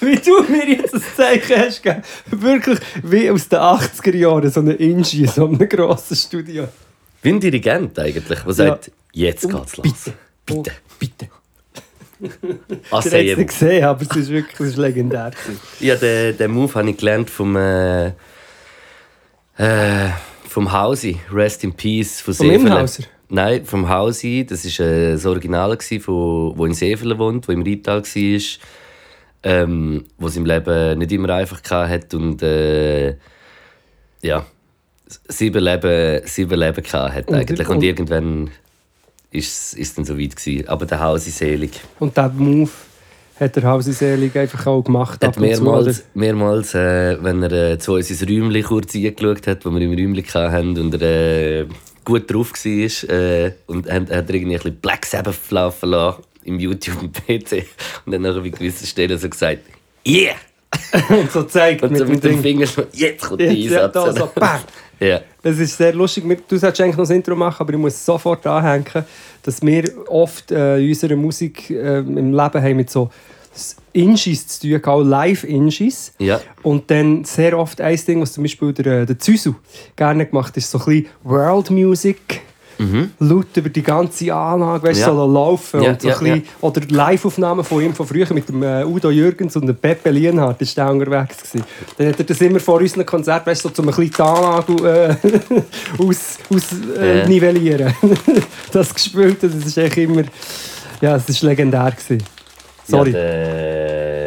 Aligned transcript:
Wie 0.00 0.16
du 0.16 0.42
mir 0.52 0.68
jetzt 0.68 0.94
ein 0.94 1.02
Zeichen 1.16 1.58
hast 1.58 1.82
gegeben. 1.82 2.02
Wirklich 2.26 2.78
wie 3.02 3.30
aus 3.30 3.48
den 3.48 3.58
80er 3.58 4.16
Jahren, 4.16 4.50
so 4.50 4.60
eine 4.60 4.74
Inchi 4.74 5.22
in 5.22 5.28
so 5.28 5.46
einem 5.46 5.66
grossen 5.68 6.16
Studio. 6.16 6.68
Wie 7.22 7.30
ein 7.30 7.40
Dirigent 7.40 7.98
eigentlich, 7.98 8.42
der 8.44 8.52
sagt, 8.52 8.90
jetzt 9.12 9.48
geht's 9.48 9.76
los. 9.76 9.82
Bitte. 9.82 10.12
Bitte. 10.44 10.70
Oh, 10.74 10.96
bitte. 10.98 11.28
Ich 12.24 12.90
habe 12.92 13.06
es 13.08 13.12
nicht 13.36 13.48
gesehen, 13.48 13.84
aber 13.84 14.02
es 14.02 14.16
ist 14.16 14.28
wirklich 14.30 14.60
es 14.60 14.66
ist 14.68 14.76
legendär. 14.76 15.30
Ja, 15.80 15.94
den, 15.96 16.36
den 16.36 16.50
Move 16.50 16.74
habe 16.74 16.90
ich 16.90 16.96
gelernt 16.96 17.30
vom, 17.30 17.56
äh, 17.56 18.06
äh, 19.58 20.08
vom 20.48 20.72
Hausi. 20.72 21.20
Rest 21.32 21.64
in 21.64 21.72
Peace 21.74 22.20
von 22.20 22.34
Vom. 22.34 22.50
Imhauser? 22.50 23.04
Nein, 23.28 23.64
vom 23.64 23.88
Hausi. 23.88 24.46
Das 24.48 24.64
war 24.78 24.86
äh, 24.86 25.12
das 25.12 25.26
Original, 25.26 25.76
von, 26.00 26.56
wo 26.56 26.66
in 26.66 26.74
Seefelen 26.74 27.18
wohnt, 27.18 27.48
wo 27.48 27.52
im 27.52 27.62
Rital 27.62 28.02
war. 28.02 28.40
Ähm, 29.46 30.04
wo 30.16 30.28
es 30.28 30.36
im 30.36 30.46
Leben 30.46 30.98
nicht 30.98 31.12
immer 31.12 31.28
einfach 31.34 31.60
hatte 31.70 32.16
und 32.16 32.42
äh, 32.42 33.16
ja, 34.22 34.46
sieben 35.28 35.62
Leben, 35.62 36.22
sieben 36.24 36.58
Leben 36.58 36.82
hatte 36.82 37.26
Und- 37.26 37.34
eigentlich. 37.34 37.68
Und, 37.68 37.76
und- 37.76 37.82
irgendwann 37.82 38.50
ist 39.34 39.76
es 39.78 39.94
dann 39.94 40.04
so 40.04 40.18
weit 40.18 40.36
gewesen. 40.36 40.68
Aber 40.68 40.86
der 40.86 41.00
Hausi 41.00 41.30
selig. 41.30 41.80
Und 41.98 42.16
diesen 42.16 42.38
Move 42.38 42.70
hat 43.38 43.56
der 43.56 43.64
Hausi 43.64 43.92
Selig 43.92 44.36
einfach 44.36 44.66
auch 44.66 44.82
gemacht. 44.82 45.24
Hat 45.24 45.28
und 45.28 45.34
zu, 45.34 45.40
mehrmals, 45.40 46.04
mehrmals 46.14 46.74
äh, 46.74 47.16
wenn 47.20 47.42
er 47.42 47.72
äh, 47.72 47.78
zu 47.78 47.94
uns 47.94 48.10
ins 48.10 48.22
Räumchen 48.22 48.62
kurz 48.62 48.94
eingeschaut 48.94 49.46
hat, 49.46 49.64
wo 49.64 49.70
wir 49.70 49.80
im 49.80 49.92
Räumchen 49.92 50.52
hatten 50.52 50.78
und 50.78 51.02
er 51.02 51.62
äh, 51.62 51.66
gut 52.04 52.32
drauf 52.32 52.52
war, 52.52 53.10
äh, 53.10 53.52
und 53.66 53.90
hat, 53.90 54.10
hat 54.10 54.28
er 54.28 54.34
irgendwie 54.34 54.54
ein 54.54 54.62
bisschen 54.62 54.76
Black 54.76 55.06
Sabbath 55.06 55.50
laufen 55.50 55.90
lassen 55.90 56.22
im 56.44 56.60
YouTube 56.60 57.02
und 57.02 57.12
PC 57.12 57.66
und 58.04 58.12
dann 58.12 58.22
nachher 58.22 58.40
bei 58.40 58.50
gewissen 58.50 58.86
Stellen 58.86 59.18
so 59.18 59.28
gesagt 59.28 59.60
«Yeah!» 60.06 60.36
Und 61.08 61.30
so 61.30 61.44
zeigt 61.44 61.84
und 61.84 61.92
mit, 61.92 62.00
so 62.00 62.04
dem 62.04 62.14
mit 62.14 62.24
dem 62.24 62.32
Ding. 62.32 62.42
Finger 62.42 62.66
so 62.66 62.82
«Jetzt 62.92 63.24
kommt 63.24 63.40
der 63.40 63.52
Jetzt, 63.52 63.72
ja, 63.72 63.86
Einsatz!» 63.86 63.92
da, 63.94 64.12
so, 64.12 64.30
ja. 65.04 65.20
Das 65.42 65.58
ist 65.58 65.76
sehr 65.76 65.92
lustig. 65.92 66.24
Du 66.48 66.56
solltest 66.56 66.80
eigentlich 66.80 66.96
noch 66.96 67.04
das 67.04 67.10
Intro 67.10 67.36
machen, 67.36 67.60
aber 67.60 67.72
ich 67.72 67.78
muss 67.78 68.04
sofort 68.04 68.46
anhängen, 68.46 69.04
dass 69.42 69.62
wir 69.62 69.90
oft 70.08 70.50
äh, 70.50 70.78
in 70.78 70.88
unserer 70.88 71.16
Musik 71.16 71.70
äh, 71.70 71.98
im 71.98 72.32
Leben 72.32 72.62
haben 72.62 72.76
mit 72.76 72.90
so 72.90 73.10
Inchis 73.92 74.46
zu 74.46 74.68
tun, 74.68 74.84
auch 74.84 75.02
Live-Inchis. 75.02 76.12
Ja. 76.18 76.40
Und 76.62 76.90
dann 76.90 77.24
sehr 77.24 77.58
oft 77.58 77.80
ein 77.80 77.98
Ding, 78.06 78.20
was 78.20 78.32
zum 78.32 78.44
Beispiel 78.44 78.72
der, 78.72 79.02
äh, 79.02 79.06
der 79.06 79.18
Züsu 79.18 79.54
gerne 79.96 80.26
gemacht 80.26 80.48
hat, 80.48 80.56
ist 80.56 80.70
so 80.70 80.78
ein 80.78 80.84
bisschen 80.84 81.06
World 81.22 81.70
Music. 81.70 82.42
Laut 83.18 83.46
über 83.56 83.68
die 83.68 83.82
ganze 83.82 84.34
Anlage, 84.34 84.88
weißt, 84.88 85.00
Mhm. 85.00 85.06
Ja. 85.06 85.14
so 85.14 85.32
laufen. 85.32 85.82
Ja, 85.82 85.90
und 85.90 86.02
so 86.02 86.08
ja, 86.08 86.18
bisschen, 86.18 86.42
Oder 86.60 86.80
Live-Aufnahmen 86.88 87.64
von 87.64 87.82
ihm 87.82 87.94
von 87.94 88.06
früher 88.06 88.32
mit 88.32 88.48
dem 88.48 88.62
äh, 88.62 88.84
Udo 88.84 89.10
Jürgens 89.10 89.56
und 89.56 89.66
dem 89.66 89.76
Pepe 89.76 90.10
Lienhardt 90.10 90.60
ist 90.62 90.76
der 90.76 90.90
unterwegs 90.90 91.38
gewesen. 91.38 91.64
Dann 91.98 92.08
hat 92.08 92.18
er 92.18 92.24
das 92.24 92.40
immer 92.40 92.60
vor 92.60 92.80
unseren 92.80 93.06
Konzerten, 93.06 93.46
weißt, 93.46 93.62
so, 93.62 93.68
um 93.78 93.88
ein 93.88 93.94
bisschen 93.94 94.10
die 94.10 94.22
Anlage 94.22 95.18
äh, 95.22 96.02
aus, 96.02 96.38
aus, 96.54 96.62
äh, 96.98 97.18
Ja. 97.20 97.28
nivellieren. 97.28 97.94
das 98.72 98.94
gespielt, 98.94 99.38
das 99.42 99.54
ist 99.54 99.76
echt 99.78 99.96
immer... 99.98 100.22
Ja, 101.00 101.16
es 101.16 101.42
war 101.42 101.50
legendär. 101.50 101.90
Gewesen. 101.92 102.22
Sorry. 102.86 103.10
Ja, 103.12 103.18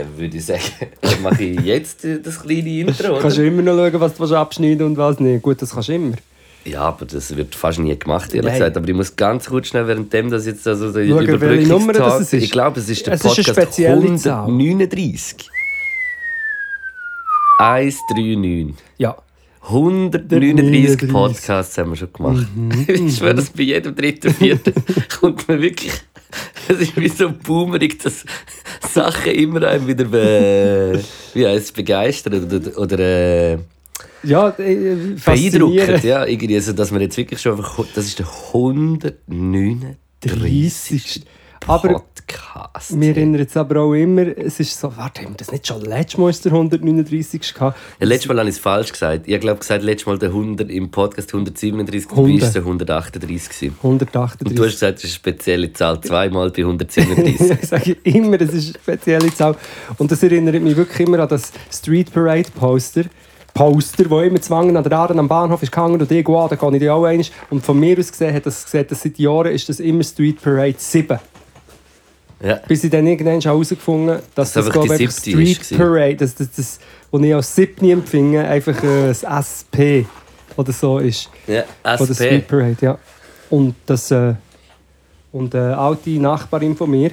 dann 0.04 0.18
würde 0.18 0.38
ich 0.38 0.46
sagen, 0.46 0.62
mache 1.24 1.44
ich 1.44 1.60
jetzt 1.62 2.06
das 2.24 2.42
kleine 2.42 2.70
Intro, 2.82 3.12
oder? 3.14 3.22
Kannst 3.22 3.38
du 3.38 3.46
immer 3.48 3.62
noch 3.62 3.76
schauen, 3.76 4.00
was 4.18 4.30
du 4.30 4.36
abschneiden 4.36 4.86
und 4.86 4.98
was 4.98 5.20
nicht. 5.20 5.42
Gut, 5.42 5.62
das 5.62 5.72
kannst 5.74 5.90
du 5.90 5.94
immer. 5.94 6.16
Ja, 6.66 6.82
aber 6.82 7.06
das 7.06 7.36
wird 7.36 7.56
fast 7.56 7.80
nie 7.80 7.98
gemacht, 7.98 8.34
ehrlich 8.34 8.52
Nein. 8.52 8.60
gesagt. 8.60 8.78
Aber 8.78 8.88
ich 8.88 8.96
muss 8.96 9.16
ganz 9.16 9.48
kurz 9.48 9.68
schnell, 9.68 9.88
während 9.88 10.14
das 10.14 10.46
jetzt 10.46 10.68
also 10.68 10.92
der 10.92 11.08
Schauen, 11.08 12.22
ist. 12.22 12.34
Ich 12.34 12.52
glaube, 12.52 12.80
es 12.80 12.90
ist 12.90 13.06
der 13.08 13.14
Es 13.14 13.24
ist 13.24 13.36
Podcast 13.36 13.74
Zahl. 13.74 13.94
139. 13.94 15.50
139. 17.60 18.76
Ja. 18.98 19.16
139 19.64 21.10
139. 21.10 21.12
Podcasts 21.12 21.78
haben 21.78 21.90
wir 21.92 21.96
schon 21.98 22.14
gemacht. 22.14 22.48
Mhm. 22.56 22.86
ich 22.88 23.18
schwöre, 23.18 23.36
dass 23.36 23.50
bei 23.50 23.64
jedem 23.64 23.96
dritten, 23.96 24.34
vierten 24.34 24.74
kommt 25.20 25.48
man 25.48 25.62
wirklich... 25.62 25.92
Es 26.68 26.80
ist 26.80 26.98
wie 26.98 27.08
so 27.08 27.32
boomerig, 27.32 28.00
dass 28.00 28.26
Sachen 28.94 29.32
immer 29.32 29.64
einen 29.64 29.88
wieder 29.88 30.04
be, 30.06 31.02
wie 31.34 31.48
heisst 31.48 31.68
es, 31.68 31.72
begeistern 31.72 32.44
oder, 32.44 32.78
oder 32.78 33.00
äh, 33.00 33.58
Ja, 34.24 34.50
äh, 34.58 35.16
beeindruckend. 35.24 36.04
Ja, 36.04 36.26
irgendwie, 36.26 36.56
also, 36.56 36.74
dass 36.74 36.92
wir 36.92 37.00
jetzt 37.02 37.18
wirklich 37.18 37.40
schon 37.42 37.54
einfach... 37.54 37.86
Das 37.94 38.06
ist 38.06 38.20
der 38.20 38.28
139. 38.54 39.98
30. 40.22 41.26
Aber 41.66 41.90
Podcast. 41.90 43.00
wir 43.00 43.10
erinnern 43.10 43.42
jetzt 43.42 43.58
aber 43.58 43.82
auch 43.82 43.94
immer, 43.94 44.22
es 44.38 44.60
ist 44.60 44.80
so, 44.80 44.96
warte, 44.96 45.24
haben 45.24 45.34
wir 45.34 45.38
das 45.38 45.52
nicht 45.52 45.68
schon 45.68 45.82
letztes 45.82 46.18
Mal 46.18 46.30
ist 46.30 46.46
der 46.46 46.54
139. 46.54 47.54
gehabt? 47.54 47.78
Ja, 48.00 48.06
letztes 48.08 48.30
Mal 48.30 48.40
habe 48.40 48.48
ich 48.48 48.56
es 48.56 48.62
falsch 48.62 48.92
gesagt. 48.94 49.28
Ich 49.28 49.40
glaube 49.40 49.60
gesagt, 49.60 49.84
letztes 49.84 50.06
Mal 50.08 50.18
der 50.18 50.30
100 50.30 50.70
im 50.70 50.90
Podcast 50.90 51.34
137, 51.34 52.08
dabei 52.08 52.22
100. 52.22 52.42
war 52.42 52.48
es 52.48 52.54
der 52.54 52.62
138. 52.62 53.50
gewesen. 53.50 53.76
138. 53.84 54.48
Und 54.48 54.58
du 54.58 54.64
hast 54.64 54.72
gesagt, 54.74 55.00
es 55.00 55.04
ist 55.04 55.10
eine 55.10 55.16
spezielle 55.16 55.74
Zahl, 55.74 56.00
zweimal 56.02 56.52
bei 56.52 56.62
137. 56.62 57.60
ich 57.62 57.68
sage 57.68 57.98
immer, 58.04 58.40
es 58.40 58.54
ist 58.54 58.76
eine 58.76 58.84
spezielle 58.84 59.34
Zahl. 59.34 59.56
Und 59.98 60.10
das 60.10 60.24
erinnert 60.24 60.62
mich 60.62 60.78
wirklich 60.78 61.06
immer 61.06 61.20
an 61.20 61.28
das 61.28 61.52
Street 61.70 62.14
Parade 62.14 62.50
Poster. 62.52 63.04
Poster, 63.58 64.10
wo 64.10 64.22
immer 64.22 64.40
zwangen 64.40 64.78
an 64.78 64.84
der 64.84 64.92
Aare 64.94 65.18
am 65.18 65.28
Bahnhof 65.28 65.64
ist 65.64 65.72
gehangen 65.72 66.00
und 66.00 66.12
irgendwo 66.12 66.38
an, 66.40 66.50
da 66.50 66.56
gehe 66.56 66.74
ich 66.74 66.80
die 66.80 66.90
auch 66.90 67.04
einmal. 67.06 67.26
Und 67.50 67.66
von 67.66 67.80
mir 67.80 67.98
aus 67.98 68.12
gesehen 68.12 68.34
hat 68.34 68.46
das 68.46 68.64
gesagt, 68.64 68.92
dass 68.92 69.02
seit 69.02 69.18
Jahren 69.18 69.52
ist 69.52 69.68
das 69.68 69.80
immer 69.80 70.04
Street 70.04 70.40
Parade 70.42 70.76
7. 70.78 71.20
ja. 72.44 72.60
Bis 72.68 72.84
ich 72.84 72.92
dann 72.92 73.08
irgendwann 73.08 73.42
herausgefunden 73.42 74.10
habe, 74.12 74.24
dass 74.36 74.54
Dass 74.54 74.66
das, 74.66 74.66
einfach 74.68 74.86
glaube 74.86 74.98
die 74.98 75.04
ich, 75.06 75.58
Street. 75.58 75.78
Parade, 75.78 76.16
das, 76.18 76.36
das, 76.36 76.52
das, 76.56 76.80
was 77.10 77.22
ich 77.24 77.34
als 77.36 77.56
siebte 77.56 77.92
empfinde, 77.92 78.44
einfach 78.48 78.84
äh, 78.84 79.08
das 79.08 79.24
SP 79.26 80.06
oder 80.56 80.72
so 80.72 81.00
ist. 81.00 81.30
ja. 81.48 81.64
Von 81.98 82.08
der 82.08 82.14
Street 82.14 82.44
SP. 82.46 82.48
Parade, 82.48 82.78
ja. 82.82 82.98
Und, 83.50 83.74
das, 83.88 84.12
äh, 84.12 84.36
und 85.32 85.56
eine 85.56 85.78
alte 85.78 86.12
Nachbarin 86.12 86.76
von 86.78 86.92
mir 86.92 87.12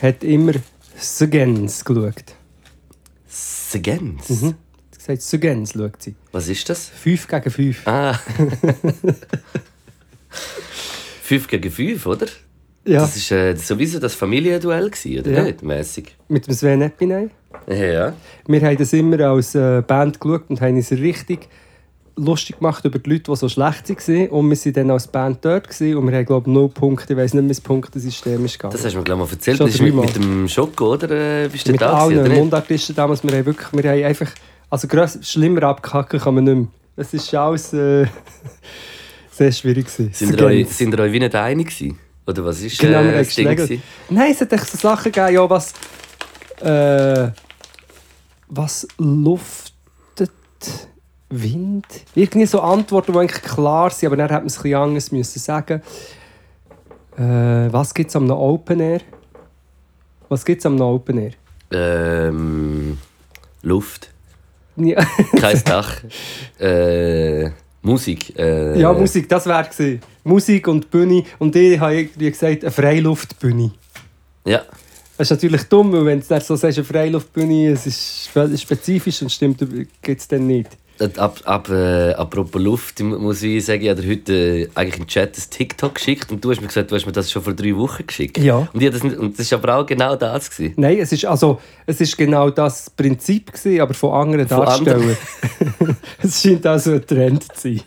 hat 0.00 0.24
immer 0.24 0.52
Sugens 0.98 1.84
geschaut. 1.84 2.34
Segens. 3.28 4.30
Mhm. 4.30 4.54
Sie 5.06 5.12
hat 5.12 5.18
gesagt, 5.18 5.22
Sugens 5.22 5.72
schaut 5.72 6.02
sie. 6.02 6.14
Was 6.32 6.48
ist 6.48 6.68
das? 6.68 6.88
5 6.88 7.28
gegen 7.28 7.50
5. 7.50 7.86
Ah. 7.86 8.18
5 11.22 11.46
gegen 11.48 11.70
5, 11.70 12.06
oder? 12.06 12.26
Ja, 12.84 13.00
Das 13.00 13.30
war 13.30 13.38
äh, 13.38 13.56
sowieso 13.56 13.98
das 13.98 14.14
Familienduell, 14.14 14.90
gewesen, 14.90 15.20
oder 15.20 15.30
Ja. 15.30 15.42
nicht? 15.44 15.62
Mäßig. 15.62 16.16
mit 16.28 16.46
dem 16.46 16.54
Sven 16.54 16.82
Epinay. 16.82 17.28
Ja. 17.68 18.12
Wir 18.46 18.60
haben 18.62 18.76
das 18.76 18.92
immer 18.92 19.18
als 19.20 19.54
äh, 19.54 19.82
Band 19.86 20.20
geschaut 20.20 20.44
und 20.48 20.60
haben 20.60 20.76
uns 20.76 20.90
richtig 20.92 21.48
lustig 22.16 22.58
gemacht 22.58 22.84
über 22.84 22.98
die 22.98 23.10
Leute, 23.10 23.24
die 23.30 23.36
so 23.36 23.48
schlecht 23.48 23.88
waren. 23.88 24.28
Und 24.28 24.50
wir 24.50 24.56
waren 24.56 24.72
dann 24.72 24.90
als 24.92 25.06
Band 25.08 25.44
dort 25.44 25.68
gewesen, 25.68 25.96
und 25.96 26.08
wir 26.10 26.16
haben, 26.16 26.26
glaube 26.26 26.48
ich, 26.50 26.54
0 26.54 26.68
Punkte. 26.70 27.12
Ich 27.12 27.18
weiß 27.18 27.34
nicht, 27.34 27.44
wie 27.44 27.48
das 27.48 27.60
Punktesystem 27.60 28.44
ist 28.44 28.54
gegangen. 28.54 28.72
Das 28.72 28.84
hast 28.84 28.92
du 28.94 28.98
mir 28.98 29.04
glaube 29.04 29.22
ich 29.24 29.28
mal 29.30 29.34
erzählt. 29.34 29.56
Schon 29.58 29.66
Das 29.66 29.74
ist 29.76 29.82
mit, 29.82 29.94
mit 29.94 30.16
dem 30.16 30.48
Schoko, 30.48 30.92
oder? 30.94 31.10
Äh, 31.44 31.48
bist 31.48 31.66
du 31.68 31.72
mit 31.72 31.80
da 31.80 31.92
allen? 31.92 32.32
Mundartisten 32.32 32.94
damals, 32.96 33.22
wir 33.24 33.32
haben 33.36 33.46
wirklich, 33.46 33.72
wir 33.72 33.90
haben 33.90 34.04
einfach, 34.04 34.30
also 34.76 34.88
grösser, 34.88 35.22
schlimmer 35.22 35.62
abgehacken 35.62 36.20
kann 36.20 36.34
man 36.34 36.44
nicht 36.44 36.54
mehr. 36.54 36.66
Das 36.96 37.14
ist 37.14 37.34
alles 37.34 37.72
äh, 37.72 38.06
sehr 39.30 39.50
schwierig 39.50 39.86
gewesen. 39.86 40.12
Sind 40.12 40.38
ihr, 40.38 40.46
euch, 40.46 40.68
sind 40.68 40.92
ihr 40.92 40.98
euch 41.00 41.12
wie 41.12 41.18
nicht 41.18 41.34
einig 41.34 41.68
gewesen? 41.68 41.98
Oder 42.26 42.44
was 42.44 42.60
ist 42.60 42.78
Genau, 42.78 43.00
äh, 43.00 43.18
das 43.18 43.34
Ding? 43.34 43.48
gewesen? 43.48 43.82
Nein, 44.10 44.32
es 44.32 44.40
hat 44.42 44.52
echt 44.52 44.66
so 44.66 44.76
Sachen 44.76 45.10
gegeben, 45.10 45.34
ja, 45.34 45.48
was, 45.48 45.72
äh, 46.60 47.30
was 48.48 48.86
luftet, 48.98 50.30
Wind? 51.30 51.86
Irgendwie 52.14 52.46
so 52.46 52.60
Antworten, 52.60 53.14
die 53.14 53.18
eigentlich 53.18 53.42
klar 53.42 53.88
sind, 53.90 54.08
aber 54.08 54.16
dann 54.18 54.30
hat 54.30 54.42
man 54.42 54.48
es 54.48 54.58
ein 54.58 54.62
bisschen 54.62 54.78
anders 54.78 55.10
müssen 55.10 55.38
sagen. 55.38 55.80
Äh, 57.16 57.72
was 57.72 57.94
gibt 57.94 58.10
es 58.10 58.16
am 58.16 58.30
Open 58.30 58.80
Air? 58.80 59.00
Was 60.28 60.44
gibt 60.44 60.60
es 60.60 60.66
am 60.66 60.78
Open 60.82 61.16
Air? 61.16 61.32
Ähm, 61.70 62.98
Luft, 63.62 64.10
Ja, 64.76 65.04
kein 65.40 65.62
Dach, 65.64 66.02
äh, 66.58 67.50
Musik. 67.82 68.38
Äh, 68.38 68.78
ja 68.80 68.92
Musik, 68.92 69.28
das 69.28 69.46
wäre 69.46 69.64
gewesen. 69.64 70.00
Musik 70.24 70.68
und 70.68 70.90
Bühne. 70.90 71.24
Und 71.38 71.54
ich 71.56 71.78
habe 71.78 71.94
irgendwie 71.96 72.30
gesagt, 72.30 72.62
eine 72.62 72.70
Freiluftbühne. 72.70 73.70
Ja, 74.44 74.62
Das 75.16 75.26
ist 75.26 75.30
natürlich 75.30 75.62
dumm, 75.64 75.92
wenn 76.04 76.20
du 76.20 76.40
so 76.40 76.56
sagst, 76.56 76.78
eine 76.78 76.84
Freiluftbühne, 76.84 77.70
es 77.72 77.86
ist 77.86 78.30
spezifisch 78.60 79.22
und 79.22 79.30
stimmt, 79.32 79.64
gibt 80.02 80.20
es 80.20 80.28
dann 80.28 80.46
nicht. 80.46 80.76
Äh, 80.98 81.08
Ab, 81.18 81.40
ab, 81.44 81.68
äh, 81.68 82.12
apropos 82.12 82.60
Luft, 82.60 83.00
ich 83.00 83.06
muss 83.06 83.42
ich 83.42 83.64
sagen, 83.64 83.82
ich 83.82 83.90
habe 83.90 84.06
heute 84.06 84.32
äh, 84.32 84.68
eigentlich 84.74 84.98
im 84.98 85.06
Chat 85.06 85.36
ein 85.36 85.42
TikTok 85.50 85.94
geschickt 85.94 86.32
und 86.32 86.42
du 86.42 86.50
hast 86.50 86.60
mir 86.60 86.68
gesagt, 86.68 86.90
du 86.90 86.94
hast 86.94 87.04
mir 87.04 87.12
das 87.12 87.30
schon 87.30 87.42
vor 87.42 87.52
drei 87.52 87.76
Wochen 87.76 88.06
geschickt. 88.06 88.38
Ja. 88.38 88.66
Und, 88.72 88.82
ich 88.82 88.90
das, 88.90 89.02
nicht, 89.02 89.16
und 89.16 89.38
das 89.38 89.50
war 89.52 89.58
aber 89.58 89.76
auch 89.76 89.86
genau 89.86 90.16
das. 90.16 90.50
Gewesen. 90.50 90.74
Nein, 90.76 90.98
es 90.98 91.12
ist, 91.12 91.26
also, 91.26 91.60
es 91.84 92.00
ist 92.00 92.16
genau 92.16 92.48
das 92.48 92.88
Prinzip, 92.88 93.52
gewesen, 93.52 93.80
aber 93.80 93.92
von 93.92 94.12
anderen 94.12 94.48
Von 94.48 94.64
Darstellern. 94.64 95.16
es 96.22 96.42
scheint 96.42 96.66
also 96.66 96.92
ein 96.92 97.06
Trend 97.06 97.42
zu 97.54 97.74
sein. 97.74 97.82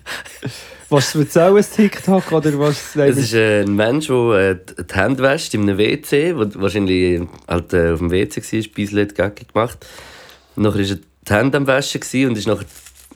Was 0.89 1.11
du 1.11 1.19
erzählen, 1.19 1.57
ein 1.57 1.65
TikTok 1.75 2.31
oder 2.31 2.59
was? 2.59 2.95
Es 2.95 3.17
ist 3.17 3.33
äh, 3.33 3.61
ein 3.61 3.75
Mensch, 3.75 4.07
der 4.07 4.51
äh, 4.51 4.55
die 4.83 4.93
Hände 4.93 5.23
wäscht 5.23 5.53
in 5.53 5.61
einem 5.63 5.77
WC, 5.77 6.35
wo 6.35 6.45
wahrscheinlich 6.61 7.21
halt, 7.47 7.73
äh, 7.73 7.91
auf 7.91 7.99
dem 7.99 8.11
WC 8.11 8.41
war, 8.41 8.59
ein 8.59 8.71
bisschen 8.73 9.07
Gaggi 9.15 9.45
gemacht. 9.51 9.85
Und 10.55 10.63
nachher 10.63 10.79
war 10.79 10.89
er 10.89 10.97
die 11.27 11.33
Hände 11.33 11.57
am 11.57 11.67
Waschen 11.67 12.01
und 12.27 12.37
ist 12.37 12.47
nachher 12.47 12.65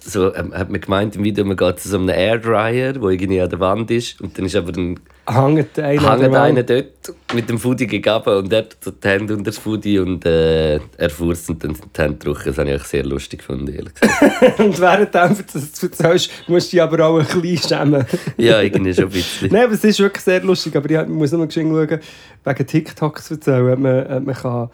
so, 0.05 0.33
ähm, 0.35 0.53
hat 0.53 0.69
man 0.69 0.81
gemeint 0.81 1.15
im 1.15 1.23
Video, 1.23 1.45
man 1.45 1.57
geht 1.57 1.79
zu 1.79 1.89
so 1.89 1.97
einem 1.97 2.09
Airdryer, 2.09 2.93
der 2.93 3.03
irgendwie 3.03 3.41
an 3.41 3.49
der 3.49 3.59
Wand 3.59 3.89
ist. 3.91 4.19
Und 4.21 4.37
dann 4.37 4.45
ist 4.45 4.55
aber 4.55 4.73
ein 4.75 4.99
Hängt 5.25 5.79
einer 5.79 6.01
Hängt 6.01 6.35
einer 6.35 6.63
dort 6.63 7.13
mit 7.33 7.47
dem 7.47 7.57
Foodie 7.57 7.87
gegeben 7.87 8.37
und 8.37 8.51
er 8.51 8.59
hat 8.59 8.75
so 8.81 8.91
die 8.91 9.07
Hände 9.07 9.33
unter 9.33 9.51
das 9.51 9.57
Foodie 9.57 9.99
und 9.99 10.25
äh, 10.25 10.81
er 10.97 11.09
furzt 11.09 11.49
und 11.49 11.63
dann 11.63 11.73
die 11.75 12.01
Hände 12.01 12.19
trocken. 12.19 12.43
Das 12.47 12.57
habe 12.57 12.71
ich 12.71 12.83
sehr 12.83 13.05
lustig 13.05 13.39
gefunden, 13.39 13.73
ehrlich 13.73 13.93
gesagt. 13.93 14.59
Und 14.59 14.79
während 14.81 15.15
du 15.15 15.43
das 15.53 15.83
erzählst, 15.83 16.29
musst 16.47 16.67
du 16.67 16.75
dich 16.75 16.81
aber 16.81 17.05
auch 17.05 17.19
ein 17.19 17.41
bisschen 17.41 17.69
schämen. 17.69 18.05
ja, 18.37 18.61
irgendwie 18.61 18.93
schon 18.93 19.05
ein 19.05 19.11
bisschen. 19.11 19.49
Nein, 19.53 19.63
aber 19.63 19.73
es 19.73 19.83
ist 19.85 19.99
wirklich 19.99 20.23
sehr 20.23 20.43
lustig. 20.43 20.75
Aber 20.75 20.89
ich 20.89 21.07
muss 21.07 21.31
noch 21.31 21.45
geschwind 21.45 21.71
schauen, 21.71 21.99
wegen 22.43 22.67
TikToks 22.67 23.31
erzählen. 23.31 23.71
Ob 23.71 23.79
man, 23.79 24.05
ob 24.05 24.25
man 24.25 24.35
kann, 24.35 24.69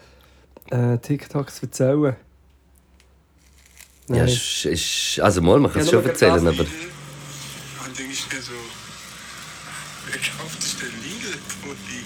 äh, 0.70 0.98
TikToks 0.98 1.62
erzählen 1.62 2.02
Ja, 2.02 2.16
Nein. 4.18 4.28
ist, 4.28 4.64
ist, 4.64 5.20
also 5.20 5.40
mal, 5.42 5.58
man 5.60 5.72
kann 5.72 5.82
es 5.82 5.86
Ja, 5.90 5.92
schon 5.98 6.06
erzählen, 6.06 6.44
das- 6.44 6.54
aber... 6.54 6.64
Dann 6.64 7.94
denke 7.96 8.12
ich 8.12 8.26
mir 8.32 8.40
so, 8.42 8.52
wer 10.06 10.18
kauft 10.38 10.62
sich 10.62 10.76
denn 10.78 10.88
Lidl-Pulli? 11.02 12.00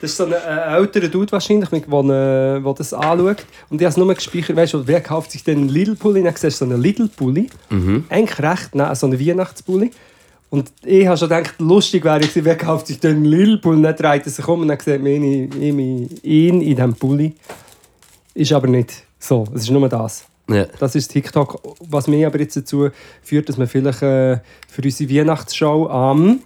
Das 0.00 0.10
ist 0.10 0.16
so 0.18 0.24
ein 0.24 0.32
äh, 0.32 0.76
älterer 0.76 1.08
Dude 1.08 1.32
wahrscheinlich, 1.32 1.70
der 1.70 1.78
äh, 1.80 2.64
wo 2.64 2.72
das 2.74 2.92
anschaut. 2.92 3.44
Und 3.70 3.80
ich 3.80 3.84
habe 3.86 3.90
es 3.90 3.96
nur 3.96 4.14
gespeichert, 4.14 4.54
weißt 4.56 4.74
du, 4.74 4.86
wer 4.86 5.00
kauft 5.00 5.30
sich 5.32 5.42
denn 5.42 5.58
einen 5.58 5.68
Lidl-Pulli? 5.70 6.22
Dann 6.22 6.36
siehst 6.36 6.60
du 6.60 6.66
so 6.66 6.70
einen 6.70 6.82
Lidl-Pulli. 6.82 7.48
Eigentlich 8.10 8.38
recht, 8.38 8.74
nein, 8.74 8.94
so 8.94 9.06
einen 9.06 9.18
Weihnachtspulli. 9.18 9.90
Und 10.50 10.70
ich 10.84 11.06
habe 11.06 11.16
schon 11.16 11.28
gedacht, 11.28 11.54
lustig 11.58 12.04
wäre 12.04 12.20
gewesen, 12.20 12.44
wer 12.44 12.56
kauft 12.56 12.86
sich 12.86 13.00
denn 13.00 13.16
einen 13.16 13.24
Lidl-Pulli? 13.24 13.82
Dann 13.82 13.96
dreht 13.96 14.26
er 14.26 14.30
sich 14.30 14.46
um 14.46 14.60
und 14.60 14.68
dann 14.68 14.78
sieht 14.78 15.02
man 15.02 15.06
ihn, 15.12 15.50
ihn, 15.60 15.78
ihn 16.22 16.60
in 16.60 16.76
diesem 16.76 16.94
Pulli. 16.94 17.34
Ist 18.34 18.52
aber 18.52 18.68
nicht 18.68 18.92
so, 19.18 19.44
es 19.54 19.62
ist 19.62 19.70
nur 19.70 19.88
das. 19.88 20.24
Ja. 20.48 20.66
Das 20.78 20.94
ist 20.94 21.08
TikTok, 21.08 21.60
was 21.80 22.06
mich 22.06 22.24
aber 22.24 22.38
jetzt 22.38 22.56
dazu 22.56 22.90
führt, 23.22 23.48
dass 23.48 23.58
wir 23.58 23.66
vielleicht 23.66 24.02
äh, 24.02 24.38
für 24.68 24.82
unsere 24.82 25.10
Weihnachtsshow 25.10 25.88
am 25.88 26.40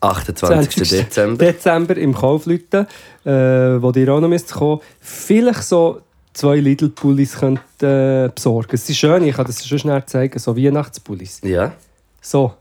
28. 0.00 0.88
Dezember. 0.88 1.44
Dezember 1.44 1.96
im 1.96 2.14
Kaufleuten, 2.14 2.86
äh, 3.24 3.30
wo 3.30 3.90
ihr 3.90 4.12
auch 4.12 4.20
noch 4.20 4.28
müsst 4.28 4.52
kommen 4.52 4.80
vielleicht 5.00 5.64
so 5.64 6.02
zwei 6.32 6.56
Lidl-Pullis 6.56 7.38
könnt, 7.38 7.60
äh, 7.82 8.28
besorgen. 8.32 8.76
Sie 8.76 8.92
sind 8.92 8.96
schön, 8.96 9.24
ich 9.24 9.34
kann 9.34 9.46
das 9.46 9.66
schon 9.66 9.78
schnell 9.78 10.04
zeigen, 10.06 10.38
so 10.38 10.56
Weihnachtspullis. 10.56 11.40
Ja. 11.42 11.72
So. 12.20 12.52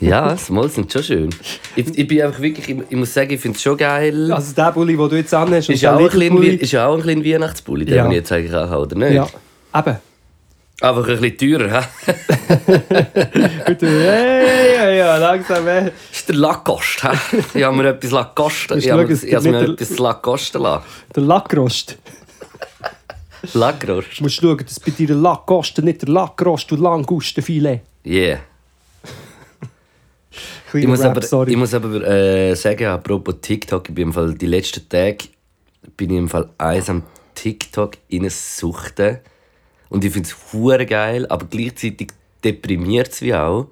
Ja, 0.00 0.36
Mal 0.50 0.68
sind 0.68 0.92
schon 0.92 1.02
schön. 1.02 1.30
Ich, 1.74 1.98
ich 1.98 2.06
bin 2.06 2.22
einfach 2.22 2.40
wirklich, 2.40 2.68
ich, 2.68 2.76
ich 2.88 2.96
muss 2.96 3.12
sagen, 3.12 3.32
ich 3.32 3.40
finde 3.40 3.56
es 3.56 3.62
schon 3.62 3.76
geil. 3.76 4.32
Also 4.32 4.54
der 4.54 4.70
Pulli, 4.72 4.96
den 4.96 5.08
du 5.08 5.16
jetzt 5.16 5.34
anhast, 5.34 5.68
ist, 5.70 5.82
ja 5.82 5.96
auch 5.96 6.12
ein 6.14 6.42
ist 6.58 6.72
ja 6.72 6.86
auch 6.86 6.96
ein 6.96 7.02
kleiner 7.02 7.24
Weihnachtspulli, 7.24 7.84
den 7.84 7.94
Ja. 7.96 8.06
ich 8.06 8.12
jetzt 8.14 8.30
eigentlich 8.30 8.54
auch 8.54 8.68
habe, 8.70 8.82
oder 8.82 8.96
nicht? 8.96 9.14
Ja, 9.14 9.28
eben. 9.74 9.96
Einfach 10.80 11.08
ein 11.08 11.20
bisschen 11.20 11.58
teurer, 11.58 11.80
hä? 11.80 12.14
Hey, 13.80 14.76
ja, 14.76 14.90
ja, 14.90 15.16
langsam, 15.16 15.64
hey. 15.64 15.90
Das 16.10 16.18
ist 16.20 16.28
der 16.28 16.36
Lacoste, 16.36 17.10
hä? 17.10 17.38
Ich 17.54 17.64
habe 17.64 17.76
mir 17.76 17.88
etwas 17.88 18.12
Lacoste, 18.12 18.78
ich 18.78 18.88
habe 18.90 19.04
mir, 19.04 19.16
habe 19.16 19.50
mir 19.50 19.64
etwas 19.72 19.98
Lacoste 19.98 20.58
lassen. 20.58 20.84
Der 21.16 21.22
Lackrost. 21.24 21.98
Lackrost. 23.54 24.18
Du 24.18 24.22
musst 24.24 24.36
schauen, 24.36 24.58
dass 24.58 24.78
bei 24.78 24.92
dir 24.92 25.08
der 25.08 25.16
Lackrost 25.16 25.78
nicht 25.78 26.02
der 26.02 26.08
Lackrost 26.10 26.70
und 26.70 26.80
Langustenfilet. 26.80 27.80
Yeah. 28.06 28.38
Kleiner 30.70 30.84
Ich 30.84 30.88
muss 30.88 31.00
Rap, 31.00 31.10
aber, 31.10 31.22
sorry. 31.22 31.50
ich 31.52 31.56
muss 31.56 31.74
aber 31.74 32.06
äh, 32.06 32.54
sagen, 32.54 32.86
apropos 32.86 33.36
TikTok, 33.40 33.88
ich 33.88 33.94
bin 33.94 34.08
im 34.08 34.12
Fall 34.12 34.34
die 34.34 34.46
letzten 34.46 34.88
Tage 34.88 35.18
bin 35.96 36.10
ich 36.10 36.18
im 36.18 36.28
Fall 36.28 36.50
eins 36.58 36.90
am 36.90 37.02
TikTok 37.34 37.96
suchten 38.28 39.18
und 39.88 40.04
ich 40.04 40.12
finde 40.12 40.28
es 40.28 40.88
geil, 40.88 41.26
aber 41.28 41.46
gleichzeitig 41.46 42.08
deprimiert 42.44 43.12
es 43.12 43.22
wie 43.22 43.34
auch, 43.34 43.68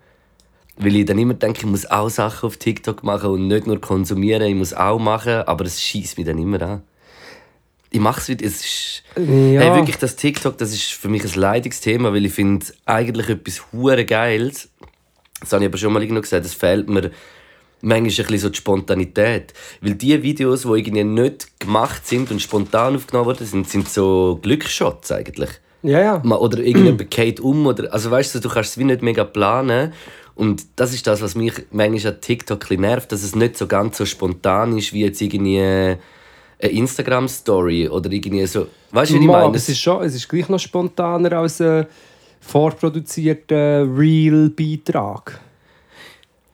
weil 0.79 0.97
ich 0.97 1.05
dann 1.05 1.19
immer 1.19 1.35
denke, 1.35 1.61
ich 1.61 1.67
muss 1.67 1.87
auch 1.87 2.09
Sachen 2.09 2.47
auf 2.47 2.57
TikTok 2.57 3.03
machen 3.03 3.31
und 3.31 3.49
nicht 3.49 3.67
nur 3.67 3.81
konsumieren, 3.81 4.43
ich 4.43 4.55
muss 4.55 4.73
auch 4.73 4.99
machen, 4.99 5.43
aber 5.47 5.65
es 5.65 5.81
schießt 5.81 6.19
mich 6.19 6.27
dann 6.27 6.39
immer 6.39 6.63
an. 6.63 6.83
Ich 7.91 8.01
mache 8.01 8.21
es 8.21 8.29
wieder, 8.29 8.45
es 8.45 8.61
ist... 8.65 9.03
Ja. 9.17 9.23
Hey, 9.61 9.75
wirklich, 9.75 9.97
das 9.97 10.17
TikTok, 10.17 10.59
das 10.59 10.73
ist 10.73 10.93
für 10.93 11.09
mich 11.09 11.25
ein 11.25 11.41
Leidungsthema, 11.41 12.13
weil 12.13 12.27
ich 12.27 12.33
finde 12.33 12.67
eigentlich 12.85 13.29
etwas 13.29 13.73
hure 13.73 14.05
Geiles. 14.05 14.69
Das 15.41 15.53
habe 15.53 15.65
ich 15.65 15.69
aber 15.69 15.79
schon 15.79 15.93
mal 15.93 16.03
irgendwo 16.03 16.23
gesagt, 16.23 16.47
es 16.47 16.55
fehlt 16.55 16.89
mir 16.89 17.11
manchmal 17.83 17.99
ein 17.99 18.03
bisschen 18.05 18.39
so 18.39 18.49
die 18.49 18.57
Spontanität. 18.57 19.53
Weil 19.81 19.95
die 19.95 20.23
Videos, 20.23 20.63
die 20.63 20.69
irgendwie 20.69 21.05
nicht 21.05 21.61
gemacht 21.61 22.07
sind 22.07 22.31
und 22.31 22.41
spontan 22.41 22.97
aufgenommen 22.97 23.27
worden 23.27 23.47
sind, 23.47 23.69
sind 23.69 23.89
so 23.89 24.39
Glücksshots 24.43 25.13
eigentlich. 25.13 25.51
Ja, 25.83 26.01
ja. 26.01 26.23
Oder 26.23 26.59
irgendjemand 26.59 27.11
geht 27.11 27.41
um. 27.41 27.67
Oder, 27.67 27.93
also 27.93 28.11
weißt 28.11 28.35
du, 28.35 28.41
du 28.41 28.49
kannst 28.49 28.71
es 28.71 28.79
wie 28.79 28.85
nicht 28.85 29.03
mega 29.03 29.25
planen. 29.25 29.93
Und 30.35 30.67
das 30.77 30.93
ist 30.93 31.07
das, 31.07 31.23
was 31.23 31.35
mich 31.35 31.55
manchmal 31.71 32.15
an 32.15 32.21
TikTok 32.21 32.71
ein 32.71 32.81
nervt, 32.81 33.11
dass 33.13 33.23
es 33.23 33.35
nicht 33.35 33.57
so 33.57 33.67
ganz 33.67 33.97
so 33.97 34.05
spontan 34.05 34.77
ist, 34.77 34.93
wie 34.93 35.03
jetzt 35.03 35.21
irgendwie 35.21 35.61
eine 35.61 35.99
Instagram-Story 36.59 37.89
oder 37.89 38.11
irgendwie 38.11 38.47
so. 38.47 38.67
Weißt 38.91 39.13
du, 39.13 39.15
wie 39.15 39.21
ich 39.21 39.27
meine? 39.27 39.57
es 39.57 39.69
ist 39.69 39.81
schon, 39.81 40.03
es 40.03 40.15
ist 40.15 40.29
gleich 40.29 40.49
noch 40.49 40.59
spontaner 40.59 41.33
als 41.33 41.61
ein 41.61 41.87
vorproduzierter 42.47 43.87
Real-Beitrag. 43.97 45.41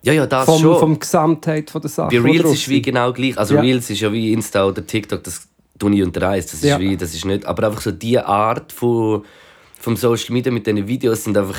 ja, 0.03 0.13
ja, 0.13 0.27
das 0.27 0.45
Vom, 0.47 0.61
schon. 0.61 0.79
vom 0.79 0.99
Gesamtheit 0.99 1.71
von 1.71 1.81
der 1.81 1.91
Sache. 1.91 2.09
Bei 2.11 2.21
Reels 2.31 2.53
ist 2.53 2.69
wie 2.69 2.83
genau 2.83 3.13
gleich. 3.13 3.39
Also 3.39 3.55
Ja. 3.55 3.61
Reels 3.61 3.89
ist 3.91 4.01
ja 4.01 4.13
wie 4.13 4.33
Insta 4.33 4.67
oder 4.67 4.85
TikTok, 4.87 5.23
das 5.23 5.47
tue 5.79 5.95
ich 5.95 6.03
unter 6.03 6.29
eins. 6.29 6.47
Das 6.47 6.55
ist 6.55 6.65
Ja. 6.65 6.79
wie, 6.81 6.97
das 6.97 7.15
ist 7.15 7.25
nicht. 7.25 7.45
Aber 7.47 7.67
einfach 7.67 7.81
so 7.81 7.93
die 7.93 8.19
Art 8.19 8.73
von, 8.73 9.25
vom 9.79 9.97
Social 9.97 10.33
Media 10.33 10.51
mit 10.53 10.67
diesen 10.67 10.89
Videos 10.89 11.25
sind 11.25 11.37
einfach 11.39 11.59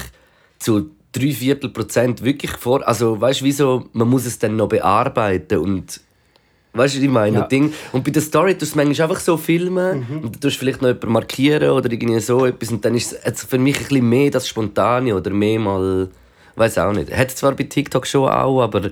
zu 0.59 0.89
drei 1.13 1.31
Viertel 1.31 1.69
Prozent 1.69 2.23
wirklich 2.23 2.51
vor. 2.51 2.85
Also 2.87 3.19
weißt 3.21 3.41
du, 3.41 3.45
wieso 3.45 3.85
man 3.93 4.09
muss 4.09 4.25
es 4.25 4.39
dann 4.39 4.55
noch 4.55 4.67
bearbeiten 4.67 5.59
und 5.59 6.01
Weißt 6.75 6.95
du, 6.95 6.97
was 6.97 7.03
ich 7.03 7.09
meine? 7.09 7.37
Ja. 7.37 7.43
Mhm. 7.43 7.49
Ding. 7.49 7.73
Und 7.91 8.03
bei 8.03 8.11
der 8.11 8.21
Story 8.21 8.57
tust 8.57 8.73
du 8.73 8.77
manchmal 8.77 9.09
einfach 9.09 9.21
so 9.21 9.37
filmen 9.37 10.07
und 10.09 10.33
dann 10.33 10.41
tust 10.41 10.55
du 10.55 10.59
vielleicht 10.59 10.81
noch 10.81 10.89
jemanden 10.89 11.11
markieren 11.11 11.69
oder 11.69 11.91
irgendwie 11.91 12.19
so 12.19 12.45
etwas 12.45 12.71
und 12.71 12.83
dann 12.83 12.95
ist 12.95 13.15
es 13.23 13.43
für 13.43 13.59
mich 13.59 13.77
ein 13.77 13.83
bisschen 13.83 14.09
mehr 14.09 14.31
das 14.31 14.47
Spontane 14.47 15.15
oder 15.15 15.29
mehr 15.29 15.59
mal, 15.59 16.09
weiß 16.55 16.79
auch 16.79 16.93
nicht. 16.93 17.15
Hat 17.15 17.29
zwar 17.31 17.51
bei 17.51 17.65
TikTok 17.65 18.07
schon 18.07 18.27
auch, 18.27 18.61
aber 18.61 18.89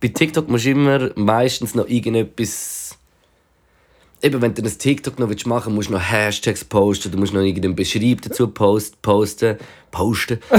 bei 0.00 0.08
TikTok 0.08 0.48
musst 0.48 0.64
du 0.64 0.70
immer 0.70 1.10
meistens 1.16 1.74
noch 1.74 1.86
irgendetwas 1.86 2.77
Eben, 4.20 4.42
wenn 4.42 4.52
du 4.52 4.62
ein 4.62 4.78
TikTok 4.78 5.18
noch 5.20 5.28
machen 5.28 5.76
willst, 5.76 5.76
musst 5.76 5.88
du 5.90 5.92
noch 5.92 6.00
Hashtags 6.02 6.64
posten, 6.64 7.12
du 7.12 7.18
musst 7.18 7.32
noch 7.32 7.40
irgendeinen 7.40 7.76
Beschreib 7.76 8.20
dazu 8.22 8.48
post, 8.48 9.00
posten. 9.00 9.56
Posten? 9.90 10.38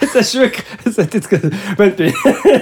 Das 0.00 0.14
ist 0.14 0.34
wirklich. 0.34 0.64
Das 0.84 0.96
hat 0.96 1.12
jetzt 1.12 1.30
wenn 1.30 1.96
du, 1.96 2.12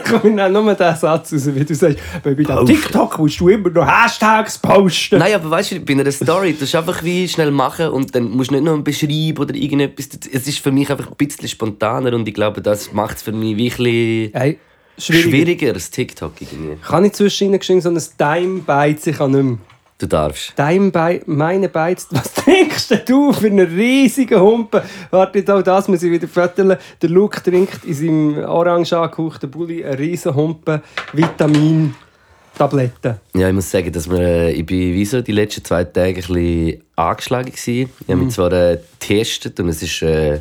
komm, 0.09 0.31
ich 0.31 0.35
nehme 0.35 0.50
nur 0.50 0.75
den 0.75 0.97
Satz 0.97 1.33
raus, 1.33 1.55
wie 1.55 1.64
du 1.64 1.75
sagst, 1.75 1.99
bei 2.23 2.35
dem. 2.35 2.67
TikTok 2.67 3.19
musst 3.19 3.38
du 3.38 3.49
immer 3.49 3.71
noch 3.71 3.87
Hashtags 3.87 4.59
posten. 4.59 5.19
Nein, 5.19 5.35
aber 5.35 5.50
weißt 5.50 5.73
du, 5.73 5.81
bei 5.81 5.93
einer 5.93 6.11
Story, 6.11 6.55
du 6.55 6.61
musst 6.61 6.75
einfach 6.75 7.03
wie 7.05 7.29
schnell 7.29 7.50
machen 7.50 7.88
und 7.88 8.14
dann 8.14 8.31
musst 8.31 8.50
du 8.50 8.55
nicht 8.55 8.64
noch 8.64 8.73
einen 8.75 8.85
Beschreib 8.85 9.38
oder 9.38 9.55
irgendetwas. 9.55 10.09
Es 10.33 10.49
ist 10.49 10.59
für 10.59 10.73
mich 10.73 10.91
einfach 10.91 11.09
ein 11.09 11.17
bisschen 11.17 11.49
spontaner 11.49 12.12
und 12.14 12.26
ich 12.26 12.35
glaube, 12.35 12.61
das 12.61 12.93
macht 12.93 13.19
es 13.19 13.23
für 13.23 13.33
mich 13.33 13.57
wirklich 13.57 14.33
Hey, 14.35 14.59
schwierig. 14.99 15.23
schwieriger 15.25 15.73
als 15.75 15.91
TikTok 15.91 16.33
irgendwie. 16.41 16.76
Kann 16.83 17.05
ich 17.05 17.12
zwischen 17.12 17.49
ihnen 17.49 17.59
geschrieben, 17.59 17.81
so 17.81 17.91
ein 17.91 18.03
Time-Bite, 18.19 19.11
ich 19.11 19.17
kann 19.17 19.31
nicht 19.31 19.45
mehr. 19.45 19.59
Du 19.99 20.07
darfst. 20.07 20.57
Time-Bite, 20.57 21.23
meine 21.27 21.69
Bites, 21.69 22.09
was 22.11 22.35
trinkst 22.35 23.09
du 23.09 23.33
für 23.33 23.47
einen 23.47 23.67
riesigen 23.67 24.41
Humpen? 24.41 24.81
Warte, 25.11 25.55
auch 25.55 25.63
das 25.63 25.87
muss 25.87 26.03
ich 26.03 26.11
wieder 26.11 26.27
föteln. 26.27 26.77
Der 27.01 27.09
Luke 27.09 27.41
trinkt 27.41 27.85
in 27.85 27.95
seinem 27.95 28.39
orange 28.45 28.93
angehauchten 28.93 29.49
Bulli 29.51 29.85
einen 29.85 29.95
riesen 29.95 30.35
Humpen 30.35 30.83
Vitamin-Tabletten. 31.13 33.21
Ja, 33.35 33.49
ich 33.49 33.55
muss 33.55 33.71
sagen, 33.71 33.93
dass 33.93 34.11
wir, 34.11 34.19
äh, 34.19 34.53
ich 34.53 34.67
bin 34.67 34.95
wie 34.95 35.05
so 35.05 35.23
die 35.23 35.31
letzten 35.31 35.65
zwei 35.65 35.85
Tage 35.85 36.09
ein 36.09 36.15
bisschen 36.15 36.83
angeschlagen 36.97 37.53
gewesen. 37.53 37.91
Ich 38.01 38.09
habe 38.09 38.21
mich 38.21 38.35
zwar 38.35 38.53
äh, 38.53 38.81
getestet 38.99 39.61
und 39.61 39.69
es 39.69 39.81
ist, 39.81 40.03
äh, 40.03 40.41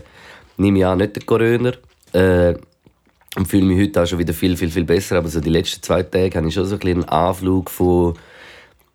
nehme 0.58 0.80
ich 0.80 0.86
an, 0.86 0.98
nicht 0.98 1.16
der 1.16 1.24
Corona. 1.24 1.74
Äh, 2.12 2.56
und 3.36 3.48
fühle 3.48 3.66
mich 3.66 3.82
heute 3.82 4.02
auch 4.02 4.08
schon 4.08 4.20
wieder 4.20 4.34
viel, 4.34 4.56
viel, 4.58 4.70
viel 4.70 4.84
besser. 4.84 5.18
Aber 5.18 5.28
so 5.28 5.40
die 5.40 5.50
letzten 5.50 5.82
zwei 5.82 6.04
Tage 6.04 6.38
hatte 6.38 6.48
ich 6.48 6.54
schon 6.54 6.66
so 6.66 6.76
ein 6.76 6.80
bisschen 6.80 7.04
einen 7.04 7.10
Anflug 7.10 7.70
von 7.70 8.16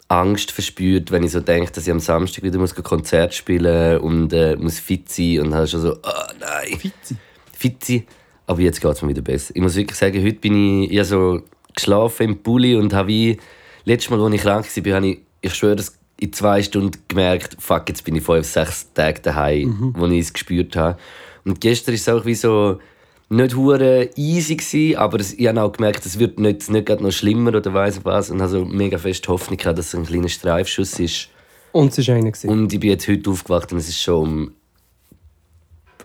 Angst 0.08 0.52
verspürt, 0.52 1.10
wenn 1.10 1.22
ich 1.22 1.32
so 1.32 1.40
denke, 1.40 1.70
dass 1.70 1.86
ich 1.86 1.92
am 1.92 2.00
Samstag 2.00 2.42
wieder 2.42 2.58
muss 2.58 2.76
ein 2.76 2.82
Konzert 2.82 3.34
spielen 3.34 3.98
und 4.00 4.32
äh, 4.32 4.56
muss 4.56 4.78
fit 4.78 5.10
sein 5.10 5.40
und 5.40 5.54
habe 5.54 5.66
schon 5.66 5.82
so, 5.82 5.96
ah 6.02 6.32
nein. 6.40 6.78
Fitzi. 6.78 7.16
fit 7.52 7.84
sein. 7.84 8.04
Aber 8.46 8.60
jetzt 8.60 8.80
geht 8.80 8.90
es 8.90 9.02
mir 9.02 9.10
wieder 9.10 9.22
besser. 9.22 9.54
Ich 9.54 9.60
muss 9.60 9.76
wirklich 9.76 9.98
sagen, 9.98 10.24
heute 10.24 10.38
bin 10.38 10.84
ich, 10.84 10.96
habe 10.96 11.04
so 11.04 11.42
geschlafen 11.74 12.22
im 12.22 12.42
Pulli 12.42 12.74
und 12.74 12.94
habe 12.94 13.08
wie, 13.08 13.38
letztes 13.84 14.10
Mal, 14.10 14.20
als 14.20 14.34
ich 14.34 14.40
krank 14.40 14.66
war, 14.86 14.94
habe 14.94 15.06
ich, 15.08 15.18
ich 15.42 15.54
schwöre, 15.54 15.76
es 15.76 15.98
in 16.18 16.32
zwei 16.32 16.62
Stunden 16.62 16.98
gemerkt, 17.06 17.56
fuck, 17.58 17.88
jetzt 17.88 18.04
bin 18.04 18.16
ich 18.16 18.24
fünf, 18.24 18.46
sechs 18.46 18.92
Tage 18.92 19.20
daheim, 19.20 19.94
wo 19.96 20.06
ich 20.06 20.20
es 20.20 20.32
gespürt 20.32 20.74
habe. 20.74 20.98
Und 21.44 21.60
gestern 21.60 21.94
ist 21.94 22.08
es 22.08 22.08
auch 22.08 22.24
wie 22.24 22.34
so, 22.34 22.80
nicht 23.30 23.54
hure 23.56 24.08
easy 24.16 24.56
gewesen, 24.56 24.96
aber 24.96 25.20
ich 25.20 25.46
habe 25.46 25.62
auch 25.62 25.72
gemerkt, 25.72 26.06
es 26.06 26.18
wird 26.18 26.38
nicht, 26.38 26.70
nicht 26.70 26.86
gerade 26.86 27.02
noch 27.02 27.12
schlimmer 27.12 27.54
oder 27.54 27.74
weiss 27.74 28.04
was 28.04 28.30
und 28.30 28.40
habe 28.40 28.50
so 28.50 28.64
mega 28.64 28.96
fest 28.98 29.28
Hoffnung 29.28 29.58
gehabt, 29.58 29.78
dass 29.78 29.88
es 29.88 29.94
ein 29.94 30.06
kleiner 30.06 30.28
Streifschuss 30.28 30.98
ist. 30.98 31.28
Und 31.72 31.96
es 31.96 32.08
war 32.08 32.14
einer. 32.14 32.30
gewesen. 32.30 32.48
Und 32.48 32.72
ich 32.72 32.80
bin 32.80 32.90
jetzt 32.90 33.06
heute 33.06 33.30
aufgewacht 33.30 33.72
und 33.72 33.78
es 33.78 33.88
ist 33.88 34.00
schon 34.00 34.22
um 34.22 34.52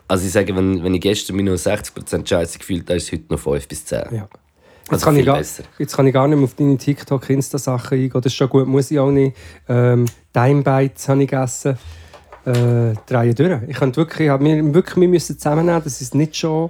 also 0.06 0.26
ich 0.26 0.32
sage, 0.32 0.54
wenn, 0.54 0.84
wenn 0.84 0.94
ich 0.94 1.00
gestern 1.00 1.36
mich 1.36 1.46
noch 1.46 1.54
60% 1.54 2.28
scheiße 2.28 2.58
gefühlt 2.58 2.82
habe, 2.88 2.96
ist 2.98 3.04
es 3.04 3.12
heute 3.12 3.24
noch 3.30 3.38
5 3.40 3.66
bis 3.66 3.86
10. 3.86 3.98
Ja. 3.98 4.12
Jetzt, 4.12 4.28
Also 4.90 5.04
kann 5.06 5.16
ich 5.16 5.24
gar, 5.24 5.38
besser. 5.38 5.64
jetzt 5.78 5.96
kann 5.96 6.06
ich 6.06 6.12
gar 6.12 6.28
nicht 6.28 6.36
mehr 6.36 6.44
auf 6.44 6.54
deine 6.54 6.76
TikTok-Insta-Sachen 6.76 7.96
eingehen. 7.96 8.10
Das 8.20 8.26
ist 8.26 8.34
schon 8.34 8.50
gut, 8.50 8.66
muss 8.66 8.90
ich 8.90 8.98
auch 8.98 9.10
nicht. 9.10 9.34
Ähm, 9.66 10.04
Dime 10.36 10.62
Bites 10.62 11.08
habe 11.08 11.22
ich 11.22 11.30
gegessen. 11.30 11.78
Äh, 12.44 12.92
drei 13.06 13.32
durch. 13.32 13.62
Ich 13.66 13.80
wirklich, 13.80 14.20
ich 14.20 14.28
hab 14.28 14.42
mir 14.42 14.74
wirklich 14.74 14.96
wir 14.96 15.08
müssen 15.08 15.38
zusammennehmen, 15.38 15.82
dass 15.82 16.02
ich 16.02 16.08
es 16.08 16.14
nicht 16.14 16.36
schon 16.36 16.68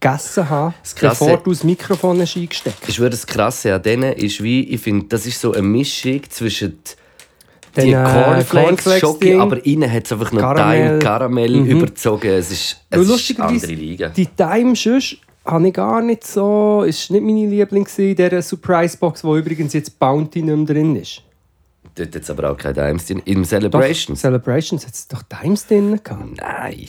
gegessen 0.00 0.48
habe, 0.48 0.74
Krasse- 0.94 1.24
bevor 1.24 1.36
du 1.38 1.50
das 1.50 1.64
Mikrofon 1.64 2.20
hast 2.20 2.36
eingesteckt 2.36 2.78
Ich 2.88 2.94
schwöre, 2.94 3.10
das 3.10 3.26
Krasse 3.26 3.74
an 3.74 3.82
denen 3.82 4.12
ist 4.12 4.42
wie, 4.42 4.60
ich 4.64 4.80
finde, 4.80 5.06
das 5.08 5.26
ist 5.26 5.40
so 5.40 5.52
eine 5.52 5.62
Mischung 5.62 6.20
zwischen 6.28 6.78
die 7.76 7.80
Den, 7.80 7.88
äh, 7.92 8.02
Cornflakes, 8.04 8.48
Cornflakes 8.50 9.00
Schoki, 9.00 9.34
aber 9.34 9.64
innen 9.66 9.90
hat 9.92 10.06
es 10.06 10.12
einfach 10.12 10.32
noch 10.32 10.40
Karamell. 10.40 10.98
Karamell, 10.98 10.98
Karamell 10.98 11.50
Mhm. 11.60 11.66
überzogen. 11.70 12.30
Es 12.30 12.50
ist, 12.50 12.80
es 12.90 13.00
ist 13.00 13.08
lustigerweise, 13.08 13.54
andere 13.66 13.72
Liga. 13.72 14.08
Die 14.08 14.26
Time 14.26 14.74
sonst 14.76 15.16
habe 15.44 15.68
ich 15.68 15.74
gar 15.74 16.00
nicht 16.02 16.26
so. 16.26 16.82
Ist 16.86 17.10
nicht 17.10 17.22
meine 17.22 17.46
Liebling 17.46 17.86
in 17.98 18.16
dieser 18.16 18.40
Surprise-Box, 18.42 19.22
wo 19.24 19.36
übrigens 19.36 19.74
jetzt 19.74 19.98
Bounty 19.98 20.42
nicht 20.42 20.56
mehr 20.56 20.64
drin 20.66 20.96
ist. 20.96 21.22
Dort 21.94 22.14
hat 22.14 22.22
es 22.22 22.30
aber 22.30 22.50
auch 22.50 22.56
keine 22.56 22.74
Dimes 22.74 23.06
drin. 23.06 23.22
Im 23.26 23.42
Doch, 23.42 23.48
Celebrations? 23.48 24.20
Celebrations 24.20 24.86
hat 24.86 24.94
es 24.94 25.06
doch 25.08 25.22
Times 25.22 25.66
drin 25.66 26.00
gehabt. 26.02 26.36
Nein. 26.38 26.88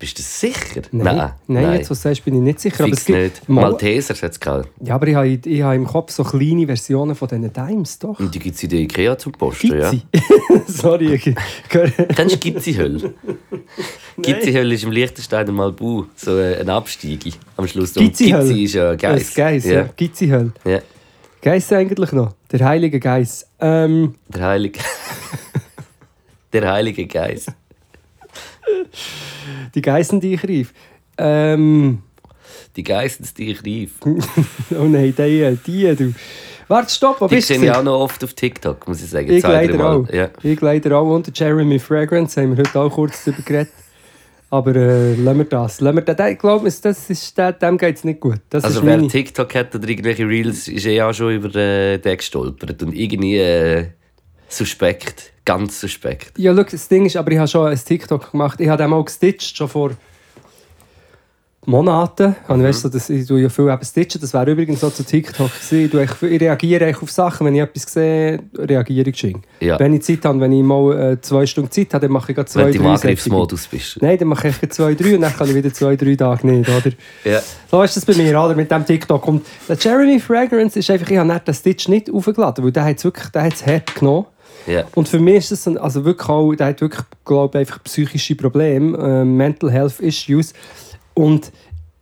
Bist 0.00 0.16
du 0.16 0.22
sicher? 0.22 0.82
Nein, 0.92 1.32
nein, 1.48 1.72
jetzt, 1.72 1.90
was 1.90 2.00
du 2.02 2.08
sagst, 2.08 2.24
bin 2.24 2.34
ich 2.36 2.40
nicht 2.40 2.60
sicher. 2.60 2.84
aber 2.84 2.92
es 2.92 3.00
Fix 3.02 3.06
gibt 3.06 3.18
nicht. 3.18 3.48
Mal- 3.48 3.62
Maltesers 3.62 4.22
hat 4.22 4.30
es 4.30 4.38
gehabt. 4.38 4.68
Ja, 4.80 4.94
aber 4.94 5.08
ich 5.08 5.14
habe, 5.16 5.26
ich 5.28 5.62
habe 5.62 5.74
im 5.74 5.86
Kopf 5.86 6.12
so 6.12 6.22
kleine 6.22 6.66
Versionen 6.66 7.16
von 7.16 7.26
diesen 7.26 7.52
Times, 7.52 7.98
doch. 7.98 8.20
Und 8.20 8.32
die 8.32 8.38
gibt 8.38 8.54
es 8.54 8.62
in 8.62 8.68
der 8.68 8.78
Ikea 8.78 9.18
zum 9.18 9.32
Posten, 9.32 9.76
ja. 9.76 9.90
Sorry. 10.68 11.14
ich- 11.14 11.34
Kennst 11.68 12.34
du 12.36 12.38
Gizzi-Hölle? 12.38 13.12
Gizzi-Hölle 14.22 14.74
ist 14.74 14.84
im 14.84 14.92
Liechtensteiner 14.92 15.50
Malbu. 15.50 16.04
So 16.14 16.36
eine 16.36 16.72
Absteige 16.72 17.32
am 17.56 17.66
Schluss. 17.66 17.96
Und 17.96 18.04
Gizzi-Hölle? 18.04 18.44
Gizzi 18.48 18.62
ist 18.64 18.74
ja 18.74 18.94
Geiss. 18.94 19.24
Das 19.26 19.34
Geiss, 19.34 19.64
ja. 19.64 19.72
ja. 19.72 19.88
Gizzi-Hölle. 19.96 20.52
ja. 20.64 20.78
Geiss 21.42 21.72
eigentlich 21.72 22.12
noch? 22.12 22.34
Der 22.52 22.64
heilige 22.64 22.98
Geiss. 23.00 23.46
Ähm, 23.60 24.14
Der 24.28 24.42
Heilige. 24.46 24.80
Der 26.52 26.70
Heilige 26.72 27.06
Geist. 27.06 27.52
Die 29.74 29.82
Geissen, 29.82 30.20
die 30.20 30.34
ich 30.34 30.42
rief. 30.44 30.72
Ähm, 31.18 32.02
Die 32.76 32.84
Geistens, 32.84 33.34
die 33.34 33.50
ich 33.50 33.64
rief. 33.64 33.94
oh 34.04 34.84
nein, 34.84 35.14
die, 35.16 35.58
die, 35.66 35.96
du. 35.96 36.14
Warte, 36.68 36.92
stopp, 36.92 37.20
wo 37.20 37.26
Die 37.28 37.36
bist 37.36 37.50
du? 37.50 37.54
sehe 37.54 37.64
ich 37.64 37.72
auch 37.72 37.82
noch 37.82 37.98
oft 37.98 38.22
auf 38.22 38.34
TikTok, 38.34 38.86
muss 38.86 39.02
ich 39.02 39.10
sagen. 39.10 39.30
Ich 39.32 39.40
Zwei, 39.40 39.66
leider 39.66 39.90
auch. 39.90 40.08
Ja. 40.12 40.28
Ich 40.42 40.60
leider 40.60 40.98
auch. 40.98 41.14
Und 41.14 41.36
Jeremy 41.36 41.78
Fragrance 41.78 42.40
haben 42.40 42.56
wir 42.56 42.64
heute 42.64 42.78
auch 42.78 42.90
kurz 42.92 43.24
darüber 43.24 43.42
geredet. 43.42 43.72
Aber 44.50 44.76
äh, 44.76 45.14
lassen 45.14 45.38
wir 45.38 45.44
das. 45.44 45.80
Lassen 45.80 45.96
wir 45.96 46.02
das. 46.02 46.30
Ich 46.30 46.38
glaube, 46.38 46.64
das 46.70 47.10
ist, 47.10 47.38
dem 47.38 47.78
geht 47.78 47.96
es 47.96 48.04
nicht 48.04 48.20
gut. 48.20 48.40
Das 48.50 48.64
Also 48.64 48.84
wer 48.84 48.96
meine... 48.96 49.08
TikTok 49.08 49.54
hat 49.54 49.74
oder 49.74 49.88
irgendwelche 49.88 50.26
Reels, 50.28 50.68
ist 50.68 50.86
eh 50.86 51.02
auch 51.02 51.12
schon 51.12 51.34
über 51.34 51.54
äh, 51.54 51.98
den 51.98 52.16
gestolpert. 52.16 52.82
Und 52.82 52.94
irgendwie 52.94 53.38
äh, 53.38 53.86
suspekt. 54.48 55.32
Ganz 55.48 55.80
suspekt. 55.80 56.38
Ja, 56.38 56.54
schau, 56.54 56.62
das 56.62 56.88
Ding 56.88 57.06
ist, 57.06 57.16
aber 57.16 57.32
ich 57.32 57.38
habe 57.38 57.48
schon 57.48 57.68
ein 57.68 57.78
TikTok 57.82 58.32
gemacht. 58.32 58.60
Ich 58.60 58.68
habe 58.68 58.82
den 58.82 58.90
mal 58.90 59.02
gestitcht, 59.02 59.56
schon 59.56 59.66
vor 59.66 59.92
Monaten. 61.64 62.36
Und 62.48 62.62
weißt 62.62 62.84
du, 62.84 62.88
dass 62.90 63.08
ich 63.08 63.26
tue 63.26 63.40
ja 63.40 63.48
viel 63.48 63.66
eben 63.66 63.82
stitchen. 63.82 64.20
Das 64.20 64.34
wäre 64.34 64.50
übrigens 64.50 64.80
so 64.80 64.90
zu 64.90 65.04
TikTok 65.04 65.50
gewesen. 65.50 66.00
Ich, 66.02 66.22
ich 66.22 66.40
reagiere 66.42 66.94
auf 67.00 67.10
Sachen. 67.10 67.46
Wenn 67.46 67.54
ich 67.54 67.62
etwas 67.62 67.84
sehe, 67.90 68.40
reagiere 68.58 69.08
ich 69.08 69.12
geschwind. 69.14 69.46
Ja. 69.60 69.78
Wenn 69.80 69.94
ich 69.94 70.02
Zeit 70.02 70.22
habe, 70.26 70.38
wenn 70.38 70.52
ich 70.52 70.62
mal 70.62 71.12
äh, 71.12 71.20
zwei 71.22 71.46
Stunden 71.46 71.70
Zeit 71.70 71.94
habe, 71.94 72.06
dann 72.06 72.12
mache 72.12 72.32
ich 72.32 72.36
gerade 72.36 72.50
zwei, 72.50 72.64
Wenn 72.66 72.72
du 72.72 72.78
im 72.78 72.84
drei 72.84 72.90
Angriffsmodus 72.90 73.68
bist. 73.68 74.02
Nein, 74.02 74.18
dann 74.18 74.28
mache 74.28 74.48
ich 74.48 74.70
zwei, 74.70 74.94
drei 74.94 75.14
und 75.14 75.22
dann 75.22 75.34
kann 75.34 75.48
ich 75.48 75.54
wieder 75.54 75.72
zwei, 75.72 75.96
drei 75.96 76.14
Tage 76.14 76.46
nicht, 76.46 76.68
oder? 76.68 76.94
Ja. 77.24 77.40
So 77.70 77.82
ist 77.82 77.96
das 77.96 78.04
bei 78.04 78.14
mir, 78.14 78.38
oder? 78.38 78.54
Mit 78.54 78.70
dem 78.70 78.84
TikTok. 78.84 79.26
Und 79.26 79.46
der 79.66 79.76
Jeremy 79.76 80.20
Fragrance 80.20 80.78
ist 80.78 80.90
einfach, 80.90 81.10
ich 81.10 81.16
habe 81.16 81.40
den 81.40 81.54
Stitch 81.54 81.88
nicht 81.88 82.10
aufgeladen, 82.10 82.64
weil 82.64 82.72
der 82.72 82.84
hat 82.84 82.98
es 82.98 83.04
wirklich, 83.04 83.28
der 83.28 83.44
hat 83.44 83.54
es 83.54 83.66
hart 83.66 83.94
genommen. 83.94 84.26
Ja. 84.66 84.84
Und 84.94 85.08
für 85.08 85.18
mich 85.18 85.36
ist 85.36 85.52
das 85.52 85.66
ein, 85.66 85.78
also 85.78 86.04
wirklich 86.04 86.28
auch, 86.28 86.54
der 86.54 86.66
hat 86.68 86.80
wirklich, 86.80 87.02
glaube 87.24 87.58
ich, 87.58 87.60
einfach 87.60 87.82
psychische 87.84 88.34
Probleme, 88.34 88.96
äh, 88.98 89.24
Mental 89.24 89.70
Health 89.70 89.98
Issues. 90.00 90.52
Und 91.14 91.50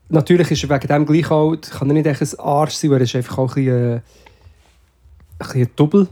natürlich 0.09 0.51
ist 0.51 0.65
er 0.65 0.71
wegen 0.71 0.89
dem 0.89 1.07
gleich 1.07 1.31
auch, 1.31 1.55
kann 1.57 1.89
er 1.91 1.95
nicht 1.95 2.07
echt 2.07 2.23
ein 2.23 2.41
Arsch 2.41 2.75
sein, 2.75 2.91
weil 2.91 2.99
er 2.99 3.05
ist 3.05 3.15
einfach 3.15 3.39
auch 3.39 3.57
ein 3.57 3.65
bisschen, 3.65 3.93
äh, 3.93 3.95
ein 3.97 4.03
bisschen 5.39 5.71
Double. 5.77 6.09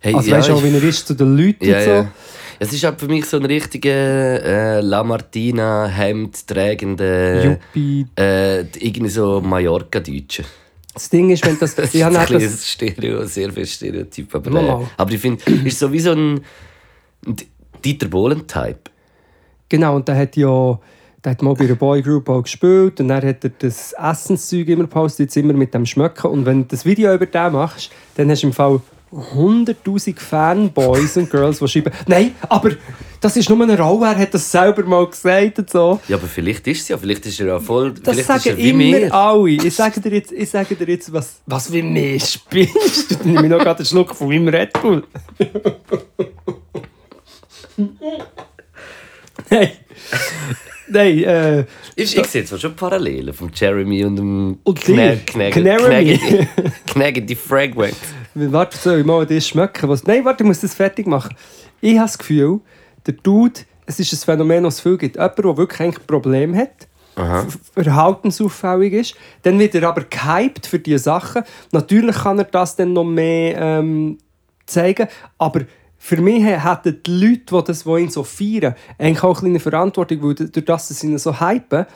Hey, 0.00 0.14
Also 0.14 0.30
ja, 0.30 0.36
weißt 0.38 0.48
du 0.48 0.52
auch, 0.54 0.62
wie 0.62 0.74
er 0.74 0.82
ist 0.82 1.06
zu 1.06 1.14
den 1.14 1.36
Leuten 1.36 1.64
Ja, 1.64 1.78
und 1.78 1.84
so. 1.84 1.90
ja. 1.90 2.08
Es 2.60 2.72
ist 2.72 2.84
halt 2.84 3.00
für 3.00 3.08
mich 3.08 3.24
so 3.26 3.36
ein 3.38 3.44
richtiger 3.46 3.90
äh, 3.90 4.80
Lamartina 4.80 5.86
Hemd 5.86 6.46
tragender 6.46 7.44
Juppie. 7.44 8.06
äh, 8.16 8.60
irgendwie 8.60 9.08
so 9.08 9.40
Mallorca-Deutscher. 9.40 10.44
Das 10.94 11.10
Ding 11.10 11.30
ist, 11.30 11.44
wenn 11.44 11.58
das... 11.58 11.74
Das 11.76 11.94
ist 11.94 12.02
ein 12.02 12.12
bisschen 12.12 12.40
das, 12.40 12.70
Stereo, 12.70 13.24
sehr 13.24 13.52
viel 13.52 13.66
Stereotyp. 13.66 14.34
Aber, 14.34 14.80
äh, 14.82 14.86
aber 14.96 15.12
ich 15.12 15.20
finde, 15.20 15.42
ist 15.64 15.78
so 15.78 15.92
wie 15.92 16.00
so 16.00 16.12
ein 16.12 16.40
ein 17.26 17.36
Dieter 17.84 18.08
Bohlen-Type. 18.08 18.90
Genau, 19.68 19.96
und 19.96 20.08
der 20.08 20.16
hat 20.16 20.36
ja 20.36 20.78
der 21.24 21.30
hat 21.30 21.42
mal 21.42 21.54
bei 21.54 21.64
einer 21.64 21.74
Boygroup 21.74 22.28
auch 22.28 22.42
gespielt 22.42 23.00
und 23.00 23.08
dann 23.08 23.24
hat 23.24 23.44
er 23.44 23.50
das 23.58 23.94
Essenszeug 23.94 24.68
immer 24.68 24.82
gepostet, 24.82 25.20
jetzt 25.20 25.36
immer 25.38 25.54
mit 25.54 25.72
dem 25.72 25.86
Schmecken. 25.86 26.26
Und 26.30 26.44
wenn 26.44 26.62
du 26.62 26.68
das 26.68 26.84
Video 26.84 27.14
über 27.14 27.24
den 27.24 27.52
machst, 27.52 27.90
dann 28.16 28.30
hast 28.30 28.42
du 28.42 28.48
im 28.48 28.52
Fall 28.52 28.82
100'000 29.14 30.18
Fanboys 30.18 31.16
und 31.16 31.30
Girls, 31.30 31.58
die 31.58 31.68
schreiben, 31.68 31.92
nein, 32.06 32.34
aber 32.48 32.70
das 33.20 33.36
ist 33.36 33.48
nur 33.48 33.62
eine 33.62 33.78
Rolle, 33.78 34.06
er 34.06 34.18
hat 34.18 34.34
das 34.34 34.50
selber 34.50 34.82
mal 34.82 35.06
gesagt 35.06 35.58
und 35.58 35.70
so. 35.70 36.00
Ja, 36.08 36.16
aber 36.16 36.26
vielleicht 36.26 36.66
ist 36.66 36.82
es 36.82 36.88
ja, 36.88 36.98
vielleicht 36.98 37.24
ist 37.24 37.40
er 37.40 37.46
ja 37.46 37.60
voll. 37.60 37.92
Das 37.92 38.16
vielleicht 38.16 38.20
ist 38.20 38.28
er 38.28 38.40
sagen 38.40 38.56
wie 38.58 38.70
immer 38.70 38.98
mir. 38.98 39.14
alle. 39.14 39.50
Ich 39.50 39.74
sage 39.74 40.00
dir 40.00 40.12
jetzt, 40.12 40.32
ich 40.32 40.50
sage 40.50 40.74
dir 40.74 40.88
jetzt 40.88 41.12
was, 41.12 41.36
was 41.46 41.72
wie 41.72 41.82
mir 41.82 42.18
spinnst. 42.20 43.18
Du 43.24 43.28
nimmst 43.28 43.48
noch 43.48 43.58
gerade 43.58 43.78
einen 43.78 43.86
Schluck 43.86 44.14
von 44.14 44.28
meinem 44.28 44.48
Red 44.48 44.72
Bull. 44.74 45.04
Nein. 49.50 49.70
Nein, 50.88 51.24
äh, 51.24 51.64
Ich, 51.96 52.16
ich 52.16 52.26
sehe 52.26 52.44
zwar 52.44 52.58
schon 52.58 52.76
Parallelen 52.76 53.32
von 53.32 53.50
Jeremy 53.54 54.04
und 54.04 54.16
dem 54.16 54.58
Und 54.62 54.86
dir? 54.86 55.18
Knaramy? 55.26 56.18
Knägende 56.86 57.36
Fragment. 57.36 57.96
Warte, 58.34 58.76
soll 58.76 59.00
ich 59.00 59.06
mal 59.06 59.24
das 59.24 59.48
schmecken? 59.48 59.88
Was? 59.88 60.04
Nein, 60.04 60.24
warte, 60.24 60.42
ich 60.42 60.48
muss 60.48 60.60
das 60.60 60.74
fertig 60.74 61.06
machen. 61.06 61.34
Ich 61.80 61.96
habe 61.96 62.06
das 62.06 62.18
Gefühl, 62.18 62.60
der 63.06 63.14
Dude, 63.14 63.60
es 63.86 64.00
ist 64.00 64.12
ein 64.12 64.16
Phänomen, 64.24 64.64
das 64.64 64.74
es 64.74 64.80
viel 64.80 64.96
gibt. 64.98 65.16
Jemand, 65.16 65.38
der 65.38 65.56
wirklich 65.56 65.80
ein 65.80 65.94
Problem 66.06 66.56
hat, 66.56 66.88
verhaltensauffällig 67.74 68.92
ist, 68.92 69.14
dann 69.42 69.58
wird 69.58 69.74
er 69.74 69.88
aber 69.88 70.02
gehypt 70.04 70.66
für 70.66 70.78
diese 70.78 70.98
Sachen. 70.98 71.42
Natürlich 71.72 72.16
kann 72.16 72.38
er 72.38 72.44
das 72.44 72.76
dann 72.76 72.92
noch 72.92 73.04
mehr 73.04 73.56
ähm, 73.56 74.18
zeigen, 74.66 75.06
aber 75.38 75.60
für 76.06 76.20
mich 76.20 76.44
hätten 76.44 77.00
die 77.06 77.10
Leute, 77.10 77.44
die, 77.46 77.64
das, 77.66 77.84
die 77.84 77.90
ihn 77.90 78.10
so 78.10 78.24
feiern, 78.24 78.74
eigentlich 78.98 79.22
auch 79.22 79.42
eine 79.42 79.58
Verantwortung, 79.58 80.22
weil 80.22 80.34
durch 80.34 80.64
das, 80.66 80.88
sie 80.88 81.06
ihn 81.06 81.16
so 81.16 81.40
hypen, 81.40 81.86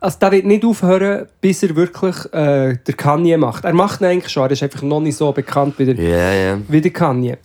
also 0.00 0.18
der 0.18 0.32
wird 0.32 0.46
nicht 0.46 0.64
aufhören, 0.64 1.26
bis 1.38 1.62
er 1.62 1.76
wirklich 1.76 2.16
äh, 2.32 2.78
der 2.78 2.94
Kanye 2.96 3.36
macht. 3.36 3.66
Er 3.66 3.74
macht 3.74 4.00
ihn 4.00 4.06
eigentlich 4.06 4.32
schon, 4.32 4.44
er 4.44 4.52
ist 4.52 4.62
einfach 4.62 4.80
noch 4.80 5.00
nicht 5.00 5.16
so 5.16 5.30
bekannt 5.30 5.74
wie 5.76 5.92
der, 5.92 5.94
Ja, 5.96 6.32
ja. 6.32 6.58
wie 6.66 6.80
der 6.80 6.90
Kanye. 6.90 7.36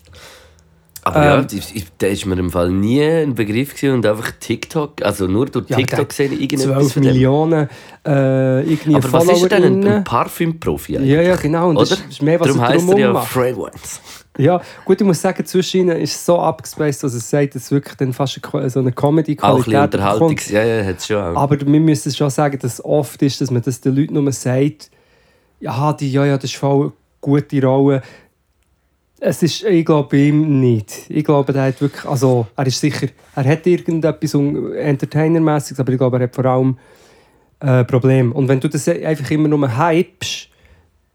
Aber 1.08 1.26
ja, 1.26 1.40
Ähm, 1.40 1.48
ich, 1.52 1.76
ich, 1.76 1.86
der 2.00 2.10
ist 2.12 2.26
mir 2.26 2.38
im 2.38 2.50
Fall 2.52 2.70
nie 2.72 3.02
ein 3.02 3.36
Begriff 3.36 3.74
gewesen 3.76 3.96
und 3.96 4.06
einfach 4.06 4.32
TikTok, 4.40 5.02
also 5.02 5.28
nur 5.28 5.46
durch 5.48 5.70
Ja, 5.70 5.78
TikTok 5.78 6.10
gesehen, 6.10 6.34
irgendetwas 6.34 6.66
12 6.66 6.94
von 6.94 7.02
dem. 7.04 7.12
Millionen 7.14 7.70
äh, 8.06 8.62
irgendwie 8.64 8.96
Aber 8.96 9.12
was 9.14 9.28
ist 9.30 9.52
denn, 9.52 9.64
ein, 9.64 9.88
ein. 9.88 10.04
Parfümprofi 10.04 10.98
eigentlich? 10.98 11.12
Ja, 11.14 11.22
ja, 11.22 11.36
genau. 11.36 11.70
Und 11.70 11.80
das 11.80 11.94
Oder? 11.94 12.02
ist 12.10 12.22
mehr, 12.22 12.40
was 12.40 12.48
Darum 12.48 12.62
heisst 12.62 12.90
er 12.90 12.98
ja 12.98 13.14
macht. 13.14 13.28
Fragrance. 13.28 14.00
Ja, 14.40 14.62
gut, 14.86 15.02
ich 15.02 15.08
muss 15.08 15.20
sagen, 15.20 15.44
zwischen 15.46 15.82
ihnen 15.82 15.98
ist 15.98 16.14
es 16.14 16.26
so 16.26 16.38
abgespaced, 16.40 17.04
dass 17.04 17.14
es 17.14 17.28
sagt, 17.28 17.56
dass 17.56 17.64
es 17.64 17.72
wirklich 17.72 17.96
dann 17.96 18.14
fast 18.14 18.40
eine 18.54 18.70
so 18.70 18.80
eine 18.80 18.90
Auch 18.90 18.92
ein 18.92 18.96
Comedy-Qualität 18.96 19.66
bisschen 19.66 19.82
Unterhaltung. 19.84 20.28
bekommt. 20.36 20.50
Ja, 20.52 20.64
ja, 20.64 20.86
hat 20.86 20.98
es 21.00 21.08
schon 21.08 21.18
auch. 21.18 21.36
Aber 21.42 21.60
wir 21.60 21.80
müssen 21.80 22.14
schon 22.14 22.30
sagen, 22.30 22.60
dass 22.60 22.74
es 22.74 22.86
oft 22.86 23.20
ist, 23.24 23.42
dass 23.42 23.50
man 23.50 23.64
das 23.64 23.82
den 23.82 23.96
Leuten 23.96 24.14
nur 24.14 24.32
sagt, 24.32 24.92
ja, 25.60 25.92
die, 25.94 26.12
ja, 26.12 26.26
ja, 26.26 26.36
das 26.38 26.52
ist 26.52 26.56
voll 26.58 26.82
eine 26.84 26.92
gute 27.20 27.64
Rolle. 27.66 28.04
Es 29.20 29.42
ist, 29.42 29.64
ich 29.64 29.86
glaube, 29.86 30.10
bei 30.12 30.24
ihm 30.26 30.60
nicht. 30.60 31.10
Ich 31.10 31.24
glaube, 31.24 31.54
er 31.54 31.64
hat 31.64 31.82
wirklich, 31.82 32.06
also, 32.06 32.48
er 32.56 32.68
ist 32.68 32.80
sicher, 32.80 33.08
er 33.36 33.46
hat 33.46 33.66
irgendetwas 33.66 34.34
Entertainermäßiges, 34.36 35.80
aber 35.80 35.92
ich 35.92 35.98
glaube, 35.98 36.18
er 36.18 36.24
hat 36.24 36.36
vor 36.36 36.46
allem 36.46 36.78
äh, 37.60 37.84
Probleme. 37.84 38.34
Und 38.34 38.48
wenn 38.48 38.60
du 38.60 38.70
das 38.70 38.88
einfach 38.88 39.32
immer 39.32 39.48
nur 39.48 39.78
hypst, 39.78 40.50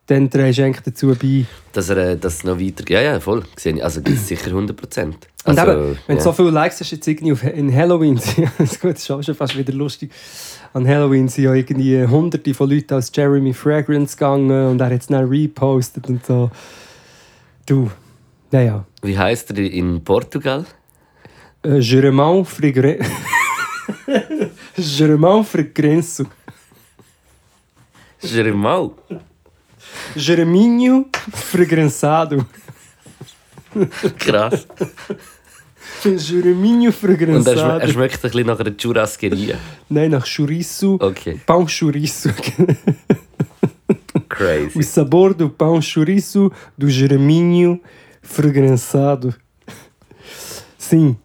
dann 0.06 0.28
trägst 0.28 0.58
du 0.58 0.64
eigentlich 0.64 0.84
dazu 0.84 1.14
bei. 1.14 1.44
Dass 1.72 1.88
er 1.90 1.96
äh, 1.96 2.16
das 2.16 2.42
noch 2.42 2.58
weiter... 2.58 2.84
Ja, 2.88 3.00
ja, 3.00 3.20
voll. 3.20 3.44
Also 3.80 4.00
sicher 4.16 4.48
100 4.48 4.76
Prozent. 4.76 5.28
Und 5.44 5.58
Also, 5.58 5.72
eben, 5.72 5.98
wenn 6.06 6.16
du 6.16 6.20
ja. 6.20 6.24
so 6.24 6.32
viele 6.32 6.50
Likes 6.50 6.80
hast, 6.80 6.90
jetzt 6.90 7.06
irgendwie 7.06 7.32
auf, 7.32 7.44
in 7.44 7.74
Halloween, 7.74 8.20
das 8.58 8.76
ist 8.82 9.10
auch 9.10 9.22
schon 9.22 9.34
fast 9.34 9.56
wieder 9.56 9.72
lustig. 9.72 10.10
An 10.72 10.88
Halloween 10.88 11.28
sind 11.28 11.44
ja 11.44 11.54
irgendwie 11.54 12.04
hunderte 12.06 12.52
von 12.54 12.70
Leuten 12.70 12.94
als 12.94 13.12
Jeremy 13.14 13.52
Fragrance 13.52 14.16
gegangen 14.16 14.70
und 14.70 14.80
er 14.80 14.86
hat 14.86 15.00
es 15.00 15.06
dann 15.06 15.28
repostet 15.28 16.08
und 16.08 16.24
so. 16.24 16.50
Du, 17.72 17.90
naja. 18.50 18.84
Wie 19.00 19.16
heisst 19.16 19.50
er 19.50 19.56
in 19.56 20.04
Portugal? 20.04 20.66
Äh, 21.62 21.80
Germão 21.80 22.44
Frigre... 22.44 22.98
Germão 24.76 25.42
Frigrenso. 25.42 26.26
Jeremau. 28.22 28.94
Germinho 30.14 31.06
Fragrensado. 31.32 32.44
Krass. 34.18 34.66
Germinho 36.02 36.90
Und 36.90 37.46
er, 37.46 37.56
schme 37.56 37.80
er 37.80 37.88
schmeckt 37.88 38.16
ein 38.16 38.20
bisschen 38.20 38.46
nach 38.46 38.60
einer 38.60 38.76
Churrasqueria. 38.76 39.56
Nein, 39.88 40.10
nach 40.10 40.26
Chorizo. 40.26 40.98
Okay. 41.00 41.40
Pão 41.46 41.66
Chorizo. 41.66 42.28
Crazy. 44.28 44.78
O 44.78 44.82
sabor 44.82 45.34
do 45.34 45.48
pão 45.50 45.80
chouriço 45.80 46.50
do 46.76 46.88
germinho 46.88 47.80
fragrensado. 48.22 49.34
Sim. 50.78 51.16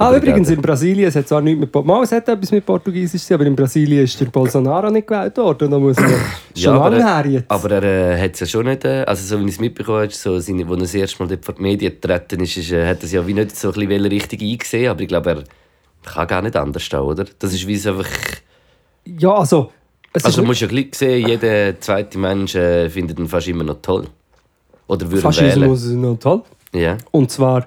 Ah, 0.00 0.10
Obrigado. 0.10 0.28
übrigens 0.28 0.50
in 0.50 0.60
Brasilien, 0.60 1.08
es 1.08 1.16
hat 1.16 1.26
zwar 1.26 1.40
nichts 1.42 1.58
mit, 1.58 1.72
Po- 1.72 1.82
Mal, 1.82 2.04
es 2.04 2.12
hat 2.12 2.28
etwas 2.28 2.52
mit 2.52 2.64
Portugiesisch 2.64 3.32
aber 3.32 3.44
in 3.46 3.56
Brasilien 3.56 4.04
ist 4.04 4.20
der 4.20 4.26
Bolsonaro 4.26 4.90
nicht 4.90 5.08
gewählt 5.08 5.36
worden. 5.38 5.68
Da 5.72 5.76
muss 5.80 5.96
man 5.96 6.14
schon 6.56 6.74
aber, 6.76 6.90
lange 6.90 7.02
er- 7.02 7.16
her 7.16 7.26
jetzt. 7.26 7.50
aber 7.50 7.70
er 7.82 7.82
äh, 8.14 8.22
hat 8.22 8.34
es 8.34 8.40
ja 8.40 8.46
schon 8.46 8.66
nicht, 8.66 8.86
also 8.86 9.26
so 9.36 9.40
wie 9.42 9.48
ich 9.48 9.54
es 9.56 9.60
mitbekommen 9.60 10.02
habe, 10.02 10.12
so 10.12 10.34
als 10.34 10.48
er 10.48 10.64
das 10.64 10.94
erste 10.94 11.20
Mal 11.20 11.28
dort 11.28 11.44
vor 11.44 11.56
die 11.56 11.62
Medien 11.62 11.92
getreten 11.92 12.40
ist, 12.44 12.56
ist 12.56 12.70
äh, 12.70 12.86
hat 12.86 12.98
er 12.98 13.04
es 13.06 13.12
ja 13.12 13.26
wie 13.26 13.34
nicht 13.34 13.56
so 13.56 13.72
ein 13.72 13.74
bisschen 13.88 14.04
richtig 14.06 14.40
eingesehen, 14.40 14.88
aber 14.88 15.00
ich 15.00 15.08
glaube, 15.08 15.30
er 15.30 15.44
kann 16.04 16.26
gar 16.28 16.42
nicht 16.42 16.54
anders 16.54 16.84
stehen, 16.84 17.00
oder? 17.00 17.24
Das 17.40 17.52
ist 17.52 17.66
wie 17.66 17.74
es 17.74 17.84
einfach... 17.84 18.06
ja, 19.04 19.34
also... 19.34 19.72
Es 20.12 20.24
Also 20.24 20.40
du 20.40 20.46
musst 20.46 20.60
ja 20.60 20.66
gleich 20.66 20.94
sehen, 20.94 21.26
jeder 21.28 21.78
zweite 21.80 22.18
Mensch 22.18 22.54
äh, 22.54 22.88
findet 22.88 23.18
ihn 23.18 23.28
fast 23.28 23.48
immer 23.48 23.64
noch 23.64 23.80
toll. 23.82 24.06
Oder 24.86 25.10
würde 25.10 25.26
ihn 25.28 25.34
wählen. 25.36 25.50
Faschismus 25.50 25.84
ist 25.84 25.92
noch 25.92 26.16
toll. 26.18 26.42
Ja. 26.72 26.96
Und 27.10 27.30
zwar 27.30 27.66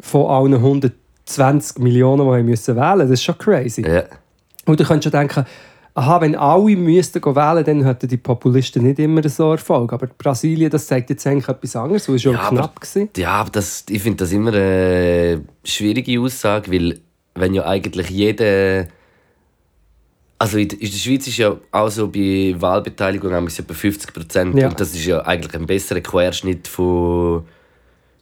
von 0.00 0.26
allen 0.26 0.54
120 0.54 1.78
Millionen, 1.78 2.36
die 2.36 2.42
müssen 2.42 2.76
wählen 2.76 2.98
Das 3.00 3.10
ist 3.10 3.22
schon 3.22 3.38
crazy. 3.38 3.82
ja. 3.86 4.04
Und 4.66 4.80
du 4.80 4.84
könntest 4.84 5.04
schon 5.12 5.20
denken, 5.20 5.44
aha, 5.94 6.20
wenn 6.22 6.34
alle 6.34 6.74
müssten 6.76 7.22
wählen, 7.24 7.64
dann 7.64 7.84
hätten 7.84 8.08
die 8.08 8.16
Populisten 8.16 8.82
nicht 8.82 8.98
immer 8.98 9.26
so 9.28 9.52
Erfolg. 9.52 9.92
Aber 9.92 10.06
Brasilien, 10.18 10.70
das 10.70 10.86
zeigt 10.86 11.10
jetzt 11.10 11.26
eigentlich 11.26 11.48
etwas 11.48 11.76
anderes, 11.76 12.08
weil 12.08 12.16
es 12.16 12.22
schon 12.22 12.32
Ja, 12.32 12.40
aber- 12.40 12.56
knapp 12.56 12.80
war. 12.94 13.08
Ja, 13.16 13.30
aber 13.32 13.50
das, 13.50 13.84
ich 13.88 14.02
finde 14.02 14.16
das 14.24 14.32
immer 14.32 14.52
eine 14.54 15.42
schwierige 15.64 16.18
Aussage, 16.20 16.72
weil 16.72 16.98
wenn 17.34 17.54
ja 17.54 17.64
eigentlich 17.66 18.10
jeder... 18.10 18.86
Also 20.44 20.58
in 20.58 20.68
der 20.68 20.86
Schweiz 20.86 21.26
ist 21.26 21.38
ja 21.38 21.56
auch 21.70 21.88
so 21.90 22.08
bei 22.08 22.54
Wahlbeteiligung 22.58 23.32
haben 23.32 23.48
wir 23.50 23.58
etwa 23.58 23.72
50 23.74 24.12
Prozent. 24.12 24.58
Ja. 24.58 24.68
Und 24.68 24.78
das 24.78 24.94
ist 24.94 25.06
ja 25.06 25.20
eigentlich 25.20 25.54
ein 25.54 25.66
besserer 25.66 26.00
Querschnitt 26.00 26.68
von, 26.68 27.44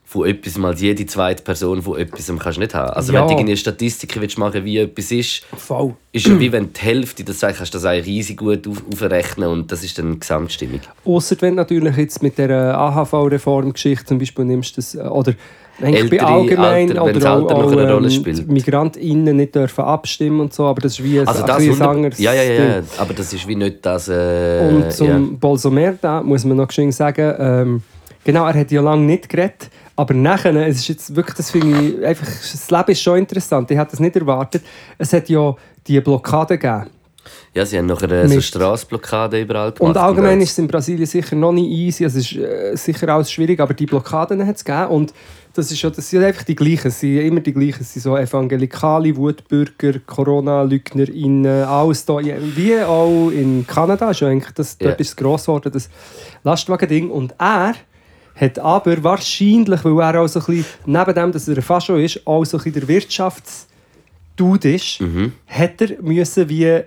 von 0.05 0.27
etwas 0.27 0.57
als 0.63 0.79
jede 0.81 1.05
zweite 1.05 1.43
Person 1.43 1.81
von 1.81 1.97
etwas 1.99 2.27
kannst 2.27 2.57
du 2.57 2.61
nicht 2.61 2.73
haben. 2.73 2.91
Also 2.91 3.11
Ja. 3.11 3.19
wenn 3.19 3.27
du 3.27 3.33
irgendwie 3.33 3.51
eine 3.51 3.57
Statistik 3.57 4.19
willst 4.21 4.37
machen 4.37 4.63
wie 4.63 4.77
etwas 4.77 5.11
ist, 5.11 5.43
Voll. 5.57 5.95
ist 6.13 6.27
ja 6.27 6.39
wie 6.39 6.51
wenn 6.51 6.71
die 6.71 6.79
Hälfte 6.79 7.23
das 7.25 7.39
sagt, 7.39 7.57
kannst 7.57 7.73
du 7.73 7.77
das 7.77 7.85
eigentlich 7.85 8.05
riesig 8.07 8.37
gut 8.37 8.67
auf, 8.67 8.83
aufrechnen 8.91 9.49
und 9.49 9.71
das 9.71 9.83
ist 9.83 9.97
dann 9.99 10.13
die 10.13 10.19
Gesamtstimmung. 10.19 10.79
Ausser 11.03 11.35
wenn 11.41 11.51
du 11.51 11.55
natürlich 11.57 11.97
jetzt 11.97 12.23
mit 12.23 12.37
der 12.37 12.77
AHV-Reform-Geschichte 12.77 14.05
zum 14.05 14.19
Beispiel 14.19 14.45
nimmst, 14.45 14.77
das, 14.77 14.95
äh, 14.95 14.99
oder 14.99 15.33
Ältere 15.81 16.25
allgemein, 16.25 16.97
Alter, 16.97 17.05
wenn 17.05 17.15
oder 17.15 17.33
auch, 17.33 17.49
noch 17.49 17.71
eine 17.71 17.93
Rolle 17.93 18.07
ähm, 18.07 18.11
spielt. 18.11 18.47
MigrantInnen 18.47 19.35
nicht 19.35 19.55
dürfen 19.55 19.83
abstimmen 19.83 20.41
und 20.41 20.53
so, 20.53 20.65
aber 20.65 20.81
das 20.81 20.93
ist 20.93 21.03
wie 21.03 21.19
ein, 21.19 21.27
Also 21.27 21.45
das 21.45 21.57
ein 21.57 21.63
100 21.63 21.87
anderes 21.87 22.19
ja, 22.19 22.33
ja, 22.33 22.43
ja, 22.43 22.81
Ding. 22.81 22.89
aber 22.97 23.13
das 23.13 23.33
ist 23.33 23.47
wie 23.47 23.55
nicht 23.55 23.85
das... 23.85 24.07
Äh, 24.07 24.69
Und 24.69 24.91
zum 24.93 25.07
ja. 25.07 25.19
Bolsonaro 25.39 25.95
da 25.99 26.21
muss 26.21 26.45
man 26.45 26.57
noch 26.57 26.71
schön 26.71 26.91
sagen, 26.91 27.33
ähm, 27.39 27.83
genau, 28.23 28.45
er 28.45 28.53
hat 28.53 28.71
ja 28.71 28.81
lange 28.81 29.03
nicht 29.03 29.27
geredet, 29.29 29.69
aber 29.95 30.13
nachher, 30.13 30.55
es 30.67 30.77
ist 30.77 30.87
jetzt 30.87 31.15
wirklich, 31.15 31.35
das 31.35 31.51
finde 31.51 31.79
ich, 31.79 32.05
einfach, 32.05 32.27
das 32.27 32.69
Leben 32.69 32.91
ist 32.91 33.01
schon 33.01 33.17
interessant, 33.17 33.69
ich 33.69 33.77
hätte 33.77 33.91
das 33.91 33.99
nicht 33.99 34.15
erwartet. 34.15 34.63
Es 34.97 35.11
hat 35.13 35.29
ja 35.29 35.55
die 35.87 35.99
Blockade 36.01 36.57
gegeben. 36.57 36.89
Ja, 37.53 37.65
sie 37.65 37.77
haben 37.77 37.85
nachher 37.85 38.11
äh, 38.11 38.27
so 38.27 38.41
Strassblockaden 38.41 39.41
überall 39.41 39.71
gemacht. 39.71 39.81
Und 39.81 39.97
allgemein 39.97 40.41
ist 40.41 40.51
es 40.51 40.57
in 40.57 40.67
Brasilien 40.67 41.05
sicher 41.05 41.35
noch 41.35 41.51
nicht 41.51 41.69
easy, 41.69 42.03
es 42.03 42.15
ist 42.15 42.35
äh, 42.35 42.75
sicher 42.75 43.07
alles 43.09 43.31
schwierig, 43.31 43.59
aber 43.59 43.73
die 43.73 43.85
Blockaden 43.85 44.45
hat 44.45 44.55
es 44.55 44.65
gegeben 44.65 44.87
und 44.87 45.13
das, 45.53 45.71
ist 45.71 45.81
ja, 45.81 45.89
das 45.89 46.09
sind 46.09 46.23
einfach 46.23 46.43
die 46.43 46.55
gleichen, 46.55 46.87
es 46.87 46.99
sind 46.99 47.17
immer 47.19 47.39
die 47.39 47.53
gleichen, 47.53 47.81
es 47.81 47.93
sind 47.93 48.01
so 48.01 48.17
evangelikale 48.17 49.15
Wutbürger, 49.15 49.99
Corona-LeugnerInnen, 50.05 51.63
alles 51.63 52.05
da, 52.05 52.17
wie 52.19 52.79
auch 52.81 53.29
in 53.29 53.65
Kanada, 53.67 54.09
ist 54.11 54.21
ja 54.21 54.29
eigentlich 54.29 54.53
das, 54.53 54.77
dort 54.77 54.99
ist 54.99 55.09
es 55.09 55.15
gross 55.15 55.43
geworden, 55.45 55.71
das 55.71 55.89
Lastwagen-Ding. 56.43 57.09
Und 57.09 57.35
er 57.37 57.75
hat 58.35 58.57
aber 58.59 59.03
wahrscheinlich, 59.03 59.83
weil 59.85 59.99
er 59.99 60.21
auch 60.21 60.27
so 60.27 60.39
ein 60.39 60.45
bisschen, 60.45 60.65
neben 60.85 61.13
dem, 61.13 61.31
dass 61.31 61.47
er 61.47 61.55
ein 61.57 61.61
Fascho 61.61 61.95
ist, 61.97 62.25
auch 62.25 62.43
so 62.45 62.57
ein 62.57 62.63
bisschen 62.63 62.79
der 62.79 62.87
Wirtschaftsdude 62.87 64.73
ist, 64.73 65.01
Mhm. 65.01 65.33
hat 65.47 65.81
er 65.81 66.01
müssen 66.01 66.49
wie 66.49 66.81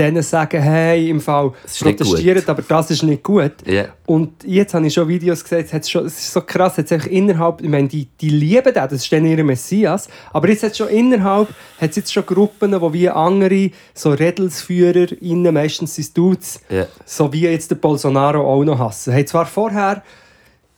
denen 0.00 0.22
sagen, 0.22 0.60
hey, 0.60 1.08
im 1.10 1.20
Fall 1.20 1.52
protestiert, 1.78 2.48
aber 2.48 2.62
das 2.62 2.90
ist 2.90 3.02
nicht 3.02 3.22
gut. 3.22 3.52
Ja. 3.66 3.84
Und 4.06 4.42
jetzt 4.44 4.74
habe 4.74 4.86
ich 4.86 4.94
schon 4.94 5.06
Videos 5.06 5.42
gesehen, 5.44 5.66
es, 5.70 5.90
schon, 5.90 6.06
es 6.06 6.18
ist 6.18 6.32
so 6.32 6.40
krass, 6.40 6.76
jetzt 6.78 6.92
einfach 6.92 7.06
innerhalb, 7.08 7.60
ich 7.62 7.68
meine, 7.68 7.86
die, 7.86 8.08
die 8.20 8.30
lieben 8.30 8.72
das, 8.74 8.90
das 8.90 9.02
ist 9.04 9.12
dann 9.12 9.24
ihr 9.26 9.44
Messias, 9.44 10.08
aber 10.32 10.48
jetzt 10.48 10.62
hat 10.64 10.76
schon 10.76 10.88
innerhalb, 10.88 11.48
hat 11.80 11.90
es 11.90 11.96
jetzt 11.96 12.12
schon 12.12 12.26
Gruppen, 12.26 12.80
wo 12.80 12.92
wie 12.92 13.08
andere, 13.08 13.70
so 13.94 14.10
Redelsführer, 14.10 15.06
innen, 15.20 15.54
meistens 15.54 15.94
sind 15.94 16.04
es 16.04 16.12
Dudes, 16.12 16.60
Ja. 16.68 16.86
so 17.04 17.32
wie 17.32 17.42
jetzt 17.42 17.70
der 17.70 17.76
Bolsonaro 17.76 18.40
auch 18.40 18.64
noch 18.64 18.78
hassen. 18.78 19.14
Haben 19.14 19.26
zwar 19.26 19.46
vorher 19.46 20.02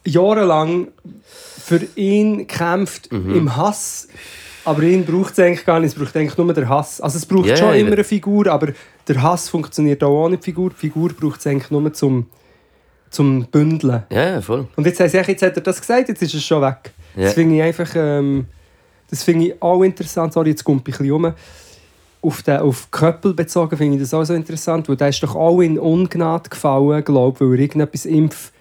jahrelang 0.05 0.89
für 1.65 1.81
ihn 1.95 2.39
gekämpft 2.39 3.11
Mhm. 3.13 3.35
im 3.35 3.57
Hass, 3.57 4.09
aber 4.64 4.83
ihn 4.83 5.05
braucht 5.05 5.33
es 5.33 5.38
eigentlich 5.38 5.64
gar 5.64 5.81
nicht, 5.81 5.94
es 5.96 5.98
braucht 5.98 6.16
eigentlich 6.16 6.37
nur 6.37 6.53
der 6.53 6.68
Hass. 6.68 7.01
Also 7.01 7.18
es 7.18 7.27
braucht 7.27 7.46
Ja, 7.46 7.57
schon 7.57 7.75
immer 7.75 7.92
eine 7.92 8.05
Figur, 8.05 8.46
aber 8.46 8.68
der 9.09 9.22
Hass 9.22 9.48
funktioniert 9.48 10.03
auch 10.03 10.25
ohne 10.25 10.37
die 10.37 10.42
Figur. 10.42 10.70
Die 10.70 10.77
Figur 10.77 11.11
braucht 11.12 11.40
es 11.40 11.46
eigentlich 11.46 11.70
nur 11.70 11.92
zum, 11.92 12.27
zum 13.11 13.46
Bündeln. 13.46 14.03
ja, 14.11 14.31
ja, 14.31 14.40
voll. 14.40 14.66
Und 14.77 14.87
jetzt, 14.87 15.01
heisst, 15.01 15.14
jetzt 15.14 15.42
hat 15.42 15.57
er 15.57 15.62
das 15.62 15.81
gesagt, 15.81 16.09
jetzt 16.09 16.22
ist 16.22 16.35
es 16.35 16.44
schon 16.44 16.62
weg. 16.62 16.92
Ja. 17.16 17.25
Das 17.25 17.35
finde 17.35 17.57
ich 17.57 17.62
einfach 17.62 17.90
ähm, 17.94 18.46
das 19.12 19.22
finde 19.25 19.48
ich 19.48 19.62
auch 19.62 19.83
interessant. 19.83 20.33
Sorry, 20.33 20.51
jetzt 20.51 20.64
kommt 20.64 20.81
ein 20.81 20.85
bisschen 20.85 21.11
rum. 21.11 21.35
Auf, 22.22 22.42
den, 22.42 22.61
auf 22.61 22.90
Köppel 22.90 23.35
bezogen 23.35 23.77
finde 23.77 23.96
ich 23.96 24.03
das 24.03 24.14
auch 24.14 24.25
so 24.25 24.33
interessant, 24.33 24.88
weil 24.88 24.96
der 24.96 25.09
ist 25.09 25.22
doch 25.22 25.35
auch 25.35 25.61
in 25.61 25.79
Ungnade 25.79 26.48
gefallen, 26.48 27.05
glaube 27.05 27.37
ich, 27.37 27.40
weil 27.42 27.59
er 27.59 27.61
irgendetwas 27.61 28.07
Impf 28.07 28.53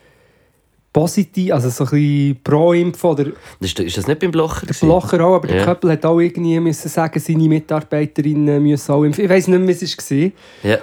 positiv, 0.94 1.54
also 1.54 1.70
so 1.70 1.86
ein 1.86 1.90
bisschen 1.92 2.40
pro 2.44 2.74
Impf 2.74 3.04
oder 3.04 3.26
Das 3.26 3.34
ist, 3.62 3.80
ist 3.80 3.98
das 3.98 4.08
nicht 4.08 4.20
beim 4.20 4.32
Blocher? 4.32 4.66
der 4.66 4.74
Blocher 4.74 5.26
auch, 5.26 5.36
aber 5.36 5.48
der 5.48 5.58
Ja. 5.58 5.66
Köppel 5.66 5.92
hat 5.92 6.06
auch 6.06 6.20
irgendwie 6.20 6.60
müssen 6.60 6.90
sagen, 6.90 7.20
seine 7.20 7.48
Mitarbeiterinnen 7.48 8.62
müssen 8.62 8.92
auch 8.92 9.04
impfen. 9.04 9.24
Ich 9.24 9.30
weiß 9.30 9.48
nicht 9.48 9.60
mehr, 9.60 9.68
wie 9.80 9.86
es 9.86 10.12
war. 10.12 10.70
Ja. 10.70 10.78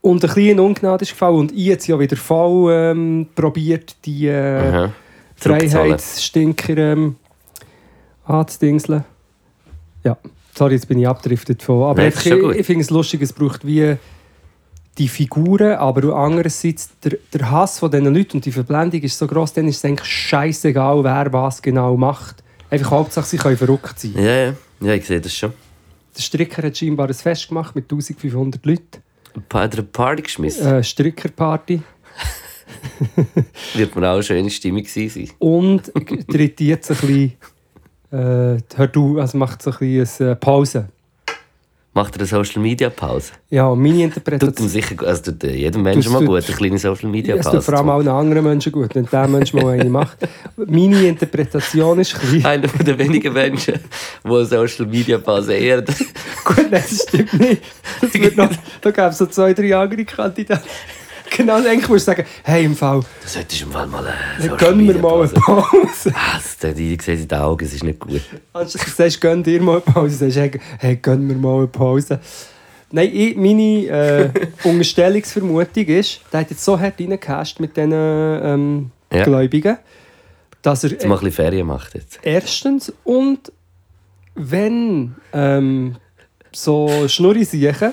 Und 0.00 0.24
ein 0.24 0.34
bisschen 0.34 0.58
Ungnade 0.60 1.02
ist 1.04 1.10
gefallen 1.10 1.36
und 1.36 1.52
ich 1.52 1.66
jetzt 1.66 1.86
ja 1.86 1.98
wieder 1.98 2.16
voll 2.16 2.72
ähm, 2.72 3.26
probiert, 3.34 3.94
die 4.04 4.26
äh. 4.26 4.88
Freiheitsstinker 5.36 6.76
ähm, 6.78 7.16
anzudingseln. 8.24 9.04
Ja, 10.04 10.16
sorry, 10.56 10.74
jetzt 10.74 10.88
bin 10.88 10.98
ich 10.98 11.06
abgedriftet 11.06 11.62
von. 11.62 11.82
Aber 11.84 12.02
Nein, 12.02 12.12
ich, 12.16 12.26
ich 12.26 12.66
finde 12.66 12.82
es 12.82 12.90
lustig, 12.90 13.22
es 13.22 13.32
braucht 13.32 13.66
wie 13.66 13.96
die 14.98 15.08
Figuren, 15.08 15.74
aber 15.76 16.14
andererseits 16.14 16.90
der, 17.02 17.16
der 17.32 17.50
Hass 17.50 17.78
von 17.78 17.90
diesen 17.90 18.14
Leuten 18.14 18.38
und 18.38 18.44
die 18.44 18.52
Verblendung 18.52 19.00
ist 19.00 19.18
so 19.18 19.26
groß, 19.26 19.54
dann 19.54 19.66
ist 19.68 19.78
es 19.78 19.84
eigentlich 19.84 20.08
scheißegal, 20.08 21.02
wer 21.02 21.32
was 21.32 21.62
genau 21.62 21.96
macht. 21.96 22.42
Einfach 22.70 22.90
Hauptsache, 22.90 23.26
sie 23.26 23.36
können 23.38 23.56
verrückt 23.56 23.98
sein. 23.98 24.12
Ja, 24.16 24.46
ja. 24.46 24.54
Ja, 24.80 24.94
ich 24.94 25.06
sehe 25.06 25.20
das 25.20 25.34
schon. 25.34 25.52
Der 26.16 26.22
Stricker 26.22 26.62
hat 26.62 26.76
scheinbar 26.76 27.08
ein 27.08 27.14
Fest 27.14 27.48
gemacht 27.48 27.74
mit 27.74 27.84
1500 27.84 28.64
Leuten. 28.66 29.02
Hat 29.52 29.74
er 29.74 29.78
eine 29.78 29.82
Party 29.84 30.22
geschmissen? 30.22 30.66
Äh, 30.66 30.84
Strickerparty. 30.84 31.80
Wird 33.74 33.94
man 33.94 34.04
auch 34.04 34.14
eine 34.14 34.22
schöne 34.22 34.50
Stimmung 34.50 34.84
sein. 34.84 35.30
Und 35.38 35.92
tritt 36.30 36.60
jetzt 36.60 36.90
ein 36.90 36.96
bisschen, 36.96 37.32
äh, 38.10 38.62
hört 38.76 38.96
du, 38.96 39.18
also 39.20 39.38
macht 39.38 39.62
so 39.62 39.70
ein 39.70 39.78
bisschen 39.78 40.26
eine 40.26 40.36
Pause. 40.36 40.88
Macht 41.94 42.14
er 42.14 42.20
eine 42.20 42.26
Social 42.26 42.62
Media 42.62 42.88
Pause? 42.88 43.32
Ja, 43.50 43.68
meine 43.74 43.90
Tut 43.90 43.98
ihm 43.98 44.04
Interpretation... 44.04 44.68
sicher. 44.68 44.94
Also 45.06 45.30
tut 45.30 45.42
jedem 45.42 45.82
Menschen 45.82 46.10
mal 46.10 46.24
gut, 46.24 46.42
eine 46.46 46.56
kleine 46.56 46.78
Social 46.78 47.10
Media 47.10 47.34
Ja, 47.34 47.40
es 47.40 47.44
Pause. 47.44 47.58
tut 47.58 47.66
vor 47.66 47.74
allem 47.74 47.90
allen 47.90 48.08
anderen 48.08 48.44
Menschen 48.44 48.72
gut, 48.72 48.94
wenn 48.94 49.04
der 49.04 49.28
Mensch 49.28 49.52
mal 49.52 49.68
eine 49.78 49.90
macht. 49.90 50.16
Meine 50.56 51.06
Interpretation 51.06 52.00
ist 52.00 52.14
klein. 52.18 52.46
Einer 52.46 52.68
von 52.70 52.84
den 52.86 52.98
wenigen 52.98 53.34
Menschen, 53.34 53.74
die 54.24 54.28
eine 54.28 54.46
Social 54.46 54.86
Media 54.86 55.18
Pause 55.18 55.52
eher. 55.52 55.82
Gut, 55.82 56.56
nein, 56.56 56.70
das 56.70 57.02
stimmt 57.02 57.34
nicht. 57.34 57.62
Das 58.00 58.14
wird 58.14 58.36
noch, 58.38 58.50
da 58.80 58.90
gäbe 58.90 59.08
es 59.08 59.18
so 59.18 59.26
zwei, 59.26 59.52
drei 59.52 59.76
andere 59.76 60.06
Kandidaten. 60.06 60.66
Genau, 61.36 61.60
dann 61.62 61.76
musst 61.78 61.90
du 61.90 61.98
sagen, 61.98 62.24
hey, 62.44 62.64
im 62.64 62.76
Fall, 62.76 63.00
Du 63.00 63.28
solltest 63.28 63.62
im 63.62 63.70
Fall 63.72 63.86
mal 63.86 64.04
dann 64.04 64.42
Social 64.42 64.56
gönn 64.58 64.84
mir 64.86 64.94
mal 64.98 65.20
eine 65.22 65.28
Pause. 65.28 66.12
Was? 66.14 66.58
Der 66.62 66.72
die 66.74 66.90
sieht 66.90 67.08
in 67.08 67.28
den 67.28 67.38
Augen, 67.38 67.64
es 67.64 67.72
ist 67.74 67.84
nicht 67.84 67.98
gut. 68.00 68.20
Anstatt 68.52 68.86
du 68.86 68.90
sagst, 68.90 69.20
gönn 69.20 69.42
dir 69.42 69.60
mal 69.62 69.72
eine 69.72 69.80
Pause, 69.80 70.30
sagst 70.30 70.54
du, 70.54 70.60
hey, 70.78 70.96
gönn 70.96 71.26
mir 71.26 71.34
mal 71.34 71.58
eine 71.58 71.66
Pause. 71.68 72.20
Nein, 72.90 73.10
ich, 73.12 73.36
meine 73.36 73.86
äh, 73.86 74.30
Unterstellungsvermutung 74.64 75.84
ist, 75.86 76.20
der 76.32 76.40
hat 76.40 76.50
jetzt 76.50 76.62
so 76.64 76.78
hart 76.78 77.00
reingehasht 77.00 77.58
mit 77.60 77.74
diesen 77.76 77.92
ähm, 77.92 78.90
Ja. 79.12 79.24
Gläubigen, 79.24 79.78
dass 80.60 80.84
er 80.84 80.90
Jetzt 80.90 81.06
mal 81.06 81.14
ein 81.14 81.20
bisschen 81.20 81.32
Ferien 81.32 81.66
macht 81.66 81.94
jetzt. 81.94 82.18
erstens 82.22 82.92
und 83.04 83.50
wenn 84.34 85.14
ähm, 85.32 85.96
so 86.54 87.08
Schnurrisiechen, 87.08 87.92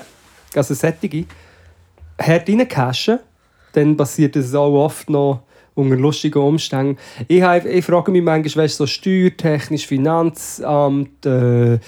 also 0.54 0.74
sättige, 0.74 1.24
hart 2.20 2.48
reincachen, 2.48 3.20
dann 3.72 3.96
passiert 3.96 4.36
das 4.36 4.54
auch 4.54 4.72
oft 4.84 5.08
noch 5.10 5.42
unter 5.74 5.96
lustigen 5.96 6.38
Umständen. 6.42 6.98
Ich, 7.28 7.42
hab- 7.42 7.64
ich 7.64 7.84
frage 7.84 8.10
mich 8.10 8.22
manchmal, 8.22 8.64
weißt, 8.64 8.76
so 8.76 8.86
steuertechnisch, 8.86 9.86
Finanzamt, 9.86 11.24
äh, 11.24 11.78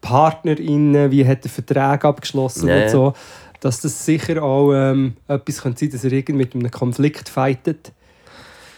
PartnerInnen, 0.00 1.10
wie 1.10 1.26
hat 1.26 1.44
der 1.44 1.50
Vertrag 1.50 2.04
abgeschlossen 2.04 2.68
Ja, 2.68 2.82
und 2.82 2.90
so, 2.90 3.12
dass 3.60 3.80
das 3.80 4.04
sicher 4.04 4.42
auch 4.42 4.72
ähm, 4.72 5.14
etwas 5.26 5.62
könnte 5.62 5.80
sein, 5.80 5.90
dass 5.90 6.04
er 6.04 6.12
irgendwie 6.12 6.38
mit 6.44 6.54
einem 6.54 6.70
Konflikt 6.70 7.28
fightet. 7.28 7.92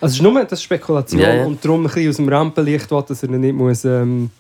Also 0.01 0.13
es 0.15 0.17
ist 0.19 0.23
nur 0.23 0.33
das 0.45 0.53
ist 0.53 0.63
Spekulation 0.63 1.21
ja. 1.21 1.45
und 1.45 1.63
darum 1.65 1.81
ein 1.81 1.85
bisschen 1.93 2.09
aus 2.09 2.17
dem 2.17 2.29
Rampenlicht 2.29 2.91
will, 2.91 3.05
dass 3.07 3.23
er 3.23 3.29
nicht 3.29 3.55
muss, 3.55 3.85
ähm, 3.85 4.31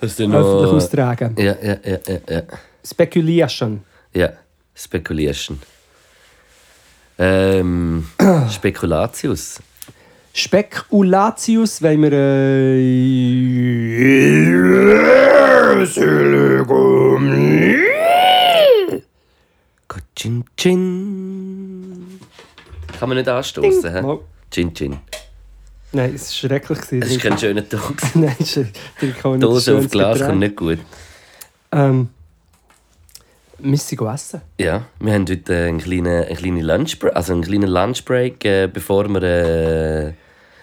Das 0.00 0.12
ist 0.12 0.20
öffentlich 0.20 0.70
austragen 0.70 1.34
Ja, 1.38 1.54
ja, 1.62 1.76
ja, 1.84 1.98
ja, 2.06 2.18
ja. 2.28 2.42
Speculation. 2.84 3.80
Ja, 4.12 4.30
Speculation. 4.74 5.58
Ähm, 7.18 8.06
Spekulatius. 8.50 9.60
Spekulatius, 10.32 11.82
wenn 11.82 12.02
wir. 12.02 12.12
Äh, 12.12 13.08
Chin 20.18 20.44
Chin. 20.56 22.18
Kann 22.98 23.08
man 23.08 23.18
nicht 23.18 23.28
anstoßen, 23.28 23.92
hä? 23.92 24.18
Chin 24.50 24.74
Chin. 24.74 24.98
Nein, 25.92 26.12
es 26.14 26.42
war 26.42 26.50
schrecklich. 26.50 26.78
Es 26.90 27.10
ist 27.10 27.20
kein 27.20 27.38
schöner 27.38 27.68
Tag. 27.68 27.94
Nein, 28.14 28.34
es 28.40 28.56
ist 28.56 28.70
ich 29.00 29.16
kann 29.16 29.32
nicht 29.32 29.42
Dose 29.44 29.76
auf 29.76 29.88
Glas 29.88 30.18
kommt 30.18 30.40
nicht 30.40 30.56
gut. 30.56 30.78
Ähm, 31.70 32.08
müssen 33.60 33.96
gehen 33.96 34.14
essen. 34.14 34.40
Ja, 34.58 34.86
wir 35.00 35.12
haben 35.12 35.26
heute 35.28 35.56
einen 35.56 35.78
kleinen, 35.78 36.24
einen 36.24 36.36
kleinen 36.36 36.60
Lunchbreak, 36.62 37.14
also 37.14 37.32
einen 37.32 37.42
kleinen 37.42 37.68
Lunchbreak, 37.68 38.44
äh, 38.44 38.68
bevor 38.72 39.08
wir 39.08 39.22
äh, 39.22 40.12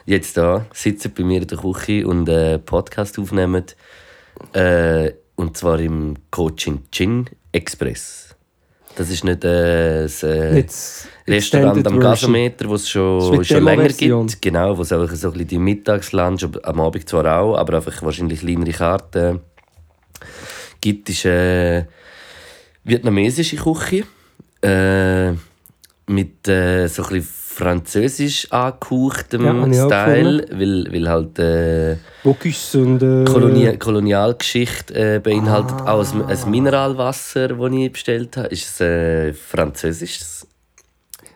jetzt 0.06 0.38
da 0.38 0.66
sitzen 0.74 1.14
bei 1.16 1.24
mir 1.24 1.42
in 1.42 1.48
der 1.48 1.58
Küche 1.58 2.08
und 2.08 2.30
einen 2.30 2.64
Podcast 2.64 3.20
aufnehmen. 3.20 3.66
Äh, 4.54 5.12
und 5.36 5.58
zwar 5.58 5.80
im 5.80 6.16
Coaching 6.32 6.84
Chin 6.92 7.30
Express. 7.52 8.36
Das 8.96 9.10
ist 9.10 9.26
nicht 9.26 9.44
äh, 9.44 10.04
das 10.04 10.24
äh, 10.24 10.64
Restaurant 11.28 11.86
am. 11.86 12.00
Gasometer, 12.00 12.66
das 12.66 12.84
es 12.84 12.90
schon, 12.90 13.44
schon 13.44 13.64
länger 13.64 13.90
gibt. 13.90 14.42
Genau, 14.42 14.78
wo 14.78 14.84
es 14.84 14.94
auch 14.94 15.10
so 15.10 15.28
ein 15.28 15.34
bisschen 15.34 15.48
die 15.48 15.58
Mittagslunch, 15.58 16.48
am 16.64 16.80
Abend 16.80 17.10
zwar 17.10 17.40
auch, 17.40 17.58
aber 17.58 17.78
einfach 17.78 18.02
wahrscheinlich 18.04 18.40
kleinere 18.40 18.72
Karten 18.72 19.42
gibt. 20.80 21.10
ist 21.10 21.26
äh, 21.26 21.86
vietnamesische 22.86 23.58
Küche 23.58 24.04
äh, 24.62 25.32
mit 26.08 26.48
äh, 26.48 26.88
so 26.88 27.04
ein 27.04 27.10
bisschen 27.10 27.24
französisch 27.56 28.52
angehauchtem 28.52 29.46
Ja, 29.74 29.86
Style, 29.86 30.46
weil, 30.52 30.88
weil 30.92 31.10
halt 31.10 31.40
äh, 31.40 31.96
Bocuse 32.24 32.82
und. 32.82 33.02
Äh, 33.02 33.24
Koloni 33.26 33.78
Kolonialgeschichte 33.78 35.16
äh, 35.16 35.20
beinhaltet 35.20 35.78
Ah. 35.86 35.94
auch 35.94 36.14
ein, 36.14 36.26
ein 36.26 36.52
Mineralwasser, 36.52 37.48
das 37.50 37.72
ich 37.72 37.92
bestellt 37.92 38.38
habe. 38.38 38.48
Ist 38.50 38.70
es 38.70 38.82
äh, 38.82 39.34
französisch? 39.34 40.20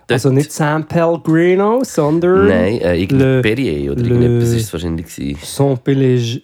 Dort- 0.08 0.12
Also 0.12 0.30
nicht 0.32 0.52
San 0.52 0.86
Pellegrino, 0.88 1.82
sondern. 1.84 2.48
Nein, 2.48 2.82
äh, 2.82 2.96
irgendwie 3.02 3.24
Le- 3.24 3.42
Perrier 3.42 3.92
oder 3.94 4.02
Le- 4.02 4.10
irgendetwas 4.10 4.50
ist 4.50 4.64
es 4.66 4.74
wahrscheinlich. 4.74 5.38
Saint 5.44 5.84
Pellegrino. 5.84 6.42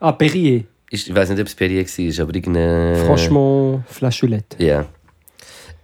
Ah, 0.00 0.12
Perrier. 0.12 0.64
Ich 0.90 1.12
weiß 1.12 1.30
nicht, 1.30 1.40
ob 1.40 1.46
es 1.46 1.54
Perrier 1.54 1.84
war, 1.84 2.22
aber 2.22 2.34
irgendeine. 2.34 3.04
Franchement, 3.06 3.82
Flaschulette. 3.88 4.62
Ja. 4.62 4.86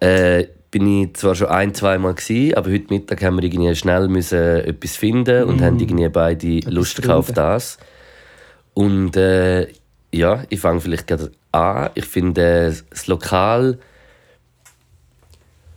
Äh, 0.00 0.46
bin 0.70 1.02
ich 1.02 1.14
zwar 1.14 1.34
schon 1.34 1.48
ein, 1.48 1.74
zwei 1.74 1.98
Mal 1.98 2.14
gewesen, 2.14 2.54
aber 2.54 2.70
heute 2.70 2.86
Mittag 2.92 3.22
haben 3.22 3.36
wir 3.36 3.44
irgendwie 3.44 3.74
schnell 3.74 4.08
müssen 4.08 4.38
etwas 4.38 4.96
finden 4.96 5.44
und 5.44 5.60
haben 5.60 5.78
irgendwie 5.78 6.08
beide 6.08 6.60
Lust 6.70 7.02
gehabt 7.02 7.18
auf 7.18 7.32
das. 7.32 7.78
Und 8.74 9.16
äh, 9.16 9.68
ja, 10.12 10.44
ich 10.48 10.60
fange 10.60 10.80
vielleicht 10.80 11.06
gerade 11.06 11.30
an. 11.52 11.90
Ich 11.94 12.06
finde 12.06 12.68
äh, 12.68 12.74
das 12.90 13.06
Lokal 13.06 13.78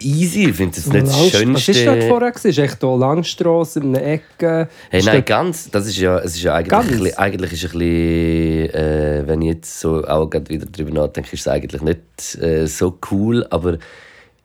easy. 0.05 0.49
Ich 0.49 0.55
finde 0.55 0.77
es 0.77 0.85
nicht 0.87 1.07
das 1.07 1.17
Langst- 1.19 1.31
Schönste. 1.35 1.71
Was 1.73 1.85
war 1.85 1.95
das 1.95 2.05
vorher? 2.05 2.35
Ist 2.35 2.57
echt 2.59 2.79
hier 2.81 2.97
Langstrasse 2.97 3.79
in 3.79 3.95
einer 3.95 4.05
Ecke? 4.05 4.69
Hey, 4.89 5.01
nein, 5.03 5.15
dort- 5.15 5.25
ganz. 5.25 5.69
Das 5.71 5.87
ist 5.87 5.97
ja, 5.97 6.19
es 6.19 6.35
ist 6.35 6.43
ja 6.43 6.53
eigentlich, 6.55 6.87
bisschen, 6.99 7.17
eigentlich 7.17 7.53
ist 7.53 7.63
ein 7.65 7.79
bisschen, 7.79 8.69
äh, 8.73 9.23
wenn 9.25 9.41
ich 9.41 9.47
jetzt 9.49 9.79
so 9.79 10.03
auch 10.05 10.29
gerade 10.29 10.49
wieder 10.49 10.65
darüber 10.71 10.91
nachdenke, 10.91 11.33
ist 11.33 11.41
es 11.41 11.47
eigentlich 11.47 11.81
nicht 11.81 12.37
äh, 12.41 12.67
so 12.67 12.97
cool. 13.11 13.45
Aber 13.49 13.77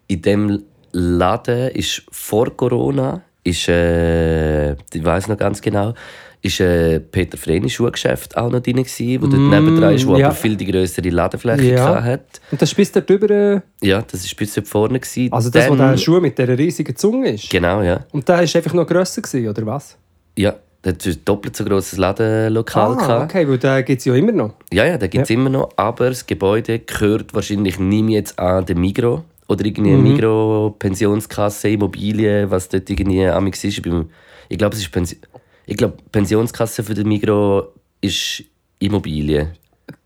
in 0.07 0.23
dem 0.23 0.63
Laden 0.93 1.69
ist 1.71 2.03
vor 2.11 2.57
Corona, 2.57 3.23
ist, 3.45 3.69
äh, 3.69 4.73
ich 4.73 5.05
weiß 5.05 5.29
noch 5.29 5.37
ganz 5.37 5.61
genau, 5.61 5.95
ist 6.43 6.61
äh, 6.61 7.01
Peter 7.01 7.37
Vreni 7.37 7.69
Schuhgeschäft 7.69 8.37
auch 8.37 8.51
noch 8.51 8.61
drin 8.61 8.77
gewesen, 8.77 9.21
wo 9.23 9.27
dort 9.27 9.41
nebendran 9.43 9.95
ist, 9.95 10.07
wo 10.07 10.13
Mm, 10.13 10.17
ja. 10.17 10.27
aber 10.27 10.35
viel 10.35 10.57
die 10.57 10.65
größere 10.67 11.11
Ladefläche 11.11 11.75
Ja. 11.75 12.03
hat. 12.03 12.41
Und 12.51 12.63
das 12.63 12.73
bis 12.75 12.91
da 12.93 13.01
drüber. 13.01 13.31
äh, 13.31 13.61
Ja, 13.83 14.01
das 14.03 14.25
ist 14.25 14.35
bis 14.37 14.55
dort 14.55 14.67
vorne 14.67 14.99
gewesen. 15.01 15.33
Also 15.33 15.51
das, 15.51 15.69
wo 15.69 15.75
Dann- 15.75 15.91
der 15.93 15.97
Schuh 15.99 16.19
mit 16.21 16.39
dieser 16.39 16.57
riesigen 16.57 16.97
Zunge 16.97 17.31
ist. 17.33 17.51
Genau, 17.51 17.83
ja. 17.83 18.05
Und 18.13 18.27
der 18.29 18.37
war 18.37 18.41
einfach 18.43 18.73
noch 18.73 18.87
grösser, 18.87 19.21
gewesen, 19.21 19.49
oder 19.49 19.67
was? 19.67 19.97
Ja, 20.39 20.55
der 20.83 20.95
hat 20.95 21.05
ein 21.07 21.17
doppelt 21.27 21.55
so 21.57 21.65
grosses 21.65 21.99
Ladenlokal 21.99 22.93
Ah, 22.93 22.95
gehabt. 22.95 23.31
okay, 23.35 23.47
weil 23.47 23.59
den 23.59 23.85
gibt 23.85 23.99
es 23.99 24.05
ja 24.07 24.15
immer 24.15 24.33
noch. 24.33 24.55
Ja, 24.73 24.87
ja, 24.87 24.97
den 24.97 25.11
gibt 25.11 25.25
es 25.25 25.31
immer 25.31 25.51
noch, 25.51 25.69
aber 25.77 26.09
das 26.09 26.25
Gebäude 26.25 26.79
gehört 26.79 27.35
wahrscheinlich 27.35 27.79
nicht 27.79 28.03
mehr 28.05 28.15
jetzt 28.21 28.39
an 28.39 28.65
den 28.65 28.81
Migro 28.81 29.25
oder 29.47 29.63
irgendwie 29.67 29.91
Mhm. 29.91 30.03
Migro, 30.05 30.75
Pensionskasse, 30.79 31.69
Immobilien, 31.69 32.51
was 32.51 32.69
dort 32.71 32.89
irgendwie 32.89 33.27
amix 33.27 33.63
ist. 33.65 33.83
Ich, 34.49 34.59
glaube, 34.59 34.75
es 34.75 34.81
ist 34.83 34.91
Pensi 34.91 35.19
ich 35.71 35.77
glaube, 35.77 35.97
Pensionskasse 36.11 36.83
für 36.83 36.95
den 36.95 37.07
Migro 37.09 37.69
ist 38.01 38.43
Immobilien. 38.81 39.51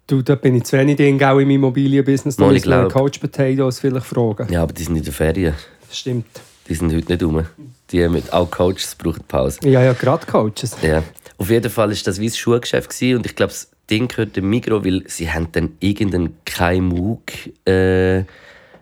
Du, 0.06 0.20
da 0.20 0.34
bin 0.34 0.56
ich 0.56 0.64
zu 0.64 0.76
wenig 0.76 0.96
drin, 0.96 1.22
auch 1.24 1.38
im 1.38 1.48
Immobilienbusiness. 1.48 2.36
Da 2.36 2.46
einen 2.46 2.60
glaub- 2.60 2.92
Coach 2.92 3.18
Potatoes 3.18 3.78
vielleicht 3.80 4.04
fragen. 4.06 4.52
Ja, 4.52 4.62
aber 4.62 4.74
die 4.74 4.82
sind 4.82 4.96
in 4.96 5.02
der 5.02 5.12
Ferien. 5.14 5.54
Stimmt. 5.90 6.26
Die 6.68 6.74
sind 6.74 6.94
heute 6.94 7.10
nicht 7.12 7.22
rum. 7.22 7.42
Die 7.90 8.06
mit 8.08 8.30
auch 8.32 8.50
Coaches 8.50 8.94
brauchen 8.94 9.22
Pause. 9.26 9.58
Ja, 9.64 9.82
ja, 9.82 9.94
gerade 9.94 10.26
Coaches. 10.26 10.76
Ja. 10.82 11.02
Auf 11.38 11.48
jeden 11.50 11.70
Fall 11.70 11.90
ist 11.92 12.06
das 12.06 12.20
wie 12.20 12.26
ein 12.26 12.32
Schuhgeschäft 12.32 12.90
gewesen, 12.90 13.16
und 13.18 13.26
ich 13.26 13.34
glaube, 13.34 13.52
das 13.52 13.70
Ding 13.90 14.08
gehört 14.08 14.36
dem 14.36 14.50
Migro, 14.50 14.84
weil 14.84 15.02
sie 15.06 15.30
haben 15.30 15.48
dann 15.52 15.72
irgendeinen 15.80 16.36
Keimug 16.44 17.22
äh, 17.66 18.24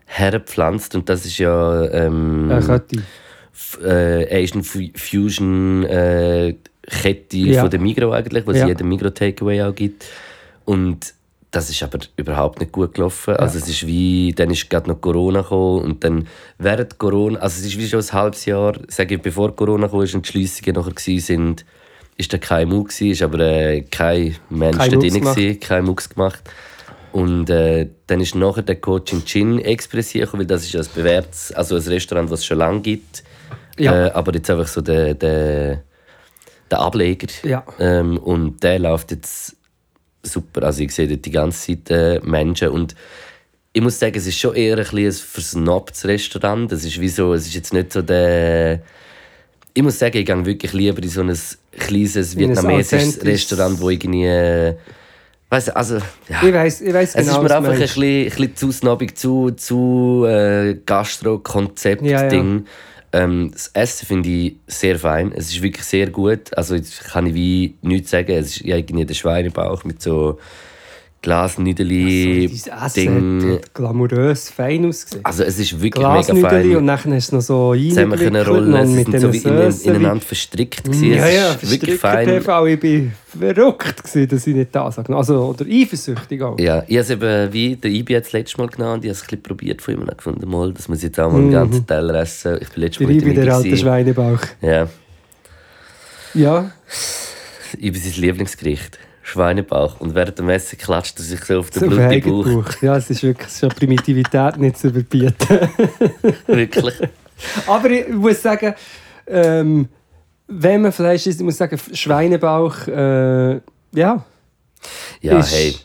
hergepflanzt 0.06 0.94
und 0.96 1.08
das 1.08 1.24
ist 1.24 1.38
ja 1.38 1.84
ähm, 1.90 2.50
Äh. 2.50 2.78
F- 3.54 3.78
äh, 3.84 4.42
Asian 4.42 4.62
Fu- 4.64 4.90
Fusion 4.96 5.84
äh, 5.84 6.54
Kette 6.88 7.36
Ja. 7.36 7.60
von 7.62 7.70
der 7.70 7.80
Migro 7.80 8.12
eigentlich, 8.12 8.46
was 8.46 8.56
Ja. 8.56 8.62
es 8.64 8.68
jedem 8.70 8.88
Migro 8.88 9.10
Takeaway 9.10 9.62
auch 9.62 9.74
gibt. 9.74 10.04
Und 10.64 11.14
das 11.50 11.68
ist 11.68 11.82
aber 11.82 11.98
überhaupt 12.16 12.60
nicht 12.60 12.72
gut 12.72 12.94
gelaufen. 12.94 13.36
Also 13.36 13.58
es 13.58 13.68
ist 13.68 13.86
wie, 13.86 14.32
dann 14.32 14.50
ist 14.50 14.70
gerade 14.70 14.88
noch 14.88 15.00
Corona 15.00 15.42
gekommen 15.42 15.82
und 15.84 16.04
dann 16.04 16.26
während 16.58 16.98
Corona, 16.98 17.38
also 17.40 17.60
es 17.60 17.66
ist 17.66 17.78
wie 17.78 17.86
schon 17.86 18.00
ein 18.00 18.12
halbes 18.12 18.46
Jahr, 18.46 18.74
sage 18.88 19.16
ich, 19.16 19.22
bevor 19.22 19.54
Corona 19.54 19.86
kam 19.88 19.98
und 20.00 20.26
die 20.26 20.28
Schliessungen 20.30 20.74
nachher 20.74 21.20
sind, 21.20 21.64
ist 22.16 22.32
da 22.32 22.38
kein 22.38 22.68
Mug 22.68 22.88
gsi, 22.88 23.10
ist 23.10 23.22
aber 23.22 23.40
äh, 23.40 23.82
kein 23.82 24.36
Mensch 24.50 24.78
Kein 24.78 24.90
da 24.92 24.96
drin 24.96 25.20
gsi, 25.20 25.56
kein 25.56 25.84
Mucks 25.84 26.08
gemacht. 26.08 26.42
Und 27.12 27.50
äh, 27.50 27.88
dann 28.06 28.20
ist 28.20 28.34
nachher 28.34 28.62
der 28.62 28.76
Coach 28.76 29.12
in 29.12 29.24
Gin 29.26 29.58
Express 29.58 30.14
gekommen, 30.14 30.40
weil 30.40 30.46
das 30.46 30.62
ist 30.62 30.72
ja 30.72 30.80
ein 30.80 30.86
bewährtes, 30.94 31.52
also 31.52 31.76
ein 31.76 31.82
Restaurant, 31.82 32.30
das 32.32 32.40
es 32.40 32.46
schon 32.46 32.58
lange 32.58 32.80
gibt. 32.80 33.22
Ja. 33.78 34.06
Äh, 34.06 34.10
aber 34.12 34.32
jetzt 34.34 34.48
einfach 34.50 34.66
so 34.66 34.80
der, 34.80 35.12
der, 35.14 35.82
der 36.72 36.80
Ableger. 36.80 37.28
Ja. 37.44 37.64
Ähm, 37.78 38.18
und 38.18 38.62
der 38.62 38.78
läuft 38.78 39.12
jetzt 39.12 39.56
super. 40.22 40.64
Also 40.64 40.82
ich 40.82 40.92
sehe 40.92 41.06
dort 41.06 41.24
die 41.24 41.30
ganze 41.30 41.76
Zeit 41.76 41.90
äh, 41.90 42.20
Menschen 42.24 42.68
und 42.68 42.94
ich 43.74 43.80
muss 43.80 43.98
sagen, 43.98 44.16
es 44.16 44.26
ist 44.26 44.38
schon 44.38 44.54
eher 44.54 44.76
ein, 44.76 44.84
ein 44.84 45.12
versnobtes 45.12 46.04
Restaurant. 46.04 46.70
Das 46.70 46.84
ist 46.84 47.00
wie 47.00 47.08
so, 47.08 47.32
es 47.32 47.46
ist 47.46 47.54
jetzt 47.54 47.72
nicht 47.72 47.92
so 47.92 48.02
der... 48.02 48.82
Ich 49.72 49.82
muss 49.82 49.98
sagen, 49.98 50.18
ich 50.18 50.26
gehe 50.26 50.44
wirklich 50.44 50.74
lieber 50.74 51.02
in 51.02 51.08
so 51.08 51.22
ein 51.22 51.34
kleines 51.78 52.34
In 52.34 52.50
ein 52.50 52.56
vietnamesisches 52.56 53.24
Restaurant, 53.24 53.80
wo 53.80 53.88
irgendwie... 53.88 54.74
Weiss, 55.52 55.68
also, 55.68 55.98
ja. 56.30 56.42
Ich 56.42 56.54
weiss, 56.54 56.80
ich 56.80 56.94
Es 56.94 57.12
genau, 57.12 57.32
ist 57.32 57.36
mir 57.36 57.42
was 57.42 57.48
du 57.50 57.56
einfach 57.58 57.72
ein 57.72 57.78
bisschen, 57.78 58.02
ein 58.02 58.24
bisschen 58.24 58.56
zu 58.56 58.72
snobbig, 58.72 59.18
zu, 59.18 59.50
zu 59.50 60.24
äh, 60.26 60.78
Gastro-Konzept-Ding. 60.86 62.64
Ähm, 63.12 63.50
das 63.52 63.70
Essen 63.74 64.06
finde 64.06 64.30
ich 64.30 64.56
sehr 64.66 64.98
fein. 64.98 65.30
Es 65.36 65.50
ist 65.50 65.60
wirklich 65.60 65.84
sehr 65.84 66.08
gut. 66.08 66.56
Also 66.56 66.74
jetzt 66.74 67.04
kann 67.04 67.26
ich 67.26 67.34
wie 67.34 67.74
nichts 67.82 68.12
sagen. 68.12 68.32
Es 68.32 68.56
ist 68.56 68.60
ja 68.62 68.76
irgendwie 68.76 69.04
der 69.04 69.12
Schweinebauch 69.12 69.84
mit 69.84 70.00
so 70.00 70.38
Glasnüdeli, 71.22 72.50
Dein 72.66 72.86
Essen 72.86 73.40
Ding. 73.40 73.60
glamourös, 73.72 74.50
fein 74.50 74.84
ausgesehen. 74.86 75.24
Also 75.24 75.44
es 75.44 75.58
ist 75.58 75.80
wirklich 75.80 76.04
mega 76.04 76.14
Glasnüdeli 76.20 76.76
und 76.76 76.86
fein. 76.88 77.00
dann 77.04 77.14
hast 77.14 77.30
du 77.32 77.36
noch 77.36 77.42
so 77.42 77.70
reingewickelt 77.70 78.48
rollen. 78.48 78.86
Sie 78.88 78.94
mit 79.04 79.20
so 79.20 79.32
wie 79.32 79.38
Sössen. 79.38 79.90
ineinander 79.94 80.20
verstrickt. 80.24 80.84
gewesen. 80.84 81.12
Ja, 81.12 81.26
es 81.26 81.34
ja, 81.34 81.52
ist 81.54 81.70
wirklich 81.70 82.00
fein. 82.00 82.26
TV. 82.26 82.66
Ich 82.66 82.80
bin 82.80 83.12
verrückt, 83.38 84.02
gewesen, 84.04 84.28
dass 84.28 84.46
ich 84.46 84.54
nicht 84.56 84.74
da 84.74 84.90
sage. 84.90 85.14
Also, 85.16 85.38
oder 85.44 85.64
eifersüchtig 85.64 86.42
auch. 86.42 86.58
Ja, 86.58 86.82
ich 86.88 86.96
habe 86.96 87.00
es 87.02 87.10
eben 87.10 87.52
wie 87.52 87.76
der 87.76 87.90
Ibi 87.90 88.12
jetzt 88.14 88.32
letztes 88.32 88.58
Mal 88.58 88.66
genommen 88.68 88.94
und 88.94 89.04
ich 89.04 89.08
habe 89.10 89.12
es 89.16 89.22
ein 89.22 89.26
bisschen 89.26 89.42
probiert 89.44 89.80
von 89.80 89.94
ihm 89.94 90.00
und 90.00 90.18
gefunden, 90.18 90.50
mal, 90.50 90.72
das 90.72 90.88
muss 90.88 90.98
ich 90.98 91.04
jetzt 91.04 91.20
auch 91.20 91.30
mal 91.30 91.38
einen 91.38 91.52
ganzen 91.52 91.86
Teller 91.86 92.14
essen. 92.20 92.58
Ich 92.60 92.68
bin 92.70 92.82
letztes 92.82 92.98
Der 92.98 93.06
Mal 93.06 93.16
Ibi, 93.16 93.32
dem 93.34 93.44
der 93.44 93.54
alte. 93.54 93.76
Schweinebauch. 93.76 94.40
Ja, 94.60 94.88
Ja, 96.34 96.72
Ibi 97.78 97.98
sein 97.98 98.20
Lieblingsgericht. 98.20 98.98
Schweinebauch. 99.22 100.00
Und 100.00 100.14
während 100.14 100.38
dem 100.38 100.48
Essen 100.48 100.78
klatscht 100.78 101.18
er 101.18 101.24
sich 101.24 101.44
so 101.44 101.60
auf 101.60 101.70
den 101.70 101.80
so 101.80 101.88
blutigen 101.88 102.32
Bauch. 102.32 102.64
Bauch. 102.64 102.82
Ja, 102.82 102.96
es 102.96 103.08
ist 103.10 103.22
wirklich 103.22 103.50
schon 103.52 103.68
Primitivität 103.70 104.56
nicht 104.58 104.78
zu 104.78 104.88
überbieten. 104.88 105.34
Wirklich. 106.46 106.94
Aber 107.66 107.90
ich 107.90 108.08
muss 108.08 108.42
sagen, 108.42 108.74
ähm, 109.26 109.88
wenn 110.48 110.82
man 110.82 110.92
Fleisch 110.92 111.26
isst, 111.26 111.40
ich 111.40 111.44
muss 111.44 111.56
sagen, 111.56 111.78
Schweinebauch, 111.92 112.86
äh, 112.88 113.60
ja. 113.94 114.24
Ja, 115.20 115.38
ist, 115.38 115.54
hey. 115.54 115.76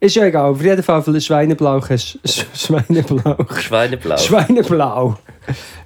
Ist 0.00 0.16
ja 0.16 0.24
egal. 0.26 0.50
Auf 0.50 0.62
jeden 0.62 0.82
Fall, 0.82 1.02
für 1.02 1.12
den 1.12 1.20
Schweinebauch 1.20 1.88
hast 1.88 2.18
Sch- 2.26 2.44
Schweinebauch. 2.54 3.58
Schweineblau. 3.58 4.16
Schweineblau. 4.18 5.18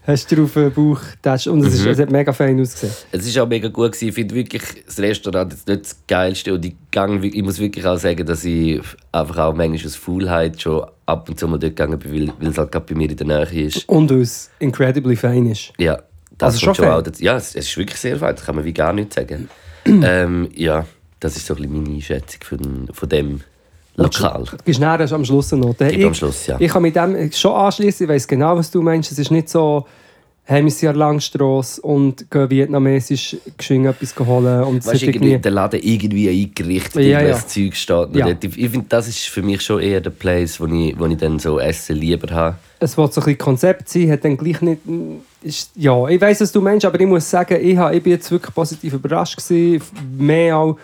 Hast 0.07 0.33
du 0.33 0.45
auf 0.45 0.53
den 0.55 0.73
Bauch 0.73 1.01
getatscht. 1.13 1.47
Und 1.49 1.61
es, 1.65 1.75
ist, 1.75 1.85
Mhm. 1.85 1.91
es 1.91 1.99
hat 2.01 2.11
mega 2.11 2.33
fein 2.33 2.61
ausgesehen. 2.61 2.93
Es 3.13 3.37
war 3.37 3.45
auch 3.45 3.49
mega 3.49 3.69
gut. 3.69 3.93
Gewesen. 3.93 4.09
Ich 4.09 4.15
finde 4.15 4.35
wirklich, 4.35 4.63
das 4.87 4.99
Restaurant 4.99 5.53
ist 5.53 5.69
nicht 5.69 5.83
das 5.83 5.97
Geilste. 6.07 6.55
Und 6.55 6.65
ich, 6.65 6.75
gang, 6.91 7.23
ich 7.23 7.43
muss 7.43 7.59
wirklich 7.59 7.85
auch 7.87 7.99
sagen, 7.99 8.25
dass 8.27 8.45
ich 8.45 8.81
einfach 9.13 9.39
auch 9.39 9.55
manchmal 9.55 9.87
aus 9.87 9.97
Faulheit 9.97 10.61
schon 10.61 10.85
ab 11.07 11.29
und 11.29 11.39
zu 11.39 11.47
mal 11.47 11.59
dort 11.59 11.77
gegangen 11.77 11.99
bin, 11.99 12.13
weil, 12.29 12.33
weil 12.41 12.49
es 12.49 12.59
halt 12.59 12.73
gerade 12.73 12.87
bei 12.87 12.95
mir 12.95 13.11
in 13.11 13.17
der 13.17 13.27
Nähe 13.27 13.67
ist. 13.67 13.89
Und 13.89 14.11
es 14.11 14.51
incredibly 14.59 15.17
fein 15.17 15.47
ist. 15.47 15.73
Ja, 15.79 15.99
das 16.39 16.55
Also 16.55 16.67
schon 16.67 16.75
fein? 16.75 16.91
auch. 16.91 17.03
Ja, 17.19 17.37
es, 17.37 17.55
es 17.55 17.67
ist 17.69 17.77
wirklich 17.77 17.99
sehr 18.01 18.17
fein. 18.17 18.35
Das 18.35 18.45
kann 18.47 18.57
man 18.57 18.65
wie 18.65 18.73
gar 18.75 18.93
nicht 18.93 19.13
sagen. 19.13 19.49
ähm, 19.85 20.49
ja, 20.55 20.87
das 21.21 21.37
ist 21.37 21.47
so 21.47 21.55
ein 21.55 21.63
bisschen 21.63 21.83
meine 21.83 21.95
Einschätzung 21.97 22.41
von, 22.45 22.89
von 22.93 23.09
dem 23.09 23.41
Lokal. 23.99 24.45
Du 24.45 24.57
gibst 24.65 24.81
nachher 24.81 25.13
am 25.13 25.25
Schluss 25.25 25.53
Note. 25.53 25.89
Gib 25.89 26.07
am 26.07 26.15
Schluss, 26.15 26.47
ja. 26.47 26.57
Ich 26.59 26.71
kann 26.71 26.83
mit 26.83 26.95
dem 26.95 27.31
schon 27.33 27.53
anschließen. 27.53 28.05
Ich 28.07 28.11
weiß 28.11 28.29
genau, 28.29 28.57
was 28.57 28.71
du 28.71 28.81
meinst. 28.81 29.11
Es 29.11 29.19
ist 29.19 29.31
nicht 29.31 29.49
so, 29.49 29.87
hey, 30.45 30.65
wir 30.65 30.71
der 30.81 30.95
Langstrasse 30.95 31.83
und 31.83 32.31
gehen 32.31 32.49
vietnamesisch 32.49 33.37
geschwind 33.57 33.87
etwas 33.87 34.15
holen. 34.19 34.63
Und 34.63 34.87
Weißt 34.87 35.03
irgendwie 35.03 35.27
irgendwie... 35.27 35.43
der 35.43 35.51
Laden 35.51 35.81
irgendwie 35.83 36.29
eingerichtet, 36.29 37.03
Ja, 37.05 37.21
ja. 37.21 37.37
Zeug 37.37 37.75
steht 37.75 38.15
noch 38.15 38.15
Ja. 38.15 38.29
Ich, 38.29 38.57
ich 38.57 38.71
finde, 38.71 38.87
das 38.89 39.09
ist 39.09 39.25
für 39.27 39.43
mich 39.43 39.61
schon 39.61 39.81
eher 39.83 40.01
der 40.01 40.11
Place, 40.11 40.61
wo 40.61 40.67
ich, 40.67 40.99
wo 40.99 41.05
ich 41.07 41.17
dann 41.17 41.39
so 41.39 41.59
Essen 41.59 41.97
lieber 41.97 42.35
habe. 42.35 42.57
es 42.79 42.97
will 42.97 43.11
so 43.11 43.21
ein 43.21 43.25
bisschen 43.25 43.39
Konzept 43.39 43.89
sein, 43.89 44.11
hat 44.11 44.25
dann 44.25 44.37
gleich 44.37 44.63
nicht... 44.63 44.81
Ist, 45.43 45.71
ja, 45.75 46.09
ich 46.09 46.21
weiß, 46.21 46.41
was 46.41 46.53
du 46.53 46.61
meinst, 46.61 46.87
aber 46.87 46.99
ich 46.99 47.07
muss 47.07 47.29
sagen, 47.29 47.59
ich, 47.61 47.77
habe, 47.77 47.95
ich 47.95 48.03
bin 48.03 48.13
jetzt 48.13 48.31
wirklich 48.31 48.55
positiv 48.55 48.95
überrascht 48.95 49.37
gewesen. 49.37 49.83
Mehr 50.17 50.57
auch... 50.57 50.79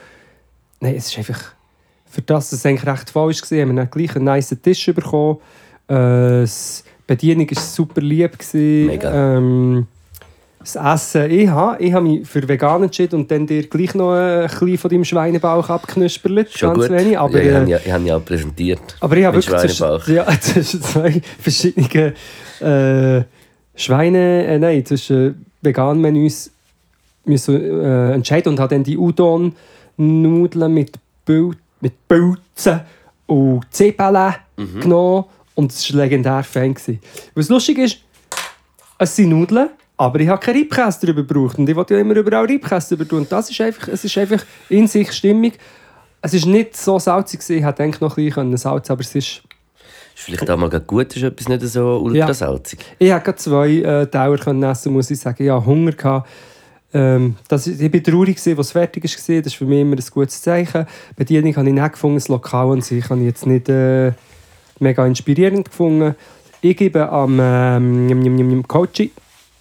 Nein, 0.80 0.96
es 0.96 1.06
ist 1.06 1.16
einfach... 1.16 1.53
Für 2.14 2.22
das, 2.22 2.52
es 2.52 2.64
eigentlich 2.64 2.86
recht 2.86 3.10
falsch 3.10 3.42
war, 3.50 3.58
haben 3.60 3.68
wir 3.70 3.76
dann 3.82 3.90
gleich 3.90 4.14
einen 4.14 4.24
nice 4.26 4.56
Tisch 4.62 4.86
bekommen. 4.86 5.38
Äh, 5.88 5.94
das- 6.42 6.84
die 6.86 7.12
Bedienung 7.12 7.50
war 7.50 7.60
super 7.62 8.00
lieb. 8.00 8.38
Gewesen. 8.38 8.86
Mega. 8.86 9.36
Ähm, 9.36 9.86
das 10.60 10.76
Essen, 10.76 11.30
ich 11.30 11.48
habe, 11.48 11.82
ich 11.82 11.92
habe 11.92 12.08
mich 12.08 12.26
für 12.26 12.48
vegan 12.48 12.84
entschieden 12.84 13.16
und 13.16 13.30
dann 13.30 13.46
dir 13.46 13.64
gleich 13.66 13.94
noch 13.94 14.12
ein 14.14 14.46
bisschen 14.48 14.78
von 14.78 14.90
deinem 14.90 15.04
Schweinebauch 15.04 15.68
abknüspert. 15.68 16.56
Schon 16.56 16.72
ganz 16.74 16.88
gut. 16.88 16.96
wenig, 16.96 17.18
aber, 17.18 17.42
ja, 17.42 17.62
ich 17.64 17.68
äh, 17.68 17.74
habe 17.74 17.82
ich 17.84 17.92
habe 17.92 18.04
ja 18.04 18.16
auch 18.16 18.24
präsentiert. 18.24 18.96
aber 19.00 19.16
ich 19.18 19.24
habe 19.26 19.36
wirklich 19.36 19.60
zwischen, 19.60 20.14
ja, 20.14 20.26
zwischen 20.40 20.82
zwei 20.82 21.20
verschiedenen 21.38 22.14
äh, 22.60 23.24
Schweine, 23.74 24.46
äh, 24.46 24.58
nein, 24.58 24.86
zwischen 24.86 25.44
veganen 25.60 26.00
Menüs 26.00 26.50
müssen, 27.26 27.60
äh, 27.82 28.12
entscheiden 28.12 28.52
und 28.54 28.60
habe 28.60 28.74
dann 28.74 28.84
die 28.84 28.96
Udon-Nudeln 28.96 30.72
mit, 30.72 30.92
Pil 31.26 31.50
mit 31.84 32.08
Pilzen 32.08 32.80
und 33.26 33.62
Zwiebeln 33.70 34.34
Mhm. 34.56 34.80
genommen 34.80 35.24
und 35.54 35.72
es 35.72 35.92
war 35.92 36.02
legendär 36.02 36.42
fein. 36.42 36.74
gewesen. 36.74 37.00
Was 37.34 37.48
lustig 37.48 37.78
ist, 37.78 37.98
es 38.98 39.16
sind 39.16 39.30
Nudeln, 39.30 39.68
aber 39.96 40.20
ich 40.20 40.28
habe 40.28 40.40
keinen 40.40 40.60
Reibkäse 40.62 41.00
darüber 41.02 41.22
gebraucht 41.24 41.58
und 41.58 41.68
ich 41.68 41.74
wollte 41.76 41.94
ja 41.94 42.00
immer 42.00 42.14
überall 42.14 42.46
Reibkäse 42.46 42.96
drüber 42.96 43.08
tun 43.08 43.18
und 43.20 43.32
das 43.32 43.50
ist 43.50 43.60
einfach, 43.60 43.88
es 43.88 44.04
ist 44.04 44.16
einfach 44.16 44.44
in 44.68 44.86
sich 44.86 45.12
stimmig. 45.12 45.58
Es 46.22 46.32
ist 46.32 46.46
nicht 46.46 46.76
so 46.76 46.98
salzig 46.98 47.40
gewesen, 47.40 47.58
ich 47.58 47.64
hätte 47.64 47.82
eigentlich 47.82 48.00
noch 48.00 48.16
ein 48.16 48.24
bisschen 48.24 48.56
Salz, 48.56 48.90
aber 48.90 49.00
es 49.02 49.14
ist... 49.14 49.42
Ist 50.16 50.22
vielleicht 50.22 50.48
auch 50.48 50.56
mal 50.56 50.70
gut, 50.70 51.14
ist 51.16 51.22
etwas 51.24 51.48
nicht 51.48 51.62
so 51.62 51.98
ultrasalzig. 51.98 52.78
Ich 52.98 53.10
hatte 53.12 53.24
gerade 53.24 53.38
zwei 53.38 53.68
äh, 53.68 54.38
können 54.38 54.62
essen, 54.62 54.92
muss 54.92 55.10
ich 55.10 55.18
sagen. 55.18 55.42
Ich 55.42 55.50
hatte 55.50 55.66
Hunger. 55.66 55.90
Gehabt. 55.90 56.28
Ähm, 56.94 57.36
das, 57.48 57.66
ich 57.66 57.92
war 57.92 58.02
traurig, 58.02 58.36
als 58.36 58.46
es 58.46 58.70
fertig 58.70 59.02
war. 59.04 59.10
Das 59.10 59.46
ist 59.46 59.54
für 59.54 59.64
mich 59.66 59.80
immer 59.80 59.96
ein 59.96 60.04
gutes 60.12 60.40
Zeichen. 60.40 60.86
Die 61.10 61.14
Bedienung 61.16 61.56
habe 61.56 61.66
ich 61.68 61.74
nicht 61.74 61.92
gefunden. 61.92 62.16
Das 62.16 62.28
Lokal 62.28 62.70
an 62.70 62.80
sich 62.82 63.10
habe 63.10 63.20
ich 63.20 63.26
jetzt 63.26 63.46
nicht 63.46 63.68
äh, 63.68 64.12
mega 64.78 65.04
inspirierend 65.04 65.68
gefunden. 65.68 66.14
Ich 66.60 66.76
gebe 66.76 67.08
am 67.10 67.38
ähm, 67.42 68.62
Kochi- 68.66 69.10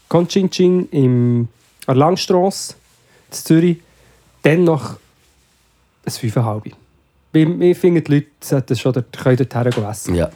Conchinching 0.08 0.88
im 0.92 1.48
Langstrasse 1.88 2.76
in 3.30 3.34
Zürich 3.34 3.78
dann 4.44 4.64
noch 4.64 4.98
ein 6.06 6.12
5,5. 6.12 6.72
Ich, 7.34 7.78
finde, 7.80 8.02
die 8.02 8.14
Leute 8.14 8.28
sollten 8.42 8.76
schon 8.76 8.94
dort, 8.94 9.12
können 9.18 9.38
dorthin 9.38 9.84
essen. 9.84 10.16
Ja. 10.16 10.30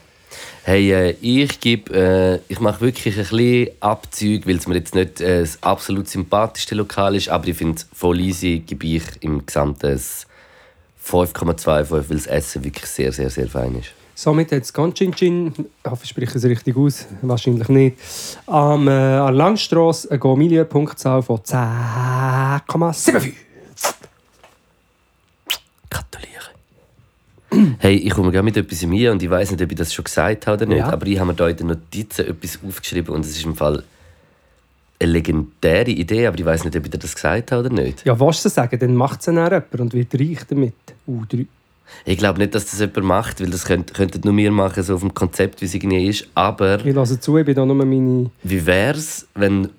Hey, 0.64 0.92
äh, 0.92 1.16
ich 1.22 1.60
gebe, 1.60 1.94
äh, 1.94 2.40
ich 2.52 2.60
mache 2.60 2.82
wirklich 2.82 3.16
ein 3.18 3.24
bisschen 3.24 3.70
Abzüge, 3.80 4.48
weil 4.48 4.58
es 4.58 4.68
mir 4.68 4.76
jetzt 4.76 4.96
nicht 4.96 5.22
äh, 5.22 5.40
das 5.40 5.62
absolut 5.64 6.10
sympathischste 6.10 6.76
Lokal 6.76 7.16
ist, 7.16 7.30
aber 7.30 7.48
ich 7.48 7.58
finde 7.58 7.82
voll 7.94 8.20
easy, 8.20 8.64
gebe 8.66 8.86
ich 8.86 9.04
im 9.22 9.46
Gesamten 9.46 9.88
ein 9.88 9.98
5,25, 9.98 11.90
weil 11.90 12.04
das 12.04 12.28
Essen 12.28 12.64
wirklich 12.64 12.86
sehr, 12.86 13.12
sehr, 13.14 13.30
sehr 13.30 13.48
fein 13.48 13.76
ist. 13.76 13.94
Somit 14.14 14.52
hat 14.52 14.64
es 14.64 14.74
Conchinching, 14.74 15.54
ich 15.56 15.90
hoffe, 15.90 16.04
ich 16.04 16.10
spreche 16.10 16.38
es 16.38 16.44
richtig 16.44 16.76
aus, 16.76 17.06
wahrscheinlich 17.22 17.70
nicht, 17.70 17.98
am, 18.48 18.88
äh, 18.88 19.30
Langstrasse 19.30 20.10
eine 20.10 20.20
Go-Milieu-Punktzahl 20.20 21.22
von 21.22 21.38
10,75. 21.38 23.34
Gratuliere. 25.90 26.27
Hey, 27.80 27.96
ich 27.96 28.12
komme 28.12 28.32
gerne 28.32 28.44
mit 28.46 28.58
etwas 28.58 28.82
in 28.84 28.90
mir 28.90 29.12
und 29.12 29.22
ich 29.24 29.30
weiß 29.30 29.52
nicht, 29.52 29.62
ob 29.64 29.72
ich 29.72 29.78
das 29.78 29.94
schon 29.94 30.06
gesagt 30.06 30.48
habe 30.48 30.58
oder 30.58 30.66
nicht, 30.66 30.80
Ja. 30.80 30.92
aber 30.92 31.06
ich 31.08 31.18
habe 31.20 31.28
mir 31.32 31.36
da 31.36 31.48
in 31.48 31.58
den 31.58 31.68
Notizen 31.68 32.28
etwas 32.28 32.60
aufgeschrieben 32.68 33.14
und 33.16 33.26
es 33.26 33.32
ist 33.38 33.46
im 33.46 33.56
Fall 33.56 33.84
eine 35.00 35.12
legendäre 35.12 35.92
Idee, 35.92 36.28
aber 36.28 36.38
ich 36.40 36.46
weiß 36.46 36.64
nicht, 36.66 36.76
ob 36.76 36.84
ich 36.86 36.92
dir 36.92 36.98
das 36.98 37.14
gesagt 37.16 37.52
habe 37.52 37.66
oder 37.68 37.74
nicht. 37.82 38.04
Ja, 38.06 38.20
willst 38.20 38.44
du 38.46 38.50
sagen, 38.50 38.78
dann 38.80 38.96
macht 38.96 39.20
es 39.20 39.26
dann 39.28 39.38
auch 39.38 39.52
jemand 39.52 39.80
und 39.80 39.94
wird 39.94 40.14
reich 40.16 40.40
damit. 40.50 40.74
Uh, 41.08 41.24
drei. 41.30 41.46
Ich 42.04 42.18
glaube 42.18 42.40
nicht, 42.40 42.54
dass 42.54 42.66
das 42.66 42.80
jemand 42.82 43.04
macht, 43.04 43.40
weil 43.40 43.50
das 43.50 43.64
könnt, 43.64 43.94
könnten 43.94 44.22
nur 44.26 44.36
wir 44.36 44.52
machen, 44.52 44.84
so 44.84 44.96
auf 44.96 45.02
dem 45.02 45.14
Konzept, 45.14 45.62
wie 45.62 45.66
es 45.66 45.74
irgendwie 45.74 46.08
ist. 46.08 46.28
Aber 46.34 46.84
Ich 46.86 46.94
lasse 46.94 47.18
zu, 47.20 47.38
ich 47.38 47.46
bin 47.46 47.56
da 47.56 47.66
nur 47.66 47.76
meine... 47.78 48.30
wie 48.44 48.66
wäre 48.66 48.98
es, 48.98 49.26
wenn. 49.36 49.70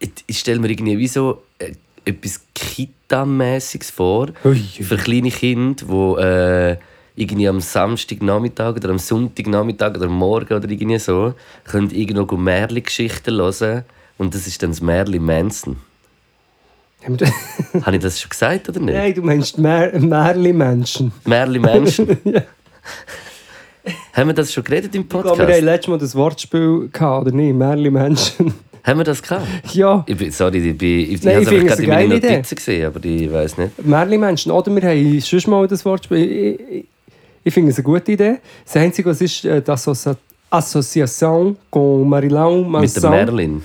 Ich, 0.00 0.10
ich 0.26 0.38
stelle 0.40 0.58
mir 0.60 0.68
irgendwie 0.68 0.98
wie 0.98 1.08
so 1.08 1.42
äh, 1.58 1.72
etwas 2.04 2.40
Kita-mäßiges 2.54 3.90
vor. 3.90 4.28
Ui, 4.44 4.56
Für 4.56 4.96
kleine 4.96 5.30
Kinder, 5.30 5.84
die 5.86 6.22
äh, 6.22 6.76
irgendwie 7.16 7.48
am 7.48 7.60
Samstagnachmittag 7.60 8.76
oder 8.76 8.90
am 8.90 8.98
Sonntagnachmittag 8.98 9.96
oder 9.96 10.06
am 10.06 10.14
Morgen 10.18 10.52
oder 10.54 10.68
irgendwie 10.68 10.98
so, 10.98 11.34
können 11.64 11.90
irgendwo 11.90 12.36
Märli-Geschichten 12.36 13.36
hören. 13.36 13.84
Und 14.18 14.34
das 14.34 14.46
ist 14.46 14.62
dann 14.62 14.70
das 14.70 14.80
Märli 14.80 15.18
Manson. 15.18 15.76
Habe 17.04 17.96
ich 17.96 18.02
das 18.02 18.20
schon 18.20 18.30
gesagt 18.30 18.68
oder 18.68 18.80
nicht? 18.80 18.94
Nein, 18.94 19.14
du 19.14 19.22
meinst 19.22 19.58
Mer 19.58 19.98
Märli-Menschen. 19.98 21.12
Märli 21.24 21.58
Menschen. 21.58 22.18
Haben 24.14 24.28
wir 24.28 24.34
das 24.34 24.52
schon 24.52 24.64
geredet 24.64 24.94
im 24.94 25.02
Ich 25.02 25.08
glaube, 25.08 25.28
Podcast? 25.28 25.46
wir 25.48 25.54
hatten 25.56 25.64
letztes 25.66 25.88
Mal 25.88 25.98
das 25.98 26.14
Wortspiel 26.14 26.88
gehabt, 26.90 27.26
oder 27.26 27.36
nicht? 27.36 27.54
Märli-Menschen. 27.54 28.54
Haben 28.84 28.98
wir 29.00 29.04
das 29.04 29.22
gehabt? 29.22 29.46
ja, 29.72 30.04
Ich 30.06 30.16
bin, 30.16 30.30
sorry, 30.30 30.58
ich, 30.58 30.76
bin, 30.78 31.12
ich, 31.14 31.22
Nein, 31.22 31.44
habe 31.46 31.54
ich 31.56 31.62
es 31.62 31.68
gerade 31.68 31.82
in 31.84 31.90
eine 31.90 32.08
meinen. 32.08 32.22
Notizen 32.22 32.54
gesehen, 32.54 32.86
aber 32.86 33.04
ich 33.04 33.32
weiß 33.32 33.56
nicht. 33.58 33.84
Märli-Menschen. 33.84 34.52
Oder 34.52 34.74
wir 34.74 34.82
haben 34.82 35.20
schon 35.22 35.50
mal 35.50 35.66
das 35.66 35.84
Wortspiel. 35.84 36.18
Ich, 36.18 36.60
ich, 36.78 36.84
Ich 37.46 37.52
finde 37.52 37.70
es 37.72 37.76
eine 37.78 37.84
gute 37.84 38.12
Idee. 38.12 38.36
Das 38.64 38.76
Einzige, 38.76 39.10
was 39.10 39.20
ist, 39.20 39.44
äh, 39.44 39.60
die 39.62 39.70
Associa 39.70 40.16
Associação 40.50 41.56
com 41.70 42.04
Marilão 42.04 42.56
Mit 42.58 42.64
dem 42.64 42.70
Mansão 43.02 43.10
Merlin. 43.10 43.62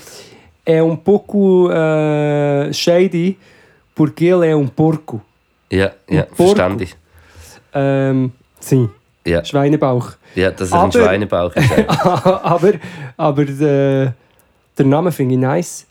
é 0.65 0.81
um 0.81 0.95
pouco 0.95 1.69
äh, 1.71 2.73
shady, 2.73 3.37
porque 3.95 4.25
ele 4.25 4.47
é 4.47 4.55
um 4.55 4.67
porco. 4.67 5.21
Ja, 5.71 5.91
ja, 6.09 6.25
verstanden. 6.33 6.87
Ähm, 7.73 8.31
sim, 8.59 8.89
Ja, 9.25 9.43
Schweinebauch. 9.45 10.13
ja, 10.35 10.49
er 10.49 10.61
ein 10.61 10.73
Aber- 10.73 10.91
Schweinebauch 10.91 11.55
ist. 11.55 11.69
aber 12.43 12.73
aber 13.17 13.45
der, 13.45 14.13
der 14.79 14.85
Name 14.85 15.11
finde 15.11 15.35
ich 15.35 15.41
nice. 15.41 15.85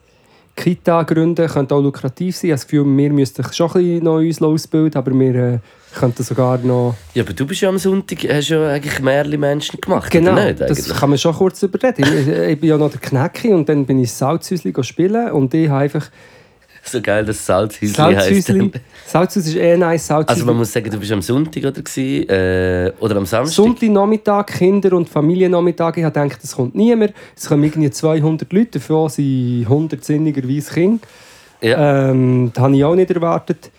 Kita 0.56 1.04
gründen 1.04 1.46
könnte 1.46 1.74
auch 1.74 1.80
lukrativ 1.80 2.36
sein. 2.36 2.48
Ich 2.48 2.52
habe 2.52 2.58
das 2.58 2.66
Gefühl, 2.66 2.96
wir 2.96 3.12
müssten 3.12 3.44
schon 3.52 3.68
ein 3.68 3.72
bisschen 3.74 4.04
noch 4.04 4.16
uns 4.16 4.42
ausbilden, 4.42 4.98
aber 4.98 5.12
wir 5.12 5.34
äh, 5.36 5.58
könnten 5.94 6.24
sogar 6.24 6.58
noch... 6.58 6.96
Ja, 7.14 7.22
aber 7.22 7.32
du 7.32 7.46
bist 7.46 7.60
ja 7.60 7.68
am 7.68 7.78
Sonntag, 7.78 8.18
hast 8.28 8.48
ja 8.48 8.66
eigentlich 8.68 8.98
mehrere 9.00 9.38
Menschen 9.38 9.80
gemacht, 9.80 10.10
Genau, 10.10 10.34
nicht? 10.34 10.60
das 10.60 10.88
kann 10.88 11.10
man 11.10 11.18
schon 11.18 11.34
kurz 11.34 11.62
überreden. 11.62 12.02
Ich, 12.02 12.26
ich 12.26 12.60
bin 12.60 12.70
ja 12.70 12.76
noch 12.76 12.90
der 12.90 13.00
Knäcki 13.00 13.52
und 13.52 13.68
dann 13.68 13.86
bin 13.86 14.00
ich 14.00 14.12
Salzhäuschen 14.12 14.82
spielen 14.82 15.30
und 15.30 15.54
ich 15.54 15.68
habe 15.68 15.80
einfach... 15.82 16.10
So 16.90 17.00
geil, 17.00 17.24
dass 17.24 17.44
Salzhäusli 17.44 18.14
heisst. 18.14 18.46
Salzhäuschen 19.06 19.52
ist 19.52 19.56
eh 19.56 19.76
nice. 19.76 20.06
Salzhäuschen. 20.06 20.28
Also 20.28 20.46
man 20.46 20.56
muss 20.56 20.72
sagen, 20.72 20.90
du 20.90 20.98
bist 20.98 21.12
am 21.12 21.22
Sonntag 21.22 21.62
oder, 21.64 21.82
gewesen, 21.82 22.28
äh, 22.28 22.92
oder 23.00 23.16
am 23.16 23.26
Samstag. 23.26 23.54
Sonntagnachmittag, 23.54 24.46
Kinder- 24.46 24.92
und 24.94 25.08
Familiennachmittag. 25.08 25.96
Ich 25.96 26.04
habe 26.04 26.20
gedacht, 26.20 26.42
es 26.42 26.54
kommt 26.54 26.74
niemand. 26.74 27.12
Es 27.36 27.48
kommen 27.48 27.64
irgendwie 27.64 27.90
200 27.90 28.52
Leute, 28.52 28.78
davon 28.78 29.08
sind 29.08 29.64
100 29.64 30.04
sinnigerweise 30.04 30.72
Kinder. 30.72 31.06
Ja. 31.60 32.10
Ähm, 32.10 32.50
das 32.54 32.62
habe 32.62 32.76
ich 32.76 32.84
auch 32.84 32.94
nicht 32.94 33.10
erwartet. 33.10 33.70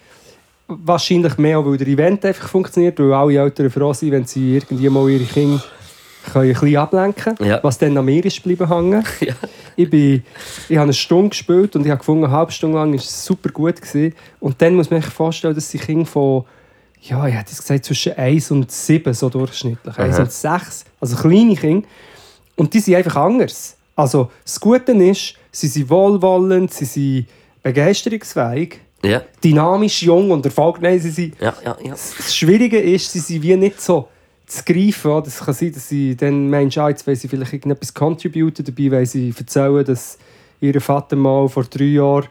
Wahrscheinlich 0.68 1.38
mehr, 1.38 1.66
weil 1.66 1.78
der 1.78 1.88
Event 1.88 2.24
einfach 2.26 2.48
funktioniert, 2.48 3.00
weil 3.00 3.14
alle 3.14 3.40
Eltern 3.40 3.70
froh 3.70 3.94
sind, 3.94 4.12
wenn 4.12 4.26
sie 4.26 4.56
irgendwie 4.56 4.90
mal 4.90 5.10
ihre 5.10 5.24
Kinder 5.24 5.64
können 6.32 6.46
ein 6.50 6.54
bisschen 6.54 6.78
ablenken 6.78 7.36
Ja. 7.42 7.60
was 7.64 7.78
dann 7.78 7.98
an 7.98 8.06
mir 8.06 8.24
ist 8.26 8.42
bleiben 8.44 8.68
hängen. 8.68 9.04
Ja. 9.20 9.34
Ich, 9.76 9.90
bin, 9.90 10.24
ich 10.68 10.76
habe 10.76 10.84
eine 10.84 10.94
Stunde 10.94 11.30
gespielt 11.30 11.76
und 11.76 11.86
ich 11.86 11.90
habe 11.92 12.00
gefunden, 12.00 12.26
eine 12.26 12.34
halbe 12.34 12.52
Stunde 12.52 12.78
lang 12.78 12.90
war 12.92 13.00
es 13.00 13.26
super 13.26 13.50
gut. 13.50 13.82
Gewesen. 13.82 14.14
Und 14.40 14.62
dann 14.62 14.76
muss 14.76 14.90
man 14.90 15.02
sich 15.02 15.12
vorstellen, 15.12 15.56
dass 15.56 15.70
die 15.70 15.78
Kinder 15.78 16.06
von, 16.06 16.44
ja, 17.02 17.26
ich 17.28 17.34
hätte 17.34 17.52
es 17.54 17.60
gesagt, 17.60 17.86
zwischen 17.86 18.14
1 18.14 18.52
und 18.52 18.70
7 18.72 19.14
so 19.14 19.30
durchschnittlich. 19.30 19.98
1 19.98 20.16
Aha. 20.16 20.24
und 20.24 20.32
6, 20.32 20.86
also 21.00 21.16
kleine 21.16 21.56
Kinder. 21.56 21.88
Und 22.58 22.74
die 22.74 22.80
sind 22.82 22.96
einfach 22.96 23.16
anders. 23.16 23.78
Also 23.96 24.32
das 24.44 24.60
Gute 24.60 24.92
ist, 24.92 25.36
sie 25.52 25.68
sind 25.68 25.90
wohlwollend, 25.90 26.74
sie 26.74 26.86
sind 26.86 27.28
begeisterungsfähig, 27.64 28.80
Ja, 29.04 29.22
dynamisch, 29.44 30.04
jung 30.04 30.32
und 30.32 30.46
erfolgreich. 30.46 30.82
Nein, 30.82 31.00
sie 31.00 31.10
sind 31.10 31.36
ja, 31.40 31.54
ja. 31.64 31.78
ja. 31.84 31.92
das 31.92 32.36
Schwierige 32.36 32.80
ist, 32.80 33.12
sie 33.12 33.20
sind 33.20 33.42
wie 33.44 33.56
nicht 33.56 33.82
so 33.82 34.08
zu 34.50 34.64
greifen. 34.66 35.12
oder? 35.12 35.28
Es 35.28 35.40
kann 35.40 35.54
sein, 35.54 35.72
dass 35.74 35.88
sie 35.90 36.16
dann 36.16 36.48
Menschen 36.48 36.82
ah, 36.82 36.90
jetzt 36.90 37.06
sie 37.06 37.28
vielleicht 37.28 37.54
irgendetwas 37.54 37.94
contributen, 37.94 38.66
dabei 38.66 38.92
weil 38.92 39.06
sie 39.06 39.34
erzählen, 39.38 39.86
dass 39.86 40.18
ihr 40.62 40.80
Vater 40.82 41.16
mal 41.16 41.48
vor 41.48 41.64
drei 41.66 41.86
Jahren 41.86 42.26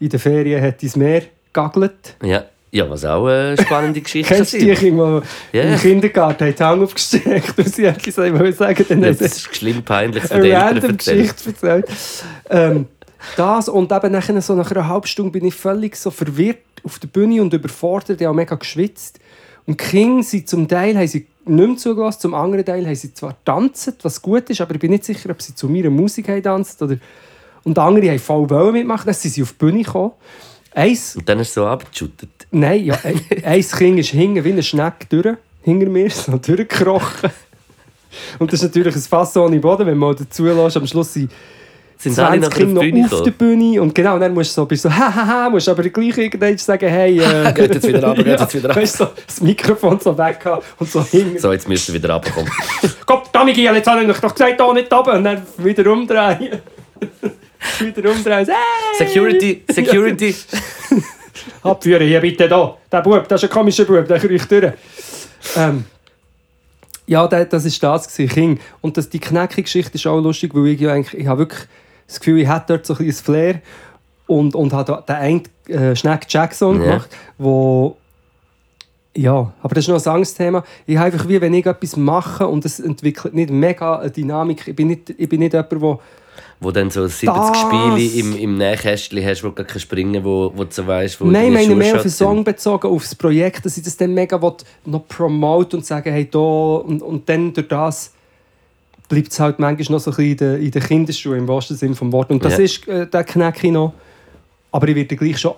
in 0.00 0.08
den 0.08 0.18
Ferien 0.18 0.62
hat 0.62 0.82
ins 0.82 0.96
Meer 0.96 1.22
gagelt. 1.52 2.16
ja. 2.22 2.44
Ja, 2.74 2.88
was 2.88 3.04
auch 3.04 3.26
eine 3.26 3.54
spannende 3.60 4.00
Geschichte 4.00 4.34
Kennst 4.34 4.54
du 4.54 4.74
Kinder, 4.74 5.22
die 5.52 5.56
Ja. 5.58 5.64
im 5.64 5.78
Kindergarten 5.78 6.46
haben 6.46 6.54
die 6.56 6.62
Hand 6.64 6.82
aufgestreckt 6.82 7.52
und 7.58 7.68
sie 7.68 7.84
etwas 7.84 8.16
wollen 8.16 8.52
sagen 8.54 8.86
dann 8.88 9.02
Das 9.02 9.20
ist 9.20 9.54
schlimm 9.54 9.82
peinlich 9.82 10.32
eine 10.32 10.42
die 10.42 10.50
Eltern. 10.52 10.96
Geschichte 10.96 11.50
erzählt. 11.50 11.84
Ähm, 12.48 12.86
das 13.36 13.68
und 13.68 13.92
eben 13.92 14.12
nachher 14.12 14.40
so 14.40 14.54
nach 14.54 14.70
einer 14.70 14.88
halben 14.88 15.06
Stunde 15.06 15.32
bin 15.32 15.44
ich 15.44 15.54
völlig 15.54 15.96
so 15.96 16.10
verwirrt 16.10 16.60
auf 16.82 16.98
der 16.98 17.08
Bühne 17.08 17.42
und 17.42 17.52
überfordert, 17.52 18.18
ich 18.22 18.26
habe 18.26 18.34
mega 18.36 18.54
geschwitzt. 18.54 19.20
Und 19.66 19.78
die 19.78 19.84
Kinder 19.84 20.22
sind 20.22 20.48
zum 20.48 20.66
Teil 20.66 20.96
haben 20.96 21.06
sie 21.06 21.26
nicht 21.44 21.68
mehr 21.68 21.76
zugelassen, 21.76 22.20
zum 22.20 22.34
anderen 22.34 22.64
Teil 22.64 22.86
haben 22.86 22.94
sie 22.94 23.12
zwar 23.12 23.36
tanzt, 23.44 23.96
was 24.02 24.22
gut 24.22 24.48
ist, 24.50 24.60
aber 24.60 24.74
ich 24.74 24.80
bin 24.80 24.90
nicht 24.90 25.04
sicher, 25.04 25.30
ob 25.30 25.42
sie 25.42 25.54
zu 25.54 25.68
meiner 25.68 25.90
Musik 25.90 26.26
tanzt 26.42 26.80
oder 26.82 26.96
und 27.64 27.78
andere 27.78 28.10
haben 28.10 28.18
voll 28.18 28.50
wollen 28.50 28.72
mitmachen, 28.72 29.06
dann 29.06 29.14
sind 29.14 29.34
sie 29.34 29.42
auf 29.42 29.52
die 29.52 29.58
Bühne 29.58 29.82
gekommen. 29.82 30.12
Eins, 30.74 31.16
Und 31.16 31.28
dann 31.28 31.38
ist 31.38 31.54
so 31.54 31.66
abgeschüttet. 31.66 32.30
nein, 32.50 32.84
ja, 32.84 32.98
ein 33.04 33.20
ein 33.44 33.60
Kind 33.62 33.98
ist 33.98 34.10
hinten 34.10 34.42
wie 34.42 34.52
eine 34.52 34.62
Schnecke 34.62 35.06
durch, 35.08 35.36
hinter 35.62 35.88
mir, 35.88 36.10
so 36.10 36.38
durchgekrochen. 36.38 37.30
Und 38.38 38.52
das 38.52 38.60
ist 38.60 38.68
natürlich 38.68 38.94
ein 38.94 39.02
Fass 39.02 39.36
ohne 39.36 39.58
Boden, 39.58 39.86
wenn 39.86 39.98
man 39.98 40.16
dazu 40.16 40.44
lässt. 40.44 40.76
Am 40.76 40.86
Schluss 40.86 41.14
sind 41.14 41.30
Sind 42.02 42.18
alle 42.18 42.40
20 42.40 42.40
nachher 42.40 42.48
auf 42.48 42.54
Kinder 42.54 42.74
noch 42.74 42.80
Bühne 42.82 43.08
auf 43.12 43.22
der? 43.22 43.30
Bühne 43.30 43.80
und 43.80 43.94
genau, 43.94 44.18
dann 44.18 44.34
musst 44.34 44.50
du 44.50 44.62
so, 44.62 44.66
bist 44.66 44.82
so, 44.82 44.90
hahaha, 44.90 45.48
musst 45.48 45.68
aber 45.68 45.84
gleich 45.84 46.18
irgendwann 46.18 46.58
sagen, 46.58 46.88
hey, 46.88 47.20
äh, 47.20 47.52
Geht 47.54 47.74
jetzt 47.74 47.86
wieder 47.86 48.04
runter, 48.08 48.24
geht 48.24 48.40
jetzt 48.40 48.54
wieder 48.54 48.68
runter. 48.70 48.82
Weißt 48.82 49.00
du, 49.00 49.04
so, 49.04 49.10
das 49.24 49.40
Mikrofon 49.40 50.00
so 50.00 50.18
weg 50.18 50.44
und 50.80 50.90
so 50.90 51.04
hinten. 51.04 51.38
So, 51.38 51.52
jetzt 51.52 51.68
müsst 51.68 51.88
ihr 51.88 51.94
wieder 51.94 52.12
runterkommen. 52.12 52.50
Komm, 53.06 53.20
Tommy 53.32 53.52
Giel, 53.52 53.72
jetzt 53.72 53.86
habe 53.86 54.02
ich 54.02 54.08
euch 54.08 54.18
doch 54.18 54.34
gesagt, 54.34 54.58
da 54.58 54.72
nicht 54.72 54.92
oben. 54.92 55.16
Und 55.18 55.24
dann 55.24 55.42
wieder 55.58 55.92
umdrehen. 55.92 56.60
wieder 57.78 58.10
umdrehen. 58.10 58.48
Hey! 58.48 59.06
Security, 59.06 59.62
Security. 59.70 60.34
Abführen 61.62 62.04
hier 62.04 62.20
bitte 62.20 62.48
da. 62.48 62.76
Der 62.90 63.00
Bub, 63.00 63.28
das 63.28 63.44
ist 63.44 63.48
ein 63.48 63.54
komischer 63.54 63.84
Bub, 63.84 64.08
der 64.08 64.18
kriecht 64.18 64.50
durch. 64.50 64.72
Ähm, 65.56 65.84
ja, 67.06 67.28
das, 67.28 67.64
ist 67.64 67.80
das 67.80 68.08
gewesen, 68.08 68.34
King. 68.34 68.60
Und 68.80 68.96
das, 68.96 69.08
die 69.08 69.20
Knäcki-Geschichte 69.20 69.94
ist 69.94 70.06
auch 70.06 70.20
lustig, 70.20 70.52
weil 70.54 70.68
ich 70.68 70.80
ja 70.80 70.92
eigentlich, 70.92 71.20
ich 71.20 71.26
habe 71.28 71.40
wirklich 71.40 71.68
das 72.12 72.20
Gefühl, 72.20 72.40
ich 72.40 72.48
hätte 72.48 72.64
dort 72.68 72.86
so 72.86 72.94
ein 72.94 73.04
bisschen 73.06 73.24
Flair 73.24 73.60
und, 74.26 74.54
und 74.54 74.72
habe 74.72 75.02
den 75.06 75.16
einen 75.16 75.42
äh, 75.68 75.94
Schneck 75.96 76.26
Jackson 76.28 76.80
Ja. 76.80 76.84
gemacht, 76.90 77.10
wo 77.38 77.96
ja, 79.14 79.52
aber 79.62 79.74
das 79.74 79.84
ist 79.86 79.88
noch 79.88 80.04
ein 80.06 80.16
Angstthema. 80.16 80.64
Ich 80.86 80.96
habe 80.96 81.12
einfach 81.12 81.28
wie, 81.28 81.38
wenn 81.38 81.52
ich 81.52 81.66
etwas 81.66 81.96
mache 81.98 82.46
und 82.48 82.64
es 82.64 82.80
entwickelt 82.80 83.34
nicht 83.34 83.50
mega 83.50 83.98
eine 83.98 84.10
Dynamik, 84.10 84.66
ich 84.66 84.74
bin 84.74 84.88
nicht, 84.88 85.10
ich 85.10 85.28
bin 85.28 85.40
nicht 85.40 85.52
jemand, 85.52 85.70
der 85.70 85.98
Wo 86.60 86.70
dann 86.70 86.88
so 86.88 87.06
70 87.06 87.28
Das- 87.28 87.58
Spiele 87.60 88.20
im, 88.20 88.36
im 88.38 88.56
Nähkästchen 88.56 89.22
hast, 89.22 89.44
wo 89.44 89.48
du 89.48 89.62
gar 89.64 89.78
Springen, 89.78 90.24
wo, 90.24 90.50
wo 90.56 90.64
du 90.64 90.70
so 90.70 90.86
weißt, 90.86 91.20
wo 91.20 91.26
Nein, 91.26 91.52
meine 91.52 91.74
mehr 91.74 91.96
auf 91.96 92.02
den. 92.02 92.10
Song 92.10 92.42
bezogen, 92.42 92.86
auf 92.88 93.02
das 93.02 93.14
Projekt, 93.14 93.66
dass 93.66 93.76
ich 93.76 93.82
das 93.82 93.98
dann 93.98 94.14
mega 94.14 94.40
will, 94.40 94.54
noch 94.86 95.06
promote 95.06 95.76
und 95.76 95.84
sagen, 95.84 96.10
hey, 96.10 96.26
da 96.30 96.38
und, 96.38 97.02
und 97.02 97.28
dann 97.28 97.52
durch 97.52 97.68
das 97.68 98.14
bleibt 99.12 99.30
es 99.30 99.38
halt 99.40 99.58
manchmal 99.58 99.96
noch 99.96 100.00
so 100.02 100.10
ein 100.10 100.16
bisschen 100.16 100.30
in 100.30 100.36
den, 100.38 100.62
in 100.62 100.70
den 100.70 100.82
Kinderschuhen, 100.82 101.38
im 101.40 101.48
wahrsten 101.48 101.76
Sinne 101.76 101.94
des 101.94 102.00
Wortes. 102.12 102.34
Und 102.34 102.44
das 102.44 102.56
Ja. 102.56 102.64
ist 102.64 102.88
äh, 102.88 103.06
der 103.06 103.24
Knäcki 103.24 103.70
noch. 103.70 103.92
Aber 104.70 104.88
ich 104.88 104.96
werde 104.96 105.16
gleich 105.16 105.38
schon 105.38 105.54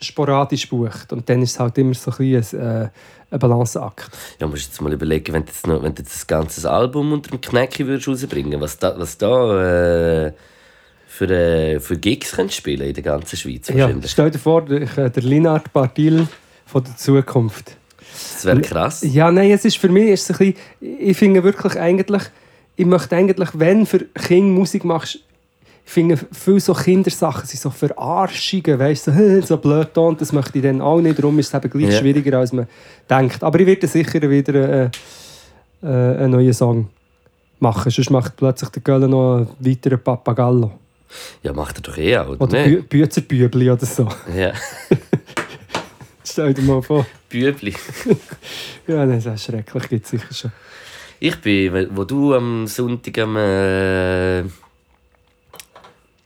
sporadisch 0.00 0.68
gebucht. 0.68 1.12
Und 1.12 1.28
dann 1.28 1.40
ist 1.40 1.52
es 1.52 1.60
halt 1.60 1.78
immer 1.78 1.94
so 1.94 2.10
ein, 2.10 2.16
bisschen 2.16 2.60
ein, 2.60 2.82
äh, 2.82 2.88
ein 3.30 3.38
Balanceakt. 3.38 4.10
Ja, 4.40 4.48
musst 4.48 4.66
jetzt 4.66 4.80
mal 4.80 4.92
überlegen, 4.92 5.32
wenn 5.32 5.42
du 5.42 5.48
jetzt, 5.48 5.66
noch, 5.68 5.82
wenn 5.84 5.94
du 5.94 6.02
jetzt 6.02 6.14
das 6.14 6.26
ganze 6.26 6.68
Album 6.68 7.12
unter 7.12 7.30
dem 7.30 7.40
Knäcki 7.40 7.86
würdest 7.86 8.08
rausbringen 8.08 8.60
was 8.60 8.76
da, 8.76 8.98
was 8.98 9.16
da 9.16 10.26
äh, 10.26 10.32
für, 11.06 11.30
äh, 11.30 11.78
für 11.78 11.96
Gigs 11.96 12.32
könntest 12.32 12.58
spielen 12.58 12.88
in 12.88 12.94
der 12.94 13.04
ganzen 13.04 13.36
Schweiz 13.36 13.68
Ja, 13.68 13.88
stell 14.04 14.32
dir 14.32 14.38
vor, 14.40 14.64
der, 14.64 14.82
äh, 14.98 15.10
der 15.10 15.22
Linard 15.22 15.72
Bartil 15.72 16.26
von 16.66 16.82
der 16.82 16.96
Zukunft. 16.96 17.76
Das 18.34 18.44
wäre 18.44 18.60
krass. 18.62 19.02
Ja, 19.02 19.30
nein, 19.30 19.52
es 19.52 19.64
ist 19.64 19.78
für 19.78 19.88
mich 19.90 20.08
ist 20.08 20.28
es 20.28 20.40
ein 20.40 20.54
bisschen, 20.80 20.98
ich 21.00 21.16
finde 21.16 21.44
wirklich 21.44 21.78
eigentlich, 21.78 22.22
ich 22.76 22.86
möchte 22.86 23.16
eigentlich, 23.16 23.48
wenn 23.54 23.86
für 23.86 24.00
Kinder 24.14 24.52
Musik 24.60 24.84
machst, 24.84 25.18
ich 25.84 25.92
finde 25.92 26.18
viele 26.32 26.58
so 26.60 26.74
Kindersachen 26.74 27.46
sind 27.46 27.60
so 27.60 27.70
Verarschungen, 27.70 28.78
weißt 28.78 29.06
du, 29.06 29.40
so, 29.40 29.46
so 29.46 29.56
blöd 29.56 29.88
da 29.94 30.00
und 30.02 30.20
das 30.20 30.32
möchte 30.32 30.58
ich 30.58 30.64
dann 30.64 30.80
auch 30.80 31.00
nicht, 31.00 31.18
darum 31.18 31.38
ist 31.38 31.48
es 31.48 31.54
eben 31.54 31.70
gleich 31.70 31.92
Ja. 31.92 31.98
schwieriger, 32.00 32.38
als 32.38 32.52
man 32.52 32.66
denkt. 33.08 33.42
Aber 33.42 33.60
ich 33.60 33.66
werde 33.66 33.86
sicher 33.86 34.20
wieder 34.28 34.54
äh, 34.54 34.90
äh, 35.82 35.86
einen 35.86 36.32
neuen 36.32 36.52
Song 36.52 36.88
machen, 37.60 37.90
sonst 37.90 38.10
macht 38.10 38.36
plötzlich 38.36 38.70
der 38.70 38.82
Göller 38.82 39.08
noch 39.08 39.36
einen 39.36 39.48
weiteren 39.60 40.00
Papagallo. 40.02 40.72
Ja, 41.44 41.52
macht 41.52 41.78
er 41.78 41.82
doch 41.82 41.96
eh 41.96 42.18
auch, 42.18 42.28
oder, 42.30 42.42
Oder? 42.42 42.64
Bü 42.64 42.82
Büzerbübli 42.82 43.70
oder 43.70 43.86
so. 43.86 44.08
Ja, 44.36 44.52
Stell 46.24 46.52
dir 46.52 46.62
mal 46.62 46.82
vor. 46.82 47.06
Bübli. 47.28 47.74
Ja, 48.88 49.04
nein, 49.04 49.20
das 49.24 49.34
ist 49.34 49.44
schrecklich, 49.44 49.88
gibt 49.88 50.04
es 50.04 50.10
sicher 50.10 50.32
schon. 50.34 50.52
Ich 51.18 51.36
bin, 51.36 51.88
wo 51.96 52.04
du 52.04 52.34
am 52.34 52.66
Sonntag 52.66 53.18
am 53.18 53.36
äh, 53.36 54.42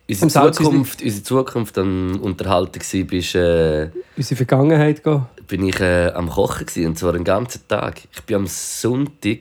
unsere, 0.09 0.46
Am. 0.46 0.53
Zukunft, 0.53 1.03
unsere 1.03 1.22
Zukunft 1.22 1.79
am 1.79 2.18
Unterhalten 2.20 2.81
bist, 3.07 3.35
äh, 3.37 3.90
Unsere 4.16 4.37
Vergangenheit 4.37 5.05
gehen. 5.05 5.26
bin 5.46 5.66
ich 5.68 5.79
äh, 5.81 6.09
am 6.09 6.29
Kochen 6.29 6.66
gsi 6.66 6.87
und 6.87 6.98
zwar 6.98 7.12
den 7.12 7.24
ganzen 7.24 7.66
Tag. 7.68 8.00
Ich 8.12 8.22
bin 8.22 8.37
am 8.37 8.46
Sonntag, 8.48 9.38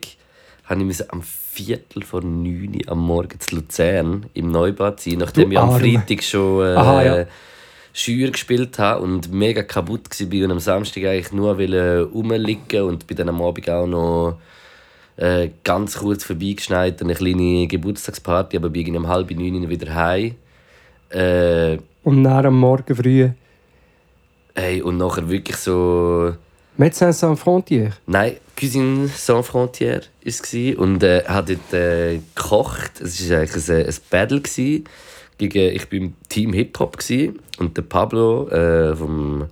habe 0.66 0.84
ich 0.84 1.12
am 1.12 1.24
Viertel 1.24 2.04
vor 2.04 2.22
neun 2.22 2.76
Uhr 2.76 2.92
am 2.92 3.00
Morgen 3.00 3.40
zu 3.40 3.56
Luzern 3.56 4.28
im 4.36 4.52
Neubad 4.52 5.00
sein, 5.00 5.16
nachdem 5.18 5.50
Du 5.50 5.52
ich 5.56 5.60
am 5.60 5.72
Arme. 5.72 5.80
Freitag 5.80 6.24
schon 6.24 6.64
äh, 6.64 6.76
Aha, 6.76 7.04
ja. 7.04 7.26
Scheuer 7.92 8.30
gespielt 8.30 8.78
habe 8.78 9.02
und 9.02 9.32
mega 9.34 9.64
kaputt 9.64 10.04
war 10.12 10.46
und 10.46 10.52
am 10.52 10.60
Samstag 10.60 11.06
eigentlich 11.06 11.32
nur 11.32 11.56
rumliegen 11.56 12.84
und 12.84 13.08
bin 13.08 13.18
dann 13.18 13.30
am 13.30 13.42
Abend 13.42 13.68
auch 13.68 13.88
noch 13.88 14.38
äh, 15.20 15.50
ganz 15.64 15.98
kurz 15.98 16.24
vorbeigeschneit, 16.24 17.02
eine 17.02 17.14
kleine 17.14 17.68
Geburtstagsparty, 17.68 18.58
aber 18.58 18.70
bin 18.70 18.96
um 18.96 19.08
halb 19.08 19.30
neun 19.32 19.70
wieder 19.70 19.94
heim. 19.94 20.36
Äh, 21.10 21.78
Und 22.04 22.24
dann 22.24 22.46
am 22.46 22.60
Morgen 22.60 22.96
früh 22.96 23.30
hey, 24.56 24.82
und 24.82 24.98
nachher 24.98 25.30
wirklich 25.30 25.58
so... 25.58 26.34
Médecins 26.78 27.20
Sans 27.20 27.40
Frontières. 27.40 27.94
Nein, 28.06 28.38
Cuisine 28.58 29.10
Sans 29.10 29.46
Frontières 29.46 30.08
war 30.24 30.72
es 30.72 30.78
und 30.78 31.04
äh, 31.04 31.24
hat 31.26 31.50
dort 31.50 31.74
äh, 31.74 32.20
gekocht. 32.36 33.02
Es 33.02 33.30
war 33.30 33.40
eigentlich 33.40 33.70
ein, 33.70 33.86
ein 33.86 33.96
Battle 34.10 34.42
gewesen 34.42 34.86
gegen 35.38 35.76
ich 35.76 35.90
bin 35.90 36.04
im 36.04 36.14
Team 36.30 36.54
Hip 36.54 36.80
Hop 36.80 36.98
gewesen. 36.98 37.40
und 37.58 37.76
der 37.76 37.82
Pablo 37.82 38.48
äh, 38.50 38.96
vom 38.96 39.48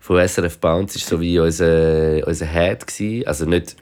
von 0.00 0.26
SRF 0.26 0.58
Bounce 0.58 0.96
ist 0.96 1.06
so 1.06 1.20
wie 1.20 1.38
unser, 1.38 2.26
unser 2.26 2.46
Head 2.46 2.86
gewesen. 2.86 3.26
also 3.26 3.44
nicht 3.44 3.76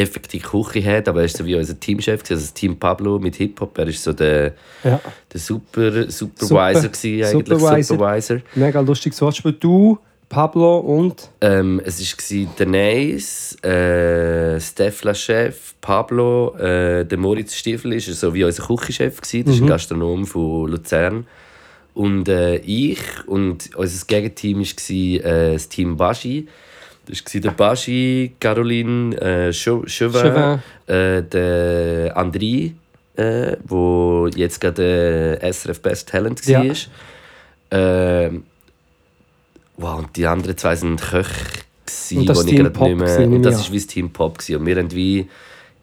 effektiv 0.00 0.50
Küche-Head, 0.50 1.08
aber 1.08 1.20
er 1.20 1.26
ist 1.26 1.36
so 1.36 1.44
wie 1.44 1.54
unser 1.54 1.78
Teamchef 1.78 2.22
also 2.22 2.34
das 2.34 2.54
Team 2.54 2.76
Pablo 2.76 3.18
mit 3.18 3.36
Hip 3.36 3.60
Hop. 3.60 3.76
Er 3.78 3.86
ist 3.86 4.02
so 4.02 4.12
der, 4.12 4.54
Ja. 4.82 5.00
der 5.32 5.40
Super 5.40 6.10
Supervisor 6.10 6.82
Super. 6.82 6.88
gewesen, 6.88 7.24
eigentlich 7.24 7.30
Supervisor. 7.58 7.82
Supervisor. 7.82 8.38
Mega 8.54 8.80
lustiges 8.80 9.20
Wortspiel. 9.20 9.52
Du, 9.52 9.98
Pablo 10.28 10.78
und... 10.78 11.28
Ähm, 11.40 11.82
es 11.84 12.00
war 12.00 12.54
Denise, 12.58 13.56
äh, 13.64 14.60
Steph 14.60 15.02
Chef, 15.16 15.74
Pablo, 15.80 16.54
äh, 16.56 17.04
der 17.04 17.18
Moritz 17.18 17.54
Stiefel 17.54 17.94
ist 17.94 18.06
so 18.06 18.32
wie 18.32 18.44
unser 18.44 18.64
Küchenchef 18.64 19.20
gewesen. 19.20 19.44
Das 19.44 19.54
ist 19.56 19.60
ein 19.62 19.66
Gastronom 19.66 20.26
von 20.26 20.70
Luzern. 20.70 21.26
Und 21.94 22.28
äh, 22.28 22.56
ich 22.58 23.00
und 23.26 23.70
unser 23.74 24.06
Gegenteam 24.06 24.60
war 24.60 25.26
äh, 25.26 25.52
das 25.54 25.68
Team 25.68 25.96
Baschi. 25.96 26.46
Das 27.06 27.22
war 27.34 27.40
der 27.40 27.50
Baschi, 27.50 28.32
Caroline, 28.38 29.16
äh, 29.20 29.52
Chau- 29.52 29.84
Chauvin, 29.86 30.20
Chauvin. 30.20 30.62
äh, 30.86 31.22
der 31.22 32.16
André, 32.16 32.72
äh, 33.16 33.56
wo 33.64 34.28
jetzt 34.34 34.60
gerade 34.60 35.38
äh, 35.42 35.52
SRF 35.52 35.80
Best 35.82 36.08
Talent 36.08 36.44
Ja. 36.46 36.62
war. 36.64 36.76
Ähm, 37.72 38.44
wow, 39.76 39.98
und 40.00 40.16
die 40.16 40.26
anderen 40.26 40.56
zwei 40.56 40.76
sind 40.76 41.00
Köche, 41.00 41.34
wo 42.12 42.20
ich 42.20 42.26
gerade 42.56 42.70
Pop 42.70 42.88
nicht 42.88 42.96
mehr... 42.98 43.06
gewesen, 43.16 43.34
Und 43.34 43.42
das 43.42 43.64
war 43.66 43.72
wie 43.72 43.76
das 43.78 43.86
Team 43.86 44.10
Pop. 44.10 44.38
Gewesen. 44.38 44.56
Und 44.60 44.66
wir 44.66 44.76
haben 44.76 44.90
wie 44.92 45.28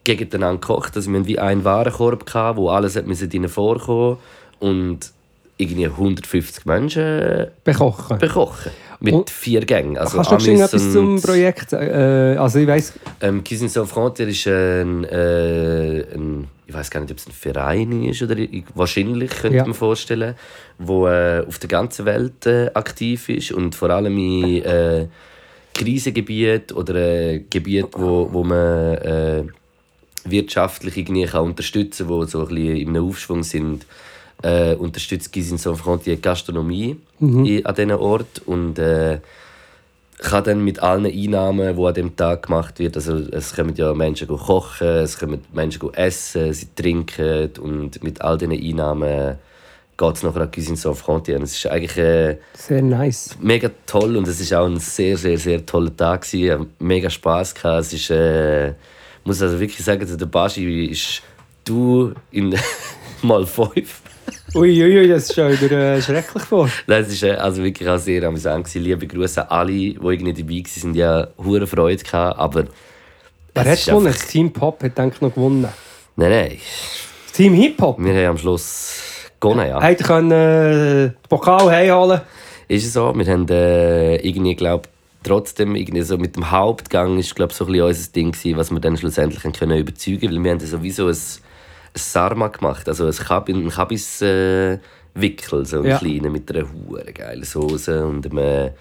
gegeneinander 0.03 0.61
gekocht. 0.61 0.95
Also 0.95 1.11
wir 1.11 1.20
hatten 1.20 1.28
wie 1.28 1.39
einen 1.39 1.63
Warenkorb, 1.65 2.26
gehabt, 2.26 2.57
wo 2.57 2.70
alles 2.70 2.93
drin 2.93 3.49
vorkommen 3.49 4.18
und 4.59 4.99
irgendwie 5.57 5.88
150 5.88 6.65
Menschen 6.65 7.47
Bekochen. 7.63 8.18
bekochen. 8.20 8.72
Mit 8.99 9.13
Und- 9.13 9.29
vier 9.29 9.61
Gängen. 9.61 9.97
Also 9.97 10.17
Kannst 10.17 10.31
du 10.47 10.51
Amis 10.51 10.61
etwas 10.61 10.91
zum 10.91 11.21
Projekt? 11.21 11.71
Äh, 11.73 12.35
also 12.39 12.57
ich 12.59 12.67
weiss, 12.67 12.93
ähm, 13.21 13.43
Cuisine 13.43 13.69
Sans 13.69 13.91
Frontières 13.91 14.27
ist 14.27 14.47
ein, 14.47 15.03
äh, 15.03 16.01
ein 16.15 16.47
ich 16.65 16.73
weiß 16.73 16.89
gar 16.91 16.99
nicht, 17.01 17.11
ob 17.11 17.17
es 17.17 17.27
ein 17.27 17.31
Verein 17.31 18.03
ist 18.03 18.21
oder 18.23 18.35
ich- 18.37 18.63
wahrscheinlich 18.73 19.29
könnte 19.29 19.57
Ja. 19.57 19.65
mir 19.67 19.73
vorstellen, 19.75 20.33
wo 20.79 21.07
äh, 21.07 21.43
auf 21.47 21.59
der 21.59 21.69
ganzen 21.69 22.05
Welt 22.05 22.45
äh, 22.47 22.71
aktiv 22.73 23.29
ist 23.29 23.51
und 23.51 23.75
vor 23.75 23.89
allem 23.91 24.17
in 24.17 24.63
äh, 24.63 25.07
Krisengebieten 25.73 26.75
oder 26.75 26.95
äh, 26.95 27.43
Gebieten, 27.49 27.89
wo, 27.93 28.27
wo 28.33 28.43
man 28.43 28.95
äh, 28.95 29.43
wirtschaftlich 30.25 30.97
irgendwie 30.97 31.25
kann 31.25 31.43
unterstützen 31.45 32.07
die 32.07 32.27
so 32.27 32.41
ein 32.41 32.47
bisschen 32.47 32.75
in 32.77 32.89
einem 32.89 33.07
Aufschwung 33.07 33.43
sind, 33.43 33.85
äh, 34.43 34.75
unterstützt 34.75 35.33
Cuisine 35.33 35.57
Sans 35.57 35.79
Frontières 35.79 36.15
die 36.15 36.21
Gastronomie 36.21 36.97
in, 37.19 37.65
an 37.65 37.75
diesen 37.75 37.91
Ort 37.91 38.41
und 38.45 38.77
äh, 38.79 39.19
kann 40.19 40.43
dann 40.43 40.63
mit 40.63 40.79
allen 40.81 41.05
Einnahmen, 41.05 41.75
die 41.75 41.83
an 41.83 41.93
dem 41.93 42.15
Tag 42.15 42.47
gemacht 42.47 42.79
wird, 42.79 42.95
also 42.95 43.17
es 43.17 43.55
kommen 43.55 43.75
ja 43.75 43.93
Menschen 43.93 44.27
kochen, 44.27 44.88
es 44.88 45.19
kommen 45.19 45.43
Menschen 45.53 45.93
essen, 45.93 46.53
sie 46.53 46.67
trinken 46.75 47.51
und 47.59 48.03
mit 48.03 48.21
all 48.21 48.38
diesen 48.38 48.53
Einnahmen 48.53 49.38
geht 49.97 50.15
es 50.15 50.23
nachher 50.23 50.41
an 50.41 50.51
Cuisine 50.51 50.77
Sans 50.77 50.99
Frontières. 50.99 51.41
Es 51.41 51.57
ist 51.57 51.67
eigentlich 51.67 51.97
äh, 51.97 52.38
sehr 52.53 52.81
nice. 52.81 53.35
mega 53.41 53.69
toll 53.85 54.15
und 54.15 54.27
es 54.27 54.39
ist 54.39 54.53
auch 54.53 54.65
ein 54.65 54.79
sehr, 54.79 55.17
sehr, 55.17 55.38
sehr 55.38 55.65
toller 55.65 55.95
Tag 55.95 56.21
gewesen. 56.21 56.67
Mega 56.79 57.09
Spass 57.09 57.53
gehabt. 57.53 57.81
Es 57.81 57.93
ist, 57.93 58.11
äh, 58.11 58.69
ich 58.69 58.75
muss 59.25 59.41
also 59.41 59.59
wirklich 59.59 59.83
sagen, 59.83 60.05
der 60.05 60.25
Baschi 60.27 60.85
ist 60.85 61.23
du 61.65 62.13
in 62.31 62.55
mal 63.23 63.45
fünf. 63.45 64.01
Uiuiui, 64.55 64.97
ui, 64.99 65.07
das 65.09 65.31
stell 65.31 65.57
dir 65.57 65.71
äh, 65.71 66.01
schrecklich 66.01 66.43
vor. 66.43 66.69
Nein, 66.87 67.03
es 67.07 67.21
war 67.21 67.37
also 67.39 67.63
wirklich 67.63 67.87
auch 67.87 67.97
sehr 67.97 68.23
amüsant. 68.23 68.65
gewesen. 68.65 68.83
Liebe 68.83 69.05
Grüße 69.07 69.41
an 69.43 69.47
alle, 69.59 69.71
die 69.73 69.97
irgendwie 70.01 70.33
dabei 70.33 70.63
waren. 70.83 70.93
Die 70.93 71.03
haben 71.03 71.27
hure 71.37 71.67
Freude 71.67 72.03
gehabt, 72.03 72.39
aber... 72.39 72.65
Wer 73.53 73.65
hat 73.65 73.73
ist 73.79 73.85
gewonnen? 73.87 74.07
einfach- 74.07 74.19
Das 74.19 74.27
Team 74.29 74.51
Pop 74.53 74.81
hat 74.83 74.97
denke 74.97 75.15
ich 75.15 75.21
noch 75.21 75.33
gewonnen. 75.33 75.67
Nein, 76.15 76.29
nein. 76.31 76.57
Das 77.25 77.33
Team 77.33 77.53
Hip 77.53 77.81
Hop? 77.81 77.99
Wir 77.99 78.13
haben 78.13 78.25
am 78.31 78.37
Schluss 78.37 79.01
gewonnen, 79.39 79.67
ja. 79.67 79.81
Hätte 79.81 80.03
können 80.03 80.31
äh, 80.31 81.07
den 81.09 81.13
Pokal 81.29 81.69
heimholen 81.69 82.21
Ist 82.67 82.85
es 82.85 82.93
so? 82.93 83.13
Wir 83.15 83.25
haben 83.31 83.47
äh, 83.49 84.15
irgendwie, 84.17 84.55
glaube 84.55 84.87
trotzdem 85.23 85.75
irgendwie 85.75 86.03
so 86.03 86.17
mit 86.17 86.35
dem 86.37 86.49
Hauptgang 86.51 87.17
ist 87.17 87.35
glaube 87.35 87.53
so 87.53 87.65
ein 87.65 87.71
bisschen 87.73 87.85
unser 87.87 88.11
Ding 88.13 88.31
gewesen, 88.31 88.57
was 88.57 88.71
wir 88.71 88.79
dann 88.79 88.95
schlussendlich 88.95 89.43
können 89.53 89.77
überzeugen, 89.77 90.31
weil 90.31 90.41
wir 90.43 90.51
haben 90.51 90.59
sowieso 90.61 91.07
ein, 91.07 91.09
ein 91.11 91.17
Sarma 91.97 92.47
gemacht, 92.47 92.87
also 92.87 93.05
ein 93.05 93.11
Kabis, 93.11 93.55
ein 93.55 93.69
Kabis 93.69 94.21
äh, 94.21 94.77
Wickel, 95.13 95.65
so 95.65 95.77
einen 95.77 95.87
Ja. 95.87 95.97
kleinen 95.97 96.31
mit 96.31 96.49
einer 96.51 96.65
hure 96.71 97.11
geilen 97.13 97.43
Soße 97.43 98.05
und 98.05 98.25
einem 98.25 98.71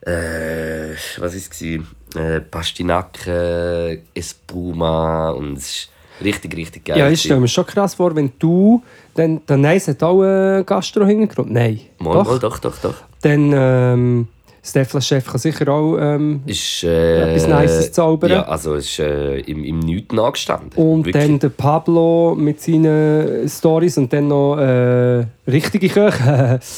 äh, 0.00 0.94
was 1.18 1.34
ist 1.34 1.52
es 1.60 2.16
äh, 2.16 2.40
Pastinaken, 2.40 4.02
Espuma 4.14 5.30
und 5.30 5.58
es 5.58 5.70
ist 5.70 5.90
richtig 6.22 6.56
richtig 6.56 6.84
geil. 6.84 6.98
Ja, 6.98 7.10
ich 7.10 7.20
stelle 7.20 7.40
mir 7.40 7.48
schon 7.48 7.66
krass 7.66 7.94
vor, 7.94 8.14
wenn 8.14 8.32
du... 8.38 8.82
Dann, 9.14 9.40
dann 9.46 9.62
Nice 9.62 9.88
hat 9.88 10.02
auch 10.04 10.22
einen 10.22 10.64
Gastro-Hintergrund. 10.64 11.50
Nein. 11.50 11.80
Mal, 11.98 12.12
doch. 12.14 12.24
mal, 12.26 12.38
doch, 12.38 12.58
doch, 12.60 12.76
doch. 12.78 12.94
Dann 13.20 13.50
ähm, 13.52 14.28
Stefan 14.62 15.00
Chef 15.00 15.26
kann 15.26 15.38
sicher 15.38 15.68
auch... 15.68 15.96
Ähm, 15.98 16.42
Ist, 16.46 16.84
äh, 16.84 17.34
Etwas 17.34 17.46
Nices 17.48 17.92
zaubern. 17.92 18.30
Ja, 18.30 18.42
also 18.42 18.74
es 18.74 18.86
ist 18.86 18.98
äh, 18.98 19.38
im, 19.40 19.64
im 19.64 19.78
Nichts 19.78 20.12
nachgestanden. 20.14 20.70
und 20.76 21.06
Wirklich. 21.06 21.24
dann 21.24 21.38
der 21.38 21.48
Pablo 21.50 22.34
mit 22.36 22.60
seinen 22.60 23.48
Stories 23.48 23.96
und 23.98 24.12
dann 24.12 24.28
noch 24.28 24.56
äh, 24.58 25.24
richtige 25.46 25.88
Köche. 25.88 26.60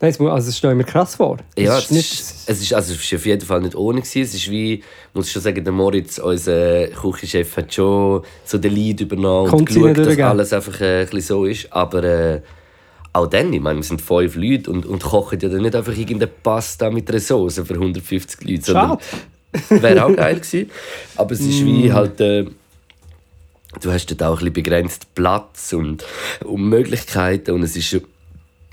Nein, 0.00 0.10
es 0.10 0.18
muss- 0.18 0.32
also 0.32 0.46
das 0.48 0.58
stelle 0.58 0.74
mir 0.74 0.82
krass 0.82 1.14
vor. 1.14 1.36
Das 1.54 1.64
Ja, 1.64 1.78
ist 1.78 1.84
es 1.84 1.90
nicht, 1.92 2.12
ist, 2.12 2.48
es 2.48 2.60
ist, 2.60 2.74
also 2.74 2.92
es 2.92 3.00
ist 3.04 3.14
auf 3.14 3.24
jeden 3.24 3.46
Fall 3.46 3.60
nicht 3.60 3.76
ohne. 3.76 4.00
Gewesen. 4.00 4.22
Es 4.22 4.34
ist 4.34 4.50
wie, 4.50 4.82
muss 5.14 5.26
ich 5.28 5.32
schon 5.32 5.42
sagen, 5.42 5.62
der 5.62 5.72
Moritz, 5.72 6.18
unser 6.18 6.88
Küchenchef, 6.88 7.56
hat 7.56 7.72
schon 7.72 8.22
so 8.44 8.58
den 8.58 8.74
Lead 8.74 9.00
übernommen 9.02 9.44
und 9.44 9.50
Kommt 9.50 9.70
sie 9.70 9.80
geschaut, 9.80 9.98
dass 9.98 10.18
alles 10.18 10.52
einfach 10.52 10.80
äh, 10.80 11.00
ein 11.02 11.04
bisschen 11.06 11.20
so 11.20 11.44
ist. 11.44 11.72
Aber 11.72 12.02
äh, 12.02 12.40
auch 13.12 13.26
dann, 13.26 13.52
ich 13.52 13.60
meine, 13.60 13.78
wir 13.78 13.84
sind 13.84 14.00
fünf 14.00 14.36
Leute 14.36 14.70
und, 14.70 14.86
und 14.86 15.02
kochen 15.02 15.38
ja 15.40 15.48
dann 15.48 15.62
nicht 15.62 15.74
einfach 15.74 15.96
irgendeine 15.96 16.28
Pasta 16.28 16.90
mit 16.90 17.10
einer 17.10 17.20
Soße 17.20 17.64
für 17.64 17.74
150 17.74 18.48
Leute, 18.48 18.62
sondern 18.62 18.98
Schade. 19.50 19.82
wäre 19.82 20.04
auch 20.04 20.16
geil 20.16 20.36
gewesen. 20.36 20.70
Aber 21.16 21.32
es 21.32 21.40
ist 21.40 21.62
Mm. 21.62 21.66
wie 21.66 21.92
halt... 21.92 22.20
Äh, 22.20 22.46
du 23.80 23.90
hast 23.90 24.06
dort 24.10 24.22
auch 24.22 24.32
ein 24.32 24.38
bisschen 24.38 24.52
begrenzt 24.52 25.14
Platz 25.14 25.72
und, 25.72 26.04
und 26.44 26.68
Möglichkeiten 26.68 27.52
und 27.52 27.62
es 27.62 27.76
ist 27.76 28.00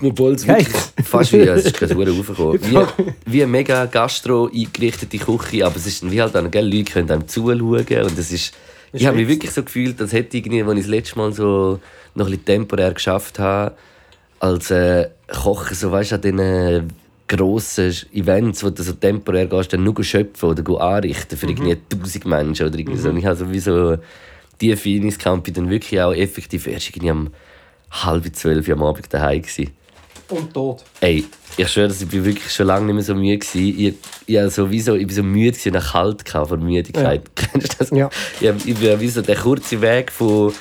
obwohl 0.02 0.32
es 0.32 0.46
wirklich 0.46 0.68
fast 1.04 1.32
wie, 1.34 1.40
es 1.40 1.66
ist 1.66 1.78
gerade 1.78 1.94
verdammt 1.94 2.18
raufgekommen, 2.18 2.60
wie, 3.26 3.32
wie 3.32 3.42
eine 3.42 3.52
mega 3.52 3.84
Gastro 3.86 4.46
eingerichtete 4.46 5.18
Küche, 5.18 5.66
aber 5.66 5.76
es 5.76 5.86
ist 5.86 6.10
wie 6.10 6.22
halt 6.22 6.34
dann, 6.34 6.50
gell, 6.50 6.66
Leute 6.66 6.92
können 6.92 7.10
einem 7.10 7.28
zuschauen 7.28 7.60
und 7.60 8.18
es 8.18 8.32
ist, 8.32 8.54
ich 8.92 9.06
habe 9.06 9.18
mich 9.18 9.28
wirklich 9.28 9.50
so 9.50 9.62
gefühlt, 9.62 10.00
als 10.00 10.12
hätte 10.12 10.38
ich 10.38 10.46
irgendwie, 10.46 10.62
als 10.62 10.72
ich 10.78 10.84
das 10.84 10.90
letzte 10.90 11.18
Mal 11.18 11.32
so 11.32 11.80
noch 12.14 12.26
ein 12.26 12.30
bisschen 12.30 12.44
temporär 12.46 12.92
geschafft 12.92 13.38
habe, 13.38 13.74
als 14.40 14.70
äh, 14.70 15.08
Kochen, 15.28 15.76
so 15.76 15.92
weißt 15.92 16.12
du, 16.12 16.14
an 16.16 16.22
diesen 16.22 16.92
grossen 17.28 17.94
Events, 18.12 18.64
wo 18.64 18.70
du 18.70 18.82
so 18.82 18.92
temporär 18.92 19.46
gehst, 19.46 19.72
dann 19.72 19.84
nur 19.84 20.02
schöpfen 20.02 20.48
oder 20.48 20.80
anrichten 20.80 21.38
für 21.38 21.46
irgendwie 21.46 21.76
1000 21.92 22.26
Menschen 22.26 22.66
oder 22.66 22.76
irgendwie 22.76 22.98
so. 22.98 23.10
Und 23.10 23.18
ich 23.18 23.26
habe 23.26 23.36
so 23.36 23.50
wie 23.52 23.60
so 23.60 23.96
die 24.60 24.74
gehabt, 24.74 25.44
bin 25.44 25.54
dann 25.54 25.70
wirklich 25.70 26.00
auch 26.00 26.12
effektiv 26.12 26.66
erst 26.66 26.88
irgendwie 26.88 27.12
um 27.12 27.30
halb 27.90 28.34
zwölf 28.34 28.66
Uhr 28.66 28.74
am 28.74 28.82
Abend 28.82 29.12
daheim 29.12 29.42
gewesen. 29.42 29.70
und 30.28 30.52
tot. 30.52 30.84
Ey, 31.00 31.24
ich 31.56 31.68
schwöre, 31.68 31.88
dass 31.88 32.02
ich 32.02 32.12
wirklich 32.12 32.52
schon 32.52 32.66
lange 32.66 32.86
nicht 32.86 32.94
mehr 32.94 33.04
so 33.04 33.14
müde 33.14 33.46
war. 33.46 33.60
Ich, 33.60 33.94
ich, 34.26 34.36
hab 34.36 34.50
so, 34.50 34.70
wie 34.70 34.80
so, 34.80 34.94
ich 34.94 35.06
bin 35.06 35.16
so 35.16 35.22
müde 35.22 35.58
und 35.66 35.80
kalt 35.80 36.24
gehabt 36.24 36.48
von 36.48 36.64
Müdigkeit. 36.64 37.22
Kennst 37.34 37.74
du 37.74 37.78
das? 37.78 37.90
Ja. 37.90 38.10
Ich, 38.40 38.48
ich 38.66 38.76
bin 38.76 39.00
wie 39.00 39.08
so 39.08 39.22
der 39.22 39.36
kurze 39.36 39.80
Weg 39.80 40.10
von 40.10 40.52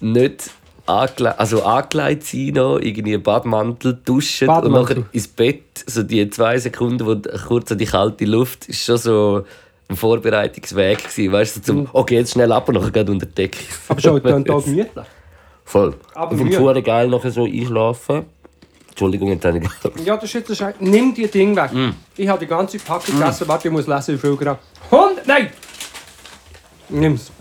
nicht 0.00 0.50
angle 0.86 1.38
also 1.38 1.62
angelegt 1.64 2.24
sein, 2.24 2.52
noch, 2.54 2.78
irgendwie 2.78 3.16
Badmantel 3.18 3.98
duschen 4.04 4.48
und 4.48 4.54
Badmantel. 4.54 4.96
nachher 4.96 5.08
ins 5.12 5.28
Bett. 5.28 5.62
So 5.86 6.02
die 6.02 6.28
zwei 6.30 6.58
Sekunden, 6.58 7.06
wo 7.06 7.16
kurz 7.46 7.72
an 7.72 7.78
die 7.78 7.86
kalte 7.86 8.24
Luft, 8.24 8.68
ist 8.68 8.84
schon 8.84 8.96
so 8.96 9.44
ein 9.88 9.96
Vorbereitungsweg 9.96 10.98
gewesen. 10.98 11.32
Weißt 11.32 11.56
du, 11.56 11.60
so 11.60 11.66
zum, 11.66 11.88
okay, 11.92 12.16
jetzt 12.16 12.32
schnell 12.32 12.50
ab 12.52 12.68
und 12.68 12.74
nachher 12.74 12.90
geht 12.90 13.08
unter 13.08 13.26
die 13.26 13.34
Decke. 13.34 13.58
Aber 13.88 14.00
schon, 14.00 14.22
dann 14.24 14.48
auch 14.50 14.64
gemütlich. 14.64 15.06
Voll. 15.64 15.94
Aber 16.14 16.32
und. 16.32 16.52
Fuhren 16.52 16.82
geil 16.82 17.08
nachher 17.08 17.30
so 17.30 17.44
einschlafen. 17.44 18.26
Entschuldigung, 18.88 19.28
jetzt 19.28 19.44
habe 19.44 19.58
ich 19.58 20.04
Ja, 20.04 20.16
das 20.16 20.24
ist 20.24 20.34
jetzt 20.34 20.50
ein 20.50 20.56
Scheiß. 20.56 20.74
Nimm 20.80 21.14
die 21.14 21.26
Ding 21.26 21.56
weg. 21.56 21.72
Mm. 21.72 21.90
Ich 22.14 22.28
habe 22.28 22.40
die 22.40 22.46
ganze 22.46 22.78
Packung 22.78 23.18
gegessen. 23.18 23.48
Warte, 23.48 23.68
ich 23.68 23.72
muss 23.72 23.86
lesen, 23.86 24.14
wie 24.14 24.18
viel 24.18 24.36
Gramm. 24.36 24.58
100! 24.90 25.26
Nein! 25.26 25.48
Nimm's. 26.90 27.32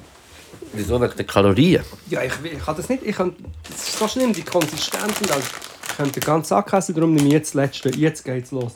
Wieso 0.74 1.02
wegen 1.02 1.16
der 1.16 1.26
Kalorien? 1.26 1.84
Ja, 2.10 2.24
ich, 2.24 2.34
ich 2.44 2.60
kann 2.60 2.76
das 2.76 2.88
nicht. 2.88 3.04
Ich 3.04 3.16
kann, 3.16 3.36
das 3.70 3.90
ist 3.90 4.00
so 4.00 4.08
schlimm, 4.08 4.34
die 4.34 4.44
Konsistenz 4.44 5.22
und 5.22 5.32
alles. 5.32 5.46
Ich 5.90 5.98
könnte 5.98 6.20
den 6.20 6.24
ganzen 6.26 6.50
Sack 6.50 6.72
essen, 6.74 6.96
darum 6.96 7.14
nehme 7.14 7.28
ich 7.28 7.34
jetzt 7.34 7.50
das 7.50 7.56
letzte. 7.56 7.90
Jetzt 7.90 8.24
geht's 8.24 8.52
los. 8.52 8.74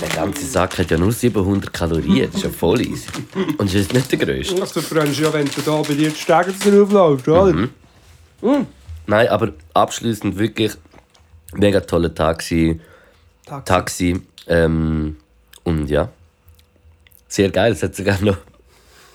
Der 0.00 0.08
ganze 0.08 0.46
Sack 0.46 0.78
hat 0.78 0.90
ja 0.90 0.98
nur 0.98 1.12
700 1.12 1.72
Kalorien. 1.72 2.26
Das 2.26 2.36
ist 2.36 2.44
ja 2.44 2.50
voll 2.50 2.80
easy. 2.80 3.08
Und 3.58 3.68
das 3.68 3.74
ist 3.74 3.92
nicht 3.92 4.10
der 4.10 4.18
grösste. 4.18 4.54
Das 4.54 4.72
verbrennst 4.72 5.18
du 5.18 5.24
ja, 5.24 5.32
wenn 5.32 5.46
du 5.46 5.60
da 5.60 5.82
bei 5.82 5.94
dir 5.94 6.10
die 6.10 6.16
Stege 6.16 6.52
draufläufst, 6.52 7.28
oder? 7.28 7.68
Nein, 9.06 9.28
aber 9.28 9.52
abschließend 9.74 10.38
wirklich 10.38 10.72
mega 11.52 11.80
toller 11.80 12.14
Tag. 12.14 12.38
Taxi. 12.38 12.80
Taxi. 13.64 14.20
Ähm, 14.46 15.16
und 15.64 15.88
ja, 15.88 16.08
sehr 17.28 17.50
geil. 17.50 17.72
Es 17.72 17.82
hat 17.82 17.94
sogar 17.94 18.20
noch 18.22 18.38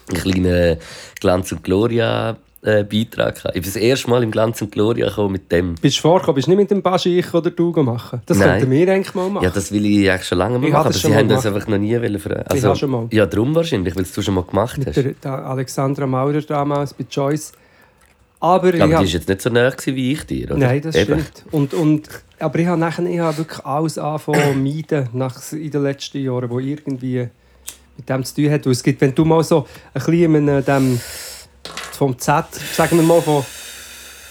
einen 0.10 0.22
kleinen 0.22 0.78
Glanz 1.20 1.52
und 1.52 1.64
Gloria 1.64 2.38
äh, 2.62 2.84
Beitrag 2.84 3.36
gehabt. 3.36 3.56
Ich 3.56 3.62
bin 3.62 3.72
das 3.72 3.76
erste 3.76 4.10
Mal 4.10 4.24
im 4.24 4.32
Glanz 4.32 4.62
und 4.62 4.72
Gloria 4.72 5.08
gekommen 5.08 5.34
mit 5.34 5.52
dem. 5.52 5.76
Bist 5.76 5.98
du 5.98 6.02
vorgekommen? 6.02 6.36
Bist 6.36 6.48
du 6.48 6.52
nicht 6.52 6.60
mit 6.60 6.72
dem 6.72 6.82
Baschich 6.82 7.34
oder 7.34 7.52
du 7.52 7.72
machen? 7.84 8.22
Das 8.26 8.38
Nein. 8.38 8.60
könnten 8.60 8.72
wir 8.72 8.92
eigentlich 8.92 9.16
mal 9.16 9.30
machen. 9.30 9.44
Ja, 9.44 9.50
das 9.50 9.72
will 9.72 9.86
ich 9.86 10.10
eigentlich 10.10 10.28
schon 10.28 10.38
lange 10.38 10.60
mal 10.60 10.68
Ich 10.68 10.74
machen, 10.74 10.88
aber 10.88 10.94
sie 10.94 11.16
haben 11.16 11.30
das 11.30 11.46
einfach 11.46 11.68
noch 11.68 11.78
nie 11.78 11.96
fragen. 12.20 12.44
Also, 12.50 12.68
habe 12.70 12.78
schon 12.78 12.90
mal. 12.90 13.08
Ja, 13.12 13.26
darum 13.26 13.54
wahrscheinlich, 13.56 13.96
weil 13.96 14.04
du 14.04 14.22
schon 14.22 14.34
mal 14.34 14.44
gemacht 14.44 14.80
hast. 14.86 14.96
der, 14.98 15.14
der 15.14 15.46
Alexandra 15.46 16.08
Maurer 16.08 16.42
damals 16.42 16.94
bei 16.94 17.06
Joyce. 17.10 17.54
Aber, 18.40 18.74
ich 18.74 18.82
aber 18.82 18.90
die 18.90 18.96
war 18.96 19.04
jetzt 19.04 19.28
nicht 19.28 19.42
so 19.42 19.50
nah 19.50 19.72
wie 19.86 20.12
ich 20.12 20.24
dir, 20.26 20.52
oder? 20.52 20.58
Nein, 20.58 20.82
das 20.82 20.96
Eben. 20.96 21.20
stimmt. 21.22 21.44
Und, 21.52 21.74
und, 21.74 22.10
aber 22.40 22.60
ich 22.60 22.68
habe 22.68 22.80
nachher 22.80 23.06
ich 23.06 23.20
habe 23.20 23.38
wirklich 23.38 23.66
alles 23.66 23.98
angefangen 23.98 24.54
zu 24.54 24.60
meiden 24.60 25.10
nach, 25.14 25.52
in 25.52 25.72
den 25.72 25.82
letzten 25.82 26.20
Jahren, 26.20 26.50
wo 26.50 26.60
irgendwie 26.60 27.30
mit 27.98 28.08
dem 28.08 28.24
zu 28.24 28.36
tun 28.36 28.52
hat. 28.52 28.66
Weil 28.66 28.72
es 28.72 28.84
gibt, 28.84 29.02
wenn 29.02 29.14
du 29.14 29.26
mal 29.26 29.44
so 29.44 29.68
ein 29.94 30.02
bisschen 30.02 30.48
in 30.48 30.64
dem, 30.64 31.00
vom 31.92 32.18
Z, 32.18 32.46
sagen 32.74 32.98
wir 32.98 33.04
mal 33.04 33.22
von, 33.22 33.44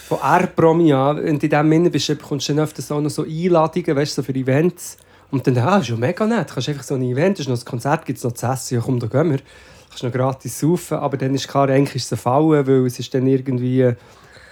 von 0.08 0.18
R-Promi 0.18 0.92
an, 0.92 1.16
wenn 1.16 1.38
du 1.38 1.46
in 1.46 1.50
dem 1.50 1.70
Sinne 1.70 1.90
bist, 1.90 2.06
bekommst 2.08 2.48
du 2.48 2.54
dann 2.54 2.64
öfters 2.64 2.90
auch 2.92 3.00
noch 3.00 3.10
so 3.10 3.24
Einladungen, 3.24 3.96
weißt 3.96 4.16
du, 4.16 4.22
so 4.22 4.26
für 4.26 4.34
Events. 4.34 4.96
Und 5.30 5.46
dann, 5.46 5.58
ah, 5.58 5.78
ist 5.78 5.88
ja 5.88 5.96
mega 5.96 6.26
nett. 6.26 6.48
Du 6.50 6.54
kannst 6.54 6.68
einfach 6.68 6.84
so 6.84 6.94
ein 6.94 7.02
Event, 7.02 7.40
ist 7.40 7.48
noch 7.48 7.58
ein 7.58 7.64
Konzert, 7.64 8.06
gibt 8.06 8.18
es 8.18 8.24
noch 8.24 8.32
zu 8.32 8.46
essen, 8.46 8.74
ja 8.76 8.80
komm, 8.80 9.00
da 9.00 9.08
gehen 9.08 9.30
wir. 9.30 9.38
Du 9.38 9.44
kannst 9.88 10.04
noch 10.04 10.12
gratis 10.12 10.60
saufen, 10.60 10.98
aber 10.98 11.16
dann 11.16 11.34
ist 11.34 11.48
klar, 11.48 11.68
eigentlich 11.68 11.96
ist 11.96 12.06
es 12.06 12.12
ein 12.12 12.18
Fallen, 12.18 12.66
weil 12.66 12.86
es 12.86 12.98
ist 12.98 13.12
dann 13.12 13.26
irgendwie 13.26 13.92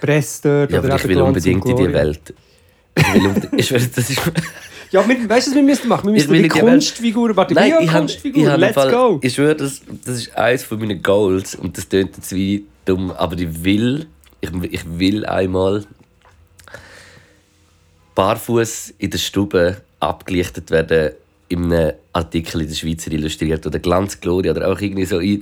Presse 0.01 0.41
dort 0.43 0.71
Ja, 0.71 0.79
oder 0.79 0.93
aber 0.93 1.03
ich 1.03 1.07
will 1.07 1.21
unbedingt 1.21 1.65
in 1.65 1.75
die. 1.75 1.93
Welt. 1.93 2.33
Ich 2.95 3.13
will 3.13 3.27
unbedingt, 3.27 3.53
ich 3.59 3.71
will, 3.71 3.89
das 3.95 4.09
ist, 4.09 4.21
Ja, 4.91 5.07
wir, 5.07 5.29
weißt 5.29 5.47
du, 5.47 5.51
was 5.51 5.55
wir 5.55 5.63
müssen 5.63 5.87
machen? 5.87 6.07
Wir 6.07 6.13
müssen 6.13 6.33
die. 6.33 6.47
Kunstfigur, 6.47 7.35
warte, 7.35 7.53
Nein, 7.53 7.73
ich 7.81 7.91
Kunstfigur, 7.91 8.43
ich 8.43 8.49
hab 8.49 8.59
let's 8.59 8.73
Fall, 8.75 8.91
go! 8.91 9.19
Ich 9.21 9.33
schwöre, 9.33 9.55
das, 9.55 9.81
das 10.03 10.17
ist 10.17 10.35
eines 10.37 10.63
von 10.63 10.79
meinen 10.79 11.01
Goals 11.01 11.55
und 11.55 11.77
das 11.77 11.89
klingt 11.89 12.15
jetzt 12.17 12.33
wie 12.33 12.65
dumm, 12.85 13.11
aber 13.11 13.37
ich 13.37 13.63
will, 13.63 14.07
ich, 14.41 14.49
ich 14.71 14.81
will 14.99 15.25
einmal 15.25 15.85
barfuß 18.15 18.93
in 18.97 19.09
der 19.09 19.17
Stube 19.17 19.77
abgelichtet 19.99 20.71
werden 20.71 21.11
in 21.47 21.71
einem 21.71 21.93
Artikel 22.13 22.61
in 22.61 22.67
der 22.67 22.75
Schweizer 22.75 23.11
Illustriert 23.11 23.65
oder 23.67 23.79
Glanz 23.79 24.19
Gloria 24.19 24.51
oder 24.51 24.71
auch 24.71 24.79
irgendwie 24.79 25.05
so. 25.05 25.19
Ich, 25.19 25.41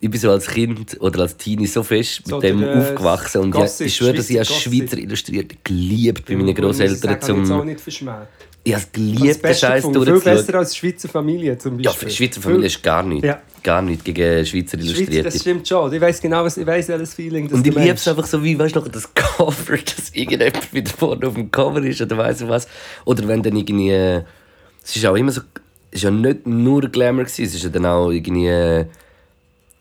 ich 0.00 0.10
bin 0.10 0.20
so 0.20 0.30
als 0.30 0.46
Kind 0.46 1.00
oder 1.00 1.22
als 1.22 1.36
Teenie 1.36 1.66
so 1.66 1.82
fest 1.82 2.20
mit 2.20 2.28
So 2.28 2.40
dem 2.40 2.60
der, 2.60 2.76
aufgewachsen 2.76 3.40
und 3.42 3.50
Gossip, 3.50 3.86
ich 3.86 3.96
schwöre, 3.96 4.14
dass 4.14 4.30
ich 4.30 4.38
als 4.38 4.54
Schweizer 4.54 4.98
Illustrierte 4.98 5.56
geliebt 5.64 6.26
bei 6.26 6.36
meinen 6.36 6.48
Ich 6.50 6.56
Großeltern 6.56 6.96
Ich 6.96 7.02
habe 7.02 7.12
jetzt 7.40 7.50
auch 7.50 7.58
zum. 7.58 7.66
nicht 7.66 7.80
verschmäht. 7.80 8.28
Ich 8.68 8.74
habe 8.74 8.84
geliebt, 8.92 9.44
den 9.44 9.54
Scheiß 9.54 9.74
gefunden, 9.76 10.02
viel 10.02 10.12
durchzuschauen. 10.12 10.36
besser 10.46 10.58
als 10.58 10.70
die 10.72 10.78
Schweizer 10.78 11.08
Familie 11.08 11.58
zum 11.58 11.78
Ja, 11.80 11.90
Beispiel. 11.90 11.98
für 11.98 12.06
die 12.10 12.16
Schweizer 12.16 12.40
Familie 12.40 12.66
ist 12.66 12.82
gar 12.82 13.02
nichts. 13.02 13.26
Ja. 13.26 13.42
Gar 13.62 13.82
nichts 13.82 14.04
gegen 14.04 14.46
Schweizer 14.46 14.46
Schweizer, 14.46 14.76
das 14.76 14.86
Illustrierte. 14.86 15.38
stimmt 15.38 15.68
schon. 15.68 15.92
Ich 15.92 16.00
weiß 16.00 16.20
genau, 16.20 16.44
was, 16.44 16.56
ich 16.56 16.66
weiß 16.66 16.88
welches 16.88 17.14
Feeling 17.14 17.50
Und 17.52 17.66
ich 17.66 17.74
liebe 17.74 17.90
es 17.94 18.06
einfach 18.08 18.26
so, 18.26 18.42
wie, 18.42 18.58
weißt 18.58 18.74
du, 18.76 18.80
noch 18.80 18.88
das 18.88 19.12
Cover, 19.14 19.76
dass 19.96 20.10
irgendjemand 20.12 20.72
wieder 20.72 20.90
vorne 20.90 21.26
auf 21.26 21.34
dem 21.34 21.50
Cover 21.50 21.82
ist 21.82 22.00
oder 22.00 22.16
weiss 22.18 22.40
ich 22.40 22.48
was. 22.48 22.68
Oder 23.04 23.26
wenn 23.26 23.42
dann 23.42 23.56
irgendwie. 23.56 23.90
Es 23.90 24.96
ist 24.96 25.04
auch 25.06 25.16
immer 25.16 25.32
so. 25.32 25.40
Es 25.90 25.98
ist 26.00 26.02
ja 26.04 26.10
nicht 26.10 26.46
nur 26.46 26.82
Glamour, 26.88 27.24
gewesen, 27.24 27.44
es 27.46 27.54
ist 27.54 27.64
ja 27.64 27.70
dann 27.70 27.86
auch 27.86 28.10
irgendwie. 28.10 28.86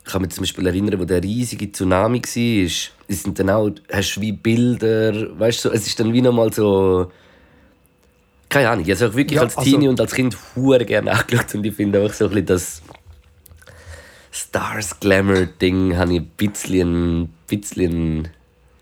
Ich 0.06 0.12
kann 0.12 0.22
mich 0.22 0.32
zum 0.32 0.44
Beispiel 0.44 0.66
erinnern, 0.66 1.00
wo 1.00 1.06
der 1.06 1.22
riesige 1.22 1.70
Tsunami 1.72 2.22
war. 2.22 2.66
Es 3.10 3.24
sind 3.24 3.38
dann 3.40 3.50
auch. 3.50 3.70
Hast 3.92 4.16
du 4.16 4.22
wie 4.22 4.32
Bilder. 4.32 5.38
Weißt 5.40 5.66
du, 5.66 5.70
so, 5.70 5.76
es 5.76 5.86
ist 5.86 6.00
dann 6.00 6.14
wie 6.14 6.22
nochmal 6.22 6.52
so. 6.54 7.12
Keine 8.58 8.70
Ahnung. 8.72 8.86
Ich 8.88 8.91
habe 8.95 9.05
es 9.05 9.16
wirklich 9.16 9.36
Ja, 9.36 9.43
als 9.43 9.55
also- 9.58 9.70
Teenie 9.70 9.88
und 9.88 10.01
als 10.01 10.14
Kind 10.14 10.36
hure 10.55 10.84
gerne 10.84 11.12
angeschaut 11.20 11.53
und 11.53 11.66
ich 11.66 11.76
finde 11.76 12.01
auch 12.03 12.12
so 12.12 12.26
ein 12.26 12.32
bisschen 12.32 12.45
das. 12.47 12.82
Stars 14.32 14.99
Glamour 14.99 15.45
Ding 15.62 15.95
habe 15.95 16.14
ich 16.14 16.20
ein 16.22 16.28
bisschen, 16.38 17.22
ein 17.24 17.30
bisschen 17.47 18.28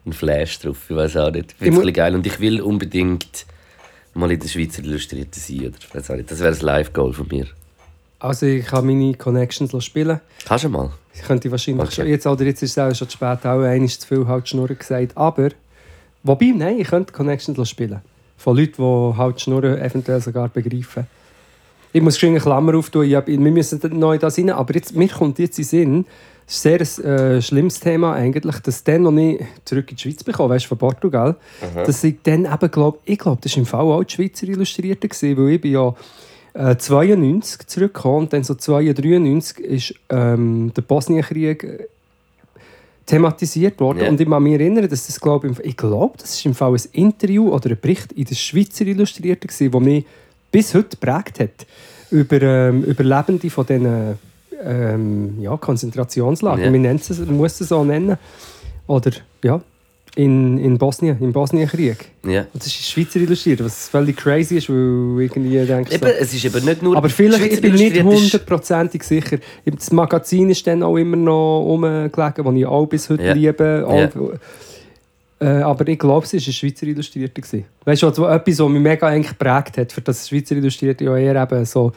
einen 0.05 0.13
Flash 0.13 0.59
drauf. 0.59 0.77
Ich 0.89 0.95
weiß 0.95 1.17
auch 1.17 1.31
nicht. 1.31 1.51
Ich 1.59 1.67
Ich 1.67 1.73
finde 1.73 1.87
es 1.89 1.93
geil 1.93 2.15
und 2.15 2.25
ich 2.25 2.39
will 2.39 2.61
unbedingt 2.61 3.45
mal 4.13 4.31
in 4.31 4.39
der 4.39 4.47
Schweizer 4.47 4.81
Illustrierte 4.83 5.39
sein. 5.39 5.59
Oder? 5.59 5.73
Weiß 5.93 6.11
auch 6.11 6.15
nicht. 6.15 6.31
Das 6.31 6.39
wäre 6.39 6.51
das 6.51 6.61
Live-Goal 6.61 7.13
von 7.13 7.27
mir. 7.27 7.47
Also 8.19 8.45
ich 8.45 8.65
kann 8.65 8.85
meine 8.85 9.13
Connections 9.15 9.83
spielen. 9.83 10.19
Kannst 10.45 10.63
du 10.63 10.69
mal? 10.69 10.91
Ich 11.13 11.21
könnte 11.21 11.51
wahrscheinlich 11.51 11.83
Okay. 11.85 11.95
schon, 11.95 12.07
jetzt, 12.07 12.25
oder 12.27 12.45
jetzt 12.45 12.61
ist 12.63 12.71
es 12.71 12.77
auch 12.77 12.93
schon 12.95 13.09
zu 13.09 13.13
spät, 13.17 13.45
auch 13.45 13.61
einmal 13.61 13.89
zu 13.89 14.07
viel 14.07 14.25
halt 14.27 14.47
Schnurren 14.47 14.77
gesagt. 14.77 15.15
Aber, 15.15 15.49
wobei, 16.23 16.53
nein, 16.55 16.79
ich 16.79 16.87
könnte 16.87 17.11
Connections 17.13 17.69
spielen. 17.69 18.01
Von 18.37 18.57
Leuten, 18.57 18.81
die 18.81 19.17
halt 19.17 19.41
Schnurren 19.41 19.77
eventuell 19.77 20.21
sogar 20.21 20.49
begreifen. 20.49 21.07
Ich 21.93 22.01
muss 22.01 22.17
schon 22.17 22.29
eine 22.29 22.39
Klammer 22.39 22.75
auftun, 22.75 23.05
ich 23.05 23.15
hab, 23.15 23.27
wir 23.27 23.37
müssen 23.39 23.79
neu 23.97 24.17
da 24.17 24.27
rein, 24.27 24.49
aber 24.49 24.75
jetzt, 24.75 24.95
mir 24.95 25.07
kommt 25.07 25.39
jetzt 25.39 25.57
in 25.57 25.63
den 25.63 25.69
Sinn, 25.69 26.05
es 26.47 26.57
ist 26.57 26.65
ein 26.67 26.85
sehr 26.85 27.05
äh, 27.05 27.41
schlimmes 27.41 27.79
Thema 27.79 28.13
eigentlich, 28.13 28.59
dass 28.59 28.83
dann 28.83 29.03
noch 29.03 29.11
nicht 29.11 29.41
zurück 29.63 29.89
in 29.89 29.95
die 29.95 30.01
Schweiz 30.01 30.23
bekommen, 30.23 30.49
weißt 30.49 30.65
du, 30.65 30.69
von 30.69 30.77
Portugal, 30.77 31.35
dass 31.85 32.03
ich 32.03 32.17
dann 32.21 32.45
eben 32.45 32.71
glaube, 32.71 32.99
ich 33.05 33.17
glaube, 33.17 33.39
das 33.41 33.53
war 33.53 33.59
im 33.59 33.65
Fall 33.65 33.81
auch 33.81 34.03
die 34.03 34.13
Schweizer 34.13 34.47
Illustrierte, 34.47 35.07
gewesen, 35.07 35.37
weil 35.37 35.53
ich 35.53 35.61
bin 35.61 35.71
ja 35.71 35.95
äh, 36.53 36.77
92 36.77 37.67
zurückgekommen 37.67 38.25
und 38.25 38.33
dann 38.33 38.43
so 38.43 38.55
92, 38.55 39.03
93 39.03 39.59
ist 39.59 39.93
ähm, 40.09 40.71
der 40.75 40.81
Bosnienkrieg 40.83 41.89
thematisiert 43.05 43.79
worden 43.79 43.99
Ja. 43.99 44.09
und 44.09 44.19
ich 44.19 44.27
kann 44.27 44.41
mich 44.43 44.53
erinnern, 44.53 44.89
dass 44.89 45.05
das 45.07 45.19
glaube 45.19 45.49
ich, 45.49 45.59
ich 45.59 45.77
glaube, 45.77 46.17
das 46.17 46.33
ist 46.33 46.45
im 46.45 46.55
Fall 46.55 46.73
ein 46.73 46.81
Interview 46.93 47.49
oder 47.53 47.69
ein 47.69 47.77
Bericht 47.79 48.11
in 48.13 48.25
der 48.25 48.35
Schweizer 48.35 48.85
Illustrierte 48.85 49.47
gewesen, 49.47 49.73
wo 49.73 49.79
mich 49.79 50.05
bis 50.51 50.73
heute 50.73 50.89
geprägt 50.89 51.39
hat 51.39 51.67
über 52.11 52.41
ähm, 52.41 52.83
Überlebende 52.83 53.49
von 53.49 53.65
diesen 53.65 54.17
ähm, 54.63 55.39
ja, 55.39 55.55
Konzentrationslagern. 55.57 56.65
Ja. 56.65 56.71
Man 56.71 56.81
nennt 56.81 57.09
es, 57.09 57.19
man 57.19 57.37
muss 57.37 57.59
es 57.59 57.69
so 57.69 57.83
nennen. 57.83 58.17
Oder 58.87 59.11
ja, 59.43 59.61
in, 60.15 60.57
in 60.57 60.77
Bosnien, 60.77 61.17
im 61.19 61.33
Bosnienkrieg. 61.33 61.97
Ja. 62.25 62.45
Das 62.53 62.67
ist 62.67 62.89
Schweizer 62.89 63.19
illustriert, 63.19 63.63
was 63.63 63.89
völlig 63.89 64.15
crazy 64.15 64.57
ist, 64.57 64.69
weil 64.69 65.21
irgendwie 65.21 65.63
denkst 65.65 65.91
Eben, 65.93 66.05
so, 66.07 66.13
es 66.19 66.33
ist 66.33 66.45
eben 66.45 66.65
nicht 66.65 66.81
nur. 66.81 66.95
aber 66.95 67.09
vielleicht, 67.09 67.39
Schweizer 67.39 67.53
ich 67.55 67.61
bin 67.61 67.73
nicht 67.75 68.01
hundertprozentig 68.01 69.03
sicher. 69.03 69.37
Das 69.65 69.91
Magazin 69.91 70.49
ist 70.49 70.65
dann 70.65 70.83
auch 70.83 70.95
immer 70.95 71.17
noch 71.17 71.61
rumgelegen, 71.63 72.45
das 72.45 72.55
ich 72.55 72.65
auch 72.65 72.85
bis 72.85 73.09
heute 73.09 73.23
Ja. 73.23 73.33
liebe. 73.33 73.85
Auch, 73.85 74.33
äh, 75.41 75.47
aber 75.47 75.85
ich 75.89 75.99
glaube, 75.99 76.25
es 76.25 76.33
war 76.33 76.39
ein 76.39 76.53
Schweizer 76.53 76.87
Illustrierte. 76.87 77.41
Weißt 77.83 78.01
du, 78.01 78.07
also 78.07 78.27
etwas, 78.27 78.59
was 78.59 78.69
mich 78.69 78.81
mega 78.81 79.07
eigentlich 79.07 79.37
geprägt 79.37 79.77
hat, 79.77 79.91
für 79.91 80.01
das 80.01 80.29
Schweizer 80.29 80.55
Illustrierte 80.55 81.03
ja 81.03 81.17
eher 81.17 81.43
eben 81.43 81.65
so 81.65 81.91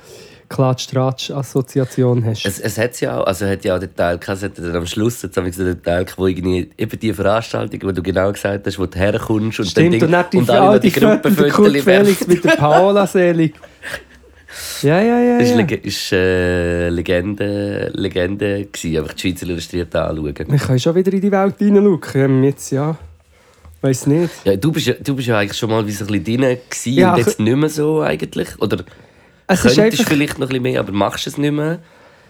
Klatsch-Tratsch-Assoziation 0.48 2.24
hast. 2.24 2.44
Es, 2.46 2.58
es 2.58 2.78
hat 2.78 3.00
ja 3.00 3.18
auch, 3.18 3.26
also 3.26 3.46
hat 3.46 3.64
ja 3.64 3.76
auch 3.76 3.80
den 3.80 3.94
Teil 3.94 4.18
gehabt, 4.18 4.38
es 4.38 4.42
hat 4.42 4.58
dann 4.58 4.76
am 4.76 4.86
Schluss 4.86 5.22
jetzt 5.22 5.36
ich 5.36 5.56
so 5.56 5.64
den 5.64 5.82
Teil, 5.82 6.04
gehabt, 6.04 6.18
wo 6.18 6.26
irgendwie 6.26 6.70
eben 6.76 6.98
die 6.98 7.12
Veranstaltung, 7.12 7.80
wo 7.82 7.92
du 7.92 8.02
genau 8.02 8.32
gesagt 8.32 8.66
hast, 8.66 8.78
wo 8.78 8.86
du 8.86 8.98
herkommst 8.98 9.60
und 9.60 9.66
Stimmt, 9.66 9.94
Ding- 9.94 10.02
und 10.02 10.12
dann 10.12 10.26
die, 10.32 10.36
und 10.38 10.50
alle 10.50 10.80
die 10.80 10.90
die 10.90 11.00
Gruppenfotos 11.00 11.82
Felix 11.82 12.26
mit 12.26 12.44
der 12.44 12.56
Paola 12.56 13.06
Selig. 13.06 13.54
Ja, 14.82 15.00
ja, 15.00 15.20
ja. 15.20 15.38
Das 15.38 15.50
ja. 15.50 15.58
war 15.58 15.84
ist, 15.84 16.12
äh, 16.12 16.88
Legende, 16.88 17.90
Legende 17.94 18.64
gewesen, 18.64 18.98
einfach 18.98 19.14
die 19.14 19.20
Schweizer 19.20 19.46
Illustrierte 19.46 20.02
anschauen. 20.02 20.34
Wir 20.48 20.58
können 20.58 20.78
schon 20.78 20.94
wieder 20.94 21.12
in 21.12 21.20
die 21.20 21.30
Welt 21.30 21.58
hineinschauen. 21.58 22.00
Ähm, 22.14 22.44
Jetzt 22.44 22.70
ja. 22.70 22.96
Weiß 23.80 24.06
nicht. 24.06 24.30
Ja, 24.44 24.56
du, 24.56 24.72
bist 24.72 24.86
ja, 24.86 24.94
du 24.94 25.14
bist 25.14 25.28
ja 25.28 25.38
eigentlich 25.38 25.56
schon 25.56 25.70
mal 25.70 25.86
wie 25.86 25.92
so 25.92 26.04
ein 26.04 26.08
bisschen 26.08 26.40
drin 26.40 26.58
gewesen 26.68 26.92
Ja, 26.94 27.12
und 27.12 27.18
jetzt 27.18 27.38
nicht 27.38 27.56
mehr 27.56 27.68
so 27.68 28.00
eigentlich. 28.00 28.48
Oder 28.60 28.78
Es 29.48 29.64
ist 29.64 29.76
könntest 29.76 30.00
einfach, 30.00 30.12
vielleicht 30.12 30.38
noch 30.38 30.46
ein 30.46 30.48
bisschen 30.48 30.62
mehr, 30.62 30.80
aber 30.80 30.92
machst 30.92 31.26
es 31.26 31.38
nicht 31.38 31.52
mehr. 31.52 31.78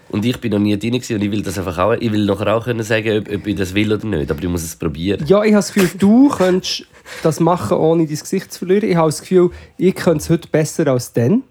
Und 0.09 0.25
ich 0.25 0.37
bin 0.41 0.51
noch 0.51 0.57
nie 0.59 0.75
drin 0.77 0.95
und 0.95 1.03
ich 1.07 1.31
will 1.31 1.43
das 1.43 1.59
einfach 1.59 1.77
auch, 1.77 1.93
ich 1.93 2.11
will 2.11 2.25
nachher 2.25 2.55
auch 2.55 2.63
können 2.63 2.81
sagen, 2.81 3.19
ob, 3.19 3.31
ob 3.31 3.45
ich 3.45 3.55
das 3.55 3.75
will 3.75 3.93
oder 3.93 4.07
nicht, 4.07 4.31
aber 4.31 4.41
ich 4.41 4.49
muss 4.49 4.63
es 4.63 4.75
probieren. 4.75 5.23
Ja, 5.27 5.43
ich 5.43 5.53
habe 5.53 5.61
das 5.61 5.71
Gefühl, 5.71 5.91
du 5.99 6.29
könntest 6.29 6.85
das 7.21 7.39
machen, 7.39 7.77
ohne 7.77 8.07
dein 8.07 8.17
Gesicht 8.17 8.51
zu 8.51 8.59
verlieren. 8.59 8.89
Ich 8.89 8.95
habe 8.95 9.07
das 9.09 9.21
Gefühl, 9.21 9.51
ich 9.77 9.93
könnte 9.95 10.17
es 10.23 10.29
heute 10.31 10.47
besser 10.47 10.87
als 10.87 11.13
dann. 11.13 11.43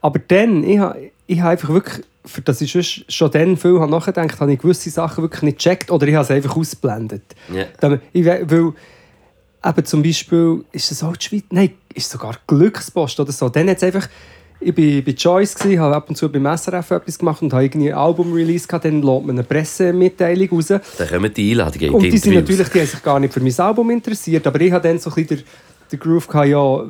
Aber 0.00 0.20
dann, 0.20 0.62
ich 0.62 0.78
habe, 0.78 1.10
ich 1.26 1.40
habe 1.40 1.50
einfach 1.50 1.70
wirklich, 1.70 2.04
für 2.24 2.40
das 2.42 2.60
ich 2.60 2.70
sonst 2.70 3.04
schon 3.12 3.30
dann 3.32 3.56
viel 3.56 3.80
habe 3.80 3.90
nachgedacht 3.90 4.38
habe, 4.40 4.52
ich 4.52 4.60
gewisse 4.60 4.90
Sachen 4.90 5.22
wirklich 5.22 5.42
nicht 5.42 5.58
gecheckt 5.58 5.90
oder 5.90 6.06
ich 6.06 6.14
habe 6.14 6.24
es 6.24 6.30
einfach 6.30 6.56
ausgeblendet. 6.56 7.22
Damit- 7.80 8.02
Ich, 8.12 8.24
we- 8.24 8.44
weil, 8.48 8.72
eben 9.70 9.84
zum 9.86 10.02
Beispiel, 10.04 10.64
ist 10.70 10.88
das 10.92 11.02
auch 11.02 11.16
die 11.16 11.24
Schweiz? 11.24 11.44
Nein, 11.50 11.70
ist 11.94 12.10
sogar 12.10 12.36
Glückspost 12.46 13.18
oder 13.18 13.32
so. 13.32 13.48
Dann 13.48 13.68
hat 13.68 13.78
es 13.78 13.82
einfach, 13.82 14.08
ich 14.64 14.76
war 14.76 15.02
bei 15.02 15.12
Joyce, 15.12 15.54
gewesen, 15.54 15.80
habe 15.80 15.96
ab 15.96 16.08
und 16.08 16.16
zu 16.16 16.30
beim 16.30 16.46
SRF 16.56 16.90
etwas 16.92 17.18
gemacht 17.18 17.42
und 17.42 17.52
habe 17.52 17.64
irgendwie 17.64 17.92
ein 17.92 17.98
Album-Release 17.98 18.66
gehabt, 18.66 18.84
dann 18.84 19.02
lädt 19.02 19.26
man 19.26 19.30
eine 19.30 19.42
Pressemitteilung 19.42 20.48
raus. 20.50 20.68
Dann 20.68 21.08
kommen 21.08 21.32
die 21.34 21.50
Einladungen 21.50 21.88
in 21.88 21.94
Und 21.94 22.02
die 22.02 22.10
die 22.10 22.18
sind 22.18 22.34
natürlich, 22.34 22.68
die 22.68 22.80
haben 22.80 22.86
sich 22.86 23.02
gar 23.02 23.20
nicht 23.20 23.34
für 23.34 23.40
mein 23.40 23.58
Album 23.58 23.90
interessiert, 23.90 24.46
aber 24.46 24.60
ich 24.60 24.72
hatte 24.72 24.88
dann 24.88 24.98
so 24.98 25.10
ein 25.10 25.14
bisschen 25.14 25.38
den, 25.38 25.44
den 25.92 25.98
Groove 25.98 26.26
gehabt, 26.26 26.48
ja, 26.48 26.84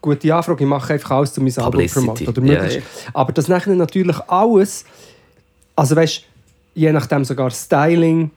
gute 0.00 0.34
Anfrage, 0.34 0.64
ich 0.64 0.70
mache 0.70 0.92
einfach 0.92 1.10
alles, 1.10 1.36
um 1.36 1.44
mein 1.44 1.56
Album 1.56 1.70
Publicity. 1.72 2.00
promoten. 2.00 2.28
Oder 2.28 2.40
möglichst. 2.40 2.76
ja. 2.76 3.10
Aber 3.12 3.32
das 3.32 3.48
nachher 3.48 3.74
natürlich 3.74 4.18
alles, 4.28 4.84
also 5.76 5.96
weißt 5.96 6.24
je 6.74 6.92
nachdem 6.92 7.24
sogar 7.24 7.50
Styling, 7.50 8.30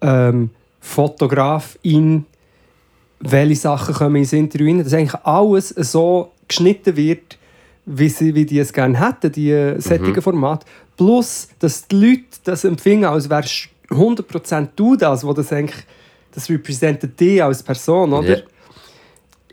ähm, 0.00 0.50
Fotografin, 0.80 2.26
welche 3.20 3.56
Sachen 3.56 3.94
kommen 3.94 4.16
ins 4.16 4.32
Interview 4.32 4.66
rein, 4.66 4.84
dass 4.84 4.92
eigentlich 4.92 5.20
alles 5.24 5.68
so 5.70 6.32
geschnitten 6.48 6.96
wird, 6.96 7.38
wie, 7.86 8.08
sie, 8.08 8.34
wie 8.34 8.46
die 8.46 8.58
es 8.58 8.72
gerne 8.72 8.98
hätten, 8.98 9.32
die 9.32 9.52
Mhm. 9.52 10.22
Format. 10.22 10.64
Plus, 10.96 11.48
dass 11.58 11.86
die 11.88 11.96
Leute 11.96 12.22
das 12.44 12.64
empfinden, 12.64 13.04
als 13.06 13.28
wärst 13.28 13.68
100% 13.90 14.68
du 14.76 14.96
das, 14.96 15.24
wo 15.24 15.32
das 15.32 15.52
eigentlich, 15.52 15.84
das 16.32 16.48
repräsentiert 16.48 17.18
dich 17.18 17.42
als 17.42 17.62
Person, 17.62 18.12
oder? 18.12 18.38
Ja. 18.38 18.42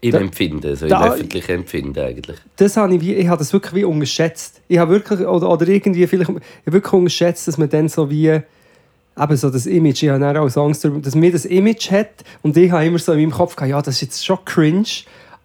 Im 0.02 0.12
Da- 0.12 0.20
Empfinden, 0.20 0.76
so 0.78 0.86
im 0.86 0.90
da- 0.92 1.12
öffentlichen 1.14 1.52
Empfinden 1.52 2.00
eigentlich. 2.00 2.38
das 2.56 2.78
habe 2.78 2.96
ich, 2.96 3.02
wie, 3.02 3.16
ich 3.16 3.28
habe 3.28 3.40
das 3.40 3.52
wirklich 3.52 3.74
wie 3.74 3.84
unterschätzt. 3.84 4.62
Ich 4.70 4.78
habe 4.78 4.92
wirklich, 4.94 5.20
oder, 5.28 5.50
oder 5.50 5.68
irgendwie 5.68 6.08
vielleicht, 6.08 6.30
ich 6.30 6.36
habe 6.38 6.74
wirklich 6.74 6.94
unterschätzt, 6.94 7.48
dass 7.50 7.58
man 7.58 7.68
dann 7.68 7.90
so 7.90 8.10
wie, 8.10 8.28
eben 8.30 9.36
so 9.38 9.50
das 9.50 9.66
Image, 9.66 10.04
ich 10.04 10.10
habe 10.10 10.40
auch 10.40 10.48
so 10.48 10.64
Angst, 10.64 10.86
darüber, 10.86 11.02
dass 11.02 11.16
mir 11.16 11.32
das 11.34 11.44
Image 11.44 11.92
hat 11.92 12.24
und 12.44 12.56
ich 12.56 12.72
habe 12.72 12.86
immer 12.86 12.98
so 13.00 13.12
in 13.12 13.20
meinem 13.20 13.32
Kopf 13.32 13.58
gehabt, 13.58 13.72
ja, 13.72 13.82
das 13.82 13.96
ist 13.96 14.02
jetzt 14.02 14.26
schon 14.26 14.38
cringe, 14.46 14.86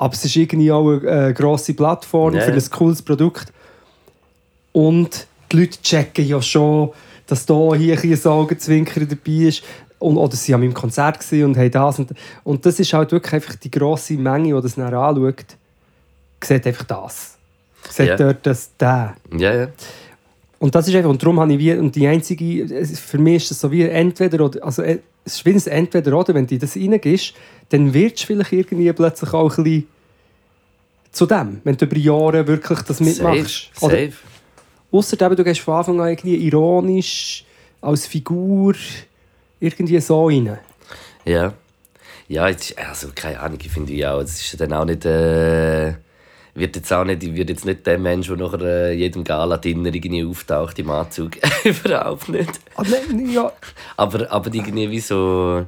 aber 0.05 0.13
es 0.15 0.25
ist 0.25 0.37
irgendwie 0.37 0.71
auch 0.71 0.87
eine 0.89 1.29
äh, 1.29 1.33
grosse 1.33 1.73
Plattform 1.75 2.35
Ja, 2.35 2.43
für 2.43 2.53
ein 2.53 2.71
cooles 2.71 3.01
Produkt. 3.03 3.53
Und 4.73 5.27
die 5.51 5.57
Leute 5.61 5.81
checken 5.83 6.27
ja 6.27 6.43
schon, 6.43 6.91
dass 7.27 7.47
da 7.47 7.75
hier 7.75 7.99
ein 7.99 8.27
Augenzwinker 8.27 9.01
dabei 9.01 9.33
ist. 9.49 9.63
Und, 9.99 10.19
oder 10.19 10.37
sie 10.37 10.53
waren 10.53 10.61
meinem 10.61 10.75
Konzert 10.75 11.21
und 11.33 11.57
haben 11.57 11.71
das. 11.71 11.99
Und, 11.99 12.13
und 12.43 12.67
das 12.67 12.79
ist 12.81 12.93
halt 12.93 13.13
wirklich 13.13 13.33
einfach 13.33 13.55
die 13.55 13.71
grosse 13.71 14.15
Menge, 14.15 14.55
die 14.55 14.63
das 14.63 14.75
dann 14.75 14.93
anschaut, 14.93 15.45
sieht 16.43 16.67
einfach 16.67 16.85
das. 16.85 17.39
Sieht 17.89 18.09
Ja. 18.09 18.17
dort 18.17 18.45
das, 18.47 18.71
der. 18.79 19.15
Ja, 19.37 19.55
ja. 19.55 19.69
Und 20.59 20.75
das 20.75 20.89
ist 20.89 20.95
einfach, 20.95 21.11
und 21.11 21.23
darum 21.23 21.41
habe 21.41 21.53
ich 21.55 21.59
wie, 21.59 21.73
und 21.75 21.95
die 21.95 22.07
einzige, 22.07 22.65
es- 22.65 22.99
für 22.99 23.19
mich 23.19 23.45
ist 23.45 23.51
das 23.53 23.61
so 23.61 23.71
wie 23.71 23.83
entweder 23.83 24.45
oder, 24.45 24.65
also 24.65 24.83
äh, 24.83 24.99
es 25.25 25.37
ist 25.37 25.47
wie 25.47 25.53
ein 25.55 25.67
entweder 25.67 26.19
oder, 26.19 26.35
wenn 26.35 26.47
du 26.47 26.59
das 26.59 26.77
reingehst, 26.77 27.35
dann 27.71 27.93
wirst 27.95 28.23
du 28.23 28.27
vielleicht 28.27 28.53
irgendwie 28.53 28.93
plötzlich 28.93 29.33
auch 29.33 29.57
ein 29.59 29.65
bisschen 29.65 29.87
zu 31.15 31.27
dem, 31.27 31.61
wenn 31.65 31.77
du 31.77 31.85
über 31.87 31.97
Jahre 31.97 32.47
wirklich 32.47 32.81
das 32.81 33.01
mitmachst. 33.01 33.71
Safe, 33.75 33.87
Oder, 33.87 33.97
safe. 33.97 34.13
Ausser 34.93 35.21
eben, 35.27 35.37
du 35.37 35.45
gehst 35.45 35.61
von 35.61 35.75
Anfang 35.75 36.01
an 36.01 36.09
irgendwie 36.09 36.37
ironisch, 36.37 37.45
als 37.81 38.07
Figur, 38.07 38.75
irgendwie 39.61 40.01
so 40.01 40.27
rein. 40.27 40.59
Ja. 41.25 41.53
Ja, 42.29 42.49
ist- 42.49 42.77
also 42.79 43.09
keine 43.15 43.41
Ahnung, 43.41 43.59
ich 43.63 43.71
finde 43.71 43.93
ja 43.93 44.15
auch, 44.15 44.21
es 44.21 44.41
ist 44.41 44.61
dann 44.61 44.73
auch 44.73 44.85
nicht, 44.85 45.05
äh, 45.05 45.95
wird 46.55 46.77
jetzt 46.77 46.93
auch 46.93 47.05
nicht, 47.05 47.23
ich 47.23 47.35
werde 47.35 47.53
jetzt 47.53 47.65
nicht 47.67 47.87
der 47.87 47.99
Mensch, 47.99 48.29
der 48.29 48.37
nachher 48.37 48.61
äh, 48.63 48.93
jedem 48.95 49.25
Gala-Dinner 49.25 49.93
irgendwie 49.93 50.25
auftaucht 50.25 50.79
im 50.79 50.91
Anzug. 50.91 51.33
Überhaupt 51.65 52.29
nicht. 52.29 52.61
Aber 52.77 52.89
nein, 52.89 53.29
ja, 53.31 53.53
Aber, 53.97 54.31
aber 54.31 54.55
irgendwie 54.55 54.91
wie 54.91 55.01
so, 55.01 55.67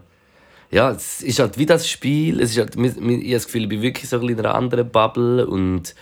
ja, 0.71 0.91
es 0.91 1.23
ist 1.23 1.39
halt 1.39 1.59
wie 1.59 1.67
das 1.67 1.89
Spiel, 1.89 2.41
es 2.41 2.51
ist 2.51 2.59
halt, 2.59 2.77
ich 2.77 2.83
habe 2.83 3.31
das 3.31 3.47
Gefühl, 3.47 3.63
ich 3.63 3.69
bin 3.69 3.83
wirklich 3.83 4.09
so 4.09 4.19
ein 4.19 4.29
in 4.29 4.39
einer 4.39 4.55
anderen 4.55 4.89
Bubble 4.89 5.47
und, 5.47 5.95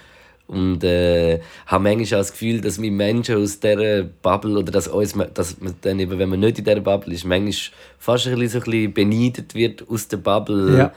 und 0.47 0.83
äh, 0.85 1.41
habe 1.67 1.85
manchmal 1.85 2.21
auch 2.21 2.25
das 2.25 2.33
Gefühl, 2.33 2.61
dass 2.61 2.81
wir 2.81 2.91
Menschen 2.91 3.37
aus 3.37 3.61
dieser 3.61 4.05
Bubble 4.05 4.59
oder 4.59 4.73
dass 4.73 4.89
uns, 4.89 5.15
dass 5.35 5.61
man 5.61 5.75
dann 5.83 6.01
eben, 6.01 6.19
wenn 6.19 6.29
man 6.29 6.41
nicht 6.41 6.59
in 6.59 6.65
dieser 6.65 6.81
Bubble 6.81 7.15
ist, 7.15 7.25
manchmal 7.25 7.55
fast 7.99 8.27
ein 8.27 8.39
bisschen, 8.39 8.61
so 8.61 8.65
ein 8.65 8.71
bisschen 8.71 8.93
beneidet 8.95 9.55
wird 9.55 9.89
aus 9.89 10.09
der 10.09 10.19
Bubble. 10.19 10.79
ja. 10.79 10.93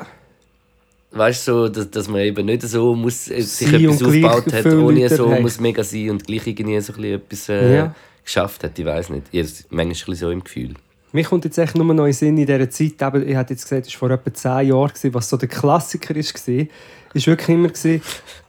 Weißt 1.11 1.47
du, 1.47 1.51
so, 1.53 1.69
dass, 1.69 1.89
dass 1.89 2.07
man 2.09 2.19
eben 2.21 2.45
nicht 2.45 2.63
so 2.63 2.93
muss, 2.93 3.29
äh, 3.29 3.41
sich 3.41 3.69
Sein 3.69 3.81
etwas 3.83 4.03
aufgebaut 4.03 4.53
hat, 4.53 4.65
ohne 4.65 5.07
so 5.09 5.29
muss 5.29 5.59
mega 5.59 5.81
sein 5.83 6.09
und 6.09 6.27
gleich 6.27 6.45
irgendwie 6.45 6.79
so 6.81 6.93
ein 6.93 6.97
bisschen 7.01 7.15
etwas 7.15 7.49
äh, 7.49 7.75
Ja. 7.77 7.95
geschafft 8.23 8.63
hat. 8.65 8.77
Ich 8.77 8.85
weiß 8.85 9.09
nicht. 9.11 9.27
Ich 9.31 9.47
manchmal 9.69 9.85
ein 9.85 9.89
bisschen 9.89 10.15
so 10.15 10.31
im 10.31 10.43
Gefühl. 10.43 10.73
Mir 11.13 11.23
kommt 11.23 11.45
jetzt 11.45 11.57
echt 11.57 11.75
nur 11.75 11.93
noch 11.93 12.05
in 12.05 12.13
Sinn 12.13 12.37
in 12.37 12.45
dieser 12.45 12.69
Zeit, 12.69 13.01
eben, 13.01 13.27
ich 13.29 13.35
hatte 13.35 13.53
jetzt 13.53 13.63
gesagt, 13.63 13.87
es 13.87 13.93
war 14.01 14.09
vor 14.09 14.11
etwa 14.11 14.33
10 14.33 14.67
Jahren, 14.67 14.89
gewesen, 14.89 15.13
was 15.13 15.29
so 15.29 15.37
der 15.37 15.47
Klassiker 15.47 16.13
war, 16.15 16.19
ist 17.13 17.27
wirklich 17.27 17.49
immer, 17.49 17.69
gewesen, 17.69 18.01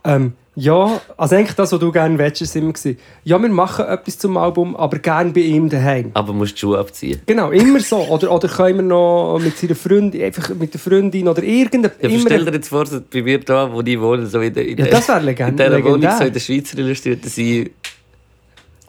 ähm, 0.04 0.32
ja, 0.60 1.00
also 1.16 1.36
eigentlich 1.36 1.54
das, 1.54 1.70
was 1.70 1.78
du 1.78 1.92
gerne 1.92 2.18
willst, 2.18 2.42
ist 2.42 2.56
immer 2.56 2.72
gewesen, 2.72 2.98
ja, 3.22 3.40
wir 3.40 3.48
machen 3.48 3.84
etwas 3.86 4.18
zum 4.18 4.36
Album, 4.36 4.74
aber 4.74 4.98
gerne 4.98 5.30
bei 5.30 5.42
ihm 5.42 5.68
daheim. 5.68 6.10
Aber 6.14 6.32
musst 6.32 6.56
die 6.56 6.58
Schuhe 6.58 6.80
abziehen. 6.80 7.20
Genau, 7.26 7.52
immer 7.52 7.78
so. 7.78 7.98
Oder, 7.98 8.32
oder 8.32 8.48
können 8.48 8.78
wir 8.78 8.82
noch 8.82 9.38
mit 9.40 9.56
seiner 9.56 9.76
Freundin, 9.76 10.20
einfach 10.20 10.52
mit 10.56 10.74
der 10.74 10.80
Freundin 10.80 11.28
oder 11.28 11.44
irgendein... 11.44 11.92
Ja, 12.02 12.08
immer 12.08 12.18
stell 12.22 12.44
dir 12.44 12.54
jetzt 12.54 12.70
vor, 12.70 12.86
so 12.86 13.00
bei 13.08 13.22
mir 13.22 13.38
da, 13.38 13.72
wo 13.72 13.80
ich 13.82 14.00
wohne, 14.00 14.26
so 14.26 14.40
in 14.40 14.52
der, 14.52 14.64
in 14.66 14.78
Ja, 14.78 14.84
der, 14.86 14.94
das 14.94 15.06
wäre 15.06 15.20
legend- 15.20 15.50
in 15.50 15.56
dieser 15.58 15.70
Wohnung, 15.70 15.84
legendär. 15.84 16.16
so 16.18 16.24
in 16.24 16.32
der 16.32 16.40
Schweizer 16.40 16.78
Illustrierten 16.78 17.30
sind 17.30 17.70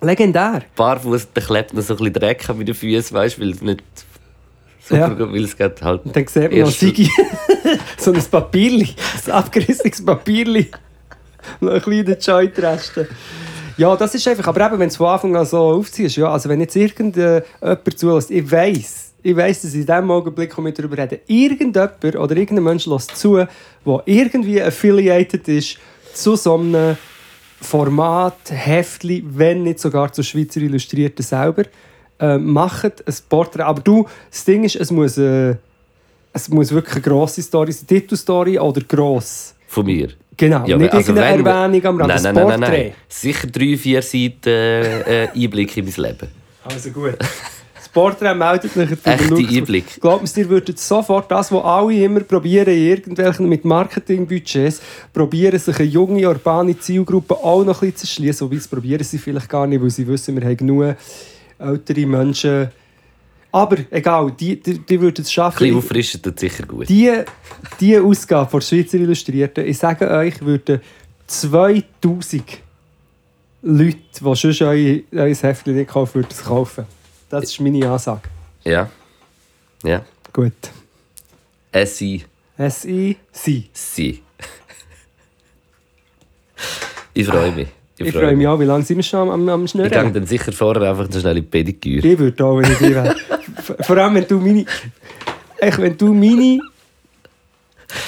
legendär. 0.01 0.63
barfuß, 0.75 1.27
da 1.33 1.41
klebt 1.41 1.73
noch 1.73 1.81
so 1.81 1.93
ein 1.93 1.97
bisschen 1.97 2.13
Dreck 2.13 2.49
an 2.49 2.57
meinen 2.57 2.73
Füßen, 2.73 3.15
weißt 3.15 3.37
du, 3.37 3.41
weil 3.41 3.49
es 3.51 3.61
nicht 3.61 3.83
so 4.81 4.95
Ja. 4.95 5.17
weil 5.19 5.43
es 5.43 5.55
geht 5.55 5.81
halt 5.81 6.05
Und 6.05 6.15
dann 6.15 6.27
sieht 6.27 6.51
man 6.51 6.61
noch 6.61 6.71
Sigi, 6.71 7.09
so 7.97 8.11
ein 8.11 8.23
Papierli, 8.31 8.89
ein 9.25 9.31
abgerissenes 9.31 10.03
Papierli, 10.03 10.69
noch 11.59 11.73
ein 11.73 11.81
kleiner 11.81 12.17
Joint-Reste. 12.17 13.07
Ja, 13.77 13.95
das 13.95 14.13
ist 14.13 14.27
einfach, 14.27 14.47
aber 14.47 14.65
eben, 14.65 14.73
wenn 14.73 14.79
du 14.79 14.85
es 14.87 14.97
von 14.97 15.07
Anfang 15.07 15.35
an 15.37 15.45
so 15.45 15.57
aufziehst, 15.57 16.17
ja, 16.17 16.29
also 16.31 16.49
wenn 16.49 16.59
jetzt 16.59 16.75
irgendjemand 16.75 17.45
zulässt, 17.95 18.29
ich 18.31 18.51
weiss, 18.51 19.13
ich 19.23 19.35
weiss, 19.35 19.61
dass 19.61 19.73
in 19.73 19.85
dem 19.85 20.11
Augenblick, 20.11 20.57
wo 20.57 20.63
wir 20.63 20.73
darüber 20.73 20.97
reden, 20.97 21.19
irgendjemand 21.27 22.03
oder 22.03 22.35
irgendein 22.35 22.63
Mensch 22.63 22.85
lässt 22.87 23.15
zu, 23.15 23.35
der 23.37 24.01
irgendwie 24.05 24.61
affiliated 24.61 25.47
ist 25.47 25.77
zu 26.13 26.35
so 26.35 26.55
einem 26.57 26.97
Format, 27.61 28.37
Heftli, 28.49 29.23
wenn 29.27 29.63
nicht 29.63 29.79
sogar 29.79 30.11
zu 30.13 30.23
Schweizer 30.23 30.61
Illustrierten 30.61 31.23
selber, 31.23 31.63
äh, 32.19 32.37
macht 32.37 32.83
ein 33.07 33.15
Porträt. 33.27 33.63
Aber 33.63 33.81
du, 33.81 34.05
das 34.31 34.45
Ding 34.45 34.63
ist, 34.63 34.75
es 34.75 34.91
muss, 34.91 35.17
äh, 35.17 35.55
es 36.33 36.49
muss 36.49 36.71
wirklich 36.71 36.95
eine 36.95 37.01
grosse 37.03 37.41
Story 37.41 37.71
sein, 37.71 37.87
Titelstory 37.87 38.57
oder 38.59 38.81
gross. 38.81 39.55
von 39.67 39.85
mir. 39.85 40.09
Genau, 40.37 40.65
Ja, 40.65 40.77
nicht 40.77 40.93
also 40.93 41.11
irgendeine 41.11 41.39
wenn- 41.43 41.45
Erwähnung 41.45 41.85
am 41.85 41.97
Rand, 42.01 42.07
Nein, 42.23 42.25
ein 42.25 42.33
nein, 42.35 42.47
nein, 42.47 42.59
nein, 42.61 42.71
nein. 42.71 42.93
Sicher 43.09 43.47
drei, 43.47 43.75
vier 43.77 44.01
Seiten 44.01 44.47
äh, 44.49 45.27
Einblick 45.35 45.75
in 45.77 45.85
mein 45.85 45.93
Leben. 45.95 46.27
Also 46.63 46.89
gut. 46.91 47.17
Das 47.79 47.87
Porträt 47.89 48.33
meldet 48.35 48.75
nachher 48.75 48.97
für 48.97 49.09
Echte 49.09 49.35
den. 49.35 49.47
Einblick. 49.47 50.01
Glaubt 50.01 50.23
mir, 50.23 50.43
ihr 50.43 50.49
würdet 50.49 50.79
sofort 50.79 51.31
das, 51.31 51.51
was 51.51 51.63
alle 51.63 52.03
immer 52.03 52.19
probieren, 52.19 52.73
irgendwelchen 52.73 53.47
mit 53.47 53.63
Marketingbudgets, 53.63 54.81
probieren 55.13 55.57
sich 55.57 55.79
eine 55.79 55.87
junge, 55.87 56.27
urbane 56.27 56.77
Zielgruppe 56.77 57.35
auch 57.35 57.63
noch 57.63 57.81
ein 57.81 57.91
bisschen 57.91 57.95
zu 57.95 58.07
schließen. 58.07 58.45
Wobei, 58.45 58.57
das 58.57 58.67
probieren 58.67 59.03
sie 59.03 59.17
vielleicht 59.17 59.47
gar 59.47 59.65
nicht, 59.65 59.81
weil 59.81 59.89
sie 59.89 60.05
wissen, 60.05 60.35
wir 60.35 60.45
haben 60.45 60.57
genug 60.57 60.95
ältere 61.57 62.05
Menschen. 62.05 62.67
Aber 63.51 63.77
egal, 63.89 64.31
die, 64.37 64.59
die, 64.59 64.79
die 64.79 65.01
würden 65.01 65.23
es 65.23 65.37
Ein 65.37 65.49
bisschen 65.49 65.67
schaffen. 65.67 65.75
auffrischen 65.75 66.21
tut 66.21 66.39
sicher 66.39 66.65
gut. 66.65 66.89
Die, 66.89 67.11
die 67.79 67.97
Ausgabe 67.97 68.49
von 68.49 68.61
Schweizer 68.61 68.97
Illustrierten, 68.97 69.65
ich 69.65 69.77
sage 69.77 70.09
euch, 70.09 70.39
würden 70.41 70.81
2000 71.27 72.43
Leute, 73.61 73.97
die 74.21 74.63
euer, 74.63 74.99
euer 75.11 75.35
Heftchen 75.35 75.75
nicht 75.75 75.89
kaufen, 75.89 76.15
würden 76.15 76.29
es 76.31 76.43
kaufen. 76.43 76.85
Das 77.29 77.43
ist 77.43 77.59
meine 77.59 77.89
Ansage. 77.89 78.21
Ja. 78.63 78.89
Ja. 79.83 80.03
Gut. 80.33 80.53
SI. 81.85 82.25
S-I, 82.57 83.15
sie. 83.31 83.69
Sie. 83.71 84.21
Ich 87.13 87.27
freue 87.27 87.51
mich. 87.51 87.67
Ich 87.97 88.11
freue 88.11 88.35
mich 88.35 88.47
auch, 88.47 88.59
wie 88.59 88.65
lange 88.65 88.83
sind 88.83 88.97
wir 88.97 89.03
schon 89.03 89.29
am, 89.29 89.29
am, 89.31 89.49
am 89.49 89.65
Ich 89.65 89.73
gehe 89.73 89.89
dann 89.89 90.25
sicher 90.25 90.51
vorher 90.51 90.89
einfach 90.89 91.09
noch 91.09 91.19
schnell 91.19 91.37
in 91.37 91.43
die 91.43 91.49
Pediküre. 91.49 92.07
Ich 92.07 92.19
würde 92.19 92.45
auch, 92.45 92.57
wenn 92.57 92.71
ich 92.71 92.77
die 92.77 92.95
wäre. 92.95 93.15
Vor 93.81 93.97
allem, 93.97 94.15
wenn 94.15 94.27
du 94.27 94.39
meine... 94.39 94.65
Echt, 95.57 95.77
wenn 95.77 95.97
du 95.97 96.13
meine 96.13 96.59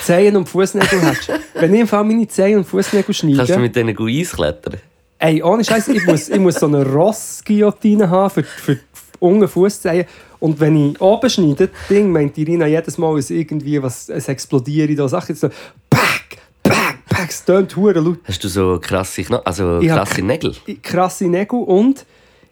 Zehen 0.04 0.36
und 0.38 0.48
Fußnägel 0.48 1.02
hättest. 1.02 1.32
Wenn 1.56 1.74
ich 1.74 1.82
im 1.82 1.88
Fall 1.88 2.04
meine 2.04 2.28
Zehen 2.28 2.58
und 2.58 2.66
Fußnägel 2.66 3.04
Kannst 3.06 3.24
du 3.24 3.46
schneide... 3.46 3.60
mit 3.60 3.76
denen 3.76 3.96
gut 3.96 4.10
eisklettern? 4.10 4.78
Ey, 5.18 5.44
ohne 5.44 5.64
Scheiß, 5.64 5.90
ich 5.90 6.06
muss, 6.06 6.30
ich 6.30 6.40
muss 6.40 6.56
so 6.56 6.66
eine 6.66 6.86
Ross-Guillotine 6.86 8.10
haben 8.10 8.30
für, 8.32 8.44
für 8.44 8.80
unten 9.22 9.48
Fußzehen. 9.48 10.06
Und 10.40 10.60
wenn 10.60 10.76
ich 10.76 11.00
oben 11.00 11.30
schneide, 11.30 11.68
das 11.68 11.88
Ding, 11.88 12.12
meint 12.12 12.38
Irina 12.38 12.66
jedes 12.66 12.98
Mal, 12.98 13.18
es 13.18 13.30
irgendwie 13.30 13.82
was, 13.82 14.10
es 14.10 14.28
explodiert 14.28 14.98
da 14.98 15.08
Sachen. 15.08 15.36
So, 15.36 15.50
pack, 15.90 16.38
pack, 16.64 16.98
pack, 17.08 17.30
es 17.30 17.46
tönt 17.46 17.76
hure 17.76 18.00
laut. 18.00 18.20
Hast 18.26 18.44
du 18.44 18.48
so 18.48 18.80
krasse, 18.82 19.24
also 19.46 19.80
krasse 19.80 20.22
Nägel? 20.22 20.56
Krasse 20.82 21.26
Nägel 21.28 21.60
und 21.60 22.06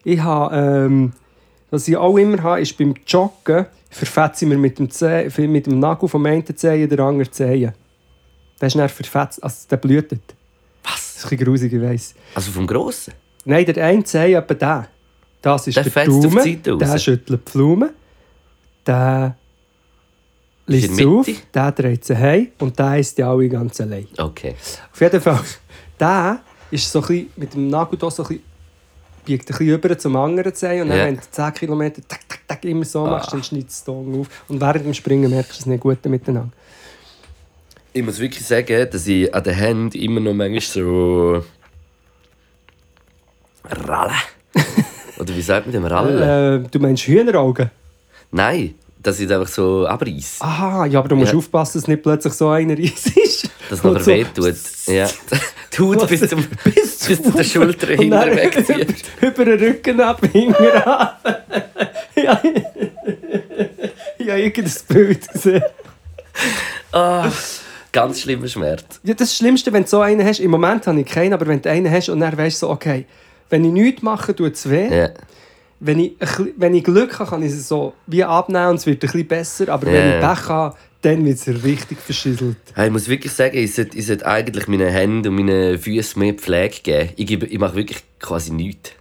ich 0.04 0.20
habe, 0.20 0.56
ähm, 0.56 1.14
was 1.72 1.88
ich 1.88 1.98
auch 1.98 2.18
immer 2.18 2.42
habe, 2.44 2.62
ist 2.62 2.78
beim 2.78 2.94
Joggen 3.06 3.66
verfetze 3.90 4.46
ich 4.46 4.50
mir 4.50 4.58
mit 4.58 4.78
dem, 4.78 4.90
Zeh, 4.90 5.30
mit 5.48 5.66
dem 5.66 5.80
Nagel 5.80 6.08
vom 6.08 6.26
einen 6.26 6.46
Zehen 6.56 6.88
den 6.88 7.00
anderen 7.00 7.32
Zehen. 7.32 7.74
Der 8.62 8.68
ist 8.68 8.76
dann 8.76 8.90
verfetzt, 8.90 9.44
also 9.44 9.68
der 9.70 9.78
blutet. 9.78 10.22
Das 10.84 10.94
Was? 10.94 11.02
ist 11.02 11.26
ein 11.26 11.30
bisschen 11.30 11.46
grusig, 11.46 11.74
ich 11.74 11.82
weiss. 11.82 12.16
Also 12.36 12.52
vom 12.52 12.68
Grossen? 12.68 13.14
Nein, 13.46 13.66
der 13.66 13.84
eine 13.84 14.04
Zeh, 14.04 14.34
etwa 14.34 14.54
der. 14.54 14.88
Das 15.42 15.68
ist 15.68 15.78
Der 15.78 15.84
der, 15.86 16.06
Daumen, 16.06 16.80
der 16.80 16.98
schüttelt 17.00 17.48
die 17.48 17.52
Blume, 17.52 17.94
der 18.86 19.36
liest 20.68 20.96
sie 20.96 21.06
auf, 21.06 21.28
der 21.54 21.72
dreht 21.72 22.04
sie 22.06 22.18
heim 22.18 22.48
und 22.60 22.78
der 22.78 22.98
ist 23.00 23.18
die 23.18 23.24
alle 23.24 23.48
ganz 23.48 23.80
allein. 23.80 24.08
Okay. 24.18 24.56
Auf 24.92 25.00
jeden 25.00 25.22
Fall, 25.22 25.40
der 26.00 26.40
ist 26.72 26.92
so 26.92 27.00
ein 27.00 27.08
bisschen, 27.08 27.30
mit 27.38 27.54
dem 27.54 27.70
Nagel 27.70 27.98
hier 28.00 28.12
so 28.12 28.24
ein 28.24 28.28
bisschen, 28.28 28.44
biegt 29.26 29.50
ein 29.50 29.58
bisschen 29.58 29.74
über 29.76 29.98
zum 29.98 30.16
anderen 30.18 30.54
Zeh 30.54 30.82
und 30.82 30.90
dann, 30.90 30.98
Ja. 30.98 31.06
wenn 31.06 31.16
du 31.16 31.22
10 31.32 31.54
Kilometer 31.54 32.02
tak, 32.08 32.28
tak, 32.28 32.40
tak, 32.48 32.66
immer 32.66 32.84
so 32.86 33.06
Ah. 33.06 33.12
machst, 33.12 33.32
dann 33.32 33.44
schneidest 33.44 33.88
du 33.88 34.04
den 34.04 34.22
auf. 34.22 34.28
Und 34.50 34.60
während 34.60 34.86
dem 34.86 34.94
Springen 34.94 35.30
merkst 35.32 35.54
du 35.54 35.60
es 35.62 35.66
nicht 35.68 35.80
gut 35.82 36.04
miteinander. 36.06 36.52
Ich 37.94 38.04
muss 38.04 38.20
wirklich 38.20 38.46
sagen, 38.46 38.88
dass 38.92 39.08
ich 39.08 39.34
an 39.34 39.44
den 39.44 39.56
Händen 39.56 39.98
immer 39.98 40.20
noch 40.20 40.34
manchmal 40.34 40.62
so. 40.62 41.44
Ralle. 43.64 44.14
Oder 45.20 45.36
wie 45.36 45.42
sagt 45.42 45.66
man 45.68 45.74
dem? 45.74 45.86
Ralle? 45.86 46.64
Äh, 46.66 46.70
du 46.70 46.80
meinst 46.80 47.04
Hühneraugen? 47.04 47.70
Nein, 48.32 48.76
dass 49.02 49.20
ich 49.20 49.32
einfach 49.32 49.48
so 49.48 49.86
abreiße. 49.86 50.42
Aha, 50.44 50.86
ja, 50.86 51.00
aber 51.00 51.10
du 51.10 51.16
musst 51.16 51.32
Ja. 51.34 51.38
aufpassen, 51.38 51.80
dass 51.80 51.88
nicht 51.88 52.04
plötzlich 52.04 52.34
so 52.34 52.50
einer 52.50 52.78
ist. 52.80 53.50
Dass 53.70 53.84
nachher 53.84 54.00
so- 54.00 54.12
wehtut. 54.12 54.56
Ja. 54.88 55.10
Die 55.78 55.84
Haut 55.84 56.08
bis, 56.10 56.28
zum, 56.28 56.44
bis, 56.64 57.00
zu 57.00 57.16
der 57.32 57.44
Schulter 57.44 57.88
hinten 57.88 58.12
wegzieht. 58.12 58.96
über 59.22 59.46
den 59.46 59.60
Rücken 59.60 60.02
ab, 60.02 60.20
hinten 60.32 60.56
an. 60.66 61.10
ja, 62.16 62.42
ich 64.18 64.30
habe 64.30 64.42
irgendein 64.42 64.74
Bild 64.88 65.32
gesehen. 65.32 65.64
Ah, 66.92 67.30
ganz 67.92 68.22
schlimmer 68.22 68.48
Schmerz. 68.48 68.84
Ja, 69.04 69.14
das, 69.14 69.28
ist 69.30 69.34
das 69.34 69.38
Schlimmste, 69.38 69.72
wenn 69.74 69.84
du 69.84 69.90
so 69.90 70.02
einen 70.02 70.26
hast. 70.26 70.40
Im 70.40 70.52
Moment 70.52 70.88
habe 70.88 71.00
ich 71.02 71.06
keinen, 71.06 71.34
aber 71.34 71.46
wenn 71.48 71.62
du 71.62 71.70
einen 71.70 71.90
hast 71.92 72.10
und 72.10 72.20
dann 72.20 72.36
weißt 72.38 72.62
du 72.62 72.68
so, 72.68 72.72
okay, 72.72 73.06
wenn 73.50 73.66
ich 73.66 73.72
nichts 73.72 74.02
mache, 74.02 74.36
tut 74.36 74.54
es 74.54 74.70
weh. 74.70 74.96
Ja. 74.96 75.10
Wenn, 75.80 76.00
ich, 76.00 76.14
wenn 76.58 76.74
ich 76.74 76.84
Glück 76.84 77.18
habe, 77.20 77.30
kann 77.30 77.42
ich 77.42 77.54
es 77.54 77.68
so 77.68 77.94
wie 78.06 78.24
abnehmen 78.24 78.72
und 78.72 78.76
es 78.76 78.86
wird 78.86 78.98
ein 78.98 79.00
bisschen 79.00 79.28
besser. 79.28 79.70
Aber 79.70 79.88
Ja, 79.88 79.94
wenn 79.94 80.14
ich. 80.16 80.20
Pech 80.20 80.50
habe, 80.50 80.76
dann 81.02 81.26
wird 81.26 81.38
es 81.38 81.64
richtig 81.64 82.00
verschisselt. 82.00 82.58
Hey, 82.76 82.88
ich 82.88 82.92
muss 82.92 83.08
wirklich 83.08 83.32
sagen, 83.32 83.58
ich 83.58 83.74
sollte, 83.74 83.98
ich 83.98 84.06
sollte 84.06 84.26
eigentlich 84.26 84.68
meinen 84.68 84.90
Händen 84.90 85.30
und 85.30 85.36
meinen 85.36 85.80
Füßen 85.80 86.20
mehr 86.22 86.34
Pflege 86.34 86.82
geben. 86.84 87.10
Ich, 87.16 87.26
gebe, 87.26 87.46
ich 87.46 87.58
mache 87.58 87.76
wirklich 87.76 88.00
quasi 88.20 88.52
nichts. 88.52 88.92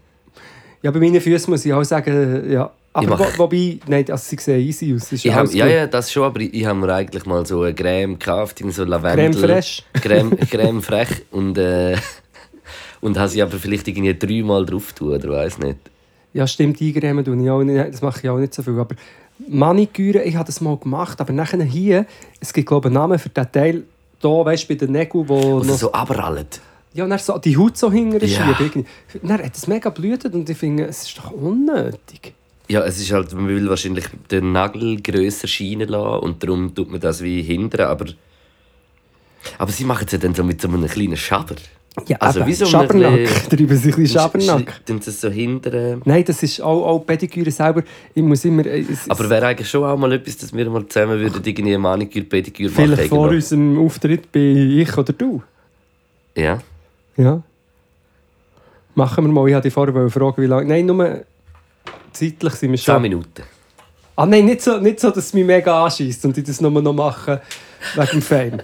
Ja, 0.82 0.92
bei 0.92 1.00
meinen 1.00 1.20
Füßen 1.20 1.50
muss 1.50 1.64
ich 1.64 1.72
auch 1.72 1.82
sagen, 1.84 2.50
ja. 2.50 2.70
Aber 2.92 3.18
wo, 3.18 3.24
wobei, 3.38 3.78
nein, 3.86 4.04
also 4.10 4.24
sie 4.24 4.36
sehen 4.40 4.60
easy 4.60 4.94
aus. 4.94 5.12
Ist 5.12 5.24
Ich 5.24 5.32
hab, 5.32 5.52
ja, 5.52 5.66
ja, 5.66 5.86
das 5.86 6.10
schon, 6.10 6.24
aber 6.24 6.40
ich, 6.40 6.54
ich 6.54 6.64
habe 6.66 6.78
mir 6.78 6.92
eigentlich 6.92 7.26
mal 7.26 7.44
so 7.44 7.62
eine 7.62 7.74
Creme 7.74 8.18
gekauft, 8.18 8.60
irgend 8.60 8.74
so 8.74 8.84
Lavendel. 8.84 9.30
Creme 9.30 9.48
fraiche. 9.48 9.82
Creme, 9.92 10.36
Creme 10.50 10.82
frech 10.82 11.08
und, 11.30 11.58
äh, 11.58 11.96
und 13.00 13.18
habe 13.18 13.28
sie 13.28 13.42
aber 13.42 13.56
vielleicht 13.58 13.88
irgendwie 13.88 14.14
dreimal 14.18 14.64
drauf 14.66 14.92
tun, 14.92 15.14
oder 15.14 15.30
weiß 15.30 15.58
nicht. 15.58 15.78
Ja, 16.34 16.46
stimmt, 16.46 16.80
eingremen 16.80 17.24
tue 17.24 17.42
ich 17.42 17.50
auch 17.50 17.62
nicht, 17.62 17.92
das 17.92 18.02
mache 18.02 18.20
ich 18.22 18.28
auch 18.28 18.38
nicht 18.38 18.54
so 18.54 18.62
viel. 18.62 18.78
Aber 18.78 18.94
Maniküre, 19.48 20.22
ich 20.24 20.34
habe 20.36 20.46
das 20.46 20.60
mal 20.60 20.76
gemacht, 20.76 21.20
aber 21.20 21.32
nachher 21.32 21.62
hier, 21.62 22.06
es 22.40 22.52
gibt 22.52 22.68
glaube 22.68 22.88
ich 22.88 22.94
einen 22.94 23.00
Namen 23.02 23.18
für 23.18 23.28
den 23.28 23.50
Teil, 23.52 23.82
da, 24.20 24.28
weißt 24.28 24.64
du, 24.64 24.68
bei 24.68 24.74
den 24.74 24.92
Nägeln, 24.92 25.28
wo 25.28 25.58
Oder 25.58 25.74
so 25.74 25.92
abrallt. 25.92 26.60
ja, 26.92 27.06
dann 27.06 27.18
so 27.18 27.38
die 27.38 27.56
Haut 27.56 27.76
so 27.78 27.90
hinterher 27.90 28.28
Ja. 28.28 28.56
schieben. 28.56 28.84
Dann 29.22 29.42
hat 29.42 29.56
es 29.56 29.66
mega 29.68 29.90
blutet 29.90 30.34
und 30.34 30.48
ich 30.50 30.58
finde, 30.58 30.86
es 30.86 31.04
ist 31.04 31.18
doch 31.18 31.30
unnötig. 31.30 32.34
Ja, 32.68 32.82
es 32.84 32.98
ist 33.00 33.10
halt, 33.12 33.32
man 33.32 33.48
will 33.48 33.68
wahrscheinlich 33.70 34.04
den 34.30 34.52
Nagel 34.52 35.00
grösser 35.00 35.46
scheinen 35.48 35.88
lassen 35.88 36.18
und 36.24 36.42
darum 36.42 36.74
tut 36.74 36.90
man 36.90 37.00
das 37.00 37.22
wie 37.22 37.42
hindern, 37.42 37.88
aber... 37.88 38.06
Aber 39.56 39.70
sie 39.72 39.84
machen 39.84 40.04
es 40.04 40.12
ja 40.12 40.18
dann 40.18 40.34
so 40.34 40.42
mit 40.44 40.60
so 40.60 40.68
einem 40.68 40.86
kleinen 40.88 41.16
Schaber. 41.16 41.54
Ja, 42.06 42.16
Also 42.20 42.40
eben, 42.40 42.48
wie 42.48 42.54
so 42.54 42.66
Schabernack, 42.66 43.28
drüber 43.50 43.76
sich 43.76 43.94
ein 43.94 44.02
bisschen 44.02 44.20
Schabernack. 44.20 44.84
Tun 44.86 45.00
sie 45.00 45.10
es 45.10 45.20
so 45.20 45.28
hindern. 45.28 46.02
Nein, 46.04 46.24
das 46.24 46.42
ist 46.42 46.60
auch, 46.60 46.86
auch 46.86 46.98
Pediküre 47.00 47.50
selber, 47.50 47.82
ich 48.14 48.22
muss 48.22 48.44
immer... 48.44 48.64
äh, 48.66 48.84
Es, 48.90 49.08
Aber 49.10 49.28
wäre 49.28 49.46
eigentlich 49.46 49.68
schon 49.68 49.84
auch 49.84 49.96
mal 49.96 50.12
etwas, 50.12 50.36
dass 50.36 50.52
wir 50.52 50.68
mal 50.70 50.86
zusammen 50.86 51.18
würden 51.18 51.42
irgendwie 51.44 51.70
eine 51.70 51.78
Maniküre, 51.78 52.24
Pediküre 52.24 52.70
machen 52.70 52.84
Vielleicht 52.84 53.08
vor 53.08 53.28
unserem 53.28 53.78
Auftritt 53.78 54.30
bin 54.32 54.80
ich 54.80 54.96
oder 54.96 55.12
du. 55.12 55.42
Ja. 56.36 56.58
Ja. 57.16 57.42
Machen 58.94 59.26
wir 59.26 59.32
mal. 59.32 59.48
Ich 59.48 59.60
dich 59.60 59.72
vorher 59.72 60.10
fragen, 60.10 60.42
wie 60.42 60.46
lange... 60.46 60.66
Nein, 60.66 60.86
nur 60.86 61.22
zeitlich 62.12 62.52
sind 62.54 62.70
wir 62.72 62.78
schon... 62.78 62.94
10 62.94 63.02
Minuten. 63.02 63.42
Ah 64.16 64.26
nein, 64.26 64.46
nicht 64.46 64.62
so, 64.62 64.78
nicht 64.78 64.98
so 64.98 65.10
dass 65.10 65.26
es 65.26 65.32
mich 65.32 65.44
mega 65.44 65.84
anschießt 65.84 66.24
und 66.24 66.36
ich 66.36 66.44
das 66.44 66.60
nur 66.60 66.70
noch 66.70 66.92
mache 66.92 67.40
wegen 67.94 68.10
dem 68.10 68.22
Fame. 68.22 68.58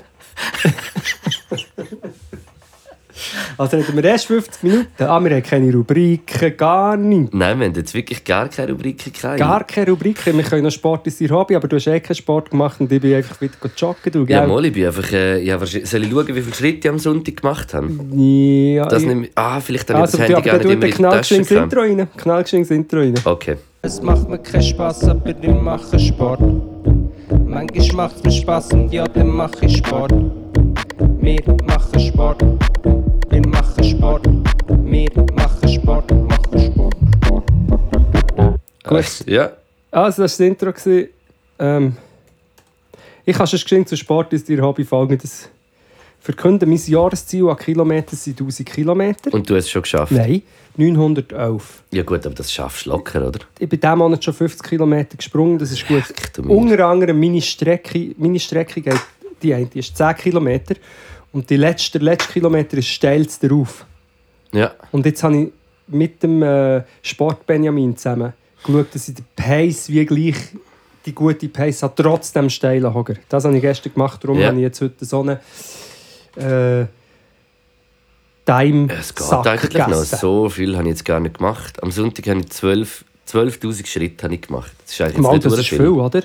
also 3.58 3.76
reden 3.76 3.96
wir 3.96 4.04
erst 4.04 4.26
50 4.26 4.62
Minuten. 4.62 4.86
Ah, 4.98 5.20
wir 5.20 5.30
haben 5.36 5.42
keine 5.42 5.72
Rubriken, 5.72 6.56
gar 6.56 6.96
nichts. 6.96 7.30
Nein, 7.32 7.58
wir 7.60 7.66
haben 7.66 7.74
jetzt 7.74 7.94
wirklich 7.94 8.24
gar 8.24 8.48
keine 8.48 8.72
Rubriken 8.72 9.12
gehabt. 9.12 9.38
Gar 9.38 9.64
keine 9.64 9.90
Rubriken. 9.90 10.36
Wir 10.36 10.44
können 10.44 10.62
noch 10.64 10.70
Sport 10.70 11.06
ist 11.06 11.20
dein 11.20 11.30
Hobby, 11.30 11.56
aber 11.56 11.68
du 11.68 11.76
hast 11.76 11.86
eh 11.86 12.00
keinen 12.00 12.16
Sport 12.16 12.50
gemacht 12.50 12.80
und 12.80 12.90
ich 12.92 13.00
bin 13.00 13.14
einfach 13.14 13.40
wieder 13.40 13.54
joggen. 13.76 14.12
Du, 14.12 14.24
Ja, 14.24 14.46
mal, 14.46 14.64
ich 14.64 14.72
bin 14.72 14.86
einfach... 14.86 15.10
Äh, 15.12 15.42
ja, 15.42 15.58
soll 15.58 16.02
ich 16.04 16.10
schauen, 16.10 16.28
wie 16.28 16.42
viele 16.42 16.54
Schritte 16.54 16.78
ich 16.78 16.88
am 16.88 16.98
Sonntag 16.98 17.36
gemacht 17.36 17.74
habe? 17.74 17.88
Ja, 18.14 18.86
Das 18.86 19.02
ich- 19.02 19.30
ah, 19.34 19.60
vielleicht 19.60 19.88
habe 19.90 19.98
ich 19.98 20.02
also, 20.02 20.18
das 20.18 20.28
Handy 20.28 20.42
gar 20.42 20.56
nicht 20.58 20.64
immer 20.70 20.84
in 20.86 20.90
die 20.92 21.02
Tasche. 21.02 21.36
Intro 21.36 21.80
rein. 21.80 22.08
Intro 22.70 22.98
rein. 22.98 23.14
Okay. 23.24 23.56
Es 23.82 24.00
macht 24.00 24.28
mir 24.28 24.38
keinen 24.38 24.62
Spaß, 24.62 25.08
aber 25.08 25.30
ich 25.30 25.48
mache 25.48 25.98
Sport. 25.98 26.40
Manchmal 27.46 28.08
macht's 28.08 28.22
mir 28.24 28.32
Spaß 28.32 28.72
und 28.72 28.92
ja, 28.92 29.06
dann 29.06 29.28
mache 29.28 29.66
ich 29.66 29.76
Sport. 29.76 30.12
Wir 31.20 31.42
machen 31.66 32.00
Sport. 32.00 32.42
Wir 33.84 33.96
machen 33.96 33.98
Sport. 33.98 34.26
Wir 34.86 35.10
machen 35.34 35.68
Sport. 35.68 36.10
Machen 36.10 36.58
Sport. 36.58 36.94
Sport. 37.22 38.60
Gut. 38.82 39.26
Ja. 39.26 39.52
Also, 39.90 40.06
das 40.06 40.18
war 40.18 40.24
das 40.24 40.40
Intro. 40.40 40.72
gewesen. 40.72 41.08
Ähm, 41.58 41.96
ich 43.26 43.38
habe 43.38 43.46
schon 43.46 43.60
geschenkt 43.60 43.90
zu 43.90 43.96
Sport 43.98 44.32
ist 44.32 44.48
ihr 44.48 44.62
Hobby 44.62 44.84
folgendes. 44.84 45.50
Verkünden, 46.18 46.70
mein 46.70 46.80
Jahresziel 46.86 47.46
an 47.50 47.58
Kilometern 47.58 48.16
sind 48.16 48.40
1000 48.40 48.66
Kilometer. 48.66 49.34
Und 49.34 49.50
du 49.50 49.54
hast 49.54 49.64
es 49.64 49.70
schon 49.70 49.82
geschafft? 49.82 50.12
Nein, 50.12 50.40
911. 50.78 51.82
Ja 51.90 52.02
gut, 52.04 52.24
aber 52.24 52.34
das 52.34 52.50
schaffst 52.50 52.86
du 52.86 52.90
locker, 52.90 53.28
oder? 53.28 53.40
Ich 53.58 53.68
bin 53.68 53.78
diesen 53.78 53.98
Monat 53.98 54.24
schon 54.24 54.32
50 54.32 54.66
Kilometer 54.66 55.18
gesprungen, 55.18 55.58
das 55.58 55.70
ist 55.70 55.86
gut. 55.86 56.04
Unter 56.48 56.86
anderem 56.86 57.20
meine 57.20 57.42
Strecke, 57.42 58.14
meine 58.16 58.40
Strecke 58.40 58.80
geht, 58.80 59.00
die 59.42 59.52
eine 59.52 59.66
die 59.66 59.80
ist 59.80 59.94
10 59.94 60.16
Kilometer 60.16 60.76
und 61.34 61.50
die 61.50 61.56
letzte, 61.56 61.98
der 61.98 62.06
letzte 62.12 62.32
Kilometer 62.32 62.78
ist 62.78 62.88
steilst 62.88 63.42
darauf. 63.44 63.84
Ja. 64.52 64.72
Und 64.92 65.04
jetzt 65.04 65.22
habe 65.22 65.36
ich 65.36 65.52
mit 65.88 66.22
dem 66.22 66.42
äh, 66.42 66.82
Sport 67.02 67.44
Benjamin 67.46 67.94
zusammen 67.96 68.32
geschaut, 68.64 68.94
dass 68.94 69.08
ich 69.08 69.16
den 69.16 69.26
Pace 69.36 69.88
wie 69.90 70.06
gleich 70.06 70.36
die 71.04 71.14
gute 71.14 71.48
Pace 71.48 71.82
habe, 71.82 71.92
trotz 71.96 72.32
dem 72.32 72.48
steilen 72.48 72.94
Hocker. 72.94 73.14
Das 73.28 73.44
habe 73.44 73.54
ich 73.56 73.60
gestern 73.60 73.92
gemacht, 73.92 74.24
darum 74.24 74.38
Ja. 74.38 74.46
habe 74.46 74.56
ich 74.56 74.62
jetzt 74.62 74.80
heute 74.80 75.04
so 75.04 75.20
einen 75.20 75.38
äh, 76.36 76.86
time 78.46 78.88
Es 78.92 79.14
geht 79.14 79.26
Sack 79.26 79.46
eigentlich 79.46 79.74
noch. 79.74 79.86
gegessen. 79.88 80.18
So 80.18 80.48
viel 80.48 80.74
habe 80.76 80.84
ich 80.84 80.90
jetzt 80.94 81.04
gar 81.04 81.20
nicht 81.20 81.38
gemacht. 81.38 81.82
Am 81.82 81.90
Sonntag 81.90 82.26
habe 82.28 82.40
ich 82.40 82.50
12 82.50 83.04
12'000 83.28 83.86
Schritte 83.86 84.24
habe 84.24 84.34
ich 84.34 84.42
gemacht. 84.42 84.72
Das 84.84 84.92
ist 84.92 85.00
eigentlich 85.00 85.18
Mal, 85.18 85.38
das 85.38 85.58
ist 85.58 85.68
viel, 85.68 85.88
oder? 85.88 86.22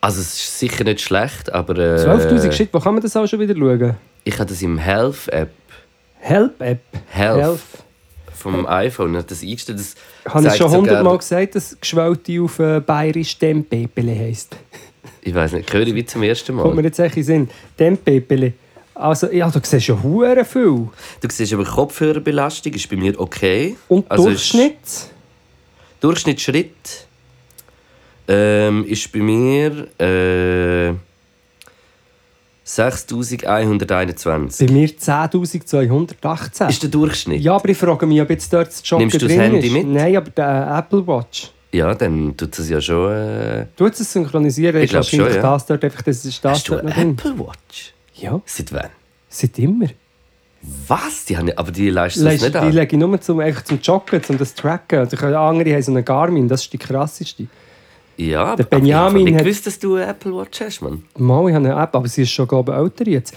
Also 0.00 0.20
es 0.20 0.32
ist 0.34 0.58
sicher 0.58 0.84
nicht 0.84 1.00
schlecht, 1.00 1.52
aber... 1.52 1.76
Äh, 1.76 2.06
12'000 2.06 2.52
Shit, 2.52 2.68
wo 2.72 2.80
kann 2.80 2.94
man 2.94 3.02
das 3.02 3.14
auch 3.16 3.26
schon 3.26 3.40
wieder 3.40 3.54
schauen? 3.54 3.96
Ich 4.24 4.34
habe 4.38 4.46
das 4.46 4.62
im 4.62 4.78
Health-App. 4.78 5.50
Help-App. 6.20 6.80
Health. 7.08 7.40
Health. 7.40 7.60
Vom 8.34 8.66
iPhone 8.66 9.16
hat 9.16 9.30
das 9.30 9.42
eingestellt. 9.42 9.78
Das 9.78 9.94
Habe 10.32 10.46
ich 10.48 10.54
schon 10.54 10.70
hundertmal 10.70 11.18
gesagt, 11.18 11.54
dass 11.54 11.78
Geschwälte 11.78 12.40
auf 12.40 12.58
äh, 12.58 12.80
bayerisch 12.80 13.38
Dempepele 13.38 14.18
heisst. 14.18 14.56
Ich 15.20 15.34
weiß 15.34 15.52
nicht, 15.52 15.70
höre 15.72 15.86
ich 15.86 15.94
wie 15.94 16.06
zum 16.06 16.22
ersten 16.22 16.56
Kommt 16.56 16.74
mir 16.74 16.82
Mal. 16.82 16.86
jetzt 16.86 16.98
echt 16.98 17.16
in 17.16 17.22
den 17.22 17.26
Sinn. 17.26 17.50
Dempepele. 17.78 18.54
Also, 18.94 19.30
ja, 19.30 19.50
du 19.50 19.60
siehst 19.62 19.86
ja 19.88 20.02
hure 20.02 20.44
viel. 20.46 20.88
Du 21.20 21.28
siehst 21.30 21.52
aber, 21.52 21.64
Kopfhörerbelastung 21.64 22.72
ist 22.72 22.88
bei 22.88 22.96
mir 22.96 23.18
okay. 23.20 23.76
Und 23.88 24.10
Also 24.10 24.24
Durchschnitt? 24.24 24.76
Durchschnittsschritt 26.00 27.06
ähm, 28.30 28.84
ist 28.86 29.12
bei 29.12 29.20
mir 29.20 29.86
äh, 30.00 30.94
6121. 32.64 34.66
Bei 34.66 34.72
mir 34.72 34.88
10.218. 34.88 36.68
Ist 36.68 36.82
der 36.82 36.90
Durchschnitt? 36.90 37.40
Ja, 37.40 37.54
aber 37.56 37.68
ich 37.68 37.78
frage 37.78 38.06
mich, 38.06 38.20
ob 38.20 38.30
jetzt 38.30 38.52
dort 38.52 38.68
das 38.68 38.82
Joggen 38.88 39.06
Nimmst 39.08 39.16
du 39.16 39.26
das 39.26 39.28
drin 39.28 39.40
Handy 39.40 39.66
ist. 39.66 39.72
mit? 39.72 39.86
Nein, 39.88 40.16
aber 40.16 40.30
der 40.30 40.76
Apple 40.78 41.06
Watch. 41.06 41.50
Ja, 41.72 41.94
dann 41.94 42.36
tut 42.36 42.58
es 42.58 42.68
ja 42.68 42.80
schon. 42.80 43.12
Äh... 43.12 43.66
Du 43.76 43.86
es 43.86 43.98
synchronisieren, 44.12 44.76
Ich 44.82 44.84
ist 44.84 44.90
glaub 44.90 45.04
schon, 45.04 45.34
ja. 45.34 45.40
das 45.42 45.66
dort 45.66 45.84
einfach, 45.84 46.02
das 46.02 46.24
ist 46.24 46.44
das 46.44 46.52
Hast 46.58 46.68
du 46.68 46.78
eine. 46.78 46.90
Apple 46.96 47.38
Watch? 47.38 47.94
Ja, 48.14 48.40
Seit 48.44 48.72
wann? 48.72 48.88
seit 49.28 49.58
immer. 49.58 49.86
Was? 50.88 51.24
Die 51.24 51.38
haben, 51.38 51.50
aber 51.56 51.70
die 51.70 51.88
leistet 51.90 52.26
das 52.26 52.42
nicht 52.42 52.54
Die 52.54 52.58
an. 52.58 52.72
lege 52.72 52.96
ich 52.96 53.00
nur 53.00 53.18
zum, 53.20 53.40
einfach 53.40 53.64
zum 53.64 53.80
Joggen, 53.80 54.22
zum 54.22 54.36
das 54.36 54.54
Tracken. 54.54 54.98
Also, 54.98 55.16
andere 55.16 55.72
haben 55.72 55.82
so 55.82 55.92
einen 55.92 56.04
Garmin, 56.04 56.48
das 56.48 56.62
ist 56.62 56.72
die 56.72 56.78
krasseste. 56.78 57.46
Ja, 58.20 58.44
Der 58.44 58.50
aber 58.52 58.60
ich 58.62 58.68
Benjamin 58.68 59.24
nicht 59.24 59.38
gewusst, 59.38 59.66
dass 59.66 59.78
du 59.78 59.94
eine 59.96 60.06
Apple 60.08 60.34
Watch 60.36 60.60
hast, 60.60 60.82
Mann. 60.82 61.04
Mal, 61.16 61.48
ich 61.48 61.54
habe 61.54 61.70
eine 61.70 61.82
App, 61.82 61.94
aber 61.94 62.06
sie 62.06 62.22
ist 62.22 62.30
schon, 62.30 62.46
glaube 62.46 62.72
älter 62.74 63.06
jetzt. 63.08 63.34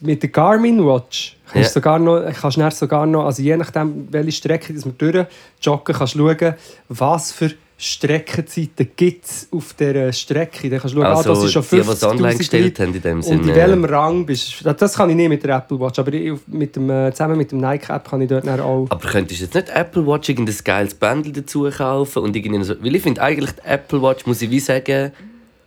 Mit 0.00 0.22
der 0.22 0.30
Garmin 0.30 0.84
Watch 0.86 1.36
kannst 1.46 1.54
du 1.54 1.58
Ja. 1.60 1.68
sogar 1.68 1.98
noch, 1.98 2.22
kannst 2.40 2.78
sogar 2.78 3.06
noch, 3.06 3.24
also 3.24 3.42
je 3.42 3.56
nachdem, 3.56 4.06
welche 4.10 4.32
Strecke 4.32 4.72
dass 4.72 4.84
wir 4.84 4.92
durch 4.92 5.26
joggen, 5.60 5.94
kannst 5.94 6.14
du 6.14 6.28
schauen, 6.28 6.54
was 6.88 7.32
für 7.32 7.50
Streckenzeiten 7.84 8.88
gibt 8.96 9.24
es 9.26 9.48
auf 9.50 9.74
dieser 9.74 10.12
Strecke. 10.12 10.70
Dann 10.70 10.80
kannst 10.80 10.94
du 10.94 11.00
schauen, 11.00 11.06
Also, 11.06 11.30
ah, 11.30 11.34
das 11.34 11.44
ist 11.44 11.52
schon 11.52 11.62
die, 11.62 11.68
die 11.82 11.90
es 11.90 12.02
50'000 12.02 12.08
online 12.10 12.36
gestellt 12.36 12.80
haben 12.80 12.94
in 12.94 13.02
dem 13.02 13.16
Und 13.18 13.22
Sinne. 13.22 13.42
in 13.42 13.54
welchem 13.54 13.84
Rang 13.84 14.26
bist 14.26 14.64
du? 14.64 14.72
Das 14.72 14.94
kann 14.94 15.10
ich 15.10 15.16
nicht 15.16 15.28
mit 15.28 15.42
der 15.44 15.56
Apple 15.56 15.78
Watch, 15.78 15.98
aber 15.98 16.12
ich, 16.12 16.32
mit 16.46 16.76
dem, 16.76 16.88
äh, 16.90 17.10
zusammen 17.12 17.36
mit 17.36 17.52
dem 17.52 17.58
Nike-App 17.58 18.08
kann 18.08 18.20
ich 18.22 18.28
dort 18.28 18.48
auch... 18.48 18.86
Aber 18.88 19.08
könntest 19.08 19.40
du 19.40 19.44
jetzt 19.44 19.54
nicht 19.54 19.68
Apple 19.68 20.06
Watch 20.06 20.28
irgendein 20.28 20.56
geiles 20.64 20.94
Bändel 20.94 21.32
dazu 21.32 21.68
kaufen 21.70 22.22
und 22.22 22.34
irgendwie 22.34 22.64
so, 22.64 22.74
weil 22.82 22.94
ich 22.94 23.02
finde 23.02 23.20
eigentlich 23.22 23.52
die 23.52 23.68
Apple 23.68 24.00
Watch, 24.02 24.26
muss 24.26 24.40
ich 24.42 24.50
wie 24.50 24.60
sagen, 24.60 25.12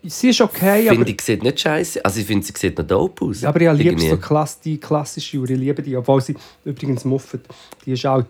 Sie 0.03 0.29
ist 0.29 0.39
okay, 0.41 0.87
aber, 0.87 0.95
finde 0.97 1.11
ich 1.11 1.21
sieht 1.21 1.43
nicht 1.43 1.59
scheiße. 1.59 2.03
Also 2.05 2.19
ich 2.19 2.25
finde 2.27 2.45
sie 2.45 2.53
sieht 2.55 2.77
noch 2.77 2.85
dope 2.85 3.25
aus. 3.25 3.43
aber 3.43 3.59
ich 3.61 3.71
liebe 3.79 3.99
so 4.01 4.17
klass, 4.17 4.59
die 4.59 4.77
klassische 4.79 5.37
Uhr. 5.37 5.49
Ich 5.49 5.57
liebe 5.57 5.81
die, 5.81 5.97
obwohl 5.97 6.21
sie 6.21 6.35
übrigens 6.63 7.03
muffet. 7.03 7.41
Die 7.85 7.93
ist 7.93 8.05
alt. 8.05 8.27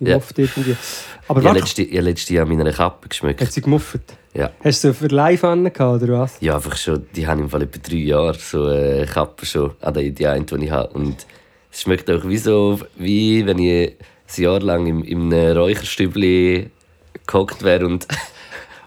Die 0.00 0.06
Ja. 0.06 0.16
muffet 0.16 0.38
irgendwie. 0.38 0.76
Aber 1.28 1.40
Ich 1.40 1.46
habe 1.46 1.60
warte, 1.60 1.82
letzte, 2.00 2.34
Jahr 2.34 2.46
meiner 2.46 2.72
Kappe 2.72 3.08
geschmeckt. 3.08 3.40
hat 3.40 3.52
sie 3.52 3.60
gemuffet? 3.60 4.02
Ja. 4.34 4.50
Hast 4.64 4.82
du 4.82 4.88
sie 4.88 4.94
für 4.94 5.06
live 5.08 5.44
angehabt, 5.44 6.02
oder 6.02 6.20
was? 6.20 6.36
ja, 6.40 6.56
einfach 6.56 6.76
schon, 6.76 7.06
die 7.14 7.26
haben 7.26 7.40
im 7.42 7.50
Fall 7.50 7.62
etwa 7.62 7.78
drei 7.88 7.96
Jahre 7.98 8.38
so 8.38 8.64
eine 8.66 9.06
Kappe 9.06 9.46
schon, 9.46 9.72
an 9.80 9.94
der 9.94 10.10
die 10.10 10.26
eine, 10.26 10.44
die 10.44 10.64
ich 10.64 10.70
habe. 10.70 10.92
Und 10.94 11.26
es 11.70 11.82
schmeckt 11.82 12.10
auch 12.10 12.26
wie 12.26 12.38
so, 12.38 12.80
wie 12.96 13.46
wenn 13.46 13.58
ich 13.58 13.90
ein 14.36 14.42
Jahr 14.42 14.60
lang 14.60 14.86
im, 14.86 15.04
in 15.04 15.32
einem 15.32 15.56
Räucherstübli 15.56 16.70
gehockt 17.26 17.62
wäre 17.62 17.86
und, 17.86 18.06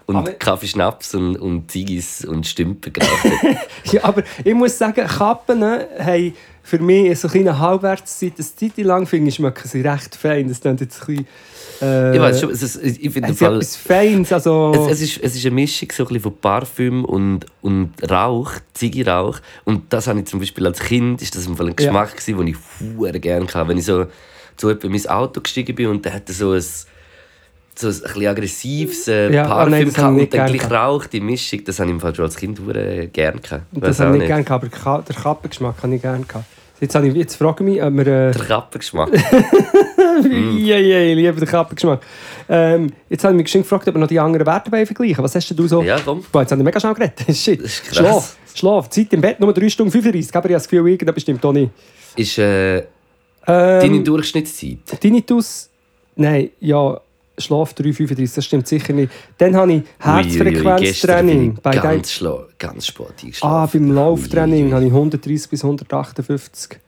und 0.08 0.16
Aber- 0.16 0.32
Kaffee, 0.32 0.66
Schnaps 0.66 1.14
und, 1.14 1.36
und 1.36 1.70
Ziggis 1.70 2.24
und 2.24 2.46
Stümpen 2.46 2.92
geraucht. 2.92 3.26
Ja, 3.92 4.04
aber 4.04 4.22
ich 4.42 4.54
muss 4.54 4.76
sagen, 4.76 5.06
Kappen 5.06 5.58
ne, 5.58 5.86
haben 5.98 6.34
für 6.62 6.78
mich 6.78 7.18
so 7.18 7.28
eine 7.28 7.58
Halbwertszeit. 7.58 8.32
Eine 8.38 8.46
Zeit 8.46 8.84
lang 8.84 9.06
finde 9.06 9.28
ich, 9.28 9.34
schmecken 9.34 9.68
sie 9.68 9.82
recht 9.82 10.16
fein. 10.16 10.48
Das 10.48 10.60
klingt 10.62 10.80
jetzt 10.80 11.02
ein 11.02 11.06
bisschen... 11.06 11.26
Äh, 11.82 12.16
Ich 12.16 12.20
weiß 12.22 12.40
schon, 12.40 12.50
es 12.50 12.62
ist, 12.62 12.76
ich 12.82 13.10
finde 13.10 13.28
Es 13.28 13.34
ist 13.34 13.38
Fall... 13.38 13.54
etwas 13.56 13.76
Feines, 13.76 14.32
also... 14.32 14.72
Es, 14.74 14.92
es, 14.92 15.00
ist, 15.02 15.22
es 15.22 15.36
ist 15.36 15.44
eine 15.44 15.54
Mischung 15.54 15.88
so 15.92 16.04
ein 16.04 16.06
bisschen 16.08 16.22
von 16.22 16.36
Parfüm 16.38 17.04
und, 17.04 17.44
und 17.60 17.92
Rauch, 18.10 18.52
Ziggirauch. 18.72 19.40
Und 19.64 19.92
das 19.92 20.06
habe 20.06 20.20
ich 20.20 20.26
zum 20.26 20.40
Beispiel 20.40 20.66
als 20.66 20.80
Kind, 20.80 21.20
ist 21.20 21.36
das 21.36 21.46
im 21.46 21.54
Fall 21.54 21.68
ein 21.68 21.76
Geschmack, 21.76 22.14
ja. 22.26 22.34
den 22.34 22.46
ich 22.48 22.56
sehr 22.98 23.18
gerne 23.20 23.46
hatte. 23.46 23.68
Wenn 23.68 23.76
ich 23.76 23.84
so 23.84 24.06
zu 24.56 24.68
jemandem 24.68 24.94
in 24.94 25.02
mein 25.02 25.10
Auto 25.10 25.40
gestiegen 25.42 25.74
bin 25.74 25.88
und 25.88 26.04
der 26.04 26.14
hatte 26.14 26.32
so 26.32 26.52
ein, 26.52 26.64
so 27.78 27.88
ein, 27.88 27.92
bisschen 27.92 28.26
aggressives 28.26 29.08
äh, 29.08 29.32
Ja, 29.32 29.44
ah, 29.44 29.48
Parfüm 29.48 29.70
nein, 29.70 29.92
gehabt 29.92 30.18
und 30.18 30.34
dann 30.34 30.52
gleich 30.52 30.70
Rauch, 30.70 31.06
die 31.06 31.20
Mischung, 31.20 31.64
das 31.64 31.78
habe 31.78 31.88
ich 31.88 31.94
im 31.94 32.00
Fall 32.00 32.14
schon 32.14 32.24
als 32.24 32.36
Kind 32.36 32.58
sehr 32.58 33.06
gerne 33.06 33.40
gehabt. 33.40 33.64
das 33.72 34.00
habe 34.00 34.14
ich 34.14 34.18
nicht 34.20 34.28
gerne 34.28 34.44
gehabt, 34.44 34.64
aber 34.84 35.02
den 35.02 35.16
Kappengeschmack 35.16 35.82
habe 35.82 35.94
ich 35.94 36.02
gerne 36.02 36.24
gehabt. 36.24 36.44
Jetzt, 36.80 36.94
habe 36.94 37.08
ich, 37.08 37.14
jetzt 37.14 37.34
frage 37.34 37.64
ich 37.64 37.70
mich, 37.72 37.82
ob 37.82 37.92
wir... 37.92 38.06
Äh, 38.06 38.32
Der 38.32 38.44
Kappengeschmack. 38.44 39.10
ja, 39.12 40.76
ja, 40.76 41.00
ich 41.00 41.16
liebe 41.16 41.32
den 41.32 41.48
Kappengeschmack. 41.48 42.00
Ähm, 42.48 42.92
jetzt 43.08 43.24
habe 43.24 43.34
ich 43.34 43.36
mich 43.38 43.44
geschwind 43.46 43.64
gefragt, 43.64 43.88
ob 43.88 43.94
wir 43.94 43.98
noch 43.98 44.06
die 44.06 44.20
anderen 44.20 44.46
Werte 44.46 44.70
bei 44.70 44.86
vergleichen. 44.86 45.24
Was 45.24 45.34
hast 45.34 45.48
denn 45.48 45.56
du 45.56 45.66
so... 45.66 45.82
ja, 45.82 45.98
komm. 46.04 46.24
Boah, 46.30 46.42
jetzt 46.42 46.52
habe 46.52 46.60
ich 46.60 46.64
mega 46.64 46.78
schnell 46.78 46.94
geredet. 46.94 47.18
Shit. 47.36 47.64
Das 47.64 47.72
ist 47.72 47.84
krass. 47.84 47.96
Schlaf, 47.96 48.36
Schlaf. 48.54 48.90
Zeit 48.90 49.12
im 49.12 49.20
Bett 49.20 49.40
nur 49.40 49.52
3 49.52 49.68
Stunden 49.68 49.90
35. 49.90 50.36
Aber 50.36 50.46
ich 50.46 50.50
habe 50.50 50.54
das 50.54 50.68
Gefühl, 50.68 50.88
irgendwas 50.88 51.14
bestimmt 51.16 51.44
auch 51.44 51.52
nicht. 51.52 51.72
Ist 52.14 52.38
äh, 52.38 52.78
Ähm, 52.78 52.84
deine 53.46 54.02
Durchschnittszeit? 54.02 55.00
Tinnitus, 55.00 55.70
nein, 56.14 56.50
ja, 56.60 57.00
Schlaf 57.38 57.72
3,35, 57.72 58.34
das 58.34 58.44
stimmt 58.44 58.66
sicher 58.68 58.92
nicht. 58.92 59.12
Dann 59.38 59.54
habe 59.56 59.72
ich 59.72 59.82
Herzfrequenztraining. 59.98 61.58
Bei 61.62 61.76
ganz, 61.76 62.10
schla- 62.10 62.46
ganz 62.58 62.92
eingeschlafen. 62.98 63.42
ah, 63.42 63.66
beim 63.72 63.92
Lauftraining 63.92 64.64
Ui, 64.64 64.68
ui, 64.68 64.72
habe 64.72 64.84
ich 64.86 64.92
130 64.92 65.50
bis 65.50 65.62
158 65.64 66.78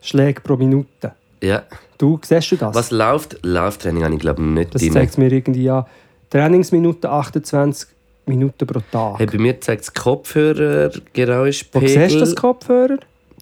Schläge 0.00 0.40
pro 0.40 0.56
Minute. 0.56 1.12
Ja. 1.42 1.62
Du, 1.98 2.18
siehst 2.24 2.52
du 2.52 2.56
das? 2.56 2.74
Was 2.74 2.90
läuft? 2.90 3.38
Lauftraining 3.42 4.04
habe 4.04 4.14
ich 4.14 4.20
glaube 4.20 4.42
nicht 4.42 4.74
das 4.74 4.82
zeigt 4.88 5.18
mir 5.18 5.30
irgendwie 5.30 5.68
an. 5.68 5.84
Trainingsminuten 6.30 7.10
28 7.10 7.88
Minuten 8.26 8.66
pro 8.66 8.80
Tag. 8.90 9.18
Hey, 9.18 9.26
bei 9.26 9.38
mir 9.38 9.60
zeigt 9.60 9.82
es 9.82 9.92
Kopfhörer, 9.92 10.90
Wo 11.72 11.80
siehst 11.80 12.14
du 12.14 12.20
das 12.20 12.36
Kopfhörer? 12.36 12.98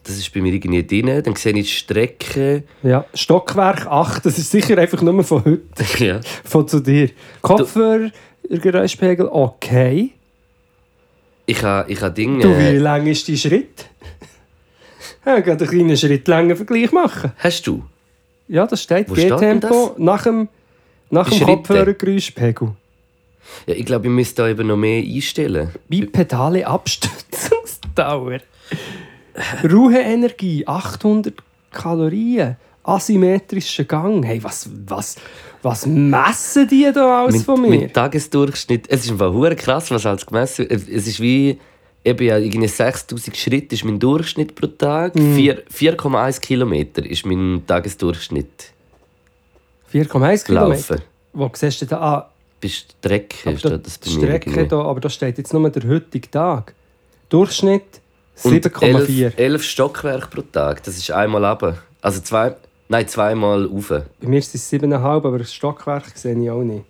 Das 0.08 0.16
ist 0.16 0.32
bei 0.32 0.40
mir 0.40 0.54
irgendwie 0.54 0.82
drin. 0.82 1.22
Dann 1.22 1.36
sehe 1.36 1.52
ich 1.52 1.66
die 1.66 1.70
Strecke. 1.70 2.62
Ja, 2.82 3.04
Stockwerk 3.12 3.86
8, 3.86 4.24
das 4.24 4.38
ist 4.38 4.50
sicher 4.50 4.78
einfach 4.78 5.02
nur 5.02 5.22
von 5.22 5.44
heute, 5.44 5.62
ja. 6.04 6.20
von 6.44 6.66
zu 6.66 6.80
dir. 6.80 7.10
Kopfhörer, 7.42 8.10
Geräuschpegel, 8.48 9.28
okay. 9.30 10.12
Ich 11.44 11.62
habe 11.62 11.92
ich 11.92 12.00
ha 12.00 12.08
Dinge. 12.08 12.42
Du, 12.42 12.58
wie 12.58 12.78
lang 12.78 13.06
ist 13.06 13.28
dein 13.28 13.36
Schritt? 13.36 13.90
Ja, 15.26 15.36
ich 15.36 15.46
einen 15.46 15.58
kleinen 15.58 15.96
Schrittlängenvergleich 15.96 16.90
machen. 16.90 17.32
Hast 17.36 17.66
du? 17.66 17.84
Ja, 18.48 18.66
das 18.66 18.84
steht. 18.84 19.12
G-Tempo 19.12 19.94
nach 19.98 20.22
dem, 20.22 20.48
nach 21.10 21.28
dem? 21.28 21.40
Kopfhörergeräuschpegel. 21.40 22.70
Ja, 23.66 23.74
ich 23.74 23.84
glaube, 23.84 24.06
ich 24.06 24.12
müsste 24.12 24.40
da 24.40 24.48
eben 24.48 24.68
noch 24.68 24.78
mehr 24.78 25.02
einstellen. 25.02 25.68
Bipedale 25.86 26.66
Abstützungsdauer. 26.66 28.38
Ruheenergie 29.70 30.66
800 30.66 31.34
Kalorien. 31.70 32.56
Asymmetrischer 32.84 33.84
Gang. 33.84 34.24
Hey, 34.24 34.42
was, 34.42 34.68
was, 34.86 35.16
was 35.62 35.84
messen 35.86 36.66
die 36.68 36.90
da 36.94 37.22
alles 37.24 37.34
Mein, 37.36 37.44
von 37.44 37.60
mir? 37.60 37.68
mein 37.80 37.92
Tagesdurchschnitt. 37.92 38.86
Es 38.88 39.04
ist 39.04 39.10
einfach 39.10 39.56
krass, 39.56 39.90
was 39.90 40.06
alles 40.06 40.24
gemessen 40.24 40.68
wird. 40.70 40.88
Es 40.88 41.06
ist 41.06 41.20
wie. 41.20 41.58
Eben 42.04 42.24
ja, 42.24 42.38
irgendwie 42.38 42.68
6000 42.68 43.36
Schritte 43.36 43.74
ist 43.74 43.84
mein 43.84 43.98
Durchschnitt 43.98 44.54
pro 44.54 44.68
Tag. 44.68 45.12
Vier- 45.18 45.62
4,1 45.66 46.40
Kilometer 46.40 47.04
ist 47.04 47.26
mein 47.26 47.62
Tagesdurchschnitt. 47.66 48.72
4,1 49.92 50.44
Kilometer. 50.46 50.94
Laufen. 50.94 51.02
Wo 51.32 51.50
siehst 51.52 51.82
du 51.82 51.86
da? 51.86 52.00
Ah, 52.00 52.30
Bist 52.60 52.94
Strecke, 52.98 53.48
aber 53.50 53.58
steht 53.58 53.72
da, 53.72 53.76
das 53.78 53.98
bei 53.98 54.10
Strecke 54.10 54.66
da, 54.66 54.80
aber 54.82 55.00
da 55.00 55.10
steht 55.10 55.38
jetzt 55.38 55.52
nur 55.52 55.68
der 55.70 55.88
heutige 55.88 56.30
Tag. 56.30 56.72
Durchschnitt 57.28 58.00
7,4. 58.42 59.24
11, 59.24 59.38
11 59.38 59.62
Stockwerke 59.62 60.26
pro 60.28 60.42
Tag. 60.42 60.82
Das 60.84 60.96
ist 60.96 61.10
einmal 61.10 61.44
runter. 61.44 61.78
Also 62.00 62.20
zwei, 62.20 62.54
nein, 62.88 63.06
zweimal 63.08 63.66
rauf. 63.66 63.88
Bei 63.88 64.28
mir 64.28 64.38
ist 64.38 64.54
es 64.54 64.70
7,5, 64.72 64.96
aber 65.04 65.38
das 65.38 65.52
Stockwerk 65.52 66.04
sehe 66.16 66.40
ich 66.40 66.50
auch 66.50 66.62
nicht. 66.62 66.84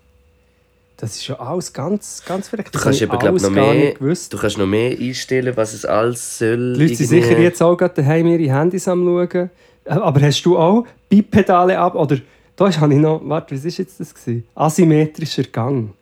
Das 0.97 1.15
ist 1.15 1.29
ja 1.29 1.39
alles 1.39 1.73
ganz, 1.73 2.23
ganz 2.27 2.49
verrückt. 2.49 2.75
Du 2.75 2.79
kannst 2.81 3.01
eben, 3.01 3.11
glaub, 3.11 3.23
alles 3.23 3.43
noch 3.45 3.51
mehr, 3.51 3.95
du 3.95 4.37
kannst 4.37 4.59
noch 4.59 4.67
mehr 4.67 4.99
einstellen, 4.99 5.57
was 5.57 5.73
es 5.73 5.85
alles 5.85 6.39
soll. 6.39 6.75
Die 6.75 6.83
Leute 6.83 6.95
sind 6.97 7.13
irgendwie- 7.13 7.29
sicher 7.29 7.41
jetzt 7.41 7.63
auch 7.63 7.77
gerade 7.77 7.95
daheim 7.95 8.27
ihre 8.27 8.53
Handys 8.53 8.89
am 8.89 9.05
schauen. 9.05 9.51
Äh, 9.85 9.91
Aber 9.93 10.21
hast 10.21 10.43
du 10.43 10.59
auch 10.59 10.85
Bipedale 11.09 11.79
ab? 11.79 11.95
Oder 11.95 12.19
da 12.57 12.71
habe 12.81 12.93
ich 12.95 12.99
noch, 13.01 13.21
warte, 13.25 13.55
was 13.55 13.65
war 13.65 13.71
jetzt 13.71 14.01
das? 14.01 14.13
Gewesen? 14.13 14.45
Asymmetrischer 14.57 15.45
Gang. 15.45 15.95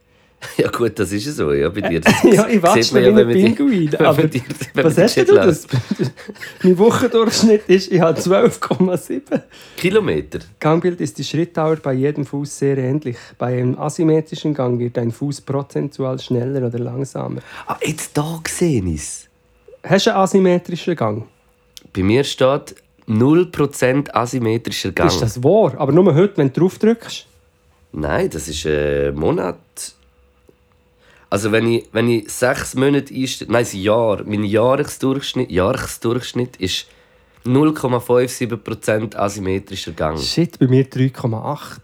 Ja 0.57 0.71
gut, 0.71 0.99
das 0.99 1.13
ist 1.13 1.25
so, 1.37 1.53
ja, 1.53 1.69
bei 1.69 1.81
dir. 1.83 2.01
ja, 2.25 2.49
ich 2.49 2.63
warte 2.63 2.81
noch 2.81 2.93
man 2.93 3.03
wie 3.03 3.09
ja, 3.09 3.27
ein 3.27 3.29
die- 3.29 3.43
Pinguin. 3.55 3.91
man 3.99 4.07
Aber 4.07 4.23
die- 4.25 4.43
was 4.75 4.95
die 4.95 5.01
hast 5.03 5.17
du 5.17 5.35
das? 5.35 5.67
mein 6.63 6.79
Wochendurchschnitt 6.79 7.63
ist, 7.69 7.93
ich 7.93 8.01
habe 8.01 8.19
12,7. 8.19 9.21
Kilometer. 9.77 10.39
Gangbild 10.61 11.01
ist 11.01 11.19
die 11.19 11.25
Schrittdauer 11.25 11.77
bei 11.77 11.93
jedem 11.95 12.25
Fuß 12.27 12.59
sehr 12.59 12.79
ähnlich. 12.79 13.17
Bei 13.39 13.59
einem 13.59 13.79
asymmetrischen 13.79 14.55
Gang 14.55 14.79
wird 14.79 14.99
ein 14.99 15.11
Fuß 15.13 15.41
prozentual 15.43 16.19
schneller 16.19 16.67
oder 16.67 16.79
langsamer. 16.79 17.41
Ah, 17.67 17.79
jetzt 17.83 18.17
da 18.17 18.39
gesehen 18.43 18.93
ist 18.95 19.29
Hast 19.83 20.07
du 20.07 20.11
einen 20.11 20.21
asymmetrischen 20.21 20.97
Gang? 20.97 21.25
Bei 21.95 22.03
mir 22.03 22.25
steht 22.25 22.75
0% 23.09 24.11
asymmetrischer 24.13 24.93
Gang. 24.93 25.09
Ist 25.09 25.23
das 25.23 25.43
wahr? 25.43 25.75
Aber 25.79 25.93
nur 25.93 26.13
heute, 26.15 26.37
wenn 26.39 26.53
du 26.53 26.61
drauf 26.61 26.79
drückst. 26.79 27.27
Nein, 27.93 28.29
das 28.31 28.49
ist 28.49 28.67
ein 28.67 29.15
Monat. 29.15 29.57
Also 31.29 31.51
wenn 31.53 31.67
ich, 31.73 31.89
wenn 31.93 32.09
ich 32.09 32.31
sechs 32.31 32.75
Monate 32.75 33.13
einstelle, 33.13 33.51
nein, 33.53 33.67
ein 33.71 33.79
Jahr, 33.81 34.23
mein 34.25 34.45
Jahresdurchschnitt, 34.45 35.51
Jahresdurchschnitt 35.51 36.57
ist 36.59 36.87
0,57% 37.45 39.15
asymmetrischer 39.17 39.93
Gang. 39.93 40.19
Shit, 40.19 40.59
bei 40.59 40.67
mir 40.67 40.85
3,8. 40.89 41.79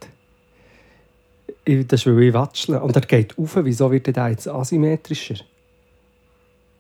Ich- 1.65 1.87
Das 1.87 2.01
ist, 2.01 2.07
weil 2.07 2.23
ich 2.25 2.35
watschle. 2.35 2.81
Und 2.81 2.97
er 2.97 3.03
geht 3.03 3.37
auf. 3.39 3.57
Wieso 3.63 3.91
wird 3.91 4.07
der 4.15 4.29
jetzt 4.31 4.49
asymmetrischer? 4.49 5.37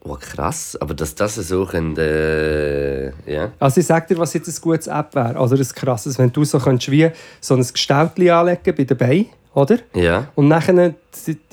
Oh, 0.04 0.16
krass, 0.18 0.76
aber 0.80 0.94
dass 0.94 1.14
das 1.14 1.36
so 1.36 1.64
könnte, 1.64 3.12
äh, 3.26 3.32
ja. 3.32 3.52
Also 3.60 3.80
ich 3.80 3.86
sage 3.86 4.08
dir, 4.08 4.18
was 4.18 4.34
jetzt 4.34 4.48
ein 4.48 4.60
gutes 4.60 4.88
App 4.88 5.14
wäre. 5.14 5.38
Oder 5.38 5.56
ein 5.56 5.68
krasses, 5.68 6.18
wenn 6.18 6.32
du 6.32 6.44
so 6.44 6.58
könntest 6.58 6.90
wie 6.90 7.08
so 7.40 7.54
ein 7.54 7.60
Gestaltli 7.62 8.28
anlegen 8.30 8.74
bei 8.76 8.82
den 8.82 8.96
Beinen, 8.96 9.26
oder? 9.54 9.78
Ja. 9.94 10.28
Und 10.34 10.48
nachher 10.48 10.72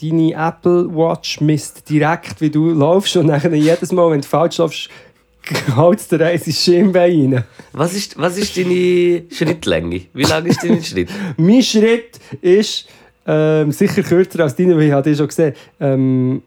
deine 0.02 0.34
Apple 0.34 0.88
Watch 0.96 1.42
misst 1.42 1.90
direkt, 1.90 2.40
wie 2.42 2.50
du 2.50 2.72
laufst. 2.72 3.18
Und 3.18 3.28
nachher 3.28 3.54
jedes 3.54 3.92
Mal, 3.92 4.12
wenn 4.12 4.22
du 4.22 4.28
falsch 4.28 4.58
laufst, 4.58 4.90
haut 5.76 6.00
dir 6.12 6.26
eins 6.26 6.48
ins 6.48 6.64
Schienbein 6.64 7.34
rein. 7.34 7.44
Was 7.74 7.94
ist, 7.94 8.18
was 8.18 8.38
ist 8.38 8.56
deine 8.58 9.24
Schrittlänge? 9.32 10.02
Wie 10.14 10.24
lang 10.24 10.46
ist 10.46 10.64
dein 10.64 10.84
Schritt? 10.84 11.10
Mein 11.38 11.62
Schritt 11.62 12.20
ist 12.42 12.88
ähm, 13.26 13.72
sicher 13.72 14.04
kürzer 14.04 14.42
als 14.42 14.56
deine, 14.56 14.76
weil 14.76 14.84
ich 14.84 14.92
habe 14.92 15.16
schon 15.16 15.28
gesehen 15.28 15.54
ähm, 15.80 16.42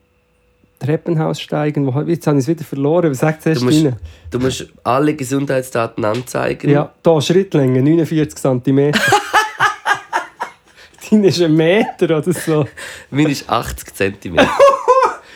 Treppenhaus 0.79 1.41
steigen. 1.41 1.87
Wo, 1.87 2.01
jetzt 2.03 2.27
habe 2.27 2.39
ich 2.39 2.45
es 2.45 2.49
wieder 2.49 2.65
verloren. 2.65 3.11
Was 3.11 3.19
sagt 3.19 3.47
es 3.47 3.59
Du 3.59 3.65
musst, 3.65 3.87
du 4.31 4.39
musst 4.39 4.69
alle 4.83 5.15
Gesundheitsdaten 5.15 6.05
anzeigen. 6.05 6.71
Ja, 6.71 6.93
hier 7.05 7.21
Schrittlänge 7.21 7.83
49 7.83 8.39
cm. 8.39 8.93
Deine 11.13 11.27
ist 11.29 11.43
ein 11.43 11.55
Meter 11.55 12.05
oder 12.19 12.33
so. 12.33 12.67
Meine 13.11 13.31
ist 13.31 13.49
80 13.49 13.95
cm. 13.95 14.37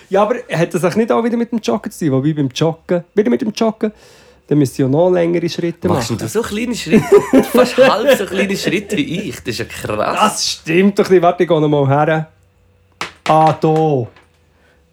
Ja, 0.08 0.22
aber 0.22 0.36
hat 0.52 0.72
das 0.72 0.84
auch 0.84 0.94
nicht 0.94 1.10
auch 1.10 1.24
wieder 1.24 1.36
mit 1.36 1.50
dem 1.50 1.58
Joggen 1.58 1.90
zu 1.90 2.04
tun? 2.04 2.12
Wobei 2.12 2.32
beim 2.32 2.48
Joggen, 2.54 3.02
wieder 3.12 3.28
mit 3.28 3.40
dem 3.42 3.50
Joggen, 3.50 3.90
dann 4.46 4.56
müsst 4.58 4.78
ihr 4.78 4.84
ja 4.84 4.88
noch 4.88 5.10
längere 5.10 5.48
Schritte 5.48 5.88
Machst 5.88 6.12
machen. 6.12 6.20
du 6.20 6.28
so 6.28 6.42
kleine 6.42 6.76
Schritte? 6.76 7.04
Fast 7.52 7.76
halb 7.76 8.16
so 8.16 8.24
kleine 8.24 8.56
Schritte 8.56 8.96
wie 8.96 9.22
ich. 9.28 9.36
Das 9.38 9.48
ist 9.48 9.58
ja 9.58 9.64
krass. 9.64 10.16
Das 10.20 10.48
stimmt 10.48 10.96
doch 10.96 11.10
nicht. 11.10 11.22
Warte, 11.22 11.42
ich 11.42 11.48
gehe 11.48 11.60
noch 11.60 11.68
mal 11.68 11.88
her. 11.88 12.30
Ah, 13.26 13.52
da. 13.60 14.06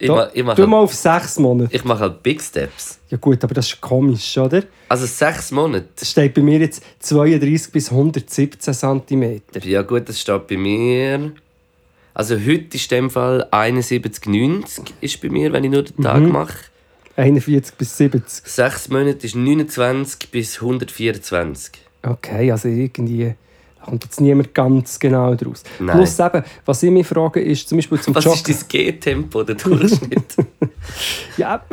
Ich 0.04 0.10
da. 0.10 0.16
mache 0.16 0.32
ich 0.34 0.44
mach 0.44 0.56
tu 0.56 0.68
mal 0.68 0.78
auf 0.80 0.94
sechs 0.94 1.40
Monate. 1.40 1.76
ich 1.76 1.84
mach 1.84 2.00
halt 2.00 2.22
Big 2.24 2.42
Steps. 2.42 3.00
Ja 3.10 3.18
gut, 3.18 3.44
aber 3.44 3.54
das 3.54 3.68
ist 3.68 3.82
komisch, 3.82 4.38
oder? 4.38 4.64
Also 4.90 5.06
sechs 5.06 5.52
Monate. 5.52 5.88
Das 5.96 6.10
steht 6.12 6.34
bei 6.34 6.42
mir 6.42 6.60
jetzt 6.60 6.84
32 7.00 7.72
bis 7.72 7.92
117 7.92 8.74
cm. 8.74 9.42
Ja 9.64 9.82
gut, 9.82 10.08
das 10.10 10.20
steht 10.20 10.48
bei 10.48 10.58
mir. 10.58 11.32
Also 12.14 12.36
heute 12.36 12.76
ist 12.78 12.92
in 12.92 12.98
dem 13.06 13.10
Fall 13.10 13.48
71,90 13.52 14.92
ist 15.02 15.22
bei 15.22 15.30
mir, 15.30 15.52
wenn 15.52 15.64
ich 15.64 15.72
nur 15.72 15.84
den 15.84 16.04
Tag 16.04 16.22
Mhm. 16.22 16.32
mache. 16.32 16.54
41 17.16 17.76
bis 17.76 17.98
70. 17.98 18.44
Sechs 18.46 18.90
Monate 18.90 19.26
ist 19.26 19.36
29 19.36 20.30
bis 20.32 20.56
124. 20.62 21.72
Okay, 22.04 22.52
also 22.52 22.68
irgendwie 22.68 23.36
kommt 23.86 24.04
jetzt 24.04 24.20
niemand 24.22 24.54
ganz 24.54 25.00
genau 25.00 25.36
draus. 25.36 25.64
Nein. 25.80 25.98
Plus 25.98 26.20
eben, 26.20 26.44
was 26.66 26.84
ich 26.84 26.92
mich 26.92 27.08
frage, 27.08 27.42
ist 27.42 27.68
zum 27.70 27.78
Beispiel 27.78 28.00
zum 28.02 28.16
Was 28.16 28.24
Joggen. 28.26 28.40
ist 28.52 28.62
dein 28.62 28.68
G-Tempo, 28.70 29.44
der 29.44 29.56
Durchschnitt? 29.56 30.36
Ja, 31.38 31.64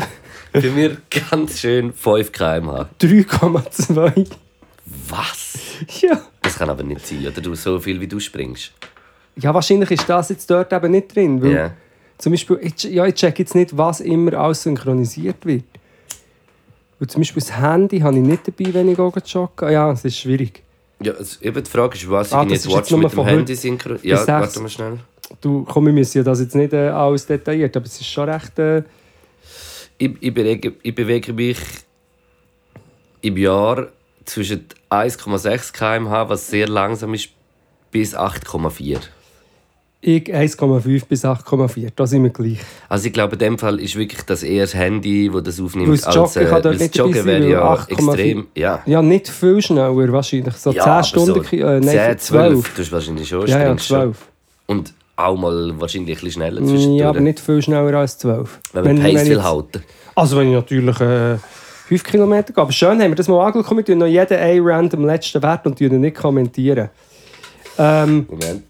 bei 0.53 0.63
mir 0.71 0.97
ganz 1.31 1.61
schön 1.61 1.93
5 1.93 2.33
km/h. 2.33 2.89
3,2. 3.01 4.27
Was? 5.09 5.59
Ja. 6.01 6.21
Das 6.43 6.57
kann 6.59 6.71
aber 6.71 6.83
nicht 6.83 7.07
sein, 7.07 7.27
oder 7.27 7.41
du 7.41 7.55
so 7.55 7.79
viel 7.81 8.01
wie 8.01 8.07
du 8.07 8.19
springst. 8.21 8.73
ja, 9.37 9.53
wahrscheinlich 9.55 9.91
ist 9.93 10.09
das 10.09 10.29
jetzt 10.31 10.51
dort 10.51 10.73
eben 10.73 10.91
nicht 10.93 11.15
drin. 11.15 11.43
Weil 11.43 11.53
Ja. 11.53 11.71
Zum 12.19 12.33
Beispiel, 12.33 12.59
ich, 12.63 12.83
ja, 12.85 13.07
ich 13.07 13.15
check 13.15 13.39
jetzt 13.39 13.55
nicht, 13.55 13.77
was 13.77 14.01
immer 14.01 14.35
alles 14.35 14.63
synchronisiert 14.63 15.45
wird. 15.47 15.65
Und 16.99 17.11
zum 17.11 17.21
Beispiel 17.23 17.41
das 17.43 17.57
Handy 17.59 18.01
habe 18.01 18.17
ich 18.17 18.23
nicht 18.23 18.47
dabei, 18.47 18.75
wenn 18.75 18.89
ich 18.91 18.99
joggen. 18.99 19.23
Ah 19.61 19.71
Ja, 19.71 19.91
es 19.93 20.05
ist 20.05 20.19
schwierig. 20.19 20.63
Ja, 21.03 21.15
also 21.15 21.41
eben 21.43 21.63
die 21.63 21.71
Frage 21.71 21.97
ist, 21.97 22.11
was 22.11 22.33
Ah, 22.33 22.43
ich 22.45 22.51
jetzt 22.53 22.69
watch 22.69 22.91
mit 22.91 23.11
dem 23.13 23.25
Handy 23.25 23.41
heute 23.43 23.57
synchron. 23.57 23.95
bis 23.95 24.05
Ja, 24.05 24.27
warte 24.27 24.61
mal 24.61 24.69
schnell. 24.69 24.99
Du, 25.41 25.65
komm, 25.65 25.87
wir 25.87 25.93
müssen 25.93 26.19
ja 26.19 26.25
das 26.25 26.41
jetzt 26.41 26.55
nicht 26.55 26.73
äh, 26.73 26.89
alles 26.89 27.27
detailliert, 27.27 27.77
aber 27.77 27.87
es 27.87 28.01
ist 28.01 28.07
schon 28.07 28.29
recht... 28.29 28.59
Äh, 28.59 28.83
Ich, 29.99 30.11
ich, 30.21 30.35
bewege, 30.35 30.73
ich 30.83 30.95
bewege 30.95 31.33
mich 31.33 31.59
im 33.23 33.37
Jahr 33.37 33.89
zwischen 34.25 34.67
1,6 34.91 35.73
km/h, 35.73 36.29
was 36.29 36.49
sehr 36.49 36.69
langsam 36.69 37.15
ist, 37.15 37.29
bis 37.91 38.17
8,4. 38.17 38.99
Ich 40.03 40.35
1,5 40.35 41.07
bis 41.07 41.25
8,4, 41.25 41.91
da 41.95 42.07
sind 42.07 42.23
wir 42.23 42.31
gleich. 42.31 42.59
Also 42.89 43.07
ich 43.07 43.13
glaube, 43.13 43.35
in 43.35 43.39
dem 43.39 43.59
Fall 43.59 43.79
ist 43.79 43.97
wirklich 43.97 44.23
das 44.23 44.43
eher 44.43 44.65
das 44.65 44.75
Handy, 44.75 45.31
das 45.33 45.43
das 45.43 45.61
aufnimmt. 45.61 45.89
Weil 45.89 45.99
das 45.99 46.15
Joggen 46.15 46.63
kann 46.63 46.77
nicht 46.77 46.97
Joggen 46.97 47.25
wäre 47.27 47.49
ja 47.49 47.75
8,4 47.75 47.91
extrem. 47.91 48.47
Ja, 48.55 48.83
Ja, 48.87 49.03
nicht 49.03 49.29
viel 49.29 49.61
schneller 49.61 50.13
wahrscheinlich. 50.13 50.55
So 50.55 50.73
10 50.73 50.81
aber 50.81 51.03
Stunden, 51.05 51.45
so 51.45 51.57
äh, 51.57 51.81
nein, 51.81 51.83
10, 51.83 52.19
12. 52.19 52.19
12. 52.19 52.75
Du 52.75 52.83
hast 52.83 52.93
wahrscheinlich 52.93 53.29
schon. 53.29 53.47
Ja, 53.47 53.59
ja, 53.59 53.65
springst 53.65 53.87
schon. 53.87 53.99
12. 53.99 54.17
Und 54.67 54.95
auch 55.17 55.37
mal 55.37 55.79
wahrscheinlich 55.79 56.13
ein 56.13 56.15
bisschen 56.15 56.33
schneller 56.33 56.65
zwischendurch. 56.65 57.01
Ja, 57.01 57.09
aber 57.11 57.21
nicht 57.21 57.41
viel 57.41 57.61
schneller 57.61 57.99
als 57.99 58.17
12. 58.19 58.59
Wenn 58.73 58.85
man 58.85 59.03
Pace 59.03 59.29
will 59.29 59.43
halten. 59.43 59.83
Also 60.15 60.39
wenn 60.39 60.49
ich 60.49 60.55
natürlich 60.55 61.01
äh, 61.01 61.37
5 61.89 62.05
Kilometer 62.05 62.53
gehe. 62.55 62.63
Aber 62.63 62.73
schön 62.73 63.03
haben 63.03 63.11
wir 63.11 63.15
das 63.17 63.29
mal 63.29 63.45
angeschaut. 63.45 63.77
Wir 63.77 63.85
tun 63.85 63.99
noch 63.99 64.07
jeden 64.07 64.39
einen 64.39 64.67
random 64.67 65.05
letzten 65.05 65.43
Wert 65.43 65.67
und 65.67 65.79
nicht 65.79 66.17
kommentieren. 66.17 66.89
Ähm, 67.79 68.27
Moment. 68.29 68.65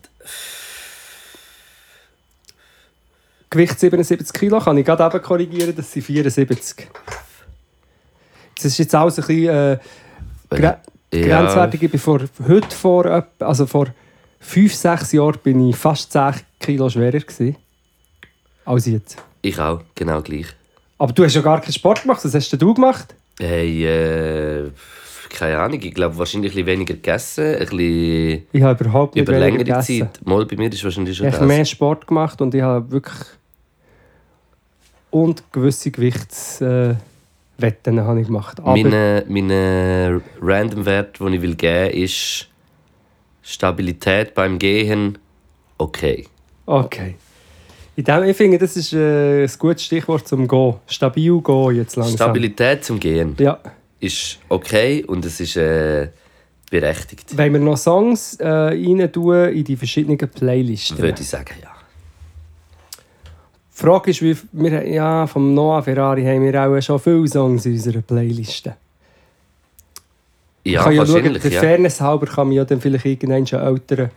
Gewicht 3.51 3.79
77 3.81 4.33
Kilo, 4.33 4.61
kann 4.61 4.79
ich 4.79 4.87
gerade 4.87 5.05
eben 5.05 5.23
korrigieren, 5.25 5.75
das 5.77 5.91
sind 5.93 6.03
74. 6.03 6.87
Das 8.55 8.65
ist 8.65 8.79
jetzt 8.79 8.95
alles 8.95 9.19
ein 9.19 9.27
bisschen 9.27 9.49
äh, 9.49 9.79
gre 10.51 10.63
Ja. 10.63 10.81
grenzwertig. 11.11 11.83
Ich 11.83 11.91
bin 11.91 11.99
vor, 12.01 12.21
heute 12.47 12.77
vor, 12.77 13.25
also 13.41 13.67
vor 13.67 13.89
5, 14.39 14.73
6 14.73 15.13
Jahren 15.13 15.39
bin 15.43 15.69
ich 15.69 15.77
fast 15.77 16.13
10 16.13 16.35
Kilo 16.61 16.89
schwerer 16.89 17.19
gewesen, 17.19 17.57
als 18.65 18.87
jetzt. 18.87 19.17
Ich 19.43 19.59
auch, 19.59 19.81
genau 19.95 20.21
gleich. 20.23 20.47
Aber 20.99 21.13
du 21.13 21.25
hast 21.25 21.35
ja 21.35 21.41
gar 21.43 21.61
keinen 21.61 21.73
Sport 21.73 22.03
gemacht, 22.03 22.25
was 22.25 22.35
hast 22.35 22.51
denn 22.53 22.59
du 22.61 22.75
gemacht? 22.75 23.15
Hey, 23.41 23.85
äh, 23.87 24.71
keine 25.31 25.59
Ahnung, 25.59 25.81
ich 25.83 25.95
glaube 25.95 26.17
wahrscheinlich 26.19 26.53
ein 26.53 26.57
bisschen 26.57 26.67
weniger 26.67 26.95
gegessen, 26.95 27.55
ein 27.55 27.59
bisschen 27.61 28.47
Ich 28.53 28.63
habe 28.63 28.85
überhaupt 28.85 29.15
nicht 29.15 29.27
über 29.27 29.39
längere 29.39 29.65
gegessen. 29.65 30.01
Zeit. 30.13 30.27
Mal 30.27 30.45
bei 30.47 30.57
mir 30.57 30.71
ist 30.73 30.85
wahrscheinlich 30.85 31.17
schon 31.17 31.27
Ich 31.27 31.35
habe 31.35 31.47
mehr 31.47 31.65
Sport 31.65 32.07
gemacht 32.07 32.41
und 32.43 32.55
ich 32.55 32.63
habe 32.63 32.91
wirklich 32.91 33.17
und 35.11 35.53
gewisse 35.53 35.91
Gewichtswetten 35.91 36.99
äh, 37.99 38.01
habe 38.01 38.21
ich 38.21 38.27
gemacht. 38.27 38.61
Aber 38.61 38.77
Mein 38.77 39.25
mein 39.29 40.23
random 40.41 40.87
Wert, 40.87 41.21
den 41.21 41.33
ich 41.35 41.43
will 41.43 41.55
geben 41.55 41.93
will, 41.93 42.05
ist 42.05 42.49
Stabilität 43.43 44.35
beim 44.35 44.59
Gehen. 44.59 45.19
Okay. 45.79 46.27
okay. 46.67 47.17
In 47.97 48.05
dem, 48.05 48.23
ich 48.25 48.37
finde, 48.37 48.59
das 48.59 48.77
ist 48.77 48.93
äh, 48.93 49.45
ein 49.45 49.51
gutes 49.59 49.85
Stichwort 49.85 50.27
zum 50.27 50.47
Gehen. 50.47 50.75
Stabil 50.87 51.41
gehen 51.41 51.77
jetzt 51.77 51.97
langsam. 51.97 52.17
Stabilität 52.17 52.85
zum 52.85 53.01
Gehen 53.01 53.35
Ja. 53.39 53.59
ist 53.99 54.39
okay 54.49 55.05
und 55.05 55.25
es 55.25 55.41
ist 55.41 55.57
äh, 55.57 56.09
berechtigt. 56.71 57.37
Wenn 57.37 57.53
wir 57.53 57.61
noch 57.61 57.77
Songs 57.77 58.37
äh, 58.37 58.47
rein 58.49 59.11
tun 59.13 59.49
in 59.49 59.65
die 59.65 59.77
verschiedenen 59.77 60.17
Playlisten. 60.17 60.99
Würde 60.99 61.21
ich 61.21 61.29
sagen, 61.29 61.55
ja. 61.63 61.80
Die 63.73 63.83
Frage 63.83 64.11
ist, 64.11 64.23
wie, 64.23 64.37
wir, 64.53 64.87
ja, 64.87 65.27
vom 65.27 65.55
Noah 65.55 65.83
Ferrari 65.83 66.25
haben 66.25 66.43
wir 66.43 66.63
auch 66.63 66.81
schon 66.81 66.99
viele 66.99 67.29
Songs 67.29 67.65
in 67.67 67.73
unserer 67.73 68.03
Playliste. 68.03 68.77
Ja, 70.65 70.83
kann 70.85 70.93
ja 70.95 71.07
schauen, 71.07 71.39
der 71.43 71.51
ja. 71.51 71.61
Fairness 71.61 72.01
halber 72.01 72.27
kann 72.27 72.49
man 72.49 72.57
ja 72.57 72.65
dann 72.65 72.81
vielleicht 72.81 73.07
irgendeinen 73.07 73.47
schon 73.47 73.61
älteren 73.61 74.11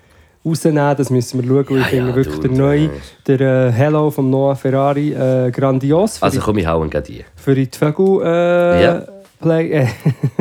rausnehmen. 0.45 0.97
Das 0.97 1.09
müssen 1.09 1.41
wir 1.41 1.47
schauen. 1.47 1.69
weil 1.69 1.77
Ja, 1.77 1.83
ich 1.83 1.87
finde 1.89 2.09
ja, 2.09 2.15
wirklich 2.15 2.39
der 2.39 2.51
neue, 2.51 2.89
der 3.27 3.41
äh, 3.41 3.71
Hello 3.71 4.11
vom 4.11 4.29
Noah 4.29 4.55
Ferrari, 4.55 5.13
äh, 5.13 5.51
grandios. 5.51 6.21
Also 6.21 6.41
komm, 6.41 6.57
ich 6.57 6.67
hauen 6.67 6.89
gerade 6.89 7.11
die. 7.11 7.23
für 7.35 7.55
die 7.55 7.69
Vögel 7.71 8.21
äh, 8.23 8.83
Ja. 8.83 9.03
Play, 9.39 9.71
äh, 9.71 9.87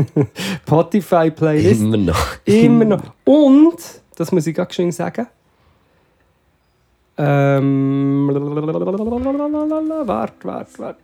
Spotify 0.66 1.30
Playlist. 1.30 1.80
Immer 1.80 1.96
noch. 1.96 2.26
Immer 2.44 2.84
noch. 2.86 3.02
Und, 3.24 3.78
das 4.16 4.30
muss 4.32 4.46
ich 4.46 4.54
ganz 4.54 4.74
schön 4.74 4.92
sagen. 4.92 5.26
Ähm, 7.18 8.28
warte, 10.06 10.44
warte, 10.44 10.78
warte. 10.78 10.98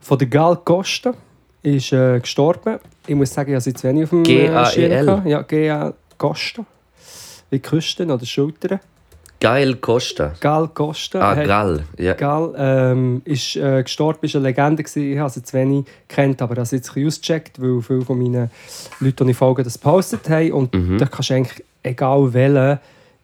Von 0.00 0.18
der 0.18 0.28
Gal 0.28 0.56
Costa 0.64 1.14
ist 1.62 1.92
äh, 1.92 2.18
gestorben. 2.20 2.78
Ich 3.06 3.14
muss 3.14 3.32
sagen, 3.32 3.50
ich 3.50 3.54
habe 3.54 3.60
sie 3.62 3.74
zu 3.74 3.86
wenig 3.88 4.04
auf 4.04 4.10
dem 4.10 4.22
G.A.E.L.. 4.24 4.66
Schirm 4.66 5.06
gehabt. 5.06 5.26
Ja, 5.26 5.42
G.A. 5.42 5.92
Costa. 6.18 6.64
Wie 7.50 7.58
Küsten 7.58 8.10
oder 8.10 8.24
Schultern. 8.26 8.80
Geil 9.40 9.74
Costa. 9.76 10.32
Gal 10.40 10.68
Costa. 10.68 11.20
Ah, 11.20 11.36
hat- 11.36 11.46
Gal. 11.46 11.84
Ja. 11.98 12.14
Gal 12.14 12.54
ähm, 12.56 13.22
ist 13.24 13.56
äh, 13.56 13.82
gestorben, 13.82 14.20
ist 14.22 14.36
eine 14.36 14.44
Legende 14.48 14.82
gewesen. 14.84 15.12
Ich 15.12 15.18
habe 15.18 15.30
sie 15.30 15.42
zu 15.42 15.52
wenig 15.56 15.84
kennt, 16.08 16.40
aber 16.42 16.54
das 16.54 16.70
jetzt 16.70 16.90
ausgecheckt, 16.96 17.60
weil 17.60 17.80
viele 17.82 18.02
von 18.02 18.18
meinen 18.18 18.50
Leuten, 19.00 19.24
die 19.26 19.30
ich 19.32 19.36
folge, 19.36 19.64
das 19.64 19.74
gepostet 19.74 20.28
haben. 20.30 20.52
Und 20.52 20.72
Mhm. 20.74 20.98
da 20.98 21.06
kannst 21.06 21.30
du 21.30 21.34
eigentlich, 21.34 21.64
egal 21.82 22.32
welchen, 22.32 22.78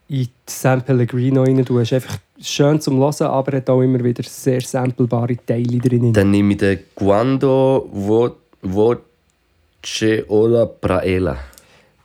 in 0.09 0.29
San 0.47 0.83
Pellegrino 0.83 1.43
rein 1.43 1.59
ist 1.59 1.93
einfach 1.93 2.19
schön 2.41 2.81
zum 2.81 2.99
Hören, 2.99 3.27
aber 3.27 3.57
hat 3.57 3.69
auch 3.69 3.83
immer 3.83 4.03
wieder 4.03 4.23
sehr 4.23 4.61
samplebare 4.61 5.37
Teile 5.45 5.79
drin. 5.79 6.13
Dann 6.13 6.31
nehme 6.31 6.53
ich 6.53 6.59
den 6.59 6.79
Guando 6.95 7.89
Vo- 7.93 8.37
Voce 8.63 10.25
Ola 10.29 10.67
Praela. 10.67 11.37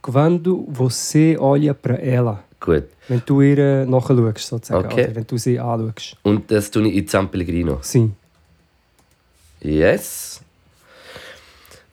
Quando 0.01 0.65
você 0.69 1.37
olha 1.39 1.73
para 1.73 1.95
ela. 1.95 2.43
Gut. 2.59 2.83
Wenn 3.07 3.21
du 3.25 3.41
ihr 3.41 3.85
nachschaust, 3.85 4.47
sozusagen. 4.47 4.85
Okay. 4.85 5.05
Oder 5.05 5.15
wenn 5.15 5.27
du 5.27 5.37
sie 5.37 5.57
anschaust. 5.59 6.17
Und 6.23 6.51
das 6.51 6.69
tue 6.69 6.87
ich 6.89 6.95
in 6.97 7.07
San 7.07 7.29
Pellegrino. 7.31 7.79
Sie. 7.81 8.11
Yes. 9.61 10.41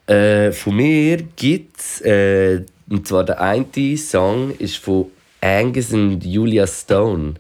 Äh, 0.09 0.51
von 0.51 0.75
mir 0.75 1.19
gibt 1.37 1.79
es, 1.79 2.01
äh, 2.01 2.65
und 2.89 3.07
zwar 3.07 3.23
der 3.25 3.41
eine 3.41 3.97
Song 3.97 4.51
ist 4.59 4.77
von 4.79 5.07
Angus 5.41 5.93
und 5.93 6.25
Julia 6.25 6.67
Stone. 6.67 7.35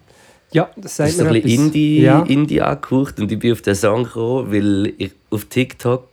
Ja, 0.53 0.71
das 0.77 0.97
sagt 0.97 1.11
Das 1.11 1.13
ist 1.13 1.19
so 1.19 1.25
mir 1.25 1.31
ein 1.31 1.43
bisschen. 1.43 1.67
Indie, 1.67 2.01
Ja. 2.03 2.23
Indie 2.23 2.61
angehaucht 2.61 3.21
und 3.21 3.31
ich 3.31 3.39
bin 3.39 3.53
auf 3.53 3.63
den 3.63 3.75
Song 3.75 4.05
gekommen, 4.05 4.53
weil 4.53 4.93
ich 4.99 5.13
auf 5.31 5.45
TikTok 5.45 6.09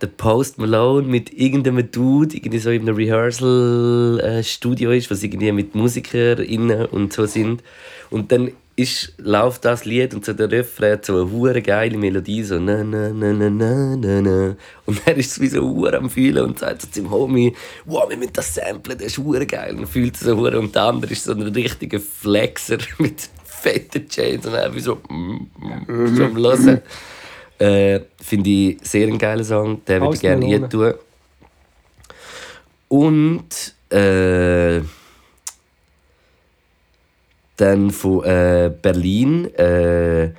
der 0.00 0.08
Post 0.08 0.58
Malone 0.58 1.06
mit 1.06 1.32
irgendeinem 1.32 1.88
Dude 1.90 2.36
irgendwie 2.36 2.58
so 2.58 2.70
in 2.70 2.82
einem 2.82 2.96
Rehearsal-Studio 2.96 4.90
ist, 4.90 5.10
was 5.12 5.22
irgendwie 5.22 5.52
mit 5.52 5.76
MusikerInnen 5.76 6.86
und 6.86 7.12
so 7.12 7.26
sind. 7.26 7.62
Und 8.10 8.32
dann 8.32 8.50
ist, 8.74 9.12
läuft 9.18 9.64
das 9.64 9.84
Lied 9.84 10.14
und 10.14 10.24
so 10.24 10.32
der 10.32 10.50
Refrain 10.50 10.92
hat 10.92 11.04
so 11.04 11.20
eine 11.20 11.30
hure 11.30 11.60
geile 11.60 11.98
Melodie, 11.98 12.42
so 12.42 12.58
na 12.58 12.82
na 12.82 13.10
na 13.10 13.32
na 13.32 13.50
na 13.50 13.96
na 13.96 14.20
na. 14.20 14.56
Und 14.86 15.02
er 15.04 15.16
ist 15.16 15.40
wie 15.40 15.48
so 15.48 15.60
hure 15.60 15.98
am 15.98 16.08
Fühlen 16.08 16.44
und 16.44 16.58
sagt 16.58 16.82
so 16.82 16.88
zum 16.88 17.10
Homie, 17.10 17.54
wow, 17.84 18.08
wir 18.08 18.16
müssen 18.16 18.32
das 18.32 18.54
samplen, 18.54 18.96
das 18.96 19.08
ist 19.08 19.18
hure 19.18 19.46
geil. 19.46 19.76
Und 19.76 19.88
fühlt 19.88 20.16
so 20.16 20.36
hure 20.36 20.58
und 20.58 20.74
der 20.74 20.84
andere 20.84 21.12
ist 21.12 21.24
so 21.24 21.32
ein 21.32 21.42
richtiger 21.42 22.00
Flexer 22.00 22.78
mit 22.98 23.28
fetten 23.44 24.08
Chains 24.08 24.46
und 24.46 24.54
er 24.54 24.74
wie 24.74 24.80
so, 24.80 24.96
mm, 25.08 25.50
mm, 25.86 26.16
so 26.16 26.24
am 26.24 26.36
Hören. 26.36 26.80
Äh, 27.58 28.00
Finde 28.20 28.50
ich 28.50 28.78
sehr 28.82 29.06
einen 29.06 29.18
geilen 29.18 29.44
Song, 29.44 29.84
den 29.84 30.00
würde 30.00 30.14
ich 30.14 30.20
gerne 30.20 30.46
hier 30.46 30.68
tun. 30.68 30.94
Und 32.88 33.74
äh, 33.90 34.80
dann 37.62 37.90
von 37.90 38.24
äh, 38.24 38.72
Berlin, 38.82 39.54
äh, 39.54 40.30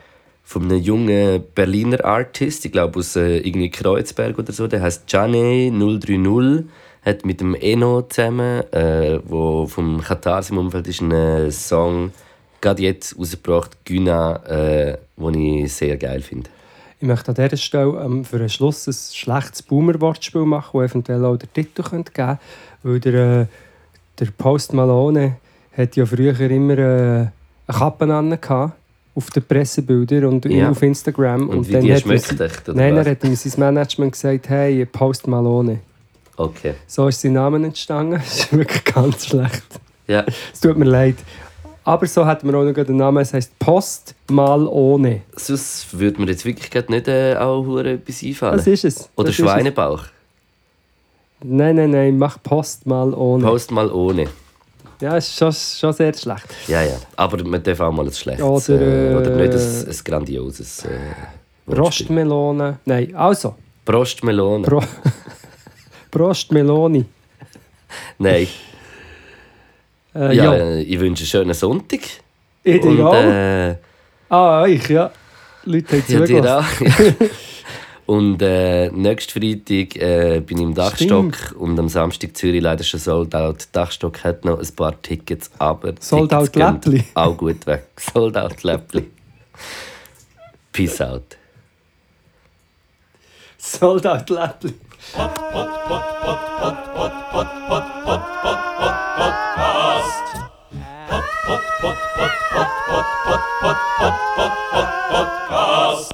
von 0.44 0.64
einem 0.64 0.82
jungen 0.82 1.44
Berliner 1.56 2.04
Artist, 2.04 2.66
ich 2.66 2.72
glaube 2.72 3.00
aus 3.00 3.16
äh, 3.16 3.38
irgendwie 3.38 3.70
Kreuzberg 3.70 4.38
oder 4.38 4.52
so, 4.52 4.68
der 4.68 4.82
heißt 4.82 5.04
Jane 5.08 5.72
030, 5.72 6.66
hat 7.06 7.26
mit 7.26 7.40
dem 7.40 7.56
Eno 7.56 8.02
zusammen, 8.04 8.62
äh, 8.74 9.20
wo 9.24 9.66
vom 9.68 10.02
Katar 10.02 10.44
im 10.50 10.58
Umfeld 10.58 10.88
ist, 10.90 11.02
einen 11.02 11.50
Song 11.50 12.12
gerade 12.60 12.82
jetzt 12.82 13.18
rausgebracht, 13.18 13.86
Güna, 13.86 14.36
äh, 14.46 14.98
den 15.18 15.34
ich 15.36 15.74
sehr 15.74 15.96
geil 15.96 16.22
finde. 16.22 16.50
Ich 17.00 17.08
möchte 17.08 17.30
an 17.30 17.36
dieser 17.36 17.58
Stelle 17.58 18.02
ähm, 18.04 18.26
für 18.26 18.38
einen 18.38 18.50
Schluss 18.50 18.88
ein 18.88 18.94
schlechtes 18.94 19.62
Boomer-Wortspiel 19.62 20.46
machen, 20.46 20.82
das 20.82 20.92
eventuell 20.92 21.24
auch 21.26 21.38
den 21.38 21.52
Titel 21.54 21.84
geben 21.84 22.04
könnte. 22.06 22.40
Weil 22.84 23.00
der, 23.00 23.42
äh, 23.42 23.46
der 24.20 24.28
Post 24.38 24.74
Malone 24.74 25.38
hat 25.78 25.96
ja 25.96 26.06
früher 26.06 26.40
immer 26.40 26.78
äh, 26.78 26.84
eine 26.86 27.32
Kappe 27.68 28.14
an 28.14 28.38
auf 29.16 29.30
den 29.30 29.44
Pressebildern 29.44 30.26
und 30.26 30.46
Ja. 30.46 30.70
auf 30.72 30.82
Instagram. 30.82 31.50
Und 31.50 31.68
wie 31.68 31.80
die 31.80 31.94
hat 31.94 32.02
schmeckt 32.02 32.40
echt, 32.40 32.70
oder 32.70 32.78
Nein, 32.78 32.96
was? 32.96 33.04
dann 33.06 33.12
hat 33.12 33.24
ihm 33.24 33.36
sein 33.36 33.60
Management 33.60 34.12
gesagt, 34.14 34.50
hey, 34.50 34.86
Post 34.86 35.28
Malone. 35.28 35.80
Okay. 36.36 36.74
So 36.88 37.08
ist 37.08 37.22
sein 37.22 37.34
Name 37.34 37.58
entstanden. 37.66 38.14
Das 38.24 38.40
ist 38.40 38.54
wirklich 38.58 38.84
ganz 38.86 39.28
schlecht. 39.28 39.64
Ja, 40.08 40.26
Es 40.52 40.60
tut 40.60 40.78
mir 40.78 40.86
leid. 40.86 41.16
Aber 41.86 42.08
so 42.08 42.26
hat 42.26 42.44
man 42.44 42.56
auch 42.56 42.64
noch 42.64 42.74
den 42.74 42.96
Namen, 42.96 43.20
es 43.22 43.34
heisst 43.34 43.58
Post 43.60 44.16
Malone. 44.32 45.22
sonst 45.36 45.98
würde 45.98 46.22
mir 46.22 46.28
jetzt 46.32 46.46
wirklich 46.46 46.90
nicht 46.90 47.08
äh, 47.08 47.36
auch 47.36 47.78
etwas 47.80 48.24
einfallen. 48.24 48.58
Das 48.58 48.68
ist 48.68 48.86
es. 48.86 49.10
Oder 49.16 49.28
das. 49.28 49.36
Schweinebauch. 49.36 50.04
Nein, 51.44 51.76
nein, 51.76 51.92
nein, 51.92 52.18
mach 52.18 52.42
Post 52.42 52.88
Malone. 52.88 53.44
Post 53.44 53.70
mal 53.72 53.92
ohne. 53.92 54.28
Ja, 55.04 55.18
ist 55.18 55.38
schon, 55.38 55.51
schon 55.51 55.91
sehr 55.91 56.14
schlecht. 56.14 56.45
Ja, 56.66 56.82
ja. 56.82 56.95
Aber 57.18 57.43
man 57.43 57.62
darf 57.62 57.78
auch 57.82 57.91
mal 57.91 58.06
ein 58.06 58.14
schlechtes 58.14 58.70
Oder, 58.70 58.82
äh, 58.82 59.16
oder 59.16 59.30
nicht 59.32 59.54
äh, 59.54 59.58
ein, 59.58 59.89
ein 59.89 59.97
grandioses 60.06 60.86
äh. 60.86 61.72
Rostmelone. 61.76 62.80
Nein, 62.86 63.14
also. 63.14 63.56
Prostmelone. 63.84 64.66
Pro 64.66 64.82
Prostmeloni. 66.12 67.04
Nein. 68.18 68.47
Äh, 70.16 70.20
Ja, 70.20 70.32
ja, 70.32 70.54
äh, 70.54 70.82
ich 70.84 70.97
wünsche 70.97 71.24
einen 71.24 71.28
schönen 71.28 71.54
Sonntag. 71.54 71.99
ich 72.64 72.82
Und, 72.82 73.01
auch. 73.01 73.14
äh, 73.14 73.76
ah, 74.30 74.66
ich, 74.66 74.88
ja. 74.88 75.12
Leute 75.66 75.97
haben 75.97 76.04
ja, 76.08 76.26
zugelassen. 76.26 77.20
Und 78.06 78.41
äh, 78.41 78.89
nächsten 78.89 79.32
Freitag 79.32 79.95
äh, 79.95 80.41
bin 80.45 80.58
ich 80.58 80.64
im 80.64 80.74
Dachstock 80.74 81.56
und 81.58 81.80
am 81.80 81.88
Samstag 81.88 82.36
Zürich 82.36 82.62
leider 82.62 82.84
schon 82.84 82.99
sold 82.99 83.34
out. 83.34 83.68
Dachstock 83.72 84.24
hat 84.24 84.43
noch 84.43 84.60
ein 84.60 84.76
paar 84.76 85.01
Tickets, 85.01 85.49
aber 85.58 85.93
Sold 85.99 86.30
Tickets 86.30 86.34
out 86.34 86.54
gehen 86.54 86.74
Läppli. 86.74 87.04
Auch 87.14 87.38
gut 87.38 87.66
weg. 87.66 87.88
Sold 87.97 88.36
out 88.36 88.62
Läppli. 88.64 89.10
Peace 90.72 90.99
out. 91.01 91.38
Sold 93.58 94.06
out 94.06 94.30
Läppli. 94.30 94.74
Podcast. 105.54 106.12